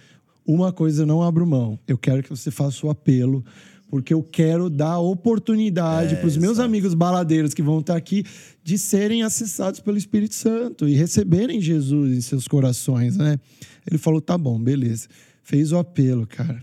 uma 0.47 0.73
coisa 0.73 1.03
eu 1.03 1.07
não 1.07 1.23
abro 1.23 1.47
mão. 1.47 1.79
Eu 1.87 1.99
quero 1.99 2.23
que 2.23 2.31
você 2.31 2.51
faça 2.51 2.87
o 2.87 2.91
apelo, 2.91 3.45
porque 3.91 4.15
eu 4.15 4.23
quero 4.23 4.71
dar 4.71 4.99
oportunidade 5.01 6.17
para 6.17 6.27
os 6.27 6.37
meus 6.37 6.59
amigos 6.61 6.95
baladeiros 6.95 7.53
que 7.55 7.63
vão 7.63 7.81
estar 7.81 7.97
aqui 7.97 8.25
de 8.63 8.79
serem 8.79 9.23
acessados 9.23 9.81
pelo 9.81 9.99
Espírito 9.99 10.35
Santo 10.35 10.89
e 10.89 10.95
receberem 10.95 11.61
Jesus 11.61 12.17
em 12.17 12.21
seus 12.21 12.47
corações, 12.47 13.17
né? 13.17 13.39
Ele 13.89 13.99
falou, 13.99 14.21
tá 14.21 14.39
bom, 14.39 14.61
beleza. 14.61 15.09
Fez 15.43 15.73
o 15.73 15.79
apelo, 15.79 16.25
cara. 16.27 16.63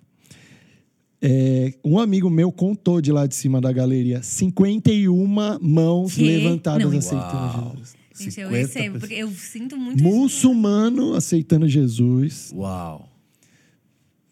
É, 1.22 1.74
um 1.84 2.00
amigo 2.00 2.30
meu 2.30 2.52
contou 2.52 3.02
de 3.02 3.12
lá 3.12 3.28
de 3.28 3.36
cima 3.36 3.60
da 3.60 3.72
galeria 3.74 4.24
51 4.24 5.60
mãos 5.62 6.16
Que? 6.16 6.24
levantadas 6.24 6.90
Não. 6.90 6.98
aceitando 6.98 7.36
Uau. 7.36 7.72
Jesus. 7.74 7.96
Gente, 8.18 8.40
eu 8.42 8.48
50 8.50 8.52
recebo, 8.58 9.00
porque 9.00 9.14
eu 9.16 9.30
sinto 9.32 9.78
muito 9.78 9.98
isso. 9.98 10.04
Muçulmano 10.04 11.14
aceitando 11.14 11.68
Jesus. 11.68 12.52
Uau. 12.56 13.10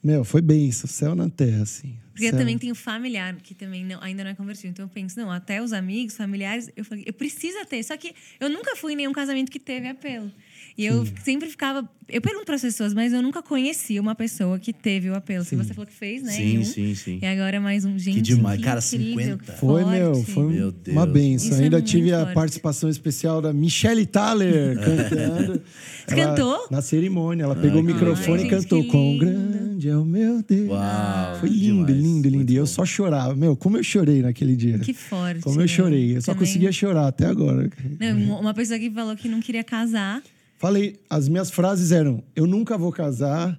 Meu, 0.04 0.24
foi 0.24 0.42
benção, 0.42 0.88
céu 0.90 1.16
na 1.16 1.30
terra, 1.30 1.64
assim. 1.64 1.96
Porque 2.12 2.26
eu 2.28 2.32
também 2.38 2.58
tenho 2.58 2.74
familiar 2.74 3.36
que 3.36 3.54
também 3.54 3.86
não- 3.86 4.02
ainda 4.02 4.24
não 4.24 4.32
é 4.32 4.34
convertido. 4.36 4.70
Então 4.70 4.86
eu 4.86 4.90
penso, 4.90 5.20
não, 5.20 5.30
até 5.30 5.62
os 5.62 5.72
amigos, 5.74 6.16
familiares, 6.16 6.70
eu 6.76 6.84
falei, 6.86 7.04
eu 7.06 7.14
preciso 7.14 7.58
ter. 7.66 7.84
Só 7.84 7.96
que 7.98 8.14
eu 8.40 8.50
nunca 8.50 8.76
fui 8.76 8.94
em 8.94 8.96
nenhum 8.96 9.12
casamento 9.12 9.52
que 9.52 9.60
teve 9.60 9.88
apelo. 9.88 10.32
E 10.78 10.86
eu 10.86 11.08
sempre 11.24 11.50
ficava. 11.50 11.90
Eu 12.08 12.22
pergunto 12.22 12.46
para 12.46 12.56
as 12.56 12.62
pessoas, 12.62 12.94
mas 12.94 13.12
eu 13.12 13.22
nunca 13.22 13.42
conhecia 13.42 14.00
uma 14.00 14.14
pessoa 14.16 14.58
que 14.60 14.72
teve 14.72 15.10
o 15.10 15.16
apelo. 15.16 15.44
Se 15.44 15.56
você 15.56 15.74
falou 15.74 15.86
que 15.88 15.94
fez, 15.94 16.22
né? 16.24 16.32
Sim, 16.32 16.60
um, 16.60 16.64
sim, 16.64 16.96
sim. 16.96 17.20
E 17.22 17.26
agora 17.26 17.60
mais 17.60 17.84
um. 17.84 17.98
Gente, 17.98 18.22
demais. 18.22 18.60
que 18.60 18.64
Cara, 18.64 18.80
incrível, 18.80 19.38
50. 19.40 19.52
que 19.54 19.60
Foi, 19.60 19.84
meu, 19.84 20.16
foi 20.24 20.54
Meu 20.54 20.74
uma 20.90 21.06
benção. 21.08 21.50
Isso 21.50 21.60
é 21.60 21.64
Ainda 21.64 21.78
muito 21.78 21.90
tive 21.90 22.14
a 22.14 22.20
forte. 22.20 22.34
participação 22.36 22.90
especial 22.90 23.42
da 23.42 23.52
Michelle 23.52 24.06
Thaler 24.06 24.78
cantando. 24.80 25.62
Você 26.08 26.20
Ela- 26.20 26.36
cantou? 26.36 26.68
Na 26.72 26.82
cerimônia. 26.82 27.44
Ela 27.44 27.56
pegou 27.56 27.82
o 27.82 27.86
que 27.86 27.92
microfone 27.94 28.44
e 28.46 28.50
cantou 28.50 28.84
que 28.84 28.90
Quão 28.90 29.12
lindo." 29.14 29.26
grande 29.26 29.90
é 29.90 29.98
o 29.98 30.06
meu 30.06 30.42
Deus. 30.44 30.70
Uau. 30.70 31.40
Foi 31.40 31.50
lindo, 31.50 31.86
demais. 31.88 32.04
lindo, 32.04 32.30
lindo. 32.30 32.52
E 32.52 32.56
eu 32.56 32.66
só 32.68 32.86
chorava. 32.86 33.36
Meu, 33.36 33.56
como 33.58 33.78
eu 33.78 33.84
chorei 33.84 34.22
naquele 34.22 34.56
dia. 34.56 34.78
Que 34.80 34.94
forte. 34.94 35.42
Como 35.42 35.56
eu 35.58 35.62
né? 35.62 35.68
chorei. 35.68 36.16
Eu 36.18 36.22
só 36.22 36.34
Também- 36.34 36.48
conseguia 36.48 36.72
chorar 36.72 37.08
até 37.08 37.26
agora. 37.26 37.68
Não, 38.00 38.40
uma 38.40 38.54
pessoa 38.54 38.80
que 38.80 38.90
falou 38.92 39.16
que 39.16 39.28
não 39.28 39.40
queria 39.42 39.64
casar. 39.64 40.22
Falei, 40.58 41.00
as 41.10 41.30
minhas 41.30 41.52
frases 41.52 41.92
eram: 41.92 42.24
eu 42.36 42.48
nunca 42.48 42.78
vou 42.78 42.92
casar, 42.92 43.58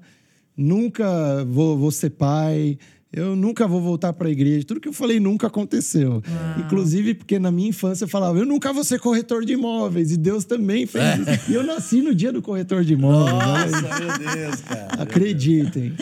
nunca 0.56 1.44
vou, 1.44 1.78
vou 1.78 1.90
ser 1.90 2.10
pai, 2.10 2.76
eu 3.10 3.34
nunca 3.34 3.66
vou 3.66 3.80
voltar 3.80 4.12
para 4.12 4.28
a 4.28 4.30
igreja. 4.30 4.66
Tudo 4.66 4.80
que 4.80 4.88
eu 4.88 4.92
falei 4.92 5.18
nunca 5.18 5.46
aconteceu. 5.46 6.22
Inclusive, 6.58 7.14
porque 7.14 7.38
na 7.38 7.50
minha 7.50 7.70
infância 7.70 8.04
eu 8.04 8.08
falava: 8.08 8.38
eu 8.38 8.44
nunca 8.44 8.72
vou 8.72 8.84
ser 8.84 9.00
corretor 9.00 9.44
de 9.44 9.54
imóveis. 9.54 10.12
E 10.12 10.16
Deus 10.16 10.44
também 10.44 10.86
fez 10.86 11.20
isso. 11.20 11.50
E 11.50 11.54
eu 11.54 11.62
nasci 11.62 12.02
no 12.02 12.14
dia 12.14 12.32
do 12.32 12.42
corretor 12.42 12.84
de 12.84 12.92
imóveis. 12.92 13.70
Nossa, 13.70 14.00
meu 14.00 14.34
Deus, 14.34 14.60
cara. 14.60 15.02
Acreditem. 15.02 15.94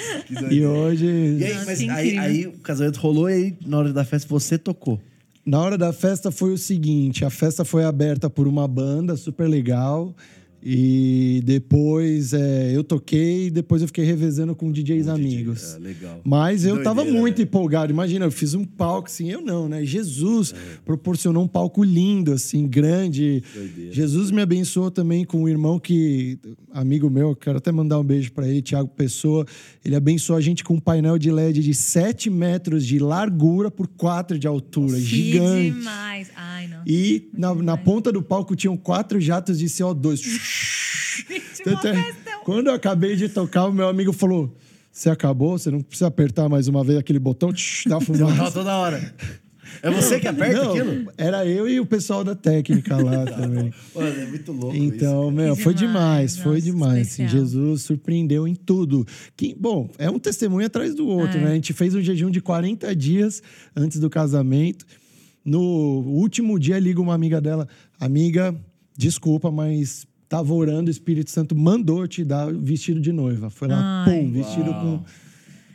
E 0.51 0.65
hoje. 0.65 1.07
E 1.07 1.45
aí, 1.45 1.65
mas 1.65 1.81
aí, 1.81 2.19
aí 2.19 2.47
o 2.47 2.53
casamento 2.59 2.97
rolou 2.97 3.31
e 3.31 3.33
aí, 3.35 3.57
na 3.65 3.79
hora 3.79 3.93
da 3.93 4.05
festa, 4.05 4.27
você 4.29 4.59
tocou. 4.59 5.01
Na 5.45 5.61
hora 5.61 5.79
da 5.79 5.93
festa 5.93 6.33
foi 6.33 6.53
o 6.53 6.59
seguinte: 6.59 7.25
a 7.25 7.31
festa 7.31 7.65
foi 7.65 7.85
aberta 7.85 8.29
por 8.29 8.49
uma 8.49 8.67
banda 8.67 9.15
super 9.17 9.49
legal. 9.49 10.13
E 10.69 11.43
depois 11.45 12.33
é, 12.33 12.73
eu 12.75 12.83
toquei 12.83 13.47
e 13.47 13.51
depois 13.51 13.83
eu 13.83 13.87
fiquei 13.87 14.05
revezando 14.05 14.53
com 14.53 14.73
DJs 14.73 15.07
amigos. 15.07 15.77
É, 15.77 15.79
legal. 15.79 16.21
Mas 16.25 16.64
eu 16.64 16.83
tava 16.83 17.03
Doideira, 17.03 17.21
muito 17.21 17.39
né? 17.39 17.45
empolgado. 17.45 17.93
Imagina, 17.93 18.25
eu 18.25 18.33
fiz 18.33 18.53
um 18.53 18.64
palco 18.64 19.07
assim, 19.07 19.31
eu 19.31 19.41
não, 19.41 19.69
né? 19.69 19.85
Jesus 19.85 20.53
proporcionou 20.85 21.45
um 21.45 21.47
palco 21.47 21.85
lindo, 21.85 22.33
assim, 22.33 22.67
grande. 22.67 23.45
Doideira. 23.55 23.93
Jesus 23.93 24.33
me 24.33 24.43
abençoou 24.43 24.91
também 24.91 25.25
com 25.25 25.45
um 25.45 25.49
irmão 25.49 25.79
que, 25.79 26.37
amigo 26.73 27.09
meu, 27.09 27.37
quero 27.37 27.59
até 27.59 27.71
mandar 27.71 28.01
um 28.01 28.05
beijo 28.05 28.33
pra 28.33 28.49
ele, 28.49 28.61
Thiago 28.61 28.89
Pessoa. 28.89 29.47
Ele 29.85 29.95
abençoou 29.95 30.37
a 30.37 30.41
gente 30.41 30.64
com 30.64 30.75
um 30.75 30.81
painel 30.81 31.17
de 31.17 31.31
LED 31.31 31.62
de 31.62 31.75
7 31.75 32.29
metros 32.29 32.85
de 32.85 32.99
largura 32.99 33.71
por 33.71 33.87
4 33.87 34.37
de 34.37 34.49
altura, 34.49 34.97
Que 34.97 35.01
gigante. 35.01 35.71
demais. 35.71 36.29
Ai, 36.35 36.67
não. 36.67 36.83
E 36.85 37.29
na, 37.33 37.55
na 37.55 37.77
ponta 37.77 38.11
do 38.11 38.21
palco 38.21 38.57
tinham 38.57 38.77
quatro 38.77 39.21
jatos 39.21 39.61
de 39.61 39.67
CO2. 39.67 40.23
Tanto 41.65 41.89
é- 41.89 42.13
quando 42.45 42.69
eu 42.69 42.75
acabei 42.75 43.17
de 43.17 43.29
tocar, 43.29 43.67
o 43.67 43.73
meu 43.73 43.89
amigo 43.89 44.13
falou: 44.13 44.55
Você 44.93 45.11
acabou? 45.11 45.59
Você 45.59 45.71
não 45.71 45.81
precisa 45.81 46.07
apertar 46.09 46.49
mais 46.49 46.69
uma 46.69 46.85
vez 46.85 46.99
aquele 46.99 47.19
botão? 47.19 47.53
Tch, 47.53 47.87
dá 47.87 48.01
fumaça. 48.01 48.51
toda 48.53 48.77
hora. 48.77 49.15
É 49.83 49.91
você 49.91 50.21
que 50.21 50.29
aperta 50.29 50.63
Não, 50.63 50.71
aquilo? 50.71 51.13
Era 51.19 51.45
eu 51.45 51.69
e 51.69 51.81
o 51.81 51.85
pessoal 51.85 52.23
da 52.23 52.35
técnica 52.37 52.97
lá 52.97 53.25
também. 53.27 53.75
Mano, 53.95 54.21
é 54.21 54.27
muito 54.27 54.53
louco 54.53 54.77
Então, 54.77 55.25
isso. 55.25 55.33
meu, 55.33 55.57
foi 55.57 55.75
demais, 55.75 56.35
demais, 56.35 56.37
foi 56.39 56.61
demais. 56.61 57.09
Assim, 57.09 57.25
especial. 57.25 57.29
Jesus 57.47 57.83
surpreendeu 57.83 58.47
em 58.47 58.55
tudo. 58.55 59.05
Que, 59.37 59.55
bom, 59.59 59.91
é 59.99 60.09
um 60.09 60.21
testemunho 60.21 60.67
atrás 60.67 60.95
do 60.95 61.07
outro, 61.09 61.37
É. 61.39 61.43
né? 61.43 61.51
A 61.51 61.55
gente 61.55 61.73
fez 61.73 61.95
um 61.97 62.01
jejum 62.01 62.31
de 62.31 62.41
40 62.41 62.95
dias 62.95 63.43
antes 63.75 63.99
do 63.99 64.09
casamento. 64.09 64.87
No 65.45 65.61
último 65.61 66.59
dia, 66.61 66.79
liga 66.79 67.01
uma 67.01 67.15
amiga 67.15 67.41
dela. 67.41 67.69
Amiga, 68.01 68.55
desculpa, 68.97 69.51
mas 69.51 70.07
tava 70.37 70.53
orando, 70.53 70.89
o 70.89 70.91
Espírito 70.91 71.30
Santo 71.30 71.57
mandou 71.57 72.07
te 72.07 72.22
dar 72.24 72.53
vestido 72.53 73.01
de 73.01 73.12
noiva. 73.12 73.49
Foi 73.49 73.68
lá, 73.68 74.05
Ai. 74.07 74.12
pum, 74.12 74.30
vestido 74.32 74.72
com 74.74 75.03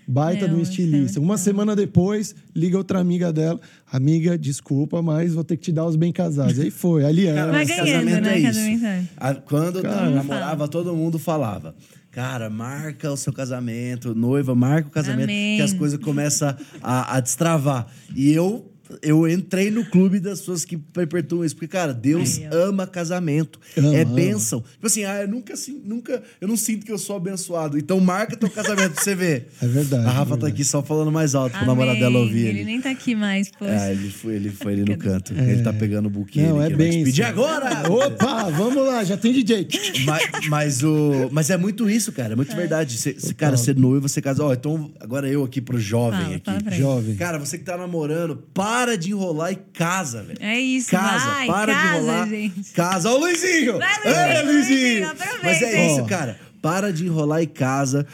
baita 0.07 0.45
de 0.45 0.51
um 0.53 0.57
Meu, 0.57 0.59
é 0.59 0.61
estilista. 0.63 1.19
Uma 1.19 1.33
bom. 1.35 1.37
semana 1.37 1.75
depois, 1.75 2.35
liga 2.55 2.77
outra 2.77 2.99
amiga 2.99 3.31
dela. 3.33 3.59
Amiga, 3.91 4.37
desculpa, 4.37 5.01
mas 5.01 5.33
vou 5.33 5.43
ter 5.43 5.57
que 5.57 5.63
te 5.63 5.71
dar 5.71 5.85
os 5.85 5.95
bem 5.95 6.11
casados. 6.11 6.59
Aí 6.59 6.69
foi, 6.69 7.05
aliança. 7.05 7.51
Mas 7.51 7.67
ganhando, 7.69 7.87
casamento 7.87 8.21
né? 8.23 8.33
é 8.33 8.39
isso. 8.39 8.59
Casamento. 8.59 9.09
A- 9.17 9.33
quando 9.35 9.77
eu 9.79 10.11
namorava, 10.11 10.67
todo 10.67 10.95
mundo 10.95 11.17
falava. 11.17 11.73
Cara, 12.11 12.49
marca 12.49 13.09
o 13.11 13.15
seu 13.17 13.31
casamento, 13.31 14.13
noiva, 14.13 14.53
marca 14.53 14.89
o 14.89 14.91
casamento, 14.91 15.29
Amém. 15.29 15.57
que 15.57 15.63
as 15.63 15.73
coisas 15.73 15.97
começam 15.97 16.53
a, 16.83 17.15
a 17.15 17.19
destravar. 17.21 17.87
E 18.13 18.31
eu, 18.33 18.69
eu 19.01 19.27
entrei 19.27 19.69
no 19.71 19.85
clube 19.85 20.19
das 20.19 20.39
pessoas 20.39 20.65
que 20.65 20.77
perpetuam 20.77 21.43
isso. 21.45 21.55
Porque, 21.55 21.67
cara, 21.67 21.93
Deus 21.93 22.39
ó. 22.51 22.55
ama 22.69 22.87
casamento. 22.87 23.59
Ama, 23.77 23.95
é 23.95 24.01
ama. 24.03 24.13
bênção. 24.15 24.61
Tipo 24.61 24.87
assim, 24.87 25.03
ah, 25.03 25.21
eu 25.21 25.27
nunca, 25.27 25.53
assim, 25.53 25.81
nunca, 25.83 26.21
eu 26.39 26.47
não 26.47 26.57
sinto 26.57 26.85
que 26.85 26.91
eu 26.91 26.97
sou 26.97 27.15
abençoado. 27.15 27.77
Então 27.77 27.99
marca 27.99 28.35
teu 28.35 28.49
casamento 28.49 28.93
pra 28.93 29.03
você 29.03 29.15
ver. 29.15 29.47
É 29.61 29.67
verdade, 29.67 30.05
A 30.05 30.09
Rafa 30.09 30.21
é 30.21 30.25
tá 30.25 30.29
verdade. 30.31 30.53
aqui 30.53 30.63
só 30.65 30.81
falando 30.81 31.11
mais 31.11 31.35
alto 31.35 31.53
pra 31.57 31.65
namorada 31.65 31.99
dela 31.99 32.17
Amém. 32.17 32.21
ouvir. 32.23 32.39
Ele 32.47 32.49
ali. 32.61 32.63
nem 32.65 32.81
tá 32.81 32.89
aqui 32.89 33.15
mais, 33.15 33.49
poxa. 33.51 33.71
É, 33.71 33.91
ele 33.91 34.09
foi, 34.09 34.35
ele 34.35 34.49
foi 34.49 34.73
ali 34.73 34.85
no 34.85 34.97
canto. 34.97 35.33
Ele 35.33 35.61
tá 35.61 35.73
pegando 35.73 36.07
o 36.07 36.09
buquê. 36.09 36.41
Não, 36.41 36.63
ele 36.63 36.73
é 36.73 36.77
bem. 36.77 37.03
pedir 37.03 37.23
agora! 37.23 37.89
Opa, 37.89 38.49
vamos 38.49 38.85
lá, 38.85 39.03
já 39.03 39.17
tem 39.17 39.33
DJ. 39.33 39.67
mas, 40.05 40.47
mas, 40.49 40.83
o, 40.83 41.29
mas 41.31 41.49
é 41.49 41.57
muito 41.57 41.89
isso, 41.89 42.11
cara. 42.11 42.33
É 42.33 42.35
muito 42.35 42.55
verdade. 42.55 42.97
Cê, 42.97 43.15
cê, 43.17 43.33
cara, 43.33 43.57
ser 43.57 43.75
noivo, 43.75 44.07
você 44.07 44.21
casa. 44.21 44.43
Ó, 44.43 44.53
então 44.53 44.91
agora 44.99 45.27
eu 45.27 45.43
aqui 45.43 45.61
pro 45.61 45.79
jovem 45.79 46.19
Fala, 46.21 46.35
aqui. 46.35 46.45
fala 46.45 46.61
ele. 46.67 46.75
Jovem. 46.77 47.15
Cara, 47.15 47.37
você 47.39 47.57
que 47.57 47.63
tá 47.63 47.77
namorando, 47.77 48.37
para 48.53 48.80
de 48.97 49.11
enrolar 49.11 49.51
e 49.51 49.55
casa, 49.55 50.23
velho. 50.23 50.37
É 50.41 50.59
isso, 50.59 50.89
Casa, 50.91 51.25
vai, 51.25 51.47
para 51.47 51.73
casa, 51.73 51.89
de 51.91 51.97
enrolar. 51.97 52.29
gente. 52.29 52.71
Casa. 52.73 53.09
Ó, 53.09 53.15
o 53.15 53.19
Luizinho! 53.19 53.77
Vai, 53.77 53.95
É, 54.05 54.41
Luizinho, 54.41 54.53
Luizinho, 54.53 55.07
aproveita. 55.09 55.39
Mas 55.43 55.61
é 55.61 55.87
isso, 55.93 56.05
cara. 56.05 56.39
Para 56.61 56.93
de 56.93 57.05
enrolar 57.07 57.41
e 57.41 57.47
casa. 57.47 58.05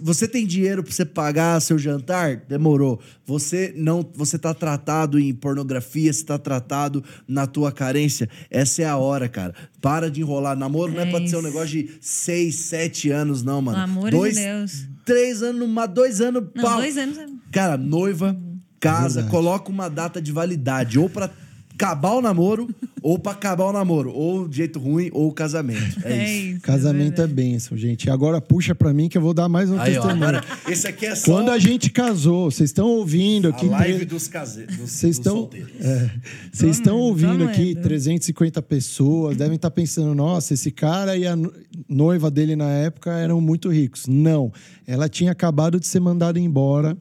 Você, 0.00 0.26
tem 0.26 0.46
dinheiro 0.46 0.82
pra 0.82 0.90
você 0.90 1.04
pagar 1.04 1.60
seu 1.60 1.78
jantar? 1.78 2.36
Demorou. 2.48 2.98
Você 3.26 3.74
não, 3.76 4.08
você 4.14 4.38
tá 4.38 4.54
tratado 4.54 5.18
em 5.20 5.34
pornografia, 5.34 6.10
você 6.10 6.24
tá 6.24 6.38
tratado 6.38 7.04
na 7.26 7.46
tua 7.46 7.70
carência. 7.70 8.26
Essa 8.50 8.82
é 8.82 8.86
a 8.86 8.96
hora, 8.96 9.28
cara. 9.28 9.54
Para 9.82 10.10
de 10.10 10.22
enrolar. 10.22 10.56
Namoro 10.56 10.92
não 10.92 11.00
é 11.02 11.08
É 11.08 11.10
pra 11.10 11.26
ser 11.26 11.36
um 11.36 11.42
negócio 11.42 11.68
de 11.68 11.90
seis, 12.00 12.54
sete 12.54 13.10
anos, 13.10 13.42
não, 13.42 13.60
mano. 13.60 13.76
Pelo 13.76 13.84
amor 13.98 14.10
dois, 14.12 14.34
de 14.36 14.44
Deus. 14.44 14.86
Três 15.04 15.42
anos, 15.42 15.68
dois 15.92 16.20
anos, 16.22 16.44
Não, 16.54 16.64
pau. 16.64 16.76
dois 16.78 16.96
anos 16.96 17.18
é- 17.18 17.26
Cara, 17.52 17.76
noiva, 17.76 18.34
casa, 18.80 19.22
Verdade. 19.22 19.30
coloca 19.30 19.70
uma 19.70 19.88
data 19.88 20.20
de 20.20 20.32
validade. 20.32 20.98
Ou 20.98 21.08
pra 21.08 21.30
acabar 21.74 22.10
o 22.14 22.20
namoro, 22.20 22.68
ou 23.00 23.20
pra 23.20 23.30
acabar 23.30 23.66
o 23.66 23.72
namoro. 23.72 24.10
Ou 24.12 24.48
de 24.48 24.56
jeito 24.56 24.80
ruim, 24.80 25.10
ou 25.12 25.28
o 25.28 25.32
casamento. 25.32 26.00
É, 26.04 26.24
isso. 26.24 26.46
isso. 26.56 26.60
Casamento 26.62 27.12
é 27.22 27.26
verdade. 27.26 27.34
bênção, 27.34 27.78
gente. 27.78 28.06
E 28.06 28.10
agora 28.10 28.40
puxa 28.40 28.74
pra 28.74 28.92
mim 28.92 29.08
que 29.08 29.16
eu 29.16 29.22
vou 29.22 29.32
dar 29.32 29.48
mais 29.48 29.70
um 29.70 29.78
Aí, 29.78 29.96
ó, 29.96 30.02
testemunho. 30.02 30.24
agora, 30.28 30.44
esse 30.68 30.88
aqui 30.88 31.06
é 31.06 31.14
só 31.14 31.30
Quando 31.30 31.50
a 31.52 31.58
gente 31.60 31.88
casou, 31.90 32.50
vocês 32.50 32.70
estão 32.70 32.88
ouvindo 32.88 33.46
a 33.46 33.50
aqui. 33.50 33.66
live 33.68 33.96
tre- 33.98 34.04
dos 34.06 34.26
caseiros. 34.26 34.76
Dos, 34.76 34.90
Vocês 34.90 35.16
dos 35.16 35.18
estão 35.26 35.36
solteiros. 35.36 35.70
é, 35.80 36.10
vocês 36.52 36.76
estão 36.78 36.96
Tô 36.96 37.02
ouvindo 37.04 37.44
aqui 37.44 37.66
tô 37.74 37.78
amando. 37.78 37.82
350 37.88 38.60
pessoas, 38.62 39.36
devem 39.36 39.54
estar 39.54 39.70
pensando, 39.70 40.12
nossa, 40.16 40.54
esse 40.54 40.72
cara 40.72 41.16
e 41.16 41.28
a 41.28 41.36
no- 41.36 41.52
noiva 41.88 42.28
dele 42.28 42.56
na 42.56 42.70
época 42.70 43.12
eram 43.12 43.40
muito 43.40 43.68
ricos. 43.68 44.08
Não, 44.08 44.52
ela 44.84 45.08
tinha 45.08 45.30
acabado 45.30 45.78
de 45.78 45.86
ser 45.86 46.00
mandada 46.00 46.40
embora 46.40 46.96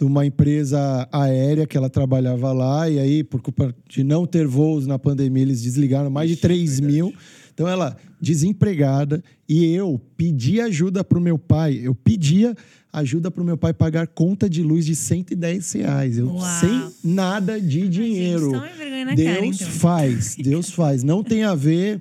de 0.00 0.06
uma 0.06 0.24
empresa 0.24 1.06
aérea 1.12 1.66
que 1.66 1.76
ela 1.76 1.90
trabalhava 1.90 2.50
lá 2.54 2.88
e 2.88 2.98
aí 2.98 3.22
por 3.22 3.42
culpa 3.42 3.74
de 3.86 4.02
não 4.02 4.26
ter 4.26 4.46
voos 4.46 4.86
na 4.86 4.98
pandemia 4.98 5.42
eles 5.42 5.60
desligaram 5.60 6.08
mais 6.08 6.30
de 6.30 6.36
3 6.36 6.80
mil. 6.80 7.12
Então 7.52 7.68
ela 7.68 7.94
desempregada 8.18 9.22
e 9.46 9.66
eu 9.74 10.00
pedi 10.16 10.58
ajuda 10.58 11.04
para 11.04 11.18
o 11.18 11.20
meu 11.20 11.38
pai. 11.38 11.80
Eu 11.82 11.94
pedia 11.94 12.56
ajuda 12.90 13.30
para 13.30 13.42
o 13.42 13.44
meu 13.44 13.58
pai 13.58 13.74
pagar 13.74 14.06
conta 14.06 14.48
de 14.48 14.62
luz 14.62 14.86
de 14.86 14.96
110 14.96 15.72
reais. 15.72 16.16
Eu 16.16 16.28
Uau. 16.28 16.60
sem 16.60 16.90
nada 17.04 17.60
de 17.60 17.86
dinheiro. 17.86 18.52
na 18.52 19.14
Deus 19.14 19.34
cara, 19.34 19.46
então. 19.46 19.68
faz, 19.68 20.34
Deus 20.36 20.70
faz. 20.70 21.02
Não 21.02 21.22
tem 21.22 21.44
a 21.44 21.54
ver 21.54 22.00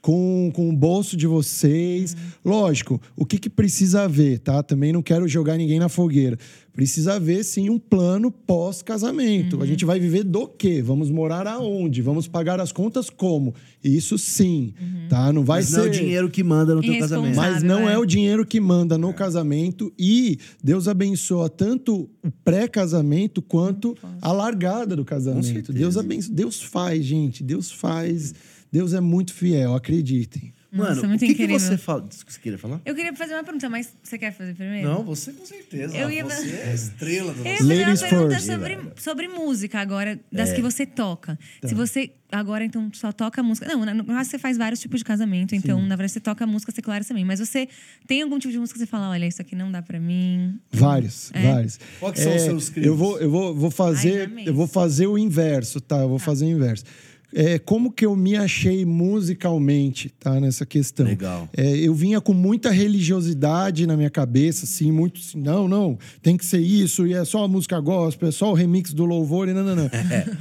com, 0.00 0.50
com 0.54 0.68
o 0.68 0.72
bolso 0.72 1.16
de 1.16 1.26
vocês. 1.26 2.16
Lógico, 2.44 3.00
o 3.16 3.24
que, 3.24 3.38
que 3.38 3.50
precisa 3.50 4.02
haver, 4.02 4.38
tá? 4.38 4.62
Também 4.62 4.92
não 4.92 5.02
quero 5.02 5.26
jogar 5.28 5.56
ninguém 5.56 5.78
na 5.78 5.88
fogueira. 5.88 6.38
Precisa 6.78 7.14
haver, 7.14 7.44
sim, 7.44 7.68
um 7.68 7.76
plano 7.76 8.30
pós-casamento. 8.30 9.56
Uhum. 9.56 9.62
A 9.62 9.66
gente 9.66 9.84
vai 9.84 9.98
viver 9.98 10.22
do 10.22 10.46
quê? 10.46 10.80
Vamos 10.80 11.10
morar 11.10 11.44
aonde? 11.44 12.00
Vamos 12.00 12.28
pagar 12.28 12.60
as 12.60 12.70
contas 12.70 13.10
como? 13.10 13.52
Isso 13.82 14.16
sim, 14.16 14.72
Uhum. 14.80 15.08
tá? 15.08 15.32
Não 15.32 15.44
vai 15.44 15.58
Mas 15.58 15.70
ser... 15.70 15.76
não 15.78 15.84
é 15.84 15.88
o 15.88 15.90
dinheiro 15.90 16.30
que 16.30 16.44
manda 16.44 16.76
no 16.76 16.80
teu 16.80 16.96
casamento. 17.00 17.34
Mas 17.34 17.64
não 17.64 17.88
é. 17.88 17.94
é 17.94 17.98
o 17.98 18.06
dinheiro 18.06 18.46
que 18.46 18.60
manda 18.60 18.96
no 18.96 19.12
casamento 19.12 19.92
e 19.98 20.38
Deus 20.62 20.86
abençoa 20.86 21.48
tanto 21.48 22.08
o 22.22 22.30
pré-casamento 22.44 23.42
quanto 23.42 23.96
a 24.22 24.30
largada 24.30 24.94
do 24.94 25.04
casamento. 25.04 25.72
Deus 25.72 25.96
abençoa, 25.96 26.32
Deus 26.32 26.62
faz, 26.62 27.04
gente, 27.04 27.42
Deus 27.42 27.72
faz. 27.72 28.32
Deus 28.70 28.92
é 28.92 29.00
muito 29.00 29.34
fiel, 29.34 29.74
acreditem. 29.74 30.52
Mano, 30.70 30.90
Nossa, 30.90 31.06
o 31.06 31.08
muito 31.08 31.24
que, 31.24 31.34
que 31.34 31.46
você 31.46 31.78
fala? 31.78 32.06
Você 32.10 32.38
queria 32.40 32.58
falar? 32.58 32.78
Eu 32.84 32.94
queria 32.94 33.14
fazer 33.16 33.32
uma 33.32 33.42
pergunta, 33.42 33.70
mas 33.70 33.90
você 34.02 34.18
quer 34.18 34.32
fazer 34.32 34.52
primeiro? 34.54 34.86
Não, 34.86 35.02
você 35.02 35.32
com 35.32 35.46
certeza. 35.46 35.96
Eu 35.96 36.10
ia- 36.10 36.22
Você 36.22 36.50
é 36.50 36.70
a 36.70 36.74
estrela 36.74 37.32
do 37.32 37.40
Eu 37.40 37.46
ia 37.46 37.52
nosso... 37.52 37.64
fazer 37.64 37.84
Ladies 37.84 38.02
uma 38.02 38.08
pergunta 38.10 38.34
first. 38.34 38.46
sobre, 38.46 38.78
sobre 38.96 39.28
música 39.28 39.78
agora, 39.80 40.10
É. 40.12 40.18
das 40.36 40.52
que 40.52 40.60
você 40.60 40.84
toca. 40.84 41.38
Tá. 41.62 41.68
Se 41.68 41.74
você 41.74 42.10
agora, 42.30 42.62
então, 42.66 42.90
só 42.92 43.10
toca 43.12 43.42
música. 43.42 43.66
Não, 43.66 43.82
na- 43.82 43.94
no 43.94 44.04
caso 44.04 44.28
você 44.28 44.38
faz 44.38 44.58
vários 44.58 44.78
tipos 44.78 45.00
de 45.00 45.04
casamento, 45.06 45.54
então, 45.54 45.80
na 45.80 45.96
verdade, 45.96 46.12
você 46.12 46.20
toca 46.20 46.46
música 46.46 46.70
secular 46.70 47.02
também. 47.02 47.24
Mas 47.24 47.40
você 47.40 47.66
tem 48.06 48.20
algum 48.20 48.38
tipo 48.38 48.52
de 48.52 48.58
música 48.58 48.78
que 48.78 48.84
você 48.84 48.90
fala, 48.90 49.08
olha, 49.08 49.26
isso 49.26 49.40
aqui 49.40 49.56
não 49.56 49.72
dá 49.72 49.80
pra 49.80 49.98
mim. 49.98 50.60
Vários, 50.70 51.30
É. 51.32 51.50
vários. 51.50 51.80
Qual 51.98 52.12
que 52.12 52.20
são 52.20 52.36
os 52.36 52.42
seus 52.42 52.68
crimes? 52.68 52.88
Eu 52.88 52.94
vou, 52.94 53.18
eu 53.18 53.30
vou, 53.30 53.54
vou 53.54 53.70
fazer, 53.70 54.30
Ai, 54.36 54.44
eu 54.46 54.52
vou 54.52 54.66
fazer 54.66 55.06
o 55.06 55.16
inverso, 55.16 55.80
tá? 55.80 55.96
Eu 55.96 56.10
vou 56.10 56.18
fazer 56.18 56.44
o 56.44 56.48
inverso. 56.50 56.84
É, 57.34 57.58
como 57.58 57.92
que 57.92 58.06
eu 58.06 58.16
me 58.16 58.36
achei 58.36 58.86
musicalmente, 58.86 60.08
tá? 60.18 60.40
Nessa 60.40 60.64
questão. 60.64 61.04
Legal. 61.04 61.48
É, 61.54 61.76
eu 61.76 61.92
vinha 61.92 62.20
com 62.22 62.32
muita 62.32 62.70
religiosidade 62.70 63.86
na 63.86 63.96
minha 63.96 64.08
cabeça, 64.08 64.64
assim, 64.64 64.90
muito 64.90 65.20
assim, 65.20 65.38
não, 65.38 65.68
não, 65.68 65.98
tem 66.22 66.38
que 66.38 66.44
ser 66.46 66.60
isso, 66.60 67.06
e 67.06 67.12
é 67.12 67.24
só 67.26 67.44
a 67.44 67.48
música 67.48 67.78
gospel, 67.80 68.30
é 68.30 68.32
só 68.32 68.50
o 68.50 68.54
remix 68.54 68.94
do 68.94 69.04
louvor, 69.04 69.46
e 69.48 69.52
não, 69.52 69.62
não, 69.62 69.76
não. 69.76 69.90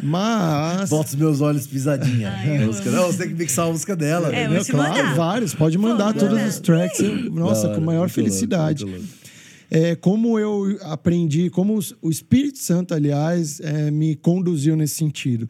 Mas... 0.01 0.89
Volta 0.89 1.09
os 1.09 1.15
meus 1.15 1.41
olhos 1.41 1.67
pisadinha. 1.67 2.29
Ai, 2.29 2.65
música, 2.65 2.89
não, 2.89 3.07
você 3.07 3.17
tem 3.19 3.29
que 3.29 3.35
mixar 3.35 3.67
a 3.67 3.71
música 3.71 3.95
dela. 3.95 4.33
É, 4.33 4.47
né? 4.47 4.63
claro, 4.63 4.93
mandar. 4.95 5.15
vários, 5.15 5.53
pode 5.53 5.77
mandar 5.77 6.13
Pô, 6.13 6.21
todos 6.21 6.41
os 6.41 6.59
tracks. 6.59 6.99
eu- 7.01 7.29
nossa, 7.31 7.63
Da 7.63 7.67
hora, 7.69 7.79
com 7.79 7.85
maior 7.85 8.09
felicidade. 8.09 8.85
louco. 8.85 9.03
É, 9.69 9.95
como 9.95 10.39
eu 10.39 10.77
aprendi, 10.83 11.49
como 11.49 11.77
o 12.01 12.09
Espírito 12.09 12.59
Santo, 12.59 12.93
aliás, 12.93 13.59
é, 13.59 13.91
me 13.91 14.15
conduziu 14.15 14.77
nesse 14.77 14.95
sentido. 14.95 15.49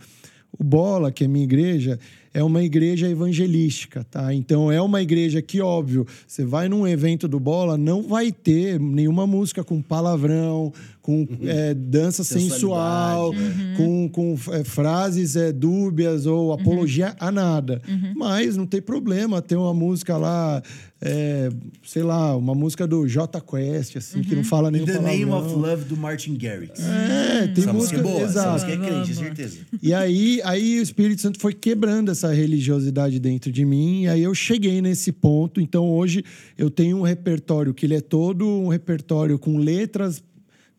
O 0.60 0.64
Bola, 0.64 1.12
que 1.12 1.24
é 1.24 1.28
minha 1.28 1.44
igreja, 1.44 2.00
é 2.34 2.44
uma 2.44 2.64
igreja 2.64 3.10
evangelística, 3.10 4.04
tá? 4.04 4.34
Então 4.34 4.72
é 4.72 4.80
uma 4.80 5.02
igreja 5.02 5.42
que, 5.42 5.60
óbvio, 5.60 6.06
você 6.28 6.46
vai 6.46 6.70
num 6.70 6.88
evento 6.88 7.28
do 7.28 7.40
Bola, 7.40 7.78
não 7.78 8.04
vai 8.04 8.32
ter 8.32 8.80
nenhuma 8.80 9.26
música 9.26 9.64
com 9.64 9.82
palavrão, 9.82 10.72
com 11.08 11.26
é, 11.44 11.74
dança 11.74 12.22
sensual, 12.22 13.34
com, 13.78 14.10
com 14.10 14.38
é, 14.52 14.66
frases 14.66 15.38
é, 15.38 15.54
dúbias 15.54 16.26
ou 16.26 16.52
apologia 16.52 17.16
a 17.18 17.32
nada. 17.32 17.82
Mas 18.14 18.58
não 18.58 18.66
tem 18.66 18.82
problema 18.82 19.42
ter 19.42 19.56
uma 19.56 19.74
música 19.74 20.18
lá, 20.18 20.62
é, 21.00 21.50
sei 21.82 22.04
lá, 22.04 22.36
uma 22.36 22.54
música 22.54 22.86
do 22.86 23.08
J 23.08 23.40
Quest, 23.40 23.96
assim, 23.96 24.22
que 24.22 24.36
não 24.36 24.44
fala 24.44 24.68
In 24.68 24.74
nenhum 24.74 24.86
the 24.86 24.94
palavrão. 24.96 25.18
Name 25.18 25.32
of 25.32 25.56
Love 25.56 25.86
do 25.86 25.96
Martin 25.96 26.36
Garrix. 26.36 26.78
É, 26.82 27.48
tem 27.48 27.64
Essa 27.64 27.72
música 27.72 27.98
música, 27.98 28.00
é 28.00 28.02
boa. 28.02 28.16
Essa 28.18 28.32
exato. 28.32 28.52
música 28.52 28.72
é 28.74 28.78
crente, 28.78 29.16
certeza. 29.16 29.58
E 29.82 29.94
aí, 29.94 30.42
aí 30.44 30.78
o 30.78 30.84
Espírito 30.84 31.22
Santo 31.22 31.40
foi 31.40 31.54
quebrando 31.54 32.12
essa 32.12 32.34
religiosidade 32.34 33.18
dentro 33.18 33.50
de 33.50 33.64
mim, 33.64 34.04
e 34.04 34.08
aí 34.10 34.24
eu 34.24 34.36
cheguei 34.36 34.82
nesse 34.82 35.14
ponto. 35.14 35.62
Então 35.62 35.90
hoje 35.90 36.22
eu 36.58 36.70
tenho 36.70 36.98
um 36.98 37.02
repertório 37.04 37.74
que 37.74 37.86
ele 37.86 37.96
é 37.96 38.02
todo 38.02 38.46
um 38.46 38.68
repertório 38.68 39.40
com 39.40 39.58
letras 39.58 40.22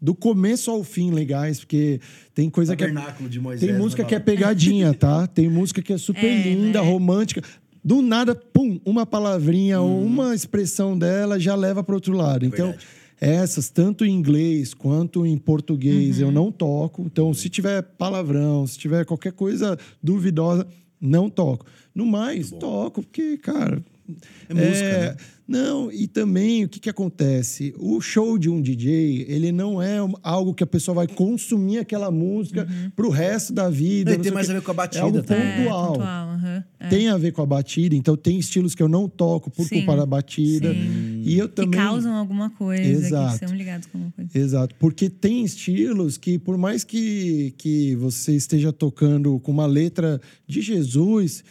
do 0.00 0.14
começo 0.14 0.70
ao 0.70 0.84
fim 0.84 1.10
legais, 1.10 1.58
porque 1.60 2.00
tem 2.34 2.48
coisa 2.48 2.76
que 2.76 2.84
é, 2.84 2.92
de 3.28 3.40
Moisés. 3.40 3.68
tem 3.70 3.78
música 3.78 4.02
né, 4.02 4.08
que 4.08 4.14
é 4.14 4.18
pegadinha, 4.20 4.94
tá? 4.94 5.26
Tem 5.26 5.48
música 5.48 5.82
que 5.82 5.92
é 5.92 5.98
super 5.98 6.24
É, 6.24 6.42
linda, 6.42 6.80
né? 6.82 6.88
romântica. 6.88 7.42
Do 7.84 8.02
nada, 8.02 8.34
pum, 8.34 8.78
uma 8.84 9.06
palavrinha 9.06 9.80
ou 9.80 10.02
uma 10.04 10.34
expressão 10.34 10.98
dela 10.98 11.38
já 11.38 11.54
leva 11.54 11.82
para 11.82 11.94
outro 11.94 12.14
lado. 12.14 12.44
Então, 12.44 12.68
Verdade. 12.68 12.86
essas, 13.20 13.70
tanto 13.70 14.04
em 14.04 14.10
inglês 14.12 14.74
quanto 14.74 15.24
em 15.24 15.36
português, 15.38 16.20
eu 16.20 16.30
não 16.30 16.52
toco. 16.52 17.02
Então, 17.02 17.32
se 17.32 17.48
tiver 17.48 17.82
palavrão, 17.82 18.66
se 18.66 18.78
tiver 18.78 19.04
qualquer 19.04 19.32
coisa 19.32 19.78
duvidosa, 20.02 20.66
não 21.00 21.30
toco. 21.30 21.64
No 21.94 22.04
mais, 22.04 22.50
toco, 22.50 23.02
porque, 23.02 23.36
cara. 23.38 23.82
É 24.48 24.54
música, 24.54 24.98
né? 24.98 25.16
Não, 25.46 25.90
e 25.90 26.06
também 26.06 26.64
o 26.64 26.68
que, 26.68 26.78
que 26.78 26.90
acontece? 26.90 27.74
O 27.78 28.02
show 28.02 28.36
de 28.38 28.50
um 28.50 28.60
DJ, 28.60 29.24
ele 29.28 29.50
não 29.50 29.80
é 29.80 29.96
algo 30.22 30.52
que 30.52 30.62
a 30.62 30.66
pessoa 30.66 30.94
vai 30.94 31.06
consumir 31.06 31.78
aquela 31.78 32.10
música 32.10 32.68
pro 32.94 33.08
resto 33.08 33.54
da 33.54 33.70
vida. 33.70 34.10
Não, 34.10 34.18
não 34.18 34.22
tem 34.24 34.32
mais 34.32 34.46
quê. 34.46 34.52
a 34.52 34.56
ver 34.56 34.62
com 34.62 34.70
a 34.70 34.74
batida 34.74 34.98
É 35.00 35.02
algo 35.02 35.22
também. 35.22 35.42
É, 35.42 35.56
pontual. 35.64 35.92
pontual, 35.92 36.28
aham, 36.28 36.64
é. 36.78 36.88
Tem 36.88 37.08
a 37.08 37.16
ver 37.16 37.32
com 37.32 37.40
a 37.40 37.46
batida, 37.46 37.94
então 37.96 38.14
tem 38.14 38.38
estilos 38.38 38.74
que 38.74 38.82
eu 38.82 38.88
não 38.88 39.08
toco 39.08 39.50
por 39.50 39.64
Sim, 39.64 39.76
culpa 39.78 39.96
da 39.96 40.04
batida. 40.04 40.70
sim. 40.72 41.22
E 41.24 41.38
eu 41.38 41.48
Que 41.48 41.54
também. 41.56 41.80
causam 41.80 42.14
alguma 42.14 42.50
coisa, 42.50 43.06
Exato. 43.06 43.38
que 43.38 43.46
são 43.46 43.56
ligados 43.56 43.86
com 43.86 43.96
alguma 43.98 44.12
coisa. 44.12 44.30
Exato, 44.38 44.74
porque 44.78 45.08
tem 45.08 45.44
estilos 45.44 46.18
que, 46.18 46.38
por 46.38 46.58
mais 46.58 46.84
que, 46.84 47.54
que 47.56 47.94
você 47.96 48.32
esteja 48.36 48.70
tocando 48.70 49.38
com 49.40 49.50
uma 49.50 49.66
letra 49.66 50.20
de 50.46 50.60
Jesus, 50.60 51.42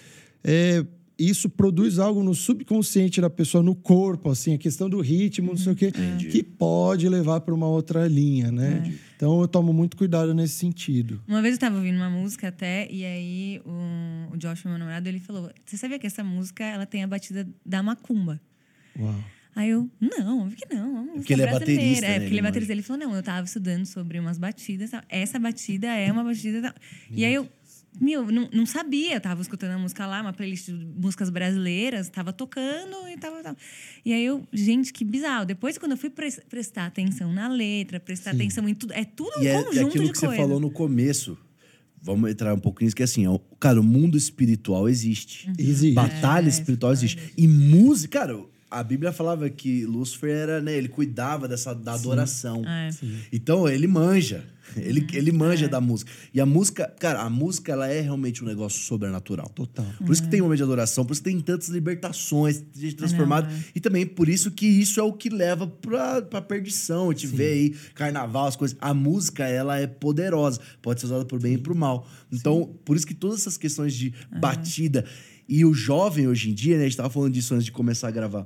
é, 0.44 0.86
isso 1.18 1.50
produz 1.50 2.00
algo 2.00 2.24
no 2.24 2.36
subconsciente 2.36 3.20
da 3.20 3.30
pessoa, 3.30 3.64
no 3.64 3.74
corpo, 3.76 4.30
assim, 4.30 4.54
a 4.54 4.58
questão 4.58 4.90
do 4.90 5.02
ritmo, 5.02 5.50
não 5.52 5.58
sei 5.58 5.74
o 5.74 5.76
quê, 5.76 5.92
que 6.32 6.44
pode 6.44 7.08
levar 7.10 7.42
para 7.42 7.54
uma 7.54 7.68
outra 7.68 8.08
linha, 8.08 8.52
né? 8.52 8.94
Então 9.16 9.42
eu 9.42 9.48
tomo 9.48 9.74
muito 9.74 9.98
cuidado 9.98 10.34
nesse 10.34 10.54
sentido. 10.54 11.20
Uma 11.28 11.42
vez 11.42 11.56
eu 11.56 11.60
tava 11.60 11.78
ouvindo 11.78 11.96
uma 11.96 12.10
música 12.10 12.50
até, 12.50 12.88
e 12.92 13.04
aí 13.04 13.62
o, 13.66 14.34
o 14.34 14.38
Josh, 14.38 14.64
meu 14.66 14.78
namorado, 14.78 15.10
ele 15.10 15.20
falou: 15.20 15.50
Você 15.66 15.76
sabia 15.76 15.98
que 15.98 16.06
essa 16.06 16.24
música 16.24 16.64
ela 16.64 16.86
tem 16.86 17.04
a 17.04 17.08
batida 17.08 17.48
da 17.66 17.82
macumba? 17.82 18.40
Uau. 19.00 19.16
Aí 19.56 19.72
eu, 19.72 19.90
não, 20.00 20.44
óbvio 20.44 20.56
que 20.56 20.72
não. 20.72 20.80
é 20.80 20.84
uma 20.84 21.02
música 21.02 21.18
Porque 21.18 21.34
ele 21.34 21.42
é 21.42 21.48
brasileira." 21.48 21.82
baterista, 21.82 22.06
É, 22.06 22.10
né, 22.10 22.14
porque 22.20 22.26
ele 22.28 22.36
é 22.36 22.38
ele 22.38 22.42
baterista. 22.44 22.74
Ele 22.74 22.82
falou, 22.84 23.08
não, 23.08 23.16
eu 23.16 23.24
tava 23.24 23.44
estudando 23.48 23.88
sobre 23.88 24.20
umas 24.20 24.38
batidas. 24.38 24.92
Essa 25.10 25.40
batida 25.40 25.88
é 25.88 26.12
uma 26.12 26.24
batida. 26.24 26.62
tal." 26.62 26.74
E 27.10 27.26
aí 27.26 27.34
eu, 27.34 27.50
meu, 28.00 28.32
não, 28.32 28.50
não 28.54 28.66
sabia. 28.66 29.20
Tava 29.20 29.42
escutando 29.42 29.72
a 29.72 29.78
música 29.78 30.06
lá, 30.06 30.22
uma 30.22 30.34
playlist 30.34 30.68
de 30.68 30.74
músicas 30.74 31.30
brasileiras, 31.30 32.10
tava 32.10 32.32
tocando 32.34 33.08
e 33.10 33.18
tava. 33.18 33.42
tal. 33.44 33.56
E 34.06 34.14
aí 34.14 34.26
eu, 34.26 34.48
gente, 34.54 34.92
que 34.94 35.04
bizarro. 35.04 35.46
Depois, 35.46 35.78
quando 35.78 35.92
eu 35.92 35.98
fui 35.98 36.10
pres- 36.10 36.40
prestar 36.50 36.86
atenção 36.86 37.34
na 37.34 37.48
letra, 37.48 38.00
prestar 38.00 38.32
atenção 38.32 38.68
em 38.70 38.76
tudo, 38.76 38.94
é 38.94 39.04
tudo 39.06 39.32
um 39.40 39.44
E 39.44 39.48
é, 39.48 39.52
é 39.56 39.64
conjunto 39.64 39.88
aquilo 39.88 40.06
de 40.06 40.12
que 40.14 40.20
coisa. 40.20 40.36
você 40.36 40.42
falou 40.42 40.60
no 40.60 40.70
começo. 40.72 41.38
Vamos 42.00 42.30
entrar 42.30 42.54
um 42.54 42.60
pouco 42.60 42.84
nisso, 42.84 42.96
que 42.96 43.02
é 43.02 43.06
assim, 43.06 43.26
ó, 43.28 43.38
cara, 43.60 43.80
o 43.82 43.84
mundo 43.84 44.18
espiritual 44.18 44.88
existe. 44.88 45.52
Existe. 45.58 45.94
Batalha 45.94 46.46
É, 46.46 46.50
espiritual 46.50 46.94
existe. 46.94 47.34
E 47.36 47.48
música, 47.48 48.20
cara, 48.20 48.40
a 48.70 48.84
Bíblia 48.84 49.12
falava 49.12 49.50
que 49.50 49.84
Lúcifer 49.86 50.30
era, 50.30 50.62
né, 50.62 50.78
ele 50.78 50.88
cuidava 50.90 51.48
dessa 51.48 51.74
da 51.74 51.94
adoração. 51.94 52.62
É. 52.66 52.90
Então, 53.34 53.68
ele 53.68 53.88
manja. 53.88 54.46
Ele, 54.76 55.08
ele 55.14 55.32
manja 55.32 55.68
da 55.68 55.80
música. 55.80 56.12
E 56.34 56.42
a 56.42 56.46
música, 56.46 56.94
cara, 57.00 57.22
a 57.22 57.30
música 57.30 57.72
ela 57.72 57.88
é 57.88 58.02
realmente 58.02 58.44
um 58.44 58.48
negócio 58.48 58.80
sobrenatural. 58.82 59.50
Total. 59.50 59.86
Por 59.98 60.12
isso 60.12 60.24
que 60.24 60.30
tem 60.30 60.42
momento 60.42 60.58
de 60.58 60.64
adoração, 60.64 61.06
por 61.06 61.14
isso 61.14 61.24
que 61.24 61.30
tem 61.30 61.40
tantas 61.40 61.70
libertações, 61.70 62.64
gente 62.76 62.96
transformada. 62.96 63.52
é. 63.52 63.64
E 63.76 63.80
também 63.80 64.06
por 64.06 64.28
isso 64.28 64.52
que 64.52 64.66
isso 64.66 65.00
é 65.00 65.04
o 65.04 65.14
que 65.14 65.30
leva 65.30 65.68
pra, 65.68 66.22
pra 66.22 66.42
perdição. 66.42 67.10
A 67.10 67.14
gente 67.14 67.28
vê 67.28 67.52
aí 67.52 67.70
carnaval, 67.94 68.48
as 68.48 68.56
coisas. 68.56 68.78
A 68.82 68.94
música, 68.94 69.46
ela 69.46 69.80
é 69.80 69.88
poderosa. 69.88 70.60
Pode 70.82 71.00
ser 71.00 71.08
usada 71.08 71.26
pro 71.26 71.40
bem 71.40 71.54
e 71.54 71.58
pro 71.58 71.76
mal. 71.76 72.08
Então, 72.32 72.76
por 72.84 72.96
isso 72.96 73.08
que 73.08 73.14
todas 73.14 73.42
essas 73.42 73.58
questões 73.58 73.94
de 73.94 74.14
batida. 74.40 75.06
E 75.50 75.64
o 75.64 75.74
jovem 75.74 76.28
hoje 76.28 76.50
em 76.50 76.54
dia, 76.54 76.76
né? 76.78 76.84
A 76.84 76.88
gente 76.88 76.98
tava 76.98 77.10
falando 77.10 77.34
disso 77.34 77.54
antes 77.54 77.66
de 77.66 77.72
começar 77.72 78.10
a 78.10 78.12
gravar. 78.12 78.46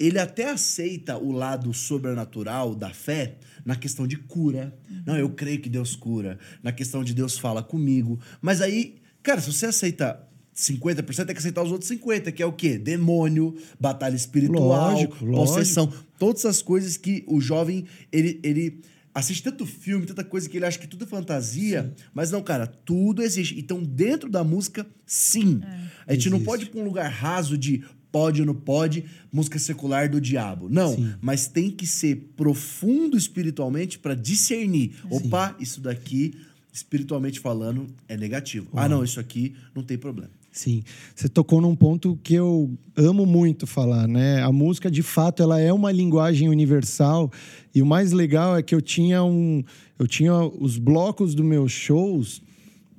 Ele 0.00 0.18
até 0.18 0.50
aceita 0.50 1.18
o 1.18 1.30
lado 1.30 1.74
sobrenatural 1.74 2.74
da 2.74 2.88
fé 2.88 3.36
na 3.66 3.76
questão 3.76 4.06
de 4.06 4.16
cura. 4.16 4.74
Não, 5.06 5.14
eu 5.16 5.28
creio 5.28 5.60
que 5.60 5.68
Deus 5.68 5.94
cura. 5.94 6.38
Na 6.62 6.72
questão 6.72 7.04
de 7.04 7.12
Deus 7.12 7.38
fala 7.38 7.62
comigo. 7.62 8.18
Mas 8.40 8.62
aí, 8.62 8.96
cara, 9.22 9.42
se 9.42 9.52
você 9.52 9.66
aceita 9.66 10.26
50%, 10.56 11.16
tem 11.26 11.34
que 11.34 11.38
aceitar 11.38 11.62
os 11.62 11.70
outros 11.70 11.90
50%, 11.90 12.32
que 12.32 12.42
é 12.42 12.46
o 12.46 12.52
quê? 12.52 12.78
Demônio, 12.78 13.54
batalha 13.78 14.16
espiritual, 14.16 14.92
Lógico, 14.92 15.24
lógico. 15.24 15.36
possessão. 15.54 15.92
Todas 16.18 16.46
essas 16.46 16.62
coisas 16.62 16.96
que 16.96 17.22
o 17.26 17.38
jovem, 17.40 17.84
ele, 18.10 18.40
ele 18.42 18.80
assiste 19.14 19.42
tanto 19.42 19.66
filme, 19.66 20.06
tanta 20.06 20.24
coisa 20.24 20.48
que 20.48 20.56
ele 20.56 20.64
acha 20.64 20.78
que 20.78 20.86
tudo 20.88 21.04
é 21.04 21.06
fantasia. 21.06 21.92
Mas 22.14 22.30
não, 22.30 22.42
cara, 22.42 22.66
tudo 22.66 23.22
existe. 23.22 23.58
Então, 23.58 23.82
dentro 23.82 24.30
da 24.30 24.42
música, 24.42 24.86
sim. 25.04 25.60
A 26.06 26.14
gente 26.14 26.30
não 26.30 26.38
Existe. 26.38 26.46
pode 26.50 26.64
ir 26.64 26.68
pra 26.70 26.80
um 26.80 26.84
lugar 26.84 27.10
raso 27.10 27.58
de 27.58 27.84
pode 28.12 28.40
ou 28.40 28.46
não 28.46 28.54
pode, 28.54 29.04
música 29.32 29.58
secular 29.58 30.10
do 30.10 30.20
diabo. 30.20 30.68
Não, 30.68 30.94
Sim. 30.94 31.14
mas 31.20 31.46
tem 31.46 31.70
que 31.70 31.86
ser 31.86 32.32
profundo 32.36 33.16
espiritualmente 33.16 33.98
para 33.98 34.14
discernir. 34.14 34.92
Opa, 35.10 35.54
isso 35.58 35.80
daqui, 35.80 36.34
espiritualmente 36.72 37.40
falando, 37.40 37.86
é 38.08 38.16
negativo. 38.16 38.68
Ah, 38.72 38.88
não, 38.88 39.04
isso 39.04 39.20
aqui 39.20 39.54
não 39.74 39.82
tem 39.82 39.98
problema. 39.98 40.30
Sim, 40.52 40.82
você 41.14 41.28
tocou 41.28 41.60
num 41.60 41.76
ponto 41.76 42.18
que 42.24 42.34
eu 42.34 42.70
amo 42.96 43.24
muito 43.24 43.68
falar, 43.68 44.08
né? 44.08 44.42
A 44.42 44.50
música, 44.50 44.90
de 44.90 45.02
fato, 45.02 45.42
ela 45.42 45.60
é 45.60 45.72
uma 45.72 45.92
linguagem 45.92 46.48
universal 46.48 47.30
e 47.72 47.80
o 47.80 47.86
mais 47.86 48.10
legal 48.10 48.56
é 48.56 48.62
que 48.62 48.74
eu 48.74 48.82
tinha 48.82 49.22
um, 49.22 49.62
eu 49.96 50.08
tinha 50.08 50.34
os 50.34 50.76
blocos 50.76 51.36
dos 51.36 51.46
meus 51.46 51.70
shows, 51.70 52.42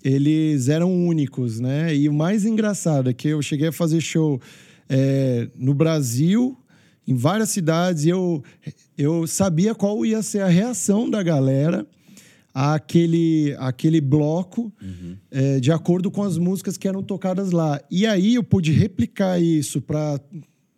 eles 0.01 0.69
eram 0.69 1.05
únicos, 1.05 1.59
né? 1.59 1.93
E 1.93 2.07
o 2.07 2.13
mais 2.13 2.45
engraçado 2.45 3.09
é 3.09 3.13
que 3.13 3.27
eu 3.27 3.41
cheguei 3.41 3.67
a 3.67 3.73
fazer 3.73 3.99
show 3.99 4.39
é, 4.93 5.47
no 5.55 5.73
Brasil, 5.73 6.57
em 7.07 7.15
várias 7.15 7.49
cidades, 7.49 8.05
eu, 8.05 8.43
eu 8.97 9.25
sabia 9.25 9.73
qual 9.73 10.05
ia 10.05 10.21
ser 10.21 10.41
a 10.41 10.47
reação 10.47 11.09
da 11.09 11.23
galera 11.23 11.87
àquele, 12.53 13.55
àquele 13.57 14.01
bloco 14.01 14.71
é, 15.31 15.61
de 15.61 15.71
acordo 15.71 16.11
com 16.11 16.21
as 16.21 16.37
músicas 16.37 16.77
que 16.77 16.89
eram 16.89 17.01
tocadas 17.01 17.51
lá. 17.51 17.79
E 17.89 18.05
aí 18.05 18.35
eu 18.35 18.43
pude 18.43 18.73
replicar 18.73 19.41
isso 19.41 19.81
para 19.81 20.19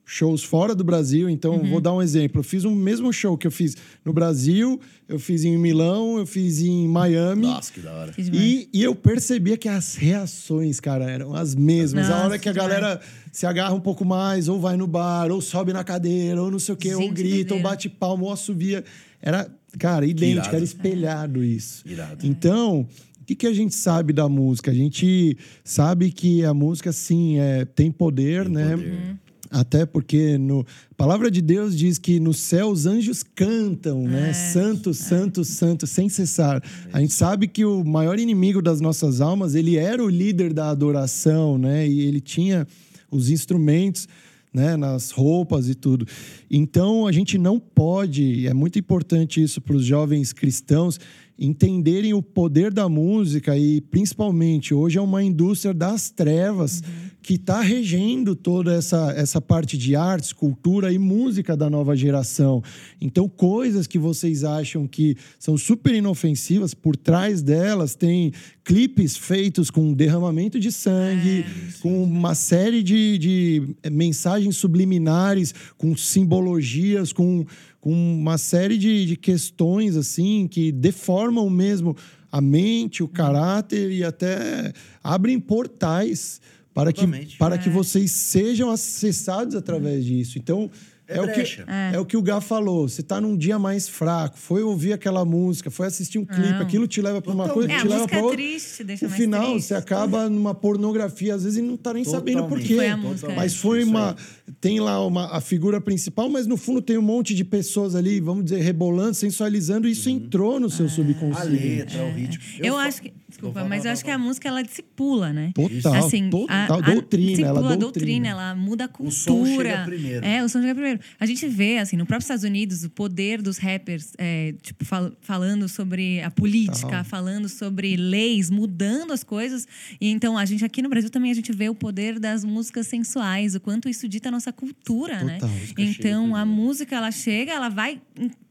shows 0.06 0.44
fora 0.44 0.76
do 0.76 0.84
Brasil. 0.84 1.28
Então, 1.30 1.64
vou 1.64 1.82
dar 1.82 1.94
um 1.94 2.02
exemplo. 2.02 2.40
Eu 2.40 2.44
fiz 2.44 2.64
o 2.66 2.72
mesmo 2.72 3.12
show 3.12 3.38
que 3.38 3.48
eu 3.48 3.52
fiz 3.52 3.76
no 4.06 4.14
Brasil, 4.14 4.80
eu 5.08 5.18
fiz 5.18 5.44
em 5.44 5.58
Milão, 5.58 6.20
eu 6.20 6.26
fiz 6.26 6.62
em 6.62 6.88
Miami. 6.88 7.48
Nossa, 7.48 7.72
que 7.72 7.80
da 7.80 7.94
hora. 7.94 8.12
Que. 8.12 8.22
E, 8.22 8.70
e 8.72 8.84
eu 8.84 8.94
percebia 8.94 9.58
que 9.58 9.68
as 9.68 9.96
reações, 9.96 10.80
cara, 10.80 11.10
eram 11.10 11.34
as 11.34 11.56
mesmas. 11.56 12.06
a 12.06 12.10
Nossa, 12.10 12.24
hora 12.26 12.40
que 12.40 12.50
a 12.50 12.54
galera 12.54 13.02
se 13.34 13.48
agarra 13.48 13.74
um 13.74 13.80
pouco 13.80 14.06
mais, 14.06 14.48
ou 14.48 14.60
vai 14.60 14.78
no 14.78 14.86
bar, 14.86 15.32
ou 15.32 15.42
sobe 15.42 15.74
na 15.74 15.84
cadeira, 15.84 16.40
ou 16.40 16.52
não 16.52 16.60
sei 16.60 16.76
o 16.76 16.78
quê, 16.78 16.94
ou 16.94 17.02
Gente, 17.02 17.14
grita, 17.14 17.56
ou 17.56 17.62
bate 17.62 17.90
palma, 17.90 18.26
ou 18.26 18.32
assovia. 18.32 18.84
Era, 19.20 19.50
cara, 19.80 20.06
idêntico, 20.06 20.56
era 20.56 20.64
espelhado 20.64 21.44
isso. 21.44 21.84
Irado. 21.84 22.24
Então, 22.28 22.82
o 23.20 23.26
que, 23.26 23.34
que 23.34 23.48
a 23.48 23.54
gente 23.54 23.74
sabe 23.74 24.14
da 24.14 24.30
música? 24.30 24.70
A 24.70 24.74
gente 24.74 25.36
sabe 25.64 26.12
que 26.12 26.46
a 26.46 26.54
música, 26.54 26.92
sim, 26.92 27.40
é, 27.40 27.66
tem 27.66 27.92
poder, 27.92 28.44
Tem 28.44 28.54
né? 28.54 28.70
poder. 28.78 28.92
Uhum. 28.92 29.18
Até 29.50 29.84
porque 29.84 30.38
no, 30.38 30.62
a 30.92 30.96
palavra 30.96 31.30
de 31.30 31.42
Deus 31.42 31.76
diz 31.76 31.98
que 31.98 32.20
no 32.20 32.34
céu 32.34 32.70
os 32.70 32.86
anjos 32.86 33.24
cantam, 33.24 34.04
né? 34.04 34.34
Santo, 34.34 34.96
santo, 34.96 35.44
santo, 35.44 35.86
sem 35.86 36.10
cessar. 36.10 36.62
A 36.92 37.00
gente 37.00 37.14
sabe 37.14 37.48
que 37.48 37.64
o 37.64 37.84
maior 37.84 38.18
inimigo 38.18 38.64
das 38.64 38.82
nossas 38.82 39.22
almas, 39.22 39.54
ele 39.54 39.78
era 39.78 40.04
o 40.04 40.10
líder 40.10 40.54
da 40.54 40.70
adoração, 40.70 41.60
né? 41.60 41.88
E 41.88 42.00
ele 42.02 42.20
tinha 42.20 42.68
os 43.14 43.30
instrumentos, 43.30 44.08
né? 44.54 44.78
Nas 44.78 45.12
roupas 45.12 45.68
e 45.68 45.76
tudo. 45.76 46.06
Então 46.50 47.08
a 47.08 47.12
gente 47.12 47.38
não 47.38 47.60
pode, 47.60 48.48
é 48.48 48.54
muito 48.54 48.78
importante 48.78 49.42
isso 49.42 49.60
para 49.60 49.76
os 49.76 49.86
jovens 49.86 50.32
cristãos, 50.32 51.00
entenderem 51.38 52.14
o 52.14 52.22
poder 52.22 52.72
da 52.72 52.88
música 52.88 53.58
e 53.58 53.82
principalmente 53.82 54.74
hoje 54.74 55.00
é 55.00 55.02
uma 55.02 55.24
indústria 55.24 55.74
das 55.74 56.12
trevas 56.12 56.84
que 57.24 57.36
está 57.36 57.62
regendo 57.62 58.36
toda 58.36 58.74
essa, 58.74 59.14
essa 59.16 59.40
parte 59.40 59.78
de 59.78 59.96
artes, 59.96 60.34
cultura 60.34 60.92
e 60.92 61.00
música 61.00 61.56
da 61.56 61.70
nova 61.70 61.96
geração. 61.96 62.62
Então, 63.00 63.30
coisas 63.30 63.88
que 63.88 63.98
vocês 63.98 64.44
acham 64.44 64.86
que 64.86 65.16
são 65.40 65.58
super 65.58 65.96
inofensivas, 65.96 66.74
por 66.74 66.98
trás 66.98 67.42
delas 67.42 67.96
tem 67.96 68.34
clipes 68.64 69.16
feitos 69.16 69.70
com 69.70 69.94
derramamento 69.94 70.60
de 70.60 70.70
sangue, 70.70 71.46
com 71.82 72.04
uma 72.04 72.36
série 72.36 72.84
de, 72.84 73.18
de 73.18 73.76
mensagens 73.90 74.58
subliminares, 74.58 75.54
com 75.78 75.96
simbologias, 75.96 77.14
com, 77.14 77.46
com 77.80 77.94
uma 77.94 78.38
série 78.38 78.78
de, 78.78 79.06
de 79.06 79.16
questões 79.16 79.96
assim 79.96 80.46
que 80.46 80.74
deformam 80.74 81.50
mesmo 81.50 81.96
a 82.30 82.42
mente, 82.42 83.02
o 83.02 83.08
caráter 83.08 83.92
e 83.92 84.04
até 84.04 84.74
abrem 85.04 85.40
portais 85.40 86.42
para 86.74 86.92
que, 86.92 87.02
Totalmente. 87.02 87.38
para 87.38 87.58
que 87.58 87.70
vocês 87.70 88.12
sejam 88.12 88.70
acessados 88.72 89.56
através 89.56 90.04
disso. 90.06 90.38
Então, 90.40 90.70
É 91.06 91.18
é, 91.18 91.22
o 91.22 91.28
que, 91.28 91.34
brecha. 91.34 91.66
é 91.94 92.00
o 92.00 92.06
que 92.06 92.16
o 92.16 92.22
Gá 92.22 92.40
falou. 92.40 92.88
Você 92.88 93.02
está 93.02 93.20
num 93.20 93.36
dia 93.38 93.60
mais 93.60 93.90
fraco, 93.90 94.38
foi 94.40 94.64
ouvir 94.64 94.94
aquela 94.94 95.24
música, 95.26 95.70
foi 95.70 95.86
assistir 95.86 96.18
um 96.18 96.24
clipe, 96.26 96.50
Não. 96.50 96.62
aquilo 96.62 96.88
te 96.88 97.02
leva 97.02 97.22
para 97.22 97.32
uma 97.34 97.50
coisa, 97.50 97.68
É, 97.70 97.76
que 97.76 97.78
a 97.78 97.82
te 97.82 97.88
leva 97.90 98.08
para 98.08 98.18
é 98.18 98.22
outra. 98.22 98.38
triste, 98.38 98.84
deixa 98.86 99.06
No 99.06 99.10
mais 99.12 99.22
final, 99.22 99.52
triste. 99.52 99.68
você 99.68 99.76
acaba 99.76 100.30
numa 100.30 100.56
pornografia, 100.56 101.36
às 101.36 101.44
vezes, 101.44 101.60
e 101.60 101.62
não 101.62 101.76
tá 101.76 101.94
nem 101.94 102.06
sabendo 102.06 102.44
por 102.46 102.58
Totalmente. 102.60 102.68
quê. 102.70 102.76
Foi 102.76 102.88
a 102.88 102.98
música, 102.98 103.32
é. 103.32 103.36
Mas 103.36 103.54
foi 103.56 103.84
uma. 103.84 104.16
Tem 104.62 104.80
lá 104.80 105.06
uma, 105.06 105.26
a 105.36 105.42
figura 105.42 105.82
principal, 105.82 106.30
mas 106.30 106.48
no 106.48 106.56
fundo 106.56 106.82
tem 106.82 106.98
um 106.98 107.02
monte 107.02 107.36
de 107.36 107.44
pessoas 107.44 107.96
ali, 107.96 108.22
vamos 108.22 108.46
dizer, 108.46 108.62
rebolando, 108.62 109.14
sensualizando, 109.14 109.88
e 109.88 109.92
isso 109.92 110.10
entrou 110.10 110.58
no 110.60 110.70
seu 110.70 110.86
A 110.86 110.90
subconsciente. 110.90 111.52
letra, 111.52 112.04
o 112.06 112.12
ritmo. 112.14 112.42
Eu, 112.60 112.76
fa- 112.76 112.80
acho 112.84 113.02
que. 113.02 113.14
Desculpa, 113.44 113.60
Vou 113.60 113.70
mas 113.70 113.84
eu 113.86 113.92
acho 113.92 114.04
que 114.06 114.10
a 114.12 114.18
música 114.18 114.48
ela 114.48 114.62
discipula, 114.64 115.34
né? 115.34 115.52
Total, 115.54 115.94
assim, 115.96 116.30
total. 116.30 116.56
a, 116.56 116.64
a, 116.78 116.82
doutrina, 116.94 117.28
discipula 117.30 117.50
ela 117.60 117.74
a 117.74 117.76
doutrina. 117.76 117.80
doutrina, 117.80 118.28
ela 118.30 118.56
muda 118.56 118.86
a 118.86 118.88
cultura. 118.88 119.10
O 119.10 119.12
som 119.12 119.46
chega 119.46 119.84
primeiro. 119.86 120.26
É, 120.26 120.44
o 120.44 120.48
som 120.50 120.62
chega 120.62 120.74
primeiro. 120.74 121.00
A 121.20 121.26
gente 121.26 121.48
vê, 121.48 121.78
assim, 121.80 121.98
no 121.98 122.06
próprio 122.06 122.24
Estados 122.24 122.44
Unidos, 122.44 122.84
o 122.84 122.90
poder 122.90 123.42
dos 123.42 123.58
rappers, 123.58 124.14
é, 124.18 124.54
tipo, 124.62 124.86
fal- 124.86 125.12
falando 125.22 125.68
sobre 125.68 126.22
a 126.22 126.32
política, 126.32 126.88
Total. 126.88 127.04
falando 127.04 127.50
sobre 127.50 127.96
leis, 127.98 128.50
mudando 128.50 129.12
as 129.12 129.24
coisas. 129.24 129.68
E 130.00 130.10
então, 130.10 130.38
a 130.38 130.46
gente 130.46 130.64
aqui 130.64 130.82
no 130.82 130.90
Brasil 130.90 131.10
também 131.10 131.32
a 131.32 131.36
gente 131.36 131.52
vê 131.52 131.68
o 131.70 131.76
poder 131.76 132.20
das 132.20 132.46
músicas 132.46 132.88
sensuais, 132.88 133.56
o 133.56 133.60
quanto 133.60 133.90
isso 133.90 134.08
dita 134.08 134.30
a 134.30 134.32
nossa 134.32 134.54
cultura, 134.54 135.24
né? 135.24 135.40
Total. 135.40 135.56
Chega 135.66 135.82
Então, 135.84 136.36
a 136.36 136.46
música, 136.46 136.96
ela 136.96 137.12
chega, 137.12 137.52
ela 137.52 137.70
vai 137.70 138.00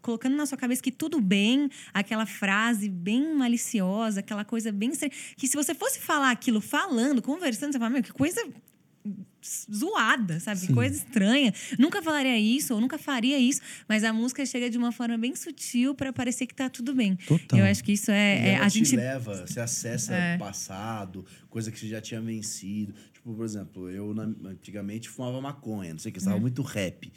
colocando 0.03 0.37
na 0.37 0.45
sua 0.45 0.59
cabeça 0.59 0.83
que 0.83 0.93
tudo 0.93 1.21
bem, 1.21 1.71
aquela 1.95 2.27
frase 2.27 2.89
bem 2.89 3.35
maliciosa, 3.35 4.21
aquela 4.21 4.45
coisa 4.45 4.71
bem... 4.71 4.91
estranha, 4.91 5.13
Que 5.37 5.49
se 5.49 5.57
você 5.57 5.75
fosse 5.75 6.01
falar 6.01 6.31
aquilo 6.31 6.61
falando, 6.61 7.23
conversando, 7.23 7.73
você 7.73 7.79
fala, 7.79 7.91
meu, 7.91 8.03
que 8.03 8.13
coisa 8.13 8.45
zoada, 9.73 10.39
sabe? 10.39 10.61
Que 10.61 10.73
coisa 10.73 10.95
estranha. 10.95 11.53
Nunca 11.79 12.01
falaria 12.01 12.39
isso, 12.39 12.75
ou 12.75 12.81
nunca 12.81 12.97
faria 12.99 13.39
isso, 13.39 13.61
mas 13.89 14.05
a 14.05 14.13
música 14.13 14.45
chega 14.47 14.71
de 14.71 14.79
uma 14.79 14.93
forma 14.93 15.19
bem 15.19 15.35
sutil 15.35 15.95
para 15.95 16.13
parecer 16.13 16.47
que 16.47 16.55
tá 16.55 16.69
tudo 16.69 16.95
bem. 16.95 17.17
Total. 17.17 17.59
Eu 17.59 17.65
acho 17.65 17.83
que 17.83 17.93
isso 17.93 18.11
é... 18.11 18.51
é- 18.51 18.57
a 18.57 18.71
te 18.71 18.79
gente... 18.79 18.97
leva, 18.97 19.45
você 19.47 19.61
acessa 19.61 20.15
É. 20.15 20.39
passado, 20.39 21.25
coisa 21.51 21.71
que 21.73 21.79
você 21.79 21.89
já 21.89 22.01
tinha 22.01 22.21
vencido. 22.21 22.95
Tipo, 23.23 23.35
por 23.37 23.45
exemplo, 23.45 23.89
eu 23.89 24.13
na- 24.13 24.29
antigamente 24.51 25.09
fumava 25.09 25.41
maconha, 25.41 25.93
não 25.93 25.99
sei 26.01 26.11
o 26.11 26.13
que, 26.13 26.19
estava 26.19 26.41
muito 26.41 26.61
rap. 26.61 27.13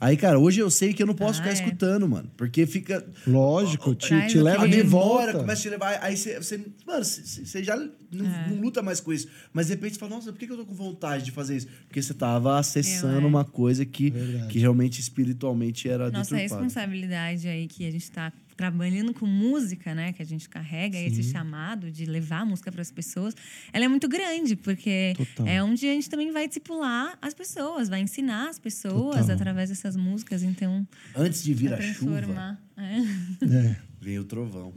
Aí, 0.00 0.16
cara, 0.16 0.38
hoje 0.38 0.58
eu 0.58 0.70
sei 0.70 0.94
que 0.94 1.02
eu 1.02 1.06
não 1.06 1.14
posso 1.14 1.38
Hum. 1.40 1.42
Ah, 1.42 1.48
ficar 1.48 1.50
é. 1.50 1.52
escutando, 1.66 2.08
mano. 2.08 2.30
Porque 2.34 2.64
fica. 2.66 3.06
Lógico, 3.26 3.94
te, 3.94 4.26
te 4.26 4.38
leva 4.40 4.66
de 4.66 4.80
volta. 4.82 5.34
começa 5.34 5.60
a 5.60 5.62
te 5.62 5.68
levar. 5.68 5.98
Aí 6.02 6.16
você. 6.16 6.36
você 6.42 6.56
mano, 6.86 7.04
você 7.04 7.62
já 7.62 7.76
não, 7.76 7.90
É. 8.26 8.48
não 8.48 8.56
luta 8.58 8.80
mais 8.80 9.00
com 9.00 9.12
isso. 9.12 9.28
Mas 9.52 9.66
de 9.66 9.74
repente 9.74 9.92
você 9.94 9.98
fala, 10.00 10.14
nossa, 10.14 10.32
por 10.32 10.38
que 10.38 10.46
que 10.46 10.52
eu 10.52 10.56
tô 10.56 10.64
com 10.64 10.72
vontade 10.74 11.24
de 11.26 11.30
fazer 11.30 11.58
isso? 11.58 11.66
Porque 11.86 12.00
você 12.00 12.14
tava 12.14 12.58
acessando 12.58 13.18
Eu, 13.18 13.24
é. 13.24 13.26
uma 13.26 13.44
coisa 13.44 13.84
que, 13.84 14.08
Verdade. 14.10 14.48
que 14.48 14.58
realmente 14.58 14.98
espiritualmente 14.98 15.90
era 15.90 16.10
Nossa 16.10 16.34
deturpada. 16.34 16.62
responsabilidade 16.62 17.46
aí 17.48 17.66
que 17.68 17.86
a 17.86 17.90
gente 17.90 18.10
tá 18.10 18.32
trabalhando 18.60 19.14
com 19.14 19.24
música, 19.24 19.94
né, 19.94 20.12
que 20.12 20.20
a 20.20 20.26
gente 20.26 20.46
carrega 20.46 20.98
esse 20.98 21.22
chamado 21.22 21.90
de 21.90 22.04
levar 22.04 22.40
a 22.40 22.44
música 22.44 22.70
para 22.70 22.82
as 22.82 22.90
pessoas, 22.90 23.34
ela 23.72 23.86
é 23.86 23.88
muito 23.88 24.06
grande, 24.06 24.54
porque 24.54 25.14
Total. 25.16 25.46
é 25.46 25.62
onde 25.62 25.88
a 25.88 25.94
gente 25.94 26.10
também 26.10 26.30
vai 26.30 26.46
discipular 26.46 27.16
as 27.22 27.32
pessoas, 27.32 27.88
vai 27.88 28.00
ensinar 28.00 28.50
as 28.50 28.58
pessoas 28.58 29.20
Total. 29.20 29.34
através 29.34 29.70
dessas 29.70 29.96
músicas, 29.96 30.42
então 30.42 30.86
Antes 31.16 31.42
de 31.42 31.54
vir 31.54 31.72
a 31.72 31.80
chuva. 31.80 32.58
É. 32.76 33.46
É. 33.46 33.76
vem 33.98 34.18
o 34.18 34.24
trovão. 34.24 34.74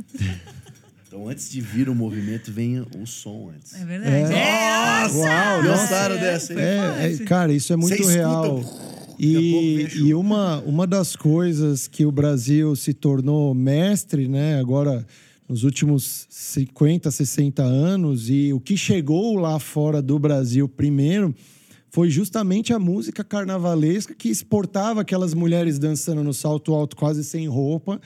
então, 1.05 1.27
antes 1.27 1.51
de 1.51 1.59
vir 1.59 1.89
o 1.89 1.95
movimento, 1.95 2.53
vem 2.53 2.79
o 2.79 3.05
som 3.05 3.51
antes. 3.53 3.75
É 3.75 3.83
verdade. 3.83 4.33
É. 4.33 5.01
Nossa! 5.01 5.17
Uau, 5.17 5.63
Gostaram 5.63 6.15
dessa, 6.15 6.53
hein? 6.53 6.59
É, 6.59 7.13
é, 7.13 7.17
cara, 7.25 7.51
isso 7.51 7.73
é 7.73 7.75
muito 7.75 7.95
escuta, 7.95 8.13
real. 8.13 8.43
daqui 8.43 8.47
a 8.47 8.71
pouco 8.71 8.92
E, 9.19 9.87
e 10.07 10.13
uma, 10.13 10.59
uma 10.61 10.87
das 10.87 11.15
coisas 11.15 11.87
que 11.87 12.05
o 12.05 12.11
Brasil 12.11 12.75
se 12.75 12.93
tornou 12.93 13.53
mestre, 13.53 14.27
né, 14.27 14.59
agora 14.59 15.05
nos 15.47 15.63
últimos 15.63 16.25
50, 16.29 17.11
60 17.11 17.61
anos, 17.63 18.29
e 18.29 18.53
o 18.53 18.59
que 18.59 18.75
chegou 18.77 19.35
lá 19.35 19.59
fora 19.59 20.01
do 20.01 20.17
Brasil 20.17 20.67
primeiro 20.67 21.33
foi 21.89 22.09
justamente 22.09 22.73
a 22.73 22.79
música 22.79 23.23
carnavalesca 23.23 24.15
que 24.15 24.29
exportava 24.29 25.01
aquelas 25.01 25.33
mulheres 25.33 25.77
dançando 25.77 26.23
no 26.23 26.33
salto 26.33 26.73
alto 26.73 26.95
quase 26.95 27.23
sem 27.23 27.47
roupa 27.47 28.01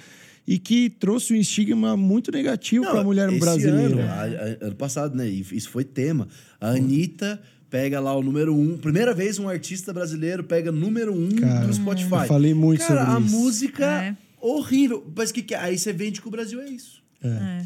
e 0.46 0.58
que 0.60 0.90
trouxe 0.90 1.34
um 1.34 1.38
estigma 1.38 1.96
muito 1.96 2.32
negativo 2.32 2.84
para 2.86 3.00
a 3.02 3.04
mulher 3.04 3.30
brasileira. 3.40 3.96
Ano, 3.96 4.02
a- 4.02 4.24
a- 4.64 4.68
ano 4.68 4.76
passado, 4.76 5.16
né? 5.16 5.28
Isso 5.28 5.70
foi 5.70 5.84
tema. 5.86 6.28
A 6.60 6.72
Anitta 6.72 7.40
pega 7.70 8.00
lá 8.00 8.16
o 8.16 8.22
número 8.24 8.56
um. 8.56 8.78
Primeira 8.78 9.14
vez 9.14 9.38
um 9.40 9.48
artista 9.50 9.94
brasileiro 9.94 10.44
pega 10.44 10.72
número 10.72 11.14
um 11.14 11.30
Cara, 11.36 11.66
do 11.68 11.74
Spotify. 11.74 12.14
eu 12.14 12.26
falei 12.26 12.54
muito 12.54 12.86
Cara, 12.86 13.06
sobre 13.06 13.18
a 13.18 13.20
isso. 13.26 13.36
música 13.38 13.86
É. 13.86 14.16
horrível. 14.42 15.06
Mas 15.16 15.32
que 15.32 15.42
que 15.42 15.54
é? 15.54 15.60
Aí 15.60 15.78
você 15.78 15.92
vende 15.94 16.22
que 16.22 16.28
o 16.28 16.32
Brasil 16.32 16.62
é 16.62 16.70
isso. 16.70 17.02
É. 17.24 17.62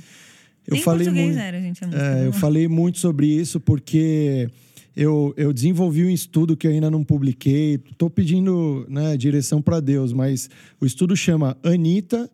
Eu 0.67 0.75
Nem 0.75 0.81
falei 0.83 1.09
muito. 1.09 1.37
era, 1.39 1.59
gente, 1.59 1.83
a 1.83 1.87
música. 1.87 2.05
É, 2.05 2.27
eu 2.27 2.33
falei 2.33 2.67
muito 2.67 2.99
sobre 2.99 3.27
isso 3.27 3.59
porque 3.59 4.49
eu, 4.95 5.33
eu 5.35 5.51
desenvolvi 5.51 6.05
um 6.05 6.09
estudo 6.09 6.55
que 6.55 6.67
eu 6.67 6.71
ainda 6.71 6.89
não 6.89 7.03
publiquei. 7.03 7.79
Estou 7.91 8.09
pedindo 8.09 8.85
né, 8.89 9.17
direção 9.17 9.61
para 9.61 9.79
Deus, 9.79 10.13
mas 10.13 10.49
o 10.79 10.85
estudo 10.85 11.15
chama 11.15 11.57
Anitta 11.63 12.29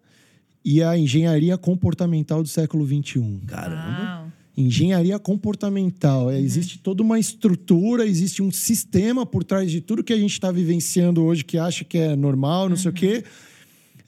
e 0.63 0.83
a 0.83 0.97
engenharia 0.97 1.57
comportamental 1.57 2.43
do 2.43 2.49
século 2.49 2.85
XXI. 2.85 3.39
Caramba. 3.47 4.03
Uau. 4.21 4.26
Engenharia 4.57 5.19
comportamental. 5.19 6.31
É, 6.31 6.39
Existe 6.39 6.79
toda 6.79 7.03
uma 7.03 7.19
estrutura, 7.19 8.05
existe 8.05 8.41
um 8.41 8.51
sistema 8.51 9.25
por 9.25 9.43
trás 9.43 9.69
de 9.69 9.81
tudo 9.81 10.03
que 10.03 10.11
a 10.11 10.17
gente 10.17 10.31
está 10.31 10.51
vivenciando 10.51 11.23
hoje, 11.23 11.45
que 11.45 11.59
acha 11.59 11.85
que 11.85 11.97
é 11.97 12.15
normal, 12.15 12.67
não 12.67 12.75
sei 12.75 12.89
o 12.89 12.93
quê. 12.93 13.23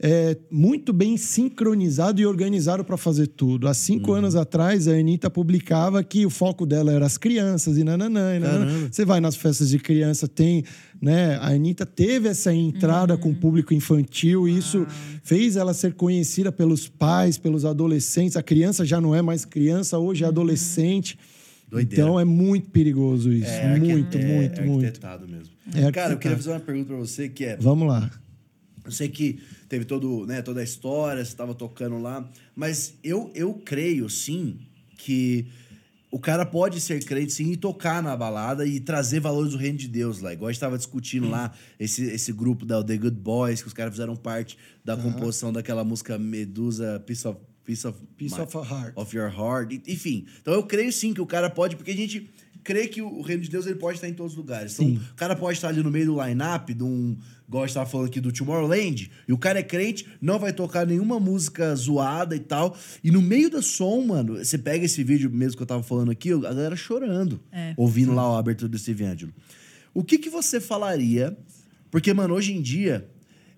É 0.02 0.38
muito 0.50 0.94
bem 0.94 1.18
sincronizado 1.18 2.22
e 2.22 2.26
organizado 2.26 2.86
para 2.86 2.96
fazer 2.96 3.28
tudo. 3.28 3.68
Há 3.68 3.74
cinco 3.74 4.14
anos 4.14 4.34
atrás, 4.34 4.88
a 4.88 4.94
Anitta 4.94 5.30
publicava 5.30 6.02
que 6.02 6.26
o 6.26 6.30
foco 6.30 6.66
dela 6.66 6.94
era 6.94 7.06
as 7.06 7.18
crianças 7.18 7.78
e 7.78 7.84
nananã. 7.84 8.34
E 8.34 8.40
nananã. 8.40 8.88
Você 8.90 9.04
vai 9.04 9.20
nas 9.20 9.36
festas 9.36 9.70
de 9.70 9.78
criança, 9.78 10.26
tem. 10.26 10.64
Né? 11.02 11.36
A 11.36 11.50
Anitta 11.50 11.86
teve 11.86 12.30
essa 12.30 12.54
entrada 12.54 13.18
com 13.18 13.32
o 13.32 13.36
público 13.36 13.74
infantil 13.74 14.48
e 14.48 14.58
isso 14.58 14.88
fez 15.22 15.58
ela 15.58 15.74
ser 15.74 15.94
conhecida 15.94 16.50
pelos 16.50 16.88
pais, 16.88 17.38
pelos 17.38 17.66
adolescentes. 17.66 18.38
A 18.38 18.44
criança 18.44 18.86
já 18.86 19.02
não 19.02 19.14
é 19.14 19.22
mais 19.22 19.44
criança, 19.44 20.00
hoje 20.00 20.24
é 20.24 20.28
adolescente. 20.28 21.20
Doideira. 21.70 22.04
Então 22.04 22.20
é 22.20 22.24
muito 22.24 22.70
perigoso 22.70 23.34
isso. 23.34 23.52
É, 23.52 23.78
muito, 23.78 24.18
é 24.18 24.26
muito, 24.26 24.62
muito. 24.62 24.86
arquitetado 24.86 25.28
mesmo. 25.28 25.54
É 25.76 25.92
Cara, 25.92 26.14
eu 26.14 26.18
queria 26.18 26.38
fazer 26.38 26.52
uma 26.52 26.60
pergunta 26.60 26.88
pra 26.88 26.98
você 26.98 27.28
que 27.28 27.44
é. 27.44 27.58
Vamos 27.58 27.86
lá. 27.86 28.10
Eu 28.84 28.92
sei 28.92 29.10
que 29.10 29.40
teve 29.68 29.86
todo, 29.86 30.26
né, 30.26 30.42
toda 30.42 30.62
a 30.62 30.64
história, 30.64 31.24
você 31.24 31.32
estava 31.32 31.54
tocando 31.54 31.98
lá, 32.00 32.30
mas 32.56 32.96
eu, 33.04 33.32
eu 33.36 33.54
creio, 33.54 34.10
sim, 34.10 34.58
que 34.98 35.48
o 36.12 36.20
cara 36.20 36.46
pode 36.46 36.82
ser 36.82 37.04
crente, 37.04 37.32
sim, 37.34 37.52
e 37.52 37.58
tocar 37.58 38.02
na 38.02 38.18
balada 38.18 38.66
e 38.66 38.80
trazer 38.80 39.20
valores 39.20 39.52
do 39.52 39.58
reino 39.58 39.78
de 39.78 39.88
Deus 39.88 40.22
lá. 40.22 40.34
Igual 40.34 40.48
a 40.50 40.52
gente 40.52 40.58
estava 40.58 40.78
discutindo 40.78 41.30
lá, 41.30 41.54
esse, 41.80 42.04
esse 42.04 42.34
grupo 42.34 42.66
da 42.66 42.84
The 42.84 42.98
Good 42.98 43.18
Boys, 43.18 43.62
que 43.62 43.68
os 43.68 43.74
caras 43.74 43.94
fizeram 43.94 44.16
parte 44.16 44.58
da 44.84 44.98
composição 44.98 45.54
daquela 45.54 45.84
música 45.84 46.18
Medusa, 46.18 47.00
Piece 47.06 47.28
of... 47.28 47.40
Piece 47.64 47.86
of, 47.86 48.00
Piece 48.18 48.36
My- 48.36 48.42
of 48.42 48.58
Heart. 48.58 48.94
of 48.96 49.16
your 49.16 49.30
heart. 49.30 49.72
Enfim, 49.88 50.26
então 50.42 50.56
eu 50.56 50.64
creio 50.64 50.92
sim 50.92 51.14
que 51.14 51.22
o 51.22 51.26
cara 51.28 51.52
pode, 51.52 51.76
porque 51.76 51.92
a 51.92 51.96
gente 51.96 52.28
crê 52.70 52.88
que 52.88 53.02
o 53.02 53.22
reino 53.22 53.42
de 53.42 53.50
Deus 53.50 53.66
ele 53.66 53.80
pode 53.80 53.98
estar 53.98 54.08
em 54.08 54.14
todos 54.14 54.34
os 54.34 54.38
lugares. 54.38 54.74
Então, 54.74 54.86
Sim. 54.86 55.02
o 55.12 55.16
cara 55.16 55.36
pode 55.36 55.58
estar 55.58 55.70
ali 55.70 55.82
no 55.82 55.90
meio 55.90 56.06
do 56.06 56.24
line-up, 56.24 56.72
de 56.72 56.84
um, 56.84 57.18
igual 57.48 57.64
a 57.64 57.66
gente 57.66 57.72
estava 57.72 57.90
falando 57.90 58.06
aqui, 58.10 58.22
do 58.22 58.32
Tomorrowland, 58.32 59.10
e 59.28 59.34
o 59.34 59.38
cara 59.40 59.58
é 59.58 59.64
crente, 59.64 60.06
não 60.22 60.38
vai 60.38 60.54
tocar 60.54 60.86
nenhuma 60.86 61.20
música 61.20 61.76
zoada 61.76 62.36
e 62.36 62.40
tal. 62.40 62.78
E 63.04 63.10
no 63.10 63.24
meio 63.24 63.50
do 63.50 63.60
som, 63.64 64.02
mano, 64.06 64.38
você 64.38 64.56
pega 64.56 64.86
esse 64.86 65.04
vídeo 65.04 65.32
mesmo 65.32 65.58
que 65.58 65.64
eu 65.64 65.68
tava 65.68 65.82
falando 65.82 66.12
aqui, 66.12 66.32
a 66.32 66.38
galera 66.38 66.76
chorando, 66.76 67.40
É. 67.52 67.74
ouvindo 67.76 68.14
lá 68.14 68.22
a 68.36 68.38
abertura 68.38 68.70
do 68.70 68.78
Steve 68.78 69.04
Angelo. 69.04 69.34
O 69.92 70.04
que, 70.04 70.20
que 70.20 70.30
você 70.30 70.60
falaria? 70.60 71.36
Porque, 71.90 72.14
mano, 72.14 72.36
hoje 72.36 72.54
em 72.54 72.62
dia. 72.62 73.10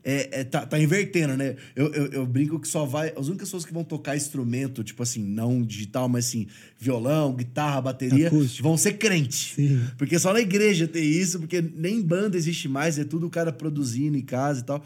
É, 0.04 0.42
é, 0.42 0.44
tá, 0.44 0.66
tá 0.66 0.80
invertendo, 0.80 1.38
né? 1.38 1.56
Eu, 1.76 1.94
eu, 1.94 2.06
eu 2.08 2.26
brinco 2.26 2.60
que 2.60 2.68
só 2.68 2.86
vai. 2.86 3.14
As 3.16 3.28
únicas 3.28 3.50
pessoas 3.50 3.66
que 3.66 3.74
vão 3.74 3.84
tocar 3.84 4.16
instrumento, 4.16 4.84
tipo 4.84 5.04
assim, 5.04 5.24
não 5.24 5.62
digital, 5.62 6.10
mas 6.10 6.26
assim, 6.28 6.48
violão, 6.80 7.36
guitarra, 7.36 7.82
bateria, 7.82 8.28
Acústico. 8.28 8.68
vão 8.68 8.78
ser 8.78 8.94
crente. 8.94 9.54
Sim. 9.56 9.82
Porque 9.98 10.18
só 10.18 10.34
na 10.34 10.42
igreja 10.42 10.88
tem 10.88 11.04
isso, 11.04 11.40
porque 11.40 11.62
nem 11.62 12.02
banda 12.02 12.36
existe 12.36 12.68
mais, 12.68 12.98
é 12.98 13.04
tudo 13.04 13.28
o 13.28 13.30
cara 13.30 13.52
produzindo 13.52 14.18
em 14.18 14.22
casa 14.22 14.62
e 14.62 14.64
tal. 14.64 14.84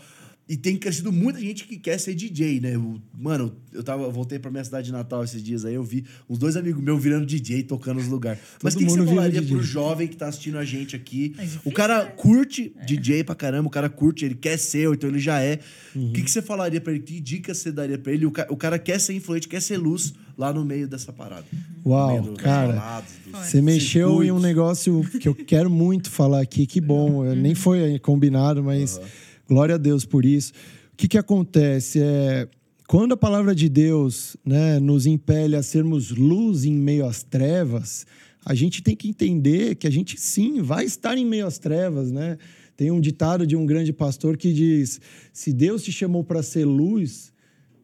E 0.47 0.55
tem 0.55 0.77
crescido 0.77 1.11
muita 1.11 1.39
gente 1.39 1.65
que 1.65 1.76
quer 1.76 1.99
ser 1.99 2.13
DJ, 2.13 2.59
né? 2.59 2.77
O- 2.77 3.01
mano, 3.17 3.55
eu 3.73 3.81
tava, 3.84 4.03
eu 4.03 4.11
voltei 4.11 4.38
pra 4.38 4.51
minha 4.51 4.63
cidade 4.63 4.85
de 4.85 4.91
Natal 4.91 5.23
esses 5.23 5.41
dias 5.41 5.65
aí, 5.65 5.73
eu 5.73 5.84
vi 5.84 6.05
uns 6.30 6.38
dois 6.38 6.55
amigos 6.55 6.84
meus 6.84 7.01
virando 7.01 7.26
DJ, 7.26 7.63
tocando 7.63 7.97
nos 7.97 8.07
lugares. 8.07 8.39
Mas 8.61 8.76
o 8.76 8.77
que, 8.77 8.85
que 8.85 8.91
você 8.91 9.03
falaria 9.05 9.41
pro 9.41 9.63
jovem 9.63 10.07
que 10.07 10.15
tá 10.15 10.27
assistindo 10.27 10.59
a 10.59 10.63
gente 10.63 10.95
aqui? 10.95 11.34
É 11.39 11.47
o 11.65 11.72
cara 11.72 12.03
né? 12.05 12.11
curte 12.15 12.76
DJ 12.85 13.23
pra 13.23 13.34
caramba, 13.34 13.67
o 13.67 13.72
cara 13.72 13.89
curte, 13.89 14.23
ele 14.23 14.35
quer 14.35 14.57
ser, 14.59 14.88
ou 14.88 14.93
então 14.93 15.09
ele 15.09 15.17
já 15.19 15.41
é. 15.41 15.59
O 15.95 15.99
Uhum. 15.99 16.13
que, 16.13 16.22
que 16.22 16.30
você 16.30 16.41
falaria 16.43 16.80
pra 16.80 16.93
ele? 16.93 17.01
Que 17.01 17.19
dicas 17.19 17.57
você 17.57 17.72
daria 17.72 17.97
pra 17.97 18.11
ele? 18.13 18.27
O, 18.27 18.31
ca- 18.31 18.45
o 18.49 18.55
cara 18.55 18.77
quer 18.77 18.99
ser 18.99 19.13
influente, 19.13 19.47
quer 19.47 19.61
ser 19.61 19.77
luz 19.77 20.13
lá 20.38 20.53
no 20.53 20.63
meio 20.63 20.88
dessa 20.88 21.11
parada. 21.11 21.45
Uau, 21.84 22.22
do- 22.22 22.34
cara. 22.34 23.01
Você 23.34 23.61
mexeu 23.63 24.09
em 24.09 24.31
um 24.31 24.35
circuitos. 24.39 24.43
negócio 24.43 25.03
que 25.19 25.27
eu 25.27 25.34
quero 25.34 25.69
muito 25.72 26.11
falar 26.11 26.41
aqui. 26.41 26.67
Que 26.67 26.80
bom. 26.80 27.26
Eu 27.26 27.35
Nem 27.35 27.55
foi 27.55 27.97
combinado, 27.99 28.61
mas 28.63 28.99
glória 29.47 29.76
a 29.76 29.77
Deus 29.77 30.05
por 30.05 30.26
isso. 30.26 30.53
O 30.93 30.97
que, 30.97 31.07
que 31.07 31.17
acontece? 31.17 31.99
É, 32.01 32.47
quando 32.88 33.13
a 33.13 33.17
palavra 33.17 33.55
de 33.55 33.67
Deus 33.67 34.38
né, 34.45 34.80
nos 34.80 35.05
impele 35.05 35.55
a 35.55 35.63
sermos 35.63 36.11
luz 36.11 36.65
em 36.65 36.73
meio 36.73 37.05
às 37.05 37.23
trevas, 37.23 38.05
a 38.45 38.53
gente 38.53 38.81
tem 38.84 38.95
que 38.95 39.09
entender 39.09 39.76
que 39.76 39.88
a 39.88 39.91
gente 39.91 40.19
sim 40.19 40.61
vai 40.61 40.85
estar 40.85 41.17
em 41.17 41.26
meio 41.26 41.47
às 41.47 41.57
trevas, 41.57 42.11
né? 42.11 42.38
Tem 42.77 42.91
um 42.91 42.99
ditado 42.99 43.47
de 43.47 43.55
um 43.55 43.65
grande 43.65 43.91
pastor 43.91 44.38
que 44.38 44.53
diz: 44.53 44.99
se 45.34 45.51
Deus 45.51 45.84
te 45.84 45.91
chamou 45.91 46.23
para 46.23 46.43
ser 46.43 46.65
luz, 46.65 47.34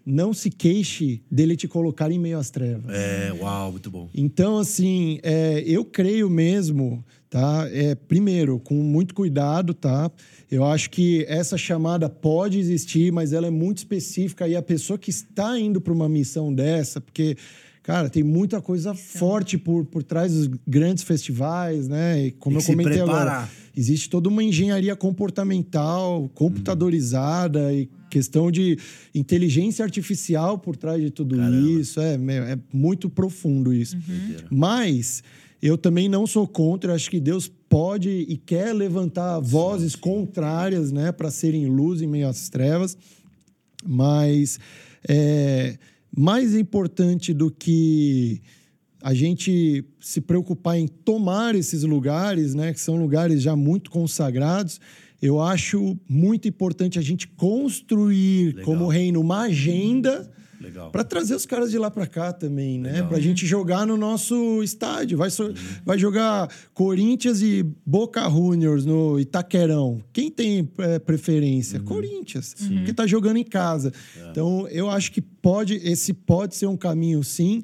não 0.05 0.33
se 0.33 0.49
queixe 0.49 1.21
dele 1.31 1.55
te 1.55 1.67
colocar 1.67 2.11
em 2.11 2.19
meio 2.19 2.37
às 2.37 2.49
trevas. 2.49 2.93
É, 2.93 3.33
uau, 3.39 3.71
muito 3.71 3.89
bom. 3.89 4.09
Então, 4.13 4.57
assim, 4.57 5.19
é, 5.23 5.63
eu 5.65 5.85
creio 5.85 6.29
mesmo, 6.29 7.03
tá? 7.31 7.65
É, 7.71 7.95
primeiro, 7.95 8.59
com 8.59 8.75
muito 8.75 9.15
cuidado, 9.15 9.73
tá? 9.73 10.11
Eu 10.51 10.65
acho 10.65 10.89
que 10.89 11.25
essa 11.29 11.57
chamada 11.57 12.09
pode 12.09 12.59
existir, 12.59 13.11
mas 13.11 13.31
ela 13.31 13.47
é 13.47 13.49
muito 13.49 13.77
específica 13.77 14.47
e 14.49 14.55
a 14.55 14.61
pessoa 14.61 14.99
que 14.99 15.09
está 15.09 15.57
indo 15.57 15.79
para 15.79 15.93
uma 15.93 16.09
missão 16.09 16.53
dessa, 16.53 16.99
porque, 16.99 17.37
cara, 17.81 18.09
tem 18.09 18.21
muita 18.21 18.61
coisa 18.61 18.93
forte 18.93 19.57
por, 19.57 19.85
por 19.85 20.03
trás 20.03 20.33
dos 20.33 20.49
grandes 20.67 21.05
festivais, 21.05 21.87
né? 21.87 22.25
E 22.25 22.31
como 22.31 22.57
Tem 22.57 22.65
eu 22.69 22.77
comentei 22.77 23.01
agora, 23.01 23.49
existe 23.75 24.09
toda 24.09 24.27
uma 24.27 24.43
engenharia 24.43 24.93
comportamental, 24.93 26.29
computadorizada 26.35 27.73
e 27.73 27.89
questão 28.09 28.51
de 28.51 28.77
inteligência 29.15 29.85
artificial 29.85 30.59
por 30.59 30.75
trás 30.75 31.01
de 31.01 31.09
tudo 31.09 31.37
Caramba. 31.37 31.55
isso. 31.57 32.01
É, 32.01 32.15
é 32.15 32.59
muito 32.73 33.09
profundo 33.09 33.73
isso. 33.73 33.95
Doideira. 33.95 34.47
Mas 34.51 35.23
eu 35.61 35.77
também 35.77 36.09
não 36.09 36.25
sou 36.25 36.47
contra, 36.47 36.95
acho 36.95 37.09
que 37.09 37.19
Deus 37.19 37.47
pode 37.69 38.09
e 38.09 38.35
quer 38.35 38.73
levantar 38.73 39.39
vozes 39.39 39.95
contrárias, 39.95 40.91
né, 40.91 41.11
para 41.11 41.29
serem 41.29 41.67
luz 41.67 42.01
em 42.01 42.07
meio 42.07 42.27
às 42.27 42.49
trevas. 42.49 42.97
Mas 43.85 44.59
é, 45.07 45.77
mais 46.15 46.55
importante 46.55 47.33
do 47.33 47.51
que 47.51 48.41
a 49.01 49.13
gente 49.13 49.83
se 49.99 50.21
preocupar 50.21 50.77
em 50.77 50.87
tomar 50.87 51.55
esses 51.55 51.83
lugares, 51.83 52.53
né, 52.55 52.73
que 52.73 52.79
são 52.79 52.97
lugares 52.97 53.41
já 53.41 53.55
muito 53.55 53.91
consagrados, 53.91 54.79
eu 55.21 55.39
acho 55.39 55.97
muito 56.09 56.47
importante 56.47 56.97
a 56.97 57.01
gente 57.01 57.27
construir 57.27 58.55
Legal. 58.55 58.65
como 58.65 58.87
reino 58.87 59.21
uma 59.21 59.41
agenda 59.41 60.31
Legal. 60.61 60.91
Pra 60.91 61.03
trazer 61.03 61.35
os 61.35 61.45
caras 61.45 61.71
de 61.71 61.77
lá 61.77 61.89
pra 61.89 62.05
cá 62.05 62.31
também, 62.31 62.79
né? 62.79 62.91
Legal. 62.93 63.07
Pra 63.09 63.19
gente 63.19 63.45
jogar 63.45 63.85
no 63.87 63.97
nosso 63.97 64.61
estádio. 64.61 65.17
Vai, 65.17 65.29
so- 65.29 65.53
vai 65.83 65.97
jogar 65.97 66.49
Corinthians 66.73 67.41
e 67.41 67.63
Boca 67.85 68.29
Juniors 68.29 68.85
no 68.85 69.19
Itaquerão. 69.19 70.01
Quem 70.13 70.29
tem 70.29 70.69
é, 70.77 70.99
preferência? 70.99 71.79
Corinthians. 71.79 72.53
Porque 72.53 72.93
tá 72.93 73.07
jogando 73.07 73.37
em 73.37 73.43
casa. 73.43 73.91
Então, 74.29 74.67
eu 74.69 74.89
acho 74.89 75.11
que 75.11 75.21
pode, 75.21 75.75
esse 75.75 76.13
pode 76.13 76.55
ser 76.55 76.67
um 76.67 76.77
caminho, 76.77 77.23
sim. 77.23 77.63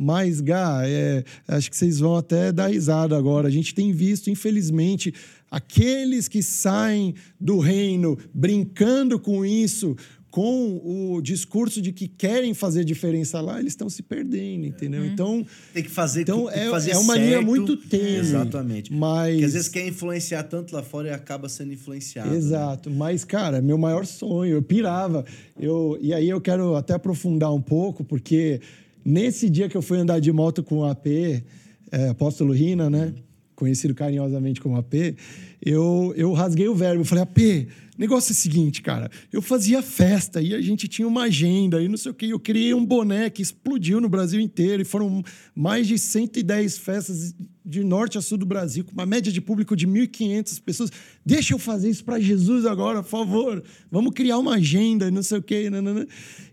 Mas, 0.00 0.40
Gá, 0.40 0.82
é, 0.84 1.24
acho 1.48 1.68
que 1.68 1.76
vocês 1.76 1.98
vão 1.98 2.14
até 2.16 2.52
dar 2.52 2.68
risada 2.68 3.16
agora. 3.18 3.48
A 3.48 3.50
gente 3.50 3.74
tem 3.74 3.90
visto, 3.92 4.30
infelizmente, 4.30 5.12
aqueles 5.50 6.28
que 6.28 6.40
saem 6.40 7.14
do 7.40 7.58
reino 7.58 8.16
brincando 8.32 9.18
com 9.18 9.44
isso, 9.44 9.96
com 10.38 10.80
o 11.16 11.20
discurso 11.20 11.82
de 11.82 11.90
que 11.90 12.06
querem 12.06 12.54
fazer 12.54 12.84
diferença 12.84 13.40
lá, 13.40 13.58
eles 13.58 13.72
estão 13.72 13.90
se 13.90 14.04
perdendo, 14.04 14.66
entendeu? 14.66 15.04
Então, 15.04 15.44
Tem 15.74 15.82
que 15.82 15.90
fazer 15.90 16.20
Então, 16.22 16.44
tem 16.44 16.52
que 16.52 16.58
é- 16.60 16.70
fazer 16.70 16.90
é 16.92 16.96
uma 16.98 17.16
linha 17.16 17.42
muito 17.42 17.76
tênue, 17.76 18.18
Exatamente. 18.18 18.92
mas- 18.92 19.32
Porque 19.32 19.44
às 19.46 19.52
vezes 19.54 19.68
quer 19.68 19.88
influenciar 19.88 20.44
tanto 20.44 20.72
lá 20.76 20.80
fora 20.82 21.08
e 21.08 21.10
acaba 21.10 21.48
sendo 21.48 21.72
influenciado. 21.72 22.30
né? 22.30 22.36
Exato, 22.36 22.88
mas 22.88 23.24
cara, 23.24 23.60
meu 23.60 23.76
maior 23.76 24.06
sonho, 24.06 24.52
eu 24.52 24.62
pirava. 24.62 25.24
Eu, 25.58 25.98
e 26.00 26.14
aí 26.14 26.28
eu 26.28 26.40
quero 26.40 26.76
até 26.76 26.94
aprofundar 26.94 27.52
um 27.52 27.60
pouco, 27.60 28.04
porque 28.04 28.60
nesse 29.04 29.50
dia 29.50 29.68
que 29.68 29.76
eu 29.76 29.82
fui 29.82 29.98
andar 29.98 30.20
de 30.20 30.30
moto 30.30 30.62
com 30.62 30.78
o 30.78 30.84
AP, 30.84 31.42
é, 31.90 32.10
Apóstolo 32.10 32.52
Rina, 32.52 32.88
né? 32.88 33.12
Conhecido 33.56 33.92
carinhosamente 33.92 34.60
como 34.60 34.76
AP, 34.76 35.16
eu, 35.60 36.14
eu 36.16 36.32
rasguei 36.32 36.68
o 36.68 36.76
verbo. 36.76 37.00
Eu 37.00 37.04
falei, 37.04 37.24
AP, 37.24 37.66
negócio 37.98 38.30
é 38.30 38.32
o 38.32 38.36
seguinte, 38.36 38.80
cara. 38.80 39.10
Eu 39.32 39.42
fazia 39.42 39.82
festa 39.82 40.40
e 40.40 40.54
a 40.54 40.60
gente 40.60 40.86
tinha 40.86 41.06
uma 41.06 41.24
agenda 41.24 41.82
e 41.82 41.88
não 41.88 41.96
sei 41.96 42.12
o 42.12 42.14
quê. 42.14 42.26
Eu 42.26 42.38
criei 42.38 42.72
um 42.72 42.84
boné 42.84 43.28
que 43.28 43.42
explodiu 43.42 44.00
no 44.00 44.08
Brasil 44.08 44.40
inteiro 44.40 44.82
e 44.82 44.84
foram 44.84 45.22
mais 45.54 45.86
de 45.86 45.98
110 45.98 46.78
festas 46.78 47.34
de 47.68 47.84
norte 47.84 48.16
a 48.16 48.22
sul 48.22 48.38
do 48.38 48.46
Brasil, 48.46 48.82
com 48.82 48.92
uma 48.92 49.04
média 49.04 49.30
de 49.30 49.42
público 49.42 49.76
de 49.76 49.86
1.500 49.86 50.62
pessoas. 50.62 50.90
Deixa 51.24 51.52
eu 51.52 51.58
fazer 51.58 51.90
isso 51.90 52.02
para 52.02 52.18
Jesus 52.18 52.64
agora, 52.64 53.02
por 53.02 53.10
favor. 53.10 53.62
Vamos 53.90 54.14
criar 54.14 54.38
uma 54.38 54.54
agenda 54.54 55.08
e 55.08 55.10
não 55.10 55.22
sei 55.22 55.38
o 55.38 55.42
quê. 55.42 55.68
nananã. 55.68 56.06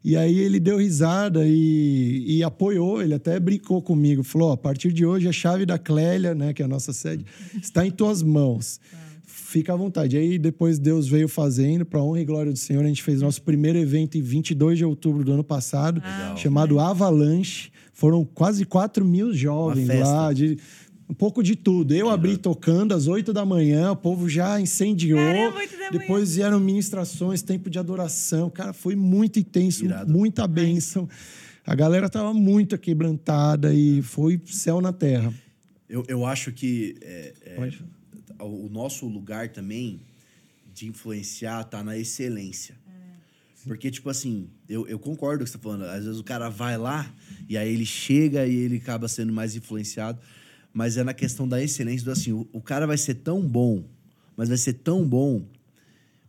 E 0.04 0.18
aí 0.18 0.38
ele 0.38 0.60
deu 0.60 0.78
risada 0.78 1.48
e, 1.48 2.26
e 2.28 2.44
apoiou, 2.44 3.02
ele 3.02 3.14
até 3.14 3.40
brincou 3.40 3.82
comigo. 3.82 4.24
Falou: 4.24 4.50
"Ó, 4.50 4.54
a 4.54 4.58
partir 4.58 4.92
de 4.92 5.06
hoje 5.06 5.28
a 5.28 5.32
chave 5.32 5.66
da 5.66 5.78
Clélia, 5.78 6.36
né, 6.36 6.54
que 6.54 6.62
é 6.62 6.66
a 6.66 6.68
nossa 6.68 6.92
sede, 6.92 7.26
está 7.62 7.86
em 7.86 7.92
tuas 7.92 8.22
mãos. 8.22 8.80
Fica 9.56 9.72
à 9.72 9.76
vontade. 9.78 10.18
Aí 10.18 10.38
depois 10.38 10.78
Deus 10.78 11.08
veio 11.08 11.30
fazendo, 11.30 11.86
para 11.86 12.04
honra 12.04 12.20
e 12.20 12.26
glória 12.26 12.52
do 12.52 12.58
Senhor, 12.58 12.84
a 12.84 12.88
gente 12.90 13.02
fez 13.02 13.22
nosso 13.22 13.42
primeiro 13.42 13.80
evento 13.80 14.18
em 14.18 14.22
22 14.22 14.80
de 14.80 14.84
outubro 14.84 15.24
do 15.24 15.32
ano 15.32 15.46
passado, 15.46 16.04
chamado 16.36 16.78
Avalanche. 16.78 17.72
Foram 17.94 18.26
quase 18.26 18.66
4 18.66 19.06
mil 19.06 19.34
jovens 19.34 19.88
lá, 19.88 20.34
de 20.34 20.58
um 21.10 21.14
pouco 21.14 21.42
de 21.42 21.56
tudo. 21.56 21.94
Eu 21.94 22.10
abri 22.10 22.36
tocando 22.36 22.94
às 22.94 23.08
8 23.08 23.32
da 23.32 23.46
manhã, 23.46 23.94
o 23.94 23.96
povo 23.96 24.28
já 24.28 24.60
incendiou. 24.60 25.20
Caramba, 25.20 25.60
8 25.60 25.72
da 25.72 25.78
manhã. 25.78 25.90
Depois 25.94 26.36
vieram 26.36 26.60
ministrações, 26.60 27.42
tempo 27.42 27.70
de 27.70 27.80
adoração. 27.80 28.50
Cara, 28.50 28.74
foi 28.74 28.94
muito 28.94 29.40
intenso, 29.40 29.86
Irado. 29.86 30.12
muita 30.12 30.46
bênção. 30.50 31.08
A 31.66 31.74
galera 31.74 32.10
tava 32.10 32.34
muito 32.34 32.78
quebrantada 32.78 33.74
e 33.74 34.02
foi 34.02 34.38
céu 34.48 34.82
na 34.82 34.92
terra. 34.92 35.34
Eu, 35.90 36.04
eu 36.10 36.26
acho 36.26 36.52
que 36.52 36.98
é, 37.02 37.34
é. 37.46 37.70
O 38.46 38.70
nosso 38.70 39.08
lugar 39.08 39.50
também 39.50 40.02
de 40.74 40.88
influenciar 40.88 41.64
tá 41.64 41.84
na 41.84 41.98
excelência. 41.98 42.76
Porque, 43.68 43.90
tipo 43.90 44.10
assim, 44.10 44.48
eu, 44.70 44.88
eu 44.88 45.00
concordo 45.00 45.40
com 45.40 45.44
o 45.44 45.46
que 45.46 45.52
você 45.52 45.58
tá 45.58 45.64
falando. 45.64 45.84
Às 45.86 46.06
vezes 46.06 46.20
o 46.20 46.24
cara 46.24 46.50
vai 46.50 46.78
lá 46.78 47.12
e 47.50 47.58
aí 47.58 47.74
ele 47.74 47.86
chega 47.86 48.46
e 48.46 48.56
ele 48.56 48.78
acaba 48.78 49.08
sendo 49.08 49.34
mais 49.34 49.56
influenciado. 49.56 50.20
Mas 50.72 50.98
é 50.98 51.04
na 51.04 51.14
questão 51.14 51.48
da 51.48 51.62
excelência, 51.62 52.06
do 52.06 52.12
assim, 52.12 52.32
o, 52.32 52.48
o 52.52 52.62
cara 52.62 52.86
vai 52.86 52.98
ser 52.98 53.16
tão 53.16 53.42
bom, 53.42 53.84
mas 54.38 54.50
vai 54.50 54.58
ser 54.58 54.74
tão 54.74 55.08
bom. 55.08 55.48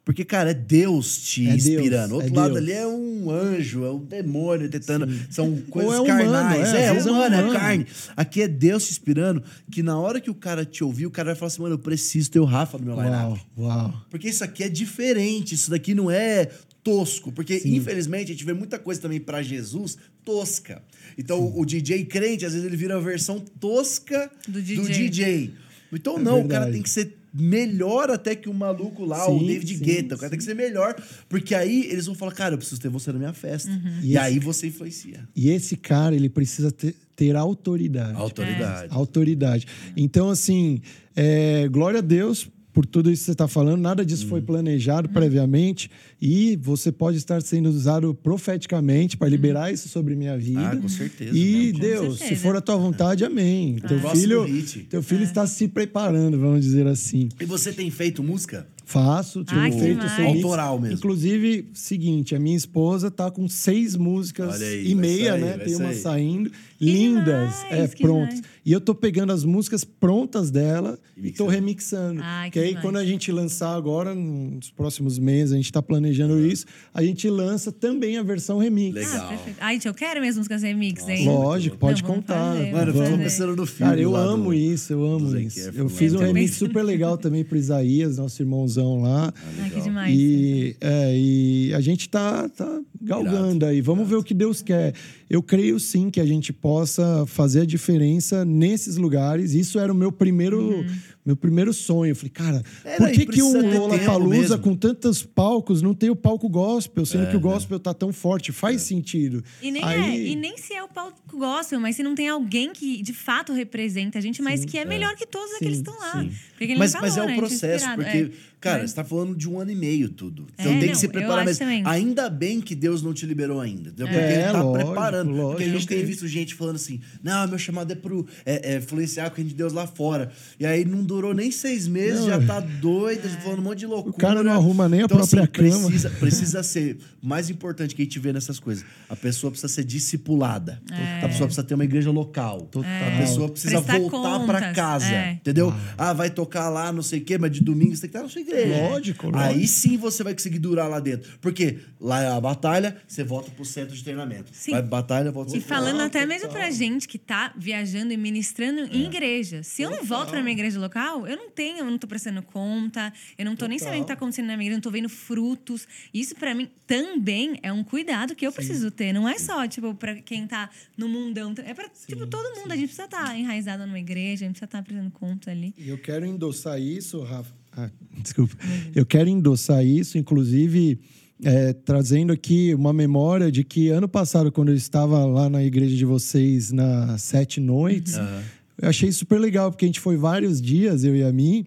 Porque, 0.06 0.24
cara, 0.24 0.52
é 0.52 0.54
Deus 0.54 1.18
te 1.18 1.42
É 1.48 1.50
Deus, 1.56 1.66
inspirando. 1.66 2.12
O 2.14 2.16
outro 2.18 2.32
é 2.32 2.36
lado 2.36 2.54
Deus. 2.54 2.62
ali 2.62 2.72
é 2.72 2.86
um 2.86 3.28
anjo, 3.28 3.84
é 3.84 3.90
um 3.90 3.98
demônio 3.98 4.70
tentando. 4.70 5.12
São 5.28 5.56
coisas 5.68 5.94
é 5.94 6.00
humano, 6.00 6.06
carnais. 6.32 6.72
é, 6.74 6.76
É, 6.78 6.82
é 6.84 6.92
vezes 6.92 7.06
é 7.08 7.10
humano, 7.10 7.34
é 7.34 7.38
humano. 7.42 7.52
carne. 7.58 7.86
Aqui 8.16 8.42
é 8.42 8.46
Deus 8.46 8.86
te 8.86 8.92
inspirando, 8.92 9.42
que 9.68 9.82
na 9.82 9.98
hora 9.98 10.20
que 10.20 10.30
o 10.30 10.34
cara 10.34 10.64
te 10.64 10.84
ouvir, 10.84 11.06
o 11.06 11.10
cara 11.10 11.30
vai 11.30 11.34
falar 11.34 11.48
assim, 11.48 11.60
mano, 11.60 11.74
eu 11.74 11.78
preciso 11.80 12.30
ter 12.30 12.38
o 12.38 12.44
Rafa 12.44 12.78
no 12.78 12.84
meu 12.84 12.94
Uau, 12.94 13.04
line-up. 13.04 13.40
uau. 13.58 13.94
Porque 14.08 14.28
isso 14.28 14.44
aqui 14.44 14.62
é 14.62 14.68
diferente, 14.68 15.56
isso 15.56 15.70
daqui 15.72 15.92
não 15.92 16.08
é 16.08 16.50
tosco. 16.84 17.32
Porque, 17.32 17.60
infelizmente, 17.64 18.26
a 18.30 18.34
gente 18.34 18.44
vê 18.44 18.52
muita 18.54 18.78
coisa 18.78 19.00
também 19.00 19.18
pra 19.18 19.42
Jesus 19.42 19.98
tosca. 20.24 20.82
Então, 21.18 21.40
o, 21.40 21.62
o 21.62 21.66
DJ 21.66 22.04
crente, 22.04 22.46
às 22.46 22.52
vezes, 22.52 22.64
ele 22.64 22.76
vira 22.76 22.94
a 22.96 23.00
versão 23.00 23.40
tosca 23.58 24.30
Do 24.46 24.52
do 24.52 24.62
DJ. 24.62 25.08
DJ. 25.08 25.54
Então, 25.92 26.16
É 26.16 26.20
não, 26.20 26.42
o 26.42 26.48
cara 26.48 26.70
tem 26.70 26.80
que 26.80 26.90
ser 26.90 27.16
melhor 27.38 28.10
até 28.10 28.34
que 28.34 28.48
o 28.48 28.54
maluco 28.54 29.04
lá, 29.04 29.28
o 29.30 29.38
Sim, 29.38 29.46
David 29.46 29.76
sim, 29.78 29.84
Guetta. 29.84 30.14
O 30.14 30.18
cara 30.18 30.28
sim. 30.28 30.30
tem 30.30 30.38
que 30.38 30.44
ser 30.44 30.54
melhor. 30.54 30.94
Porque 31.28 31.54
aí 31.54 31.86
eles 31.90 32.06
vão 32.06 32.14
falar, 32.14 32.32
cara, 32.32 32.54
eu 32.54 32.58
preciso 32.58 32.80
ter 32.80 32.88
você 32.88 33.12
na 33.12 33.18
minha 33.18 33.32
festa. 33.32 33.70
E, 34.02 34.06
E 34.06 34.08
esse- 34.10 34.18
aí 34.18 34.38
você 34.38 34.66
influencia. 34.68 35.28
E 35.34 35.50
esse 35.50 35.76
cara, 35.76 36.14
ele 36.14 36.28
precisa 36.28 36.70
ter, 36.72 36.94
ter 37.14 37.36
autoridade. 37.36 38.14
Autoridade. 38.16 38.88
Autoridade. 38.94 39.66
Então, 39.96 40.30
assim, 40.30 40.80
é, 41.14 41.68
glória 41.68 41.98
a 41.98 42.02
Deus 42.02 42.48
por 42.76 42.84
tudo 42.84 43.10
isso 43.10 43.22
que 43.22 43.26
você 43.26 43.32
está 43.32 43.48
falando. 43.48 43.80
Nada 43.80 44.04
disso 44.04 44.26
Hum. 44.26 44.28
foi 44.28 44.42
planejado 44.42 45.08
previamente. 45.08 45.90
E 46.20 46.56
você 46.60 46.92
pode 46.92 47.16
estar 47.16 47.40
sendo 47.40 47.70
usado 47.70 48.14
profeticamente 48.14 49.16
para 49.16 49.30
liberar 49.30 49.72
isso 49.72 49.88
sobre 49.88 50.14
minha 50.14 50.36
vida. 50.36 50.60
Ah, 50.72 50.76
com 50.76 50.86
certeza, 50.88 51.34
E 51.34 51.68
né? 51.68 51.72
Com 51.72 51.78
Deus, 51.78 52.12
se 52.14 52.18
certeza. 52.20 52.40
for 52.42 52.54
a 52.54 52.60
tua 52.60 52.76
vontade, 52.76 53.24
amém. 53.24 53.76
Teu 53.88 53.98
Próximo 53.98 54.44
filho, 54.44 54.84
teu 54.90 55.02
filho 55.02 55.22
está 55.24 55.46
se 55.46 55.66
preparando, 55.68 56.38
vamos 56.38 56.60
dizer 56.62 56.86
assim. 56.86 57.30
E 57.40 57.46
você 57.46 57.72
tem 57.72 57.90
feito 57.90 58.22
música? 58.22 58.66
Faço, 58.88 59.44
tenho 59.44 59.70
que 59.72 59.78
feito 59.80 60.08
seu. 60.10 60.26
Autoral 60.28 60.78
mesmo. 60.78 60.94
Inclusive, 60.96 61.68
seguinte, 61.74 62.36
a 62.36 62.38
minha 62.38 62.56
esposa 62.56 63.10
tá 63.10 63.30
com 63.32 63.48
seis 63.48 63.96
músicas 63.96 64.62
aí, 64.62 64.88
e 64.90 64.94
meia, 64.94 65.32
sair, 65.32 65.40
né? 65.40 65.58
Tem 65.58 65.74
uma 65.74 65.88
sair. 65.92 66.00
saindo. 66.00 66.52
lindas, 66.78 67.54
demais, 67.62 67.72
é, 67.72 67.88
que 67.88 68.02
prontas. 68.02 68.42
E 68.64 68.70
eu 68.70 68.80
tô 68.80 68.94
pegando 68.94 69.32
as 69.32 69.44
músicas 69.44 69.82
prontas 69.82 70.50
dela 70.50 70.98
E 71.16 71.28
e 71.28 71.32
tô 71.32 71.44
mixando. 71.44 71.50
remixando. 71.50 72.20
Ai, 72.22 72.50
que 72.50 72.52
que 72.52 72.58
aí, 72.58 72.66
demais. 72.68 72.82
quando 72.84 72.96
a 72.98 73.04
gente 73.04 73.32
lançar 73.32 73.74
agora, 73.74 74.14
nos 74.14 74.70
próximos 74.70 75.18
meses, 75.18 75.52
a 75.54 75.56
gente 75.56 75.72
tá 75.72 75.80
planejando 75.80 76.38
isso, 76.46 76.66
a 76.92 77.02
gente 77.02 77.28
lança 77.30 77.72
também 77.72 78.18
a 78.18 78.22
versão 78.22 78.58
remix. 78.58 78.94
Legal. 78.94 79.24
Ah, 79.24 79.28
perfeito. 79.28 79.56
Ai, 79.58 79.74
gente, 79.76 79.88
eu 79.88 79.94
quero 79.94 80.20
mesmo 80.20 80.40
músicas 80.40 80.62
remix, 80.62 81.08
hein? 81.08 81.26
Lógico, 81.26 81.78
pode 81.78 82.02
Não, 82.02 82.10
contar. 82.14 82.54
fazer, 82.56 82.72
Mano, 82.72 82.92
vamos 82.92 82.92
ficou 82.92 83.04
fazer. 83.10 83.22
pensando 83.22 83.56
no 83.56 83.66
filme. 83.66 83.90
Cara, 83.90 84.00
eu 84.02 84.14
amo 84.16 84.44
do- 84.50 84.54
isso, 84.54 84.92
eu 84.92 84.98
do 84.98 85.06
amo 85.06 85.38
isso. 85.38 85.58
Eu 85.74 85.88
fiz 85.88 86.12
um 86.12 86.16
Eu 86.18 86.26
remix 86.26 86.56
super 86.56 86.82
legal 86.82 87.16
também 87.16 87.42
pro 87.42 87.56
Isaías, 87.56 88.18
nosso 88.18 88.42
lá. 88.82 89.32
Ai, 89.60 89.70
que 89.70 89.80
demais. 89.80 90.14
E, 90.16 90.76
é, 90.80 91.14
e 91.16 91.74
a 91.74 91.80
gente 91.80 92.08
tá, 92.08 92.48
tá 92.48 92.80
galgando 93.00 93.64
aí. 93.64 93.80
Vamos 93.80 94.08
ver 94.08 94.16
o 94.16 94.22
que 94.22 94.34
Deus 94.34 94.62
quer. 94.62 94.94
Eu 95.28 95.42
creio 95.42 95.78
sim 95.78 96.10
que 96.10 96.20
a 96.20 96.26
gente 96.26 96.52
possa 96.52 97.24
fazer 97.26 97.62
a 97.62 97.66
diferença 97.66 98.44
nesses 98.44 98.96
lugares. 98.96 99.54
Isso 99.54 99.78
era 99.78 99.92
o 99.92 99.96
meu 99.96 100.12
primeiro, 100.12 100.84
meu 101.26 101.36
primeiro 101.36 101.72
sonho. 101.74 102.12
Eu 102.12 102.16
falei, 102.16 102.30
cara, 102.30 102.62
Era, 102.84 102.96
por 102.98 103.10
que, 103.10 103.26
que 103.26 103.42
um 103.42 103.78
Lollapalooza 103.78 104.56
com 104.56 104.74
tantos 104.76 105.22
palcos 105.22 105.82
não 105.82 105.92
tem 105.92 106.08
o 106.08 106.16
palco 106.16 106.48
gospel, 106.48 107.04
sendo 107.04 107.24
É, 107.24 107.30
que 107.30 107.36
o 107.36 107.40
gospel 107.40 107.78
tá 107.80 107.92
tão 107.92 108.12
forte? 108.12 108.52
Faz 108.52 108.82
sentido. 108.82 109.42
E 109.60 109.70
nem, 109.70 109.82
Aí- 109.84 110.00
é, 110.00 110.28
e 110.28 110.36
nem 110.36 110.56
se 110.56 110.72
é 110.74 110.82
o 110.82 110.88
palco 110.88 111.16
gospel, 111.36 111.80
mas 111.80 111.96
se 111.96 112.02
não 112.02 112.14
tem 112.14 112.28
alguém 112.28 112.72
que 112.72 113.02
de 113.02 113.12
fato 113.12 113.52
representa 113.52 114.18
a 114.18 114.22
gente, 114.22 114.40
mas 114.40 114.64
que 114.64 114.78
é 114.78 114.84
melhor 114.84 115.14
que 115.16 115.26
todos 115.26 115.52
aqueles 115.56 115.82
que 115.82 115.90
estão 115.90 115.98
lá. 115.98 116.22
sim. 116.22 116.30
Porque 116.56 116.72
ele 116.72 116.78
Mas, 116.78 116.92
falou, 116.92 117.06
mas 117.08 117.16
é 117.16 117.20
né? 117.20 117.26
o 117.26 117.28
gente 117.28 117.38
processo, 117.38 117.94
porque, 117.94 118.16
é. 118.16 118.30
cara, 118.58 118.82
É. 118.82 118.86
você 118.86 118.94
tá 118.94 119.04
falando 119.04 119.36
de 119.36 119.46
um 119.46 119.60
ano 119.60 119.70
e 119.70 119.74
meio 119.76 120.08
tudo. 120.08 120.46
Então 120.58 120.72
É, 120.72 120.78
tem 120.78 120.86
não, 120.86 120.92
que 120.94 120.98
se 120.98 121.04
eu 121.06 121.10
preparar 121.10 121.44
mesmo. 121.44 121.58
também. 121.58 121.82
Ainda 121.84 122.30
bem 122.30 122.62
que 122.62 122.74
Deus 122.74 123.02
não 123.02 123.12
te 123.12 123.26
liberou 123.26 123.60
ainda. 123.60 123.90
Porque 123.90 124.14
É, 124.14 124.32
ele 124.44 124.52
tá 124.52 124.62
lógico, 124.62 124.86
preparando. 124.86 125.28
Porque 125.32 125.42
a 125.42 125.46
lógico. 125.66 125.70
gente 125.70 125.86
tem 125.86 126.04
visto 126.04 126.26
gente 126.26 126.54
falando 126.54 126.76
assim: 126.76 127.00
não, 127.22 127.46
meu 127.46 127.58
chamado 127.58 127.92
é 127.92 127.94
pro 127.94 128.26
é, 128.46 128.72
é, 128.72 128.78
influenciar 128.78 129.28
com 129.28 129.36
a 129.38 129.44
gente 129.44 129.50
de 129.50 129.54
Deus 129.56 129.74
lá 129.74 129.86
fora. 129.86 130.32
E 130.58 130.64
aí 130.64 130.82
não 130.86 131.04
durou 131.16 131.34
nem 131.34 131.50
seis 131.50 131.88
meses, 131.88 132.20
Não. 132.20 132.26
já 132.28 132.40
tá 132.46 132.60
doido, 132.60 133.28
já 133.28 133.36
falando 133.40 133.58
um 133.60 133.62
monte 133.62 133.78
de 133.80 133.86
loucura. 133.86 134.16
cara 134.16 134.42
não 134.42 134.52
arruma 134.52 134.88
nem 134.88 135.00
a 135.00 135.04
então, 135.04 135.16
própria 135.16 135.42
assim, 135.44 135.50
cama. 135.52 135.86
Precisa, 135.88 136.10
precisa 136.20 136.62
ser 136.62 136.98
mais 137.22 137.48
importante 137.50 137.94
que 137.94 138.02
a 138.02 138.04
gente 138.04 138.18
vê 138.18 138.32
nessas 138.32 138.58
coisas. 138.60 138.84
A 139.08 139.16
pessoa 139.16 139.50
precisa 139.50 139.72
ser 139.72 139.84
discipulada. 139.84 140.80
A 141.22 141.28
pessoa 141.28 141.46
precisa 141.46 141.62
ter 141.66 141.74
uma 141.74 141.84
igreja 141.84 142.10
local. 142.10 142.62
Total. 142.70 142.90
A 142.90 143.18
pessoa 143.20 143.48
precisa 143.48 143.80
Prestar 143.82 143.98
voltar 143.98 144.46
pra 144.46 144.58
contas, 144.60 144.76
casa. 144.76 145.06
é. 145.12 145.32
Entendeu? 145.32 145.72
Ah, 145.96 146.12
vai 146.12 146.30
tocar 146.30 146.68
lá, 146.68 146.92
não 146.92 147.02
sei 147.02 147.20
o 147.20 147.24
quê, 147.24 147.38
mas 147.38 147.50
de 147.52 147.60
domingo 147.62 147.94
você 147.96 148.02
tem 148.02 148.10
que 148.10 148.16
estar 148.16 148.22
na 148.22 148.28
sua 148.28 148.40
igreja. 148.40 148.88
Lógico, 148.88 149.26
Aí 149.36 149.54
lógico. 149.54 149.66
sim 149.68 149.96
você 149.96 150.22
vai 150.22 150.32
conseguir 150.34 150.58
durar 150.58 150.88
lá 150.88 151.00
dentro. 151.00 151.38
Porque 151.40 151.78
lá 152.00 152.22
é 152.22 152.28
a 152.30 152.40
batalha, 152.40 152.96
você 153.06 153.24
volta 153.24 153.50
pro 153.50 153.64
centro 153.64 153.94
de 153.96 154.02
treinamento. 154.04 154.50
Sim. 154.52 154.72
Vai 154.72 154.82
batalha, 154.82 155.30
volta 155.32 155.56
E 155.56 155.60
pro 155.60 155.68
falando 155.68 155.92
Total, 155.92 156.06
até 156.06 156.26
mesmo 156.26 156.48
pra 156.50 156.70
gente 156.70 157.08
que 157.08 157.18
tá 157.18 157.52
viajando 157.56 158.12
e 158.12 158.16
ministrando 158.16 158.80
em 158.92 159.04
igreja. 159.04 159.62
Se 159.62 159.82
eu 159.82 159.90
não 159.90 160.04
volto 160.04 160.30
pra 160.30 160.40
minha 160.42 160.52
igreja 160.52 160.78
local, 160.78 161.05
eu 161.26 161.36
não 161.36 161.50
tenho, 161.50 161.78
eu 161.78 161.84
não 161.84 161.98
tô 161.98 162.06
prestando 162.06 162.42
conta, 162.42 163.12
eu 163.38 163.44
não 163.44 163.54
tô 163.54 163.66
nem 163.66 163.78
sabendo 163.78 163.98
o 163.98 164.02
que 164.02 164.08
tá 164.08 164.14
acontecendo 164.14 164.46
na 164.46 164.56
minha 164.56 164.68
vida, 164.68 164.74
eu 164.74 164.76
não 164.76 164.82
tô 164.82 164.90
vendo 164.90 165.08
frutos. 165.08 165.86
Isso 166.12 166.34
para 166.34 166.54
mim 166.54 166.68
também 166.86 167.58
é 167.62 167.72
um 167.72 167.84
cuidado 167.84 168.34
que 168.34 168.46
eu 168.46 168.52
preciso 168.52 168.90
ter. 168.90 169.12
Não 169.12 169.28
é 169.28 169.38
só, 169.38 169.66
tipo, 169.66 169.94
para 169.94 170.16
quem 170.16 170.46
tá 170.46 170.68
no 170.96 171.08
mundão. 171.08 171.54
É 171.64 171.74
pra, 171.74 171.88
tipo, 171.88 172.26
todo 172.26 172.60
mundo. 172.60 172.72
A 172.72 172.76
gente 172.76 172.88
precisa 172.88 173.04
estar 173.04 173.24
tá 173.24 173.38
enraizado 173.38 173.86
numa 173.86 173.98
igreja, 173.98 174.44
a 174.44 174.48
gente 174.48 174.58
precisa 174.58 174.64
estar 174.64 174.78
tá 174.78 174.84
prestando 174.84 175.10
conta 175.10 175.50
ali. 175.50 175.74
E 175.78 175.88
eu 175.88 175.98
quero 175.98 176.26
endossar 176.26 176.80
isso, 176.80 177.22
Rafa. 177.22 177.54
Ah, 177.76 177.90
desculpa. 178.22 178.56
Eu 178.94 179.04
quero 179.04 179.28
endossar 179.28 179.84
isso, 179.84 180.18
inclusive. 180.18 180.98
É, 181.44 181.74
trazendo 181.74 182.32
aqui 182.32 182.74
uma 182.74 182.94
memória 182.94 183.52
de 183.52 183.62
que 183.62 183.90
ano 183.90 184.08
passado, 184.08 184.50
quando 184.50 184.70
eu 184.70 184.74
estava 184.74 185.22
lá 185.26 185.50
na 185.50 185.62
igreja 185.62 185.94
de 185.94 186.04
vocês, 186.06 186.72
nas 186.72 187.20
sete 187.20 187.60
noites, 187.60 188.16
uhum. 188.16 188.42
Eu 188.80 188.88
achei 188.88 189.10
super 189.12 189.38
legal, 189.38 189.70
porque 189.70 189.84
a 189.84 189.88
gente 189.88 190.00
foi 190.00 190.16
vários 190.16 190.60
dias, 190.60 191.04
eu 191.04 191.16
e 191.16 191.22
a 191.22 191.32
mim, 191.32 191.66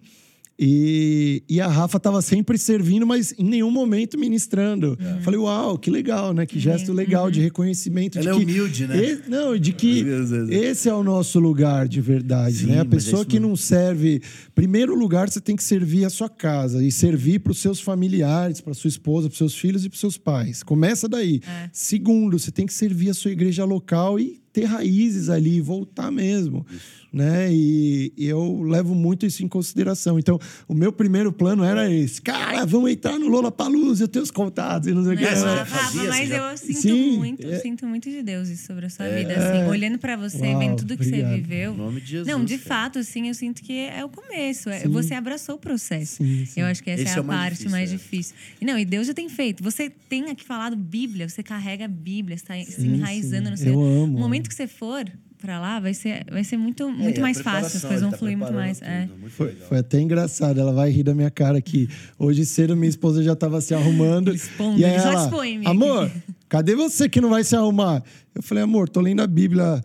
e, 0.62 1.42
e 1.48 1.58
a 1.58 1.66
Rafa 1.66 1.96
estava 1.96 2.20
sempre 2.20 2.58
servindo, 2.58 3.06
mas 3.06 3.32
em 3.38 3.44
nenhum 3.44 3.70
momento 3.70 4.18
ministrando. 4.18 4.94
É. 5.00 5.22
Falei, 5.22 5.40
uau, 5.40 5.78
que 5.78 5.90
legal, 5.90 6.34
né? 6.34 6.44
Que 6.44 6.60
gesto 6.60 6.92
legal 6.92 7.24
uhum. 7.24 7.30
de 7.30 7.40
reconhecimento. 7.40 8.18
Ela 8.18 8.32
de 8.32 8.42
é 8.42 8.42
humilde, 8.42 8.86
né? 8.86 9.02
E, 9.02 9.22
não, 9.26 9.56
de 9.56 9.72
que 9.72 10.04
esse 10.50 10.86
é 10.86 10.92
o 10.92 11.02
nosso 11.02 11.40
lugar 11.40 11.88
de 11.88 12.02
verdade, 12.02 12.58
Sim, 12.58 12.66
né? 12.66 12.80
A 12.80 12.82
é 12.82 12.84
pessoa 12.84 13.22
é 13.22 13.24
que 13.24 13.40
não 13.40 13.56
serve... 13.56 14.20
Primeiro 14.54 14.94
lugar, 14.94 15.30
você 15.30 15.40
tem 15.40 15.56
que 15.56 15.64
servir 15.64 16.04
a 16.04 16.10
sua 16.10 16.28
casa 16.28 16.84
e 16.84 16.92
servir 16.92 17.38
para 17.38 17.52
os 17.52 17.58
seus 17.58 17.80
familiares, 17.80 18.60
para 18.60 18.74
sua 18.74 18.88
esposa, 18.88 19.30
para 19.30 19.38
seus 19.38 19.54
filhos 19.54 19.86
e 19.86 19.88
para 19.88 19.98
seus 19.98 20.18
pais. 20.18 20.62
Começa 20.62 21.08
daí. 21.08 21.40
É. 21.42 21.70
Segundo, 21.72 22.38
você 22.38 22.50
tem 22.50 22.66
que 22.66 22.74
servir 22.74 23.08
a 23.08 23.14
sua 23.14 23.30
igreja 23.30 23.64
local 23.64 24.20
e 24.20 24.38
ter 24.52 24.64
raízes 24.64 25.30
ali, 25.30 25.60
voltar 25.60 26.10
mesmo, 26.10 26.66
isso. 26.70 26.99
Né? 27.12 27.52
E, 27.52 28.12
e, 28.16 28.26
eu 28.26 28.62
levo 28.62 28.94
muito 28.94 29.26
isso 29.26 29.44
em 29.44 29.48
consideração. 29.48 30.18
Então, 30.18 30.38
o 30.68 30.74
meu 30.74 30.92
primeiro 30.92 31.32
plano 31.32 31.64
era 31.64 31.90
esse. 31.90 32.22
Cara, 32.22 32.64
vamos 32.64 32.90
entrar 32.90 33.18
no 33.18 33.28
Lola 33.28 33.50
Palusa, 33.50 34.04
eu 34.04 34.08
tenho 34.08 34.22
os 34.22 34.30
contatos 34.30 34.88
e 34.88 34.94
não 34.94 35.04
sei 35.04 35.14
o 35.14 35.18
que. 35.18 35.24
Rafa, 35.24 36.04
mas 36.08 36.28
já... 36.28 36.36
eu 36.36 36.56
sinto 36.56 36.80
Sim, 36.80 37.16
muito, 37.16 37.46
é... 37.46 37.58
sinto 37.58 37.86
muito 37.86 38.08
de 38.08 38.22
Deus 38.22 38.48
isso 38.48 38.66
sobre 38.66 38.86
a 38.86 38.90
sua 38.90 39.06
é... 39.06 39.18
vida, 39.18 39.34
assim, 39.34 39.68
olhando 39.68 39.98
para 39.98 40.16
você, 40.16 40.46
Uau, 40.46 40.58
vendo 40.58 40.76
tudo 40.76 40.94
obrigado. 40.94 41.20
que 41.20 41.26
você 41.26 41.36
viveu. 41.36 41.74
Em 41.74 41.76
nome 41.76 42.00
de 42.00 42.06
Jesus. 42.06 42.28
Não, 42.28 42.44
de 42.44 42.58
cara. 42.58 42.68
fato, 42.68 42.98
assim, 43.00 43.28
eu 43.28 43.34
sinto 43.34 43.62
que 43.62 43.72
é 43.72 44.04
o 44.04 44.08
começo. 44.08 44.70
É, 44.70 44.86
você 44.86 45.14
abraçou 45.14 45.56
o 45.56 45.58
processo. 45.58 46.16
Sim, 46.16 46.46
sim. 46.46 46.60
Eu 46.60 46.66
acho 46.66 46.82
que 46.82 46.90
essa 46.90 47.02
Esse 47.02 47.12
é 47.12 47.20
a 47.20 47.24
é 47.24 47.26
parte 47.26 47.50
difícil, 47.50 47.70
mais 47.70 47.90
é. 47.90 47.96
difícil. 47.96 48.34
E 48.60 48.64
não, 48.64 48.78
e 48.78 48.84
Deus 48.84 49.06
já 49.06 49.14
tem 49.14 49.28
feito. 49.28 49.62
Você 49.62 49.90
tem 50.08 50.30
aqui 50.30 50.44
falado 50.44 50.76
Bíblia, 50.76 51.28
você 51.28 51.42
carrega 51.42 51.84
a 51.84 51.88
Bíblia, 51.88 52.34
está 52.34 52.54
se 52.62 52.86
enraizando 52.86 53.50
no 53.50 53.56
seu. 53.56 53.72
Eu 53.72 53.80
amo. 53.80 54.14
No 54.14 54.20
momento 54.20 54.48
que 54.48 54.54
você 54.54 54.66
for 54.66 55.04
para 55.40 55.58
lá, 55.58 55.80
vai 55.80 55.94
ser, 55.94 56.24
vai 56.30 56.44
ser 56.44 56.56
muito, 56.56 56.82
é, 56.82 56.92
muito 56.92 57.20
mais 57.20 57.40
fácil, 57.40 57.78
as 57.78 57.82
coisas 57.82 58.02
vão 58.02 58.10
tá 58.10 58.18
fluir 58.18 58.36
muito 58.36 58.52
mais. 58.52 58.78
Tudo, 58.78 58.88
é. 58.88 59.08
muito 59.18 59.30
foi, 59.30 59.52
foi, 59.52 59.78
até 59.78 60.00
engraçado, 60.00 60.60
ela 60.60 60.72
vai 60.72 60.90
rir 60.90 61.02
da 61.02 61.14
minha 61.14 61.30
cara 61.30 61.58
aqui. 61.58 61.88
Hoje 62.18 62.44
cedo 62.44 62.76
minha 62.76 62.88
esposa 62.88 63.22
já 63.22 63.32
estava 63.32 63.60
se 63.60 63.74
arrumando. 63.74 64.32
Expondo, 64.34 64.78
e 64.78 64.84
aí 64.84 64.94
ela, 64.94 65.24
expõe, 65.24 65.66
Amor, 65.66 66.10
cadê 66.48 66.74
você 66.74 67.08
que 67.08 67.20
não 67.20 67.30
vai 67.30 67.42
se 67.42 67.56
arrumar? 67.56 68.02
Eu 68.34 68.42
falei, 68.42 68.62
amor, 68.62 68.88
tô 68.88 69.00
lendo 69.00 69.22
a 69.22 69.26
Bíblia 69.26 69.82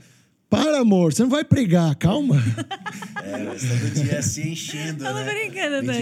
para, 0.55 0.79
amor, 0.79 1.13
você 1.13 1.23
não 1.23 1.29
vai 1.29 1.43
pregar, 1.43 1.93
calma. 1.95 2.41
É, 3.23 3.43
mas 3.43 3.61
todo 3.61 3.91
dia 3.91 4.21
se 4.21 4.47
enchendo. 4.47 5.03
Tava 5.03 5.23
né? 5.23 5.33
brincando, 5.33 5.85
tá? 5.85 5.93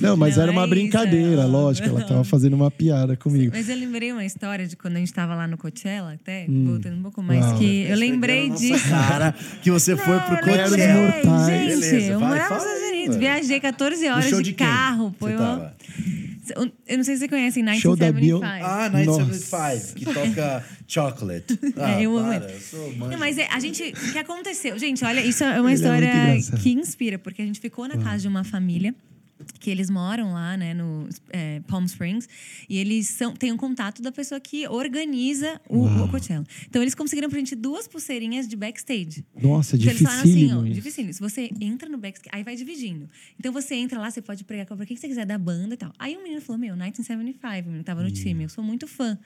Não, 0.00 0.16
mas 0.16 0.36
não, 0.36 0.42
era 0.44 0.52
uma 0.52 0.64
é 0.64 0.66
brincadeira, 0.66 1.32
isso, 1.32 1.42
é 1.42 1.46
lógico. 1.46 1.88
Ela 1.88 2.04
tava 2.04 2.24
fazendo 2.24 2.54
uma 2.54 2.70
piada 2.70 3.16
comigo. 3.16 3.52
Mas 3.54 3.68
eu 3.68 3.76
lembrei 3.76 4.12
uma 4.12 4.24
história 4.24 4.66
de 4.66 4.76
quando 4.76 4.96
a 4.96 4.98
gente 5.00 5.12
tava 5.12 5.34
lá 5.34 5.46
no 5.46 5.58
Coachella, 5.58 6.14
até, 6.14 6.46
hum. 6.48 6.66
voltando 6.66 6.96
um 6.96 7.02
pouco 7.02 7.22
mais, 7.22 7.44
Uau. 7.44 7.58
que 7.58 7.82
eu 7.82 7.96
lembrei 7.96 8.48
disso. 8.50 8.88
cara 8.88 9.34
que 9.62 9.70
você 9.70 9.96
foi 9.96 10.18
pro 10.20 10.38
Coachella. 10.40 11.46
Gente, 11.46 11.80
Beleza, 11.80 12.12
eu 12.12 12.20
morava 12.20 12.54
nos 12.54 12.64
Estados 12.64 12.88
Unidos, 12.88 13.16
viajei 13.16 13.60
14 13.60 14.08
horas 14.08 14.30
de, 14.30 14.42
de 14.42 14.52
carro. 14.54 15.14
Pô, 15.18 15.28
eu... 15.28 15.38
Eu 16.56 16.96
não 16.96 17.04
sei 17.04 17.14
se 17.14 17.20
você 17.20 17.28
conhece 17.28 17.62
1975. 17.62 18.44
Ah, 18.44 18.88
1975, 18.88 19.94
que 19.94 20.04
toca 20.04 20.64
Chocolate. 20.86 21.58
Ah, 21.76 22.00
é, 22.00 22.02
eu 22.02 22.16
amo 22.16 22.32
ele. 22.32 22.46
Não, 22.98 23.18
mas 23.18 23.38
é, 23.38 23.46
a 23.50 23.60
gente. 23.60 23.82
O 23.82 24.12
que 24.12 24.18
aconteceu? 24.18 24.78
Gente, 24.78 25.04
olha, 25.04 25.20
isso 25.20 25.44
é 25.44 25.60
uma 25.60 25.70
Ele 25.70 25.70
é 25.70 25.74
história 25.74 26.06
é 26.06 26.40
que 26.60 26.72
inspira, 26.72 27.18
porque 27.18 27.40
a 27.42 27.44
gente 27.44 27.60
ficou 27.60 27.86
na 27.86 27.96
casa 27.96 28.18
de 28.22 28.28
uma 28.28 28.44
família 28.44 28.94
que 29.58 29.70
eles 29.70 29.90
moram 29.90 30.32
lá, 30.32 30.56
né, 30.56 30.74
no 30.74 31.08
é, 31.30 31.60
Palm 31.66 31.84
Springs, 31.84 32.28
e 32.68 32.78
eles 32.78 33.08
são, 33.08 33.34
têm 33.34 33.52
um 33.52 33.56
contato 33.56 34.02
da 34.02 34.12
pessoa 34.12 34.40
que 34.40 34.66
organiza 34.68 35.60
o, 35.68 35.84
o 35.86 36.08
Coachella. 36.08 36.44
Então, 36.66 36.82
eles 36.82 36.94
conseguiram 36.94 37.28
pra 37.28 37.38
gente 37.38 37.54
duas 37.54 37.86
pulseirinhas 37.86 38.48
de 38.48 38.56
backstage. 38.56 39.24
Nossa, 39.40 39.76
então, 39.76 39.88
Eles 39.88 40.02
falaram 40.02 40.22
assim, 40.22 40.52
ó, 40.52 40.62
dificílimo. 40.62 41.12
Se 41.12 41.20
você 41.20 41.50
entra 41.60 41.88
no 41.88 41.98
backstage, 41.98 42.30
aí 42.34 42.42
vai 42.42 42.56
dividindo. 42.56 43.08
Então, 43.38 43.52
você 43.52 43.74
entra 43.74 43.98
lá, 43.98 44.10
você 44.10 44.22
pode 44.22 44.44
pregar 44.44 44.66
pra 44.66 44.86
quem 44.86 44.96
você 44.96 45.08
quiser 45.08 45.26
da 45.26 45.38
banda 45.38 45.74
e 45.74 45.76
tal. 45.76 45.92
Aí 45.98 46.16
um 46.16 46.22
menino 46.22 46.40
falou, 46.40 46.58
meu, 46.58 46.74
1975, 46.74 47.66
o 47.66 47.66
menino 47.66 47.84
tava 47.84 48.02
no 48.02 48.08
hum. 48.08 48.12
time, 48.12 48.44
eu 48.44 48.48
sou 48.48 48.62
muito 48.62 48.86
fã. 48.86 49.18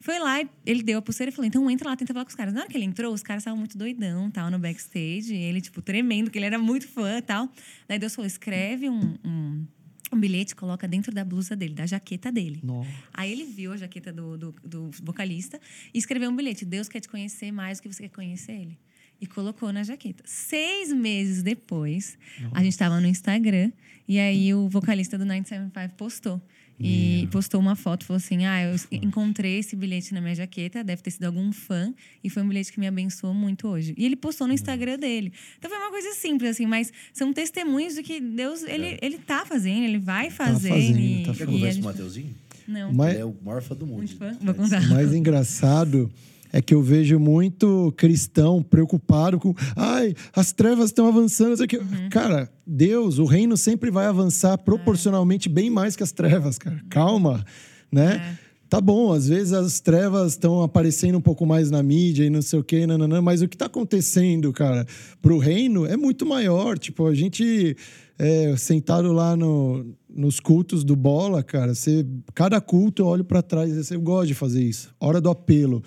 Foi 0.00 0.18
lá, 0.18 0.40
ele 0.64 0.82
deu 0.82 0.98
a 0.98 1.02
pulseira 1.02 1.30
e 1.30 1.34
falou: 1.34 1.46
então 1.46 1.70
entra 1.70 1.88
lá, 1.88 1.96
tenta 1.96 2.12
falar 2.12 2.24
com 2.24 2.30
os 2.30 2.34
caras. 2.34 2.54
Na 2.54 2.60
hora 2.60 2.68
que 2.68 2.76
ele 2.76 2.84
entrou, 2.84 3.12
os 3.12 3.22
caras 3.22 3.42
estavam 3.42 3.58
muito 3.58 3.76
doidão, 3.76 4.30
tal, 4.30 4.50
no 4.50 4.58
backstage. 4.58 5.34
ele, 5.34 5.60
tipo, 5.60 5.82
tremendo, 5.82 6.30
que 6.30 6.38
ele 6.38 6.46
era 6.46 6.58
muito 6.58 6.88
fã 6.88 7.20
tal. 7.20 7.48
Daí 7.88 7.98
Deus 7.98 8.14
falou: 8.14 8.26
escreve 8.26 8.88
um, 8.88 9.16
um 9.24 9.66
um 10.12 10.20
bilhete 10.20 10.54
coloca 10.54 10.86
dentro 10.86 11.12
da 11.12 11.24
blusa 11.24 11.56
dele, 11.56 11.74
da 11.74 11.86
jaqueta 11.86 12.30
dele. 12.30 12.60
Nossa. 12.62 12.90
Aí 13.12 13.32
ele 13.32 13.44
viu 13.44 13.72
a 13.72 13.76
jaqueta 13.76 14.12
do, 14.12 14.36
do, 14.36 14.54
do, 14.64 14.90
vocalista 15.02 15.60
e 15.92 15.98
escreveu 15.98 16.30
um 16.30 16.36
bilhete: 16.36 16.64
Deus 16.64 16.88
quer 16.88 17.00
te 17.00 17.08
conhecer 17.08 17.52
mais 17.52 17.78
do 17.78 17.82
que 17.82 17.92
você 17.92 18.04
quer 18.04 18.14
conhecer 18.14 18.52
ele. 18.52 18.78
E 19.18 19.26
colocou 19.26 19.72
na 19.72 19.82
jaqueta. 19.82 20.22
Seis 20.26 20.92
meses 20.92 21.42
depois, 21.42 22.18
Nossa. 22.38 22.58
a 22.58 22.62
gente 22.62 22.72
estava 22.72 23.00
no 23.00 23.06
Instagram 23.06 23.72
e 24.06 24.18
aí 24.18 24.52
o 24.52 24.68
vocalista 24.68 25.16
do 25.16 25.24
975 25.24 25.96
postou. 25.96 26.40
E 26.78 27.26
postou 27.30 27.58
uma 27.58 27.74
foto, 27.74 28.04
falou 28.04 28.18
assim: 28.18 28.44
Ah, 28.44 28.62
eu 28.62 28.76
encontrei 28.92 29.58
esse 29.58 29.74
bilhete 29.74 30.12
na 30.12 30.20
minha 30.20 30.34
jaqueta, 30.34 30.84
deve 30.84 31.02
ter 31.02 31.10
sido 31.10 31.24
algum 31.24 31.50
fã, 31.52 31.92
e 32.22 32.28
foi 32.28 32.42
um 32.42 32.48
bilhete 32.48 32.72
que 32.72 32.78
me 32.78 32.86
abençoou 32.86 33.32
muito 33.32 33.66
hoje. 33.66 33.94
E 33.96 34.04
ele 34.04 34.16
postou 34.16 34.46
no 34.46 34.52
Instagram 34.52 34.98
dele. 34.98 35.32
Então 35.58 35.70
foi 35.70 35.78
uma 35.78 35.90
coisa 35.90 36.12
simples, 36.12 36.50
assim, 36.50 36.66
mas 36.66 36.92
são 37.12 37.32
testemunhos 37.32 37.94
de 37.94 38.02
que 38.02 38.20
Deus, 38.20 38.62
ele, 38.62 38.86
é. 38.86 38.98
ele 39.00 39.18
tá 39.18 39.46
fazendo, 39.46 39.84
ele 39.84 39.98
vai 39.98 40.30
fazer. 40.30 40.68
Tá 40.68 40.74
fazendo, 40.74 40.98
e, 40.98 41.22
tá 41.24 41.32
fazendo. 41.32 41.36
Quer 41.38 41.46
conversar 41.46 41.80
com 41.80 41.82
o 41.82 41.84
Mateuzinho? 41.90 42.34
Não. 42.68 42.92
Mas, 42.92 43.14
ele 43.14 43.22
é 43.22 43.24
o 43.24 43.34
maior 43.42 43.62
fã 43.62 43.74
do 43.74 43.86
mundo. 43.86 44.08
Fã? 44.08 44.36
Vou 44.40 44.54
contar. 44.54 44.86
mais 44.88 45.14
engraçado 45.14 46.12
é 46.52 46.62
que 46.62 46.74
eu 46.74 46.82
vejo 46.82 47.18
muito 47.18 47.92
cristão 47.96 48.62
preocupado 48.62 49.38
com, 49.38 49.54
ai, 49.74 50.14
as 50.34 50.52
trevas 50.52 50.86
estão 50.86 51.06
avançando. 51.06 51.62
Aqui. 51.62 51.76
Uhum. 51.78 52.08
Cara, 52.10 52.50
Deus, 52.66 53.18
o 53.18 53.24
reino 53.24 53.56
sempre 53.56 53.90
vai 53.90 54.06
avançar 54.06 54.58
proporcionalmente 54.58 55.48
é. 55.48 55.52
bem 55.52 55.70
mais 55.70 55.96
que 55.96 56.02
as 56.02 56.12
trevas, 56.12 56.58
cara. 56.58 56.80
Calma, 56.88 57.44
né? 57.90 58.38
É. 58.42 58.46
Tá 58.68 58.80
bom, 58.80 59.12
às 59.12 59.28
vezes 59.28 59.52
as 59.52 59.78
trevas 59.78 60.32
estão 60.32 60.60
aparecendo 60.60 61.16
um 61.16 61.20
pouco 61.20 61.46
mais 61.46 61.70
na 61.70 61.82
mídia 61.84 62.24
e 62.24 62.30
não 62.30 62.42
sei 62.42 62.58
o 62.58 62.64
quê, 62.64 62.84
nananã, 62.84 63.22
mas 63.22 63.40
o 63.40 63.46
que 63.46 63.54
está 63.54 63.66
acontecendo, 63.66 64.52
cara, 64.52 64.84
pro 65.22 65.38
reino 65.38 65.86
é 65.86 65.96
muito 65.96 66.26
maior. 66.26 66.76
Tipo, 66.76 67.06
a 67.06 67.14
gente 67.14 67.76
é, 68.18 68.56
sentado 68.56 69.12
lá 69.12 69.36
no, 69.36 69.94
nos 70.08 70.40
cultos 70.40 70.82
do 70.82 70.96
bola, 70.96 71.44
cara, 71.44 71.76
você, 71.76 72.04
cada 72.34 72.60
culto 72.60 73.02
eu 73.02 73.06
olho 73.06 73.24
para 73.24 73.40
trás, 73.40 73.90
eu 73.90 74.00
gosto 74.00 74.28
de 74.28 74.34
fazer 74.34 74.64
isso. 74.64 74.92
Hora 74.98 75.20
do 75.20 75.30
apelo. 75.30 75.82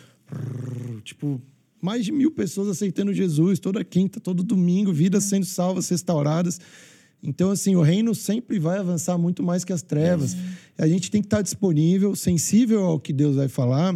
Tipo, 1.03 1.41
mais 1.81 2.05
de 2.05 2.11
mil 2.11 2.31
pessoas 2.31 2.67
aceitando 2.67 3.13
Jesus 3.13 3.59
toda 3.59 3.83
quinta, 3.83 4.19
todo 4.19 4.43
domingo, 4.43 4.91
vidas 4.91 5.23
sendo 5.25 5.45
salvas, 5.45 5.89
restauradas. 5.89 6.59
Então, 7.21 7.51
assim, 7.51 7.75
o 7.75 7.81
reino 7.81 8.15
sempre 8.15 8.59
vai 8.59 8.79
avançar 8.79 9.17
muito 9.17 9.43
mais 9.43 9.63
que 9.63 9.73
as 9.73 9.81
trevas. 9.81 10.35
É. 10.77 10.83
A 10.83 10.87
gente 10.87 11.11
tem 11.11 11.21
que 11.21 11.27
estar 11.27 11.41
disponível, 11.41 12.15
sensível 12.15 12.85
ao 12.85 12.99
que 12.99 13.11
Deus 13.11 13.35
vai 13.35 13.47
falar 13.47 13.95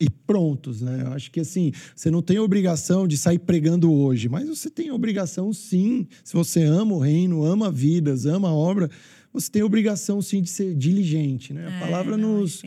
e 0.00 0.10
prontos, 0.10 0.82
né? 0.82 1.02
Eu 1.06 1.12
acho 1.12 1.30
que, 1.30 1.40
assim, 1.40 1.72
você 1.94 2.10
não 2.10 2.20
tem 2.20 2.38
obrigação 2.38 3.06
de 3.06 3.16
sair 3.16 3.38
pregando 3.38 3.90
hoje, 3.92 4.28
mas 4.28 4.48
você 4.48 4.68
tem 4.68 4.90
obrigação, 4.90 5.52
sim. 5.52 6.06
Se 6.24 6.34
você 6.34 6.62
ama 6.64 6.94
o 6.94 6.98
reino, 6.98 7.44
ama 7.44 7.70
vidas, 7.70 8.26
ama 8.26 8.48
a 8.48 8.52
obra, 8.54 8.90
você 9.32 9.50
tem 9.50 9.62
obrigação, 9.62 10.20
sim, 10.20 10.42
de 10.42 10.50
ser 10.50 10.74
diligente, 10.74 11.54
né? 11.54 11.66
A 11.66 11.70
é, 11.70 11.80
palavra 11.80 12.16
não, 12.16 12.40
nos, 12.40 12.62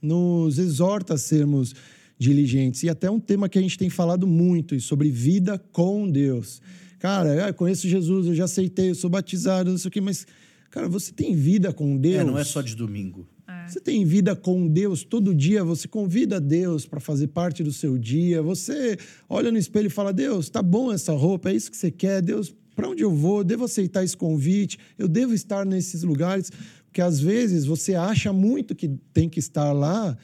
nos 0.00 0.58
exorta 0.58 1.14
a 1.14 1.18
sermos 1.18 1.74
diligentes. 2.20 2.82
E 2.82 2.88
até 2.90 3.10
um 3.10 3.18
tema 3.18 3.48
que 3.48 3.58
a 3.58 3.62
gente 3.62 3.78
tem 3.78 3.88
falado 3.88 4.26
muito 4.26 4.78
sobre 4.78 5.10
vida 5.10 5.58
com 5.72 6.08
Deus. 6.08 6.60
Cara, 6.98 7.48
eu 7.48 7.54
conheço 7.54 7.88
Jesus, 7.88 8.26
eu 8.26 8.34
já 8.34 8.44
aceitei, 8.44 8.90
eu 8.90 8.94
sou 8.94 9.08
batizado, 9.08 9.70
não 9.70 9.78
sei 9.78 9.88
o 9.88 9.90
quê, 9.90 10.02
mas, 10.02 10.26
cara, 10.70 10.86
você 10.86 11.10
tem 11.10 11.34
vida 11.34 11.72
com 11.72 11.96
Deus? 11.96 12.20
É, 12.20 12.24
não 12.24 12.38
é 12.38 12.44
só 12.44 12.60
de 12.60 12.76
domingo. 12.76 13.26
É. 13.48 13.66
Você 13.66 13.80
tem 13.80 14.04
vida 14.04 14.36
com 14.36 14.68
Deus 14.68 15.02
todo 15.02 15.34
dia, 15.34 15.64
você 15.64 15.88
convida 15.88 16.38
Deus 16.38 16.84
para 16.84 17.00
fazer 17.00 17.28
parte 17.28 17.62
do 17.62 17.72
seu 17.72 17.96
dia, 17.96 18.42
você 18.42 18.98
olha 19.26 19.50
no 19.50 19.56
espelho 19.56 19.86
e 19.86 19.90
fala: 19.90 20.12
Deus, 20.12 20.50
tá 20.50 20.62
bom 20.62 20.92
essa 20.92 21.14
roupa, 21.14 21.50
é 21.50 21.54
isso 21.54 21.70
que 21.70 21.76
você 21.76 21.90
quer, 21.90 22.20
Deus, 22.20 22.54
para 22.76 22.86
onde 22.86 23.02
eu 23.02 23.10
vou? 23.10 23.42
Devo 23.42 23.64
aceitar 23.64 24.04
esse 24.04 24.16
convite? 24.16 24.78
Eu 24.98 25.08
devo 25.08 25.32
estar 25.32 25.64
nesses 25.64 26.02
lugares? 26.02 26.52
Porque 26.84 27.00
às 27.00 27.18
vezes 27.18 27.64
você 27.64 27.94
acha 27.94 28.30
muito 28.30 28.74
que 28.74 28.88
tem 29.14 29.26
que 29.26 29.38
estar 29.38 29.72
lá 29.72 30.18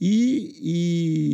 E, 0.00 0.54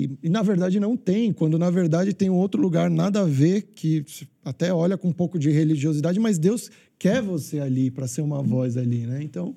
e, 0.05 0.27
e, 0.27 0.29
na 0.29 0.43
verdade 0.43 0.79
não 0.79 0.97
tem, 0.97 1.33
quando 1.33 1.59
na 1.59 1.71
verdade 1.71 2.13
tem 2.13 2.31
um 2.31 2.37
outro 2.37 2.61
lugar 2.61 2.91
nada 2.91 3.21
a 3.21 3.25
ver, 3.25 3.63
que 3.75 4.05
até 4.45 4.73
olha 4.73 4.97
com 4.97 5.09
um 5.09 5.13
pouco 5.13 5.39
de 5.39 5.51
religiosidade, 5.51 6.19
mas 6.19 6.39
Deus 6.39 6.71
quer 6.99 7.23
você 7.23 7.61
ali 7.61 7.91
para 7.91 8.07
ser 8.07 8.23
uma 8.23 8.43
voz 8.43 8.77
ali, 8.77 9.07
né? 9.07 9.23
Então 9.23 9.55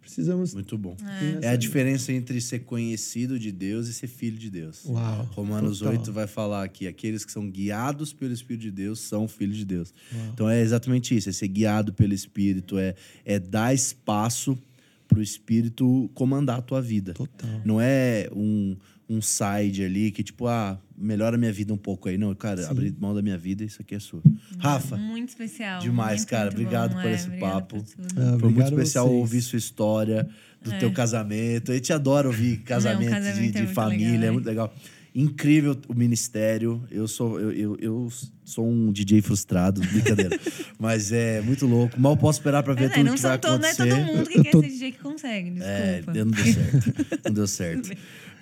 precisamos. 0.00 0.54
Muito 0.54 0.76
bom. 0.76 0.96
É. 1.42 1.46
é, 1.46 1.48
a 1.50 1.56
diferença 1.56 2.12
entre 2.12 2.40
ser 2.40 2.60
conhecido 2.60 3.38
de 3.38 3.52
Deus 3.52 3.86
e 3.86 3.92
ser 3.94 4.08
filho 4.08 4.36
de 4.36 4.50
Deus. 4.50 4.84
Uau, 4.86 5.28
Romanos 5.32 5.78
total. 5.78 5.94
8 5.94 6.12
vai 6.12 6.26
falar 6.26 6.68
que 6.68 6.86
aqueles 6.86 7.24
que 7.24 7.30
são 7.30 7.48
guiados 7.48 8.12
pelo 8.12 8.32
Espírito 8.32 8.62
de 8.62 8.70
Deus 8.70 9.00
são 9.00 9.28
filhos 9.28 9.56
de 9.56 9.64
Deus. 9.64 9.94
Uau. 10.12 10.30
Então 10.32 10.50
é 10.50 10.60
exatamente 10.60 11.16
isso: 11.16 11.28
é 11.28 11.32
ser 11.32 11.48
guiado 11.48 11.92
pelo 11.92 12.12
Espírito, 12.12 12.78
é, 12.78 12.94
é 13.24 13.38
dar 13.38 13.72
espaço 13.72 14.58
para 15.06 15.18
o 15.18 15.22
Espírito 15.22 16.10
comandar 16.14 16.58
a 16.58 16.62
tua 16.62 16.80
vida. 16.80 17.14
Total. 17.14 17.60
Não 17.64 17.80
é 17.80 18.28
um, 18.34 18.76
um 19.10 19.20
side 19.20 19.82
ali 19.82 20.12
que, 20.12 20.22
tipo, 20.22 20.46
ah, 20.46 20.78
melhora 20.96 21.34
a 21.34 21.38
minha 21.38 21.52
vida 21.52 21.74
um 21.74 21.76
pouco 21.76 22.08
aí. 22.08 22.16
Não, 22.16 22.32
cara, 22.32 22.62
Sim. 22.62 22.70
abrir 22.70 22.94
mão 22.96 23.12
da 23.12 23.20
minha 23.20 23.36
vida, 23.36 23.64
isso 23.64 23.82
aqui 23.82 23.96
é 23.96 23.98
sua. 23.98 24.22
Rafa. 24.56 24.96
Muito 24.96 25.30
especial. 25.30 25.80
Demais, 25.80 26.20
muito, 26.20 26.28
cara. 26.28 26.44
muito 26.44 26.54
obrigado 26.54 26.94
bom, 26.94 27.02
por 27.02 27.10
é, 27.10 27.14
esse 27.14 27.30
papo. 27.30 27.84
Ah, 28.16 28.38
Foi 28.38 28.50
muito 28.50 28.68
especial 28.68 29.08
vocês. 29.08 29.18
ouvir 29.18 29.42
sua 29.42 29.58
história 29.58 30.28
do 30.62 30.72
é. 30.72 30.78
teu 30.78 30.92
casamento. 30.92 31.72
A 31.72 31.74
gente 31.74 31.92
adora 31.92 32.28
ouvir 32.28 32.58
casamento, 32.58 33.10
Não, 33.10 33.18
casamento 33.18 33.52
de, 33.52 33.64
de 33.64 33.70
é 33.70 33.74
família, 33.74 34.12
legal, 34.12 34.28
é 34.28 34.30
muito 34.30 34.46
legal 34.46 34.74
incrível 35.14 35.76
o 35.88 35.94
ministério. 35.94 36.82
Eu 36.90 37.08
sou, 37.08 37.40
eu, 37.40 37.52
eu, 37.52 37.76
eu 37.80 38.08
sou 38.44 38.68
um 38.68 38.92
DJ 38.92 39.20
frustrado, 39.22 39.80
brincadeira. 39.80 40.38
Mas 40.78 41.12
é 41.12 41.40
muito 41.40 41.66
louco. 41.66 42.00
Mal 42.00 42.16
posso 42.16 42.38
esperar 42.38 42.62
para 42.62 42.74
ver 42.74 42.84
é, 42.84 42.88
tudo 42.88 43.14
que 43.14 43.20
vai 43.20 43.34
acontecer. 43.34 43.84
Não 43.84 43.96
é 43.96 44.04
todo 44.04 44.16
mundo 44.16 44.28
que 44.28 44.42
quer 44.42 44.50
tô... 44.50 44.60
ser 44.60 44.68
DJ 44.68 44.92
que 44.92 44.98
consegue, 44.98 45.54
é, 45.60 45.96
desculpa. 45.96 46.18
É, 46.18 46.24
não 46.24 46.30
deu 46.30 46.44
certo. 46.44 47.18
não 47.24 47.32
deu 47.32 47.46
certo. 47.46 47.90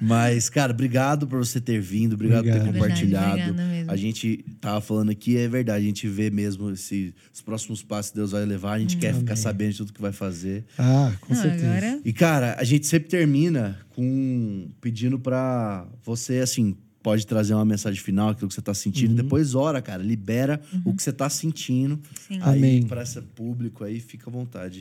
Mas, 0.01 0.49
cara, 0.49 0.73
obrigado 0.73 1.27
por 1.27 1.39
você 1.39 1.61
ter 1.61 1.81
vindo, 1.81 2.15
obrigado, 2.15 2.41
obrigado. 2.41 2.65
por 2.65 2.73
ter 2.73 2.79
compartilhado. 2.79 3.55
Verdade, 3.55 3.85
a 3.89 3.97
gente 3.97 4.45
tava 4.61 4.81
falando 4.81 5.11
aqui, 5.11 5.37
é 5.37 5.49
verdade, 5.49 5.85
a 5.85 5.89
gente 5.89 6.09
vê 6.09 6.31
mesmo 6.31 6.75
se 6.77 7.15
os 7.33 7.41
próximos 7.41 7.83
passos 7.83 8.13
que 8.13 8.17
Deus 8.17 8.33
vai 8.33 8.45
levar, 8.45 8.75
a 8.75 8.79
gente 8.79 8.97
hum, 8.97 9.01
quer 9.01 9.11
amém. 9.11 9.21
ficar 9.21 9.37
sabendo 9.37 9.73
de 9.73 9.79
tudo 9.79 9.93
que 9.93 10.01
vai 10.01 10.13
fazer. 10.13 10.65
Ah, 10.79 11.13
com 11.21 11.35
Não, 11.35 11.43
certeza. 11.43 11.67
Agora... 11.67 12.01
E, 12.05 12.13
cara, 12.13 12.57
a 12.59 12.65
gente 12.65 12.87
sempre 12.87 13.09
termina 13.09 13.79
com 13.91 14.69
pedindo 14.81 15.19
para 15.19 15.87
você, 16.05 16.39
assim, 16.39 16.77
pode 17.03 17.27
trazer 17.27 17.55
uma 17.55 17.65
mensagem 17.65 18.01
final, 18.01 18.31
aquilo 18.31 18.49
que 18.49 18.55
você 18.55 18.61
está 18.61 18.75
sentindo. 18.75 19.11
Uhum. 19.11 19.17
Depois 19.17 19.55
ora, 19.55 19.81
cara, 19.81 20.03
libera 20.03 20.61
uhum. 20.73 20.83
o 20.87 20.95
que 20.95 21.03
você 21.03 21.11
está 21.11 21.29
sentindo. 21.29 21.99
Sim. 22.29 22.39
Aí, 22.43 22.59
Amém. 22.59 22.83
Para 22.83 23.03
esse 23.03 23.21
público 23.21 23.85
aí, 23.85 23.99
fica 23.99 24.29
à 24.29 24.33
vontade. 24.33 24.81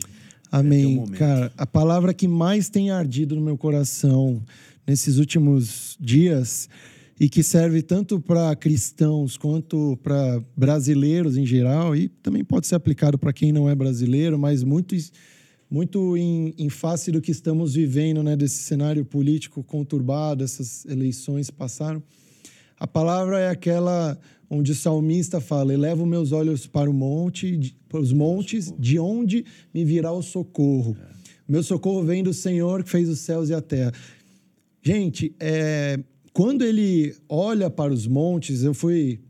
Amém. 0.50 1.02
É 1.12 1.16
cara, 1.16 1.52
a 1.56 1.66
palavra 1.66 2.14
que 2.14 2.26
mais 2.26 2.68
tem 2.68 2.90
ardido 2.90 3.34
no 3.34 3.40
meu 3.42 3.56
coração 3.56 4.42
nesses 4.88 5.18
últimos 5.18 5.98
dias 6.00 6.66
e 7.20 7.28
que 7.28 7.42
serve 7.42 7.82
tanto 7.82 8.18
para 8.18 8.56
cristãos 8.56 9.36
quanto 9.36 9.98
para 10.02 10.42
brasileiros 10.56 11.36
em 11.36 11.44
geral 11.44 11.94
e 11.94 12.08
também 12.08 12.42
pode 12.42 12.66
ser 12.66 12.76
aplicado 12.76 13.18
para 13.18 13.32
quem 13.32 13.52
não 13.52 13.68
é 13.68 13.74
brasileiro, 13.74 14.38
mas 14.38 14.64
muito 14.64 14.96
muito 15.70 16.16
em, 16.16 16.54
em, 16.56 16.70
face 16.70 17.12
do 17.12 17.20
que 17.20 17.30
estamos 17.30 17.74
vivendo, 17.74 18.22
né, 18.22 18.34
desse 18.34 18.56
cenário 18.62 19.04
político 19.04 19.62
conturbado, 19.62 20.42
essas 20.42 20.86
eleições 20.86 21.50
passaram. 21.50 22.02
A 22.80 22.86
palavra 22.86 23.38
é 23.38 23.50
aquela 23.50 24.18
onde 24.48 24.72
o 24.72 24.74
salmista 24.74 25.42
fala: 25.42 25.74
"Elevo 25.74 26.06
meus 26.06 26.32
olhos 26.32 26.66
para 26.66 26.88
o 26.88 26.94
monte, 26.94 27.76
para 27.86 28.00
os 28.00 28.14
montes, 28.14 28.72
de 28.78 28.98
onde 28.98 29.44
me 29.74 29.84
virá 29.84 30.10
o 30.10 30.22
socorro? 30.22 30.96
Meu 31.46 31.62
socorro 31.62 32.02
vem 32.02 32.22
do 32.22 32.32
Senhor 32.32 32.82
que 32.82 32.90
fez 32.90 33.06
os 33.06 33.18
céus 33.18 33.50
e 33.50 33.54
a 33.54 33.60
terra." 33.60 33.92
Gente, 34.88 35.34
é, 35.38 36.00
quando 36.32 36.64
ele 36.64 37.14
olha 37.28 37.68
para 37.68 37.92
os 37.92 38.06
montes, 38.06 38.62
eu 38.62 38.72
fui 38.72 39.20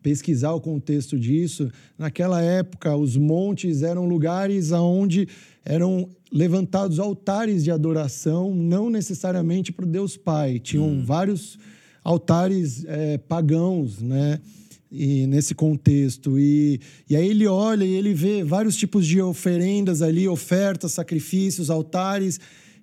pesquisar 0.00 0.52
o 0.52 0.60
contexto 0.60 1.18
disso. 1.18 1.68
Naquela 1.98 2.40
época, 2.40 2.94
os 2.94 3.16
montes 3.16 3.82
eram 3.82 4.06
lugares 4.06 4.70
aonde 4.70 5.26
eram 5.64 6.08
levantados 6.30 7.00
altares 7.00 7.64
de 7.64 7.72
adoração, 7.72 8.54
não 8.54 8.88
necessariamente 8.88 9.72
para 9.72 9.84
o 9.84 9.88
Deus 9.88 10.16
Pai. 10.16 10.60
Tinham 10.60 10.86
hum. 10.86 11.02
vários 11.04 11.58
altares 12.04 12.84
é, 12.86 13.18
pagãos, 13.18 14.00
né? 14.00 14.38
E 14.88 15.26
nesse 15.26 15.52
contexto. 15.52 16.38
E, 16.38 16.80
e 17.10 17.16
aí 17.16 17.28
ele 17.28 17.48
olha 17.48 17.84
e 17.84 17.92
ele 17.92 18.14
vê 18.14 18.44
vários 18.44 18.76
tipos 18.76 19.04
de 19.04 19.20
oferendas 19.20 20.00
ali, 20.00 20.28
ofertas, 20.28 20.92
sacrifícios, 20.92 21.70
altares. 21.70 22.38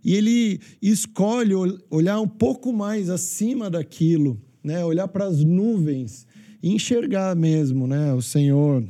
E 0.06 0.14
ele 0.14 0.60
escolhe 0.80 1.56
olhar 1.90 2.22
um 2.22 2.28
pouco 2.28 2.72
mais 2.72 3.10
acima 3.10 3.72
daquilo, 3.72 4.40
né? 4.64 4.86
olhar 4.86 5.08
para 5.08 5.26
as 5.26 5.44
nuvens 5.44 6.28
e 6.62 6.72
enxergar 6.72 7.36
mesmo 7.36 7.88
né? 7.88 8.14
o 8.14 8.22
Senhor, 8.22 8.84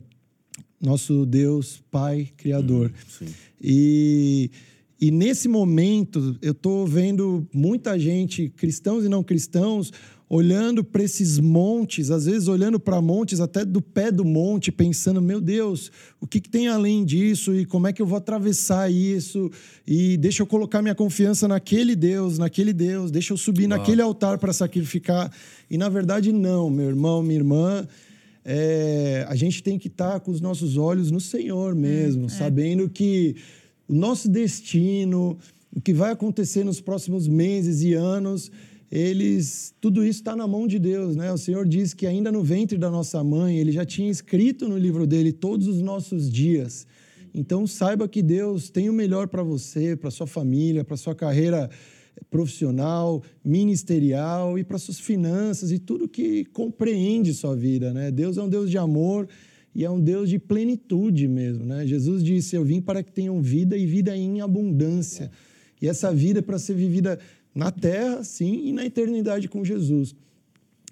nosso 0.82 1.26
Deus, 1.26 1.82
Pai, 1.90 2.28
Criador. 2.36 2.92
Hum, 3.22 3.28
e, 3.62 4.52
e 5.00 5.10
nesse 5.10 5.48
momento, 5.48 6.38
eu 6.42 6.52
estou 6.52 6.86
vendo 6.86 7.48
muita 7.54 7.98
gente, 7.98 8.50
cristãos 8.50 9.06
e 9.06 9.10
não 9.10 9.24
cristãos, 9.24 9.94
olhando 10.30 10.84
para 10.84 11.04
esses 11.04 11.40
montes, 11.40 12.10
às 12.10 12.26
vezes 12.26 12.48
olhando 12.48 12.80
para 12.80 13.02
montes 13.02 13.40
até 13.40 13.64
do 13.64 13.82
pé 13.82 14.12
do 14.12 14.26
monte, 14.26 14.72
pensando: 14.72 15.22
meu 15.22 15.40
Deus, 15.40 15.92
o 16.20 16.28
que, 16.28 16.40
que, 16.40 16.50
tem 16.50 16.68
além 16.68 17.06
disso 17.06 17.56
e 17.56 17.66
como 17.66 17.88
é 17.88 17.94
que 17.94 18.02
eu 18.02 18.06
vou 18.06 18.18
atravessar 18.18 18.92
isso? 18.92 19.52
E 19.86 20.18
deixa 20.18 20.42
eu 20.42 20.48
colocar 20.48 20.82
minha 20.82 20.96
confiança 20.96 21.48
naquele 21.48 21.96
Deus, 21.96 22.38
naquele 22.38 22.74
Deus, 22.74 23.12
deixa 23.12 23.34
eu 23.34 23.38
subir 23.38 23.68
Uau. 23.70 23.78
naquele 23.78 24.02
altar 24.02 24.38
para 24.38 24.54
sacrificar. 24.54 25.32
E 25.70 25.78
na 25.78 25.90
verdade, 25.90 26.32
não, 26.32 26.70
meu 26.70 26.88
irmão, 26.88 27.22
minha 27.22 27.40
irmã. 27.40 27.88
É, 28.48 29.26
a 29.28 29.36
gente 29.36 29.64
tem 29.64 29.80
que 29.80 29.88
estar 29.88 30.14
tá 30.14 30.20
com 30.20 30.30
os 30.30 30.40
nossos 30.40 30.78
olhos 30.78 31.10
no 31.10 31.20
Senhor 31.20 31.74
mesmo, 31.74 32.24
é, 32.24 32.26
é. 32.28 32.30
sabendo 32.30 32.88
que 32.88 33.36
o 33.88 33.94
nosso 33.96 34.30
destino, 34.30 35.36
o 35.76 35.82
que 35.82 35.92
vai 35.92 36.12
acontecer 36.12 36.64
nos 36.64 36.80
próximos 36.80 37.28
meses 37.28 37.82
e 37.82 37.96
anos, 37.96 38.52
eles 38.92 39.74
tudo 39.82 40.04
isso 40.04 40.20
está 40.20 40.36
na 40.36 40.48
mão 40.48 40.68
de 40.68 40.80
Deus, 40.80 41.16
né? 41.16 41.32
O 41.32 41.38
Senhor 41.38 41.68
diz 41.68 41.94
que 41.94 42.06
ainda 42.06 42.32
no 42.32 42.44
ventre 42.44 42.78
da 42.78 42.90
nossa 42.90 43.24
mãe, 43.24 43.58
ele 43.58 43.72
já 43.72 43.86
tinha 43.86 44.10
escrito 44.10 44.68
no 44.68 44.78
livro 44.78 45.08
dele 45.08 45.32
todos 45.32 45.68
os 45.68 45.82
nossos 45.82 46.30
dias. 46.30 46.86
Então 47.34 47.68
saiba 47.68 48.08
que 48.08 48.22
Deus 48.22 48.70
tem 48.70 48.90
o 48.90 48.94
melhor 48.94 49.28
para 49.28 49.44
você, 49.44 49.96
para 49.96 50.10
sua 50.10 50.28
família, 50.28 50.84
para 50.84 50.96
sua 50.96 51.14
carreira 51.14 51.70
profissional, 52.30 53.22
ministerial 53.44 54.58
e 54.58 54.64
para 54.64 54.78
suas 54.78 55.00
finanças 55.00 55.72
e 55.72 55.80
tudo 55.80 56.08
que 56.08 56.46
compreende 56.46 57.34
sua 57.34 57.56
vida, 57.56 57.94
né? 57.94 58.12
Deus 58.12 58.38
é 58.38 58.44
um 58.44 58.50
Deus 58.50 58.70
de 58.70 58.78
amor 58.78 59.28
e 59.74 59.84
é 59.84 59.90
um 59.90 60.00
Deus 60.00 60.30
de 60.30 60.40
plenitude 60.40 61.28
mesmo, 61.28 61.66
né? 61.66 61.86
Jesus 61.86 62.24
disse: 62.24 62.56
"Eu 62.56 62.64
vim 62.64 62.80
para 62.80 63.04
que 63.04 63.12
tenham 63.12 63.42
vida 63.42 63.76
e 63.78 63.86
vida 63.86 64.16
em 64.16 64.40
abundância". 64.40 65.30
E 65.82 65.88
essa 65.88 66.14
vida 66.14 66.40
é 66.40 66.42
para 66.42 66.58
ser 66.58 66.74
vivida 66.74 67.20
na 67.56 67.72
terra, 67.72 68.22
sim, 68.24 68.68
e 68.68 68.74
na 68.74 68.86
eternidade 68.86 69.48
com 69.48 69.64
Jesus. 69.64 70.14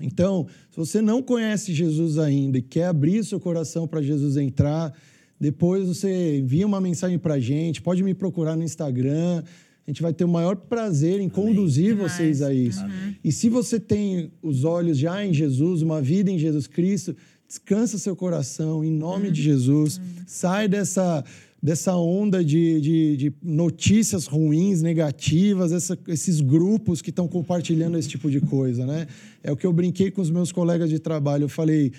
Então, 0.02 0.48
se 0.72 0.77
você 0.77 1.02
não 1.02 1.22
conhece 1.22 1.73
Jesus 1.73 2.18
ainda 2.18 2.57
e 2.57 2.61
quer 2.61 2.85
abrir 2.85 3.23
seu 3.23 3.40
coração 3.40 3.88
para 3.88 4.02
Jesus 4.02 4.38
entrar, 4.38 4.94
depois 5.40 5.88
você 5.88 6.40
envia 6.40 6.65
uma 6.65 6.80
mensagem 6.80 7.19
para 7.19 7.35
a 7.35 7.40
gente, 7.40 7.81
pode 7.81 8.02
me 8.02 8.14
procurar 8.14 8.56
no 8.56 8.64
Instagram. 8.64 9.44
A 9.85 9.91
gente 9.91 10.02
vai 10.02 10.14
ter 10.14 10.23
o 10.23 10.30
maior 10.30 10.56
prazer 10.56 11.19
em 11.19 11.27
conduzir 11.27 11.91
Amém. 11.91 12.07
vocês 12.07 12.41
a 12.41 12.53
isso. 12.53 12.81
Uhum. 12.81 13.15
E 13.22 13.31
se 13.31 13.49
você 13.49 13.77
tem 13.77 14.31
os 14.41 14.64
olhos 14.64 14.98
já 14.98 15.23
em 15.26 15.34
Jesus, 15.34 15.81
uma 15.81 16.02
vida 16.02 16.31
em 16.31 16.40
Jesus 16.40 16.65
Cristo, 16.65 17.14
descansa 17.45 17.98
seu 17.98 18.15
coração 18.15 18.84
em 18.85 18.91
nome 18.91 19.27
uhum. 19.27 19.34
de 19.34 19.41
Jesus. 19.41 19.98
Uhum. 19.98 20.03
Sai 20.26 20.69
dessa 20.69 21.23
dessa 21.64 21.95
onda 21.95 22.44
de, 22.44 22.81
de, 22.81 23.15
de 23.15 23.34
notícias 23.41 24.27
ruins, 24.27 24.81
negativas, 24.81 25.72
essa, 25.72 25.98
esses 26.10 26.41
grupos 26.41 27.02
que 27.02 27.10
estão 27.10 27.26
compartilhando 27.26 27.98
esse 27.98 28.10
tipo 28.10 28.30
de 28.30 28.41
coisa, 28.41 28.85
né? 28.85 29.07
É 29.41 29.49
o 29.49 29.56
que 29.56 29.65
eu 29.65 29.72
brinquei 29.72 30.11
com 30.11 30.22
os 30.22 30.30
meus 30.30 30.52
colegas 30.52 30.90
de 30.90 30.99
trabalho. 30.99 31.45
Eu 31.45 31.49
falei, 31.49 31.94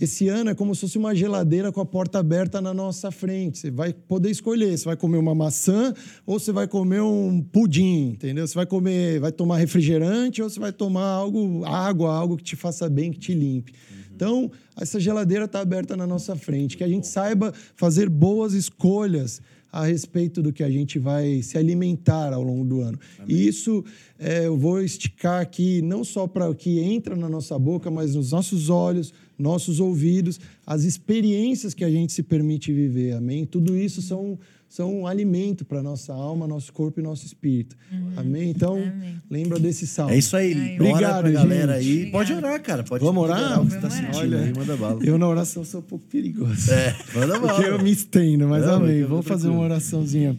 esse 0.00 0.26
ano 0.26 0.50
é 0.50 0.54
como 0.54 0.74
se 0.74 0.80
fosse 0.80 0.98
uma 0.98 1.14
geladeira 1.14 1.70
com 1.70 1.80
a 1.80 1.86
porta 1.86 2.18
aberta 2.18 2.60
na 2.60 2.74
nossa 2.74 3.12
frente. 3.12 3.58
Você 3.58 3.70
vai 3.70 3.92
poder 3.92 4.30
escolher, 4.30 4.76
você 4.76 4.84
vai 4.84 4.96
comer 4.96 5.18
uma 5.18 5.34
maçã 5.34 5.94
ou 6.26 6.40
você 6.40 6.50
vai 6.50 6.66
comer 6.66 7.00
um 7.00 7.40
pudim, 7.40 8.08
entendeu? 8.14 8.44
Você 8.44 8.54
vai 8.56 8.66
comer, 8.66 9.20
vai 9.20 9.30
tomar 9.30 9.58
refrigerante 9.58 10.42
ou 10.42 10.50
você 10.50 10.58
vai 10.58 10.72
tomar 10.72 11.06
algo, 11.06 11.64
água, 11.64 12.12
algo 12.12 12.36
que 12.36 12.42
te 12.42 12.56
faça 12.56 12.88
bem, 12.88 13.12
que 13.12 13.20
te 13.20 13.32
limpe. 13.32 13.74
Então, 14.14 14.50
essa 14.76 15.00
geladeira 15.00 15.44
está 15.44 15.60
aberta 15.60 15.96
na 15.96 16.06
nossa 16.06 16.36
frente, 16.36 16.76
que 16.76 16.84
a 16.84 16.88
gente 16.88 17.06
saiba 17.06 17.52
fazer 17.74 18.08
boas 18.08 18.52
escolhas 18.52 19.40
a 19.74 19.84
respeito 19.86 20.40
do 20.40 20.52
que 20.52 20.62
a 20.62 20.70
gente 20.70 21.00
vai 21.00 21.42
se 21.42 21.58
alimentar 21.58 22.32
ao 22.32 22.44
longo 22.44 22.64
do 22.64 22.80
ano. 22.80 22.96
Amém. 23.18 23.36
E 23.36 23.48
isso 23.48 23.84
é, 24.16 24.46
eu 24.46 24.56
vou 24.56 24.80
esticar 24.80 25.42
aqui 25.42 25.82
não 25.82 26.04
só 26.04 26.28
para 26.28 26.48
o 26.48 26.54
que 26.54 26.78
entra 26.78 27.16
na 27.16 27.28
nossa 27.28 27.58
boca, 27.58 27.90
mas 27.90 28.14
nos 28.14 28.30
nossos 28.30 28.70
olhos, 28.70 29.12
nossos 29.36 29.80
ouvidos, 29.80 30.38
as 30.64 30.84
experiências 30.84 31.74
que 31.74 31.84
a 31.84 31.90
gente 31.90 32.12
se 32.12 32.22
permite 32.22 32.72
viver, 32.72 33.14
amém? 33.14 33.44
Tudo 33.44 33.76
isso 33.76 34.00
são, 34.00 34.38
são 34.74 34.92
um 34.92 35.06
alimento 35.06 35.64
para 35.64 35.80
nossa 35.84 36.12
alma, 36.12 36.48
nosso 36.48 36.72
corpo 36.72 36.98
e 36.98 37.02
nosso 37.02 37.24
espírito, 37.24 37.76
amém? 38.16 38.50
Então, 38.50 38.72
Amém. 38.74 39.22
lembra 39.30 39.56
desse 39.56 39.86
salmo. 39.86 40.12
É 40.12 40.18
isso 40.18 40.36
aí. 40.36 40.52
Ai, 40.52 40.74
Ora 40.80 40.88
obrigado, 40.90 41.22
pra 41.22 41.30
galera 41.30 41.80
gente. 41.80 42.06
aí. 42.06 42.10
Pode 42.10 42.32
orar, 42.32 42.60
cara. 42.60 42.82
Pode 42.82 43.04
Vamos 43.04 43.22
orar? 43.22 43.62
você 43.62 43.78
tá 43.78 43.86
Vamos 43.86 43.98
orar. 44.04 44.12
sentindo 44.14 44.36
aí. 44.36 44.52
Manda 44.52 44.76
bala. 44.76 44.98
Eu 45.04 45.16
na 45.16 45.28
oração 45.28 45.64
sou 45.64 45.78
um 45.78 45.84
pouco 45.84 46.04
perigoso. 46.06 46.72
É, 46.72 46.96
manda 47.14 47.38
bala. 47.38 47.54
Porque 47.54 47.70
eu 47.70 47.80
me 47.80 47.92
estendo, 47.92 48.48
mas 48.48 48.66
Não, 48.66 48.74
amém. 48.74 49.04
Vamos 49.04 49.24
fazer 49.24 49.46
uma 49.46 49.60
oraçãozinha. 49.60 50.36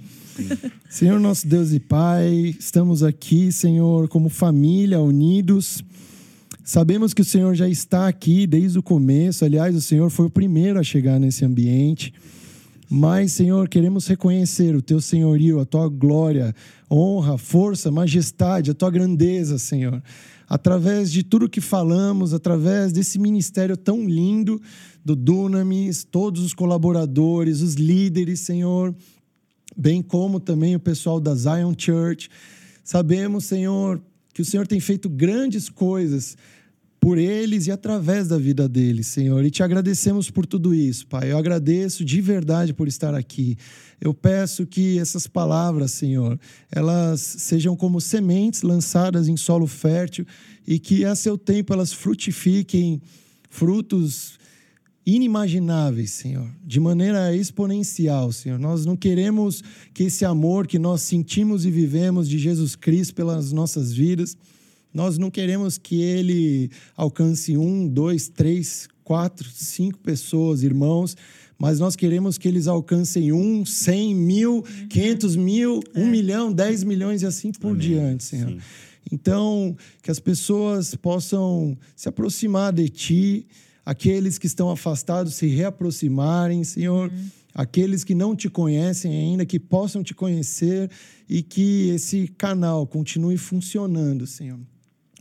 Senhor 0.90 1.18
nosso 1.18 1.48
Deus 1.48 1.72
e 1.72 1.80
Pai, 1.80 2.54
estamos 2.60 3.04
aqui, 3.04 3.54
Senhor, 3.54 4.10
como 4.10 4.28
família, 4.28 5.00
unidos. 5.00 5.82
Sabemos 6.62 7.14
que 7.14 7.22
o 7.22 7.26
Senhor 7.26 7.56
já 7.56 7.70
está 7.70 8.10
aqui 8.10 8.46
desde 8.46 8.78
o 8.78 8.84
começo. 8.84 9.46
Aliás, 9.46 9.74
o 9.74 9.80
Senhor 9.82 10.10
foi 10.10 10.26
o 10.26 10.30
primeiro 10.30 10.78
a 10.78 10.84
chegar 10.84 11.22
nesse 11.22 11.46
ambiente. 11.46 12.14
Mas, 12.90 13.32
Senhor, 13.32 13.68
queremos 13.68 14.08
reconhecer 14.08 14.76
o 14.76 14.82
teu 14.82 15.02
senhorio, 15.02 15.60
a 15.60 15.66
tua 15.66 15.90
glória, 15.90 16.54
honra, 16.90 17.38
força, 17.38 17.90
majestade, 17.90 18.72
a 18.72 18.74
tua 18.74 18.92
grandeza, 18.92 19.58
Senhor. 19.58 20.02
Através 20.48 21.12
de 21.12 21.24
tudo 21.24 21.50
que 21.50 21.62
falamos, 21.62 22.34
através 22.34 22.92
desse 22.92 23.18
ministério 23.18 23.76
tão 23.76 24.06
lindo 24.06 24.62
do 25.04 25.16
Dunamis, 25.16 26.04
todos 26.04 26.44
os 26.44 26.54
colaboradores, 26.54 27.62
os 27.62 27.74
líderes, 27.74 28.42
Senhor, 28.42 28.96
bem 29.76 30.04
como 30.04 30.40
também 30.40 30.76
o 30.76 30.80
pessoal 30.80 31.20
da 31.20 31.34
Zion 31.34 31.74
Church. 31.76 32.30
Sabemos, 32.84 33.46
Senhor, 33.46 34.00
que 34.34 34.42
o 34.42 34.46
Senhor 34.46 34.68
tem 34.68 34.80
feito 34.80 35.10
grandes 35.10 35.70
coisas 35.70 36.38
por 37.06 37.20
eles 37.20 37.68
e 37.68 37.72
através 37.72 38.30
da 38.30 38.38
vida 38.40 38.68
deles, 38.68 39.06
Senhor. 39.06 39.46
E 39.46 39.52
te 39.52 39.62
agradecemos 39.62 40.32
por 40.32 40.44
tudo 40.44 40.74
isso, 40.74 41.06
Pai. 41.06 41.32
Eu 41.32 41.38
agradeço 41.38 42.04
de 42.04 42.20
verdade 42.20 42.74
por 42.74 42.88
estar 42.88 43.14
aqui. 43.14 43.56
Eu 44.02 44.12
peço 44.12 44.66
que 44.66 44.98
essas 44.98 45.28
palavras, 45.28 45.92
Senhor, 45.92 46.40
elas 46.72 47.22
sejam 47.22 47.76
como 47.76 48.02
sementes 48.02 48.64
lançadas 48.64 49.28
em 49.28 49.38
solo 49.38 49.68
fértil 49.68 50.26
e 50.68 50.80
que 50.80 51.06
a 51.06 51.16
seu 51.16 51.38
tempo 51.38 51.72
elas 51.72 51.94
frutifiquem 51.94 53.00
frutos 53.52 54.40
inimagináveis, 55.06 56.10
Senhor, 56.10 56.50
de 56.66 56.80
maneira 56.80 57.36
exponencial, 57.36 58.32
Senhor. 58.32 58.58
Nós 58.58 58.84
não 58.84 58.98
queremos 58.98 59.64
que 59.94 60.06
esse 60.06 60.26
amor 60.26 60.66
que 60.66 60.80
nós 60.80 61.04
sentimos 61.04 61.68
e 61.68 61.70
vivemos 61.70 62.28
de 62.28 62.40
Jesus 62.40 62.76
Cristo 62.76 63.14
pelas 63.14 63.52
nossas 63.52 63.94
vidas, 63.94 64.36
nós 64.96 65.18
não 65.18 65.30
queremos 65.30 65.78
que 65.78 66.02
ele 66.02 66.72
alcance 66.96 67.58
um, 67.58 67.86
dois, 67.86 68.30
três, 68.30 68.88
quatro, 69.04 69.50
cinco 69.54 70.00
pessoas, 70.00 70.64
irmãos, 70.64 71.18
mas 71.60 71.82
nós 71.82 71.98
queremos 71.98 72.38
que 72.38 72.48
eles 72.48 72.66
alcancem 72.66 73.34
um, 73.34 73.66
cem 73.66 74.16
mil, 74.16 74.64
quinhentos 74.90 75.36
mil, 75.36 75.82
um 75.94 76.08
milhão, 76.08 76.50
dez 76.52 76.82
milhões 76.82 77.24
e 77.24 77.26
assim 77.26 77.52
por 77.52 77.72
Amém. 77.72 77.82
diante, 77.82 78.24
Senhor. 78.24 78.52
Sim. 78.52 78.60
Então, 79.12 79.76
que 80.02 80.10
as 80.10 80.20
pessoas 80.20 80.96
possam 80.96 81.78
se 81.94 82.08
aproximar 82.08 82.72
de 82.72 82.88
Ti, 82.88 83.48
aqueles 83.86 84.38
que 84.38 84.48
estão 84.48 84.70
afastados 84.70 85.36
se 85.36 85.46
reaproximarem, 85.48 86.64
Senhor. 86.64 87.12
Aqueles 87.54 88.04
que 88.04 88.16
não 88.16 88.36
te 88.36 88.50
conhecem 88.50 89.14
ainda, 89.14 89.46
que 89.46 89.60
possam 89.60 90.04
te 90.04 90.14
conhecer 90.14 90.90
e 91.30 91.42
que 91.42 91.90
esse 91.90 92.28
canal 92.38 92.88
continue 92.88 93.38
funcionando, 93.38 94.26
Senhor. 94.26 94.60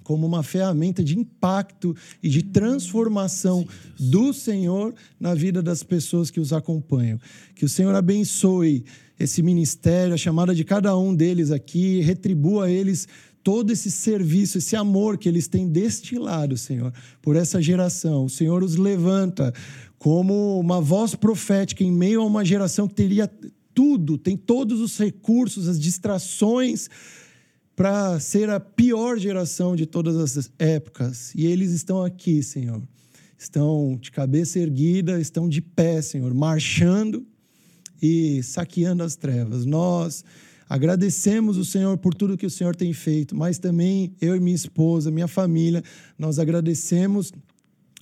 Como 0.04 0.24
uma 0.24 0.44
ferramenta 0.44 1.02
de 1.02 1.18
impacto 1.18 1.96
e 2.22 2.28
de 2.28 2.42
transformação 2.42 3.66
do 3.98 4.32
Senhor 4.32 4.94
na 5.18 5.34
vida 5.34 5.60
das 5.60 5.82
pessoas 5.82 6.30
que 6.30 6.38
os 6.38 6.52
acompanham. 6.52 7.18
Que 7.56 7.64
o 7.64 7.68
Senhor 7.68 7.94
abençoe 7.94 8.84
esse 9.18 9.42
ministério, 9.42 10.14
a 10.14 10.18
chamada 10.18 10.54
de 10.54 10.62
cada 10.62 10.96
um 10.96 11.14
deles 11.14 11.50
aqui, 11.50 12.00
retribua 12.00 12.66
a 12.66 12.70
eles 12.70 13.08
todo 13.44 13.70
esse 13.70 13.90
serviço, 13.90 14.58
esse 14.58 14.74
amor 14.74 15.18
que 15.18 15.28
eles 15.28 15.46
têm 15.46 15.68
destilado, 15.68 16.56
Senhor, 16.56 16.92
por 17.20 17.36
essa 17.36 17.60
geração. 17.60 18.24
O 18.24 18.30
Senhor 18.30 18.62
os 18.62 18.76
levanta 18.76 19.52
como 19.98 20.58
uma 20.58 20.80
voz 20.80 21.14
profética 21.14 21.84
em 21.84 21.92
meio 21.92 22.22
a 22.22 22.24
uma 22.24 22.44
geração 22.44 22.88
que 22.88 22.94
teria 22.94 23.30
tudo, 23.74 24.16
tem 24.16 24.36
todos 24.36 24.80
os 24.80 24.96
recursos, 24.98 25.68
as 25.68 25.78
distrações 25.78 26.88
para 27.76 28.18
ser 28.20 28.50
a 28.50 28.60
pior 28.60 29.18
geração 29.18 29.74
de 29.74 29.86
todas 29.86 30.16
as 30.16 30.50
épocas. 30.58 31.34
E 31.34 31.46
eles 31.46 31.72
estão 31.72 32.02
aqui, 32.02 32.42
Senhor. 32.42 32.82
Estão 33.36 33.98
de 34.00 34.10
cabeça 34.10 34.58
erguida, 34.58 35.20
estão 35.20 35.48
de 35.48 35.60
pé, 35.60 36.00
Senhor, 36.00 36.32
marchando 36.32 37.26
e 38.00 38.42
saqueando 38.42 39.02
as 39.02 39.16
trevas. 39.16 39.66
Nós 39.66 40.24
agradecemos 40.68 41.56
o 41.58 41.64
Senhor 41.64 41.98
por 41.98 42.14
tudo 42.14 42.36
que 42.36 42.46
o 42.46 42.50
Senhor 42.50 42.74
tem 42.76 42.92
feito, 42.92 43.36
mas 43.36 43.58
também 43.58 44.14
eu 44.20 44.36
e 44.36 44.40
minha 44.40 44.54
esposa, 44.54 45.10
minha 45.10 45.28
família, 45.28 45.82
nós 46.18 46.38
agradecemos 46.38 47.32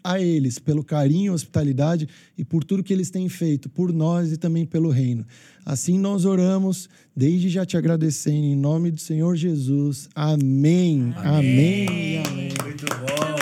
a 0.02 0.20
eles 0.20 0.58
pelo 0.58 0.84
carinho, 0.84 1.32
hospitalidade 1.32 2.08
e 2.36 2.44
por 2.44 2.64
tudo 2.64 2.82
que 2.82 2.92
eles 2.92 3.10
têm 3.10 3.28
feito 3.28 3.68
por 3.68 3.92
nós 3.92 4.32
e 4.32 4.36
também 4.36 4.66
pelo 4.66 4.90
reino. 4.90 5.26
Assim 5.64 5.98
nós 5.98 6.24
oramos, 6.24 6.88
desde 7.14 7.48
já 7.48 7.64
te 7.64 7.76
agradecendo 7.76 8.46
em 8.46 8.56
nome 8.56 8.90
do 8.90 9.00
Senhor 9.00 9.36
Jesus. 9.36 10.08
Amém. 10.14 11.12
Amém. 11.16 11.86
e 11.86 12.18
amém. 12.18 12.48
Muito 12.64 12.86
bom. 12.86 13.41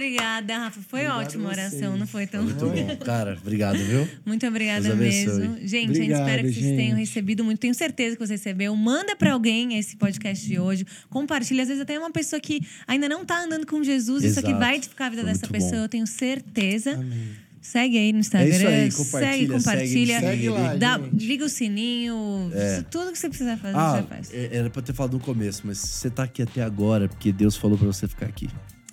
Obrigada, 0.00 0.58
Rafa. 0.58 0.80
Foi 0.88 1.00
Obrigado 1.00 1.20
ótima 1.20 1.48
a 1.48 1.52
oração, 1.52 1.96
não 1.96 2.06
foi 2.06 2.26
tão 2.26 2.42
Muito 2.42 2.64
bom. 2.66 2.96
Cara, 3.04 3.36
obrigado, 3.40 3.76
viu? 3.78 4.08
Muito 4.24 4.46
obrigada 4.46 4.94
mesmo. 4.94 5.56
Gente, 5.58 5.62
a 5.62 5.66
gente 5.66 5.90
Obrigado, 5.90 6.20
espera 6.20 6.42
que 6.42 6.52
vocês 6.52 6.64
tenham 6.76 6.96
gente. 6.96 7.06
recebido 7.08 7.44
muito. 7.44 7.58
Tenho 7.58 7.74
certeza 7.74 8.16
que 8.16 8.26
você 8.26 8.34
recebeu. 8.34 8.74
Manda 8.74 9.14
pra 9.14 9.32
alguém 9.32 9.78
esse 9.78 9.96
podcast 9.96 10.46
de 10.46 10.58
hoje. 10.58 10.86
Compartilha. 11.10 11.62
Às 11.62 11.68
vezes 11.68 11.82
até 11.82 11.98
uma 11.98 12.10
pessoa 12.10 12.40
que 12.40 12.60
ainda 12.86 13.08
não 13.08 13.24
tá 13.24 13.44
andando 13.44 13.66
com 13.66 13.82
Jesus. 13.84 14.24
Isso 14.24 14.38
aqui 14.38 14.48
Exato. 14.48 14.64
vai 14.64 14.76
edificar 14.76 15.06
a 15.08 15.10
vida 15.10 15.22
Foi 15.22 15.32
dessa 15.32 15.46
pessoa. 15.46 15.72
bom. 15.72 15.82
Eu 15.84 15.88
tenho 15.88 16.06
certeza. 16.06 16.92
Amém. 16.94 17.28
Segue 17.62 17.98
aí 17.98 18.10
no 18.10 18.20
Instagram. 18.20 18.48
É 18.54 18.56
isso 18.56 18.66
aí, 18.66 18.90
segue, 18.90 18.96
compartilha, 19.04 19.52
compartilha. 19.58 20.20
segue, 20.20 20.26
Segue 20.30 20.48
lá, 20.48 20.76
Dá- 20.76 20.98
gente. 20.98 21.26
liga 21.26 21.44
o 21.44 21.48
sininho. 21.48 22.50
É. 22.54 22.82
Tudo 22.90 23.12
que 23.12 23.18
você 23.18 23.28
precisar 23.28 23.58
fazer, 23.58 23.76
Ah, 23.76 23.96
você 24.00 24.02
faz. 24.08 24.32
é- 24.32 24.48
era 24.56 24.70
pra 24.70 24.80
eu 24.80 24.84
ter 24.86 24.94
falado 24.94 25.12
no 25.12 25.20
começo, 25.20 25.60
mas 25.66 25.76
você 25.76 26.08
tá 26.08 26.22
aqui 26.22 26.40
até 26.40 26.62
agora 26.62 27.06
porque 27.06 27.30
Deus 27.30 27.56
falou 27.58 27.76
pra 27.76 27.86
você 27.86 28.08
ficar 28.08 28.24
aqui. 28.26 28.48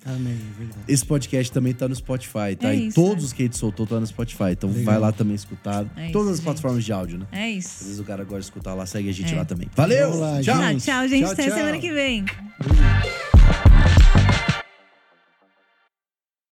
Amém, 0.08 0.32
é 0.32 0.58
verdade. 0.58 0.80
Esse 0.88 1.04
podcast 1.04 1.52
também 1.52 1.74
tá 1.74 1.86
no 1.86 1.94
Spotify, 1.94 2.56
tá? 2.58 2.72
É 2.72 2.76
e 2.76 2.92
todos 2.92 3.24
os 3.24 3.32
que 3.32 3.42
a 3.42 3.44
gente 3.44 3.58
soltou 3.58 3.86
tá 3.86 4.00
no 4.00 4.06
Spotify. 4.06 4.52
Então 4.52 4.70
Legal. 4.70 4.84
vai 4.84 4.98
lá 4.98 5.12
também 5.12 5.34
escutar. 5.34 5.84
É 5.96 6.10
todas 6.10 6.34
as 6.34 6.40
plataformas 6.40 6.84
de 6.84 6.92
áudio, 6.92 7.18
né? 7.18 7.26
É 7.30 7.50
isso. 7.50 7.82
Às 7.82 7.86
vezes 7.86 8.00
o 8.00 8.04
cara 8.04 8.24
gosta 8.24 8.40
de 8.40 8.44
escutar 8.46 8.74
lá, 8.74 8.86
segue 8.86 9.10
a 9.10 9.12
gente 9.12 9.34
é. 9.34 9.36
lá 9.36 9.44
também. 9.44 9.68
Valeu! 9.76 10.18
Lá, 10.18 10.40
tchau. 10.40 10.56
Gente. 10.56 10.84
tchau, 10.84 11.08
gente. 11.08 11.24
Tchau, 11.24 11.32
Até 11.32 11.44
tchau. 11.44 11.58
semana 11.58 11.78
que 11.78 11.92
vem. 11.92 12.24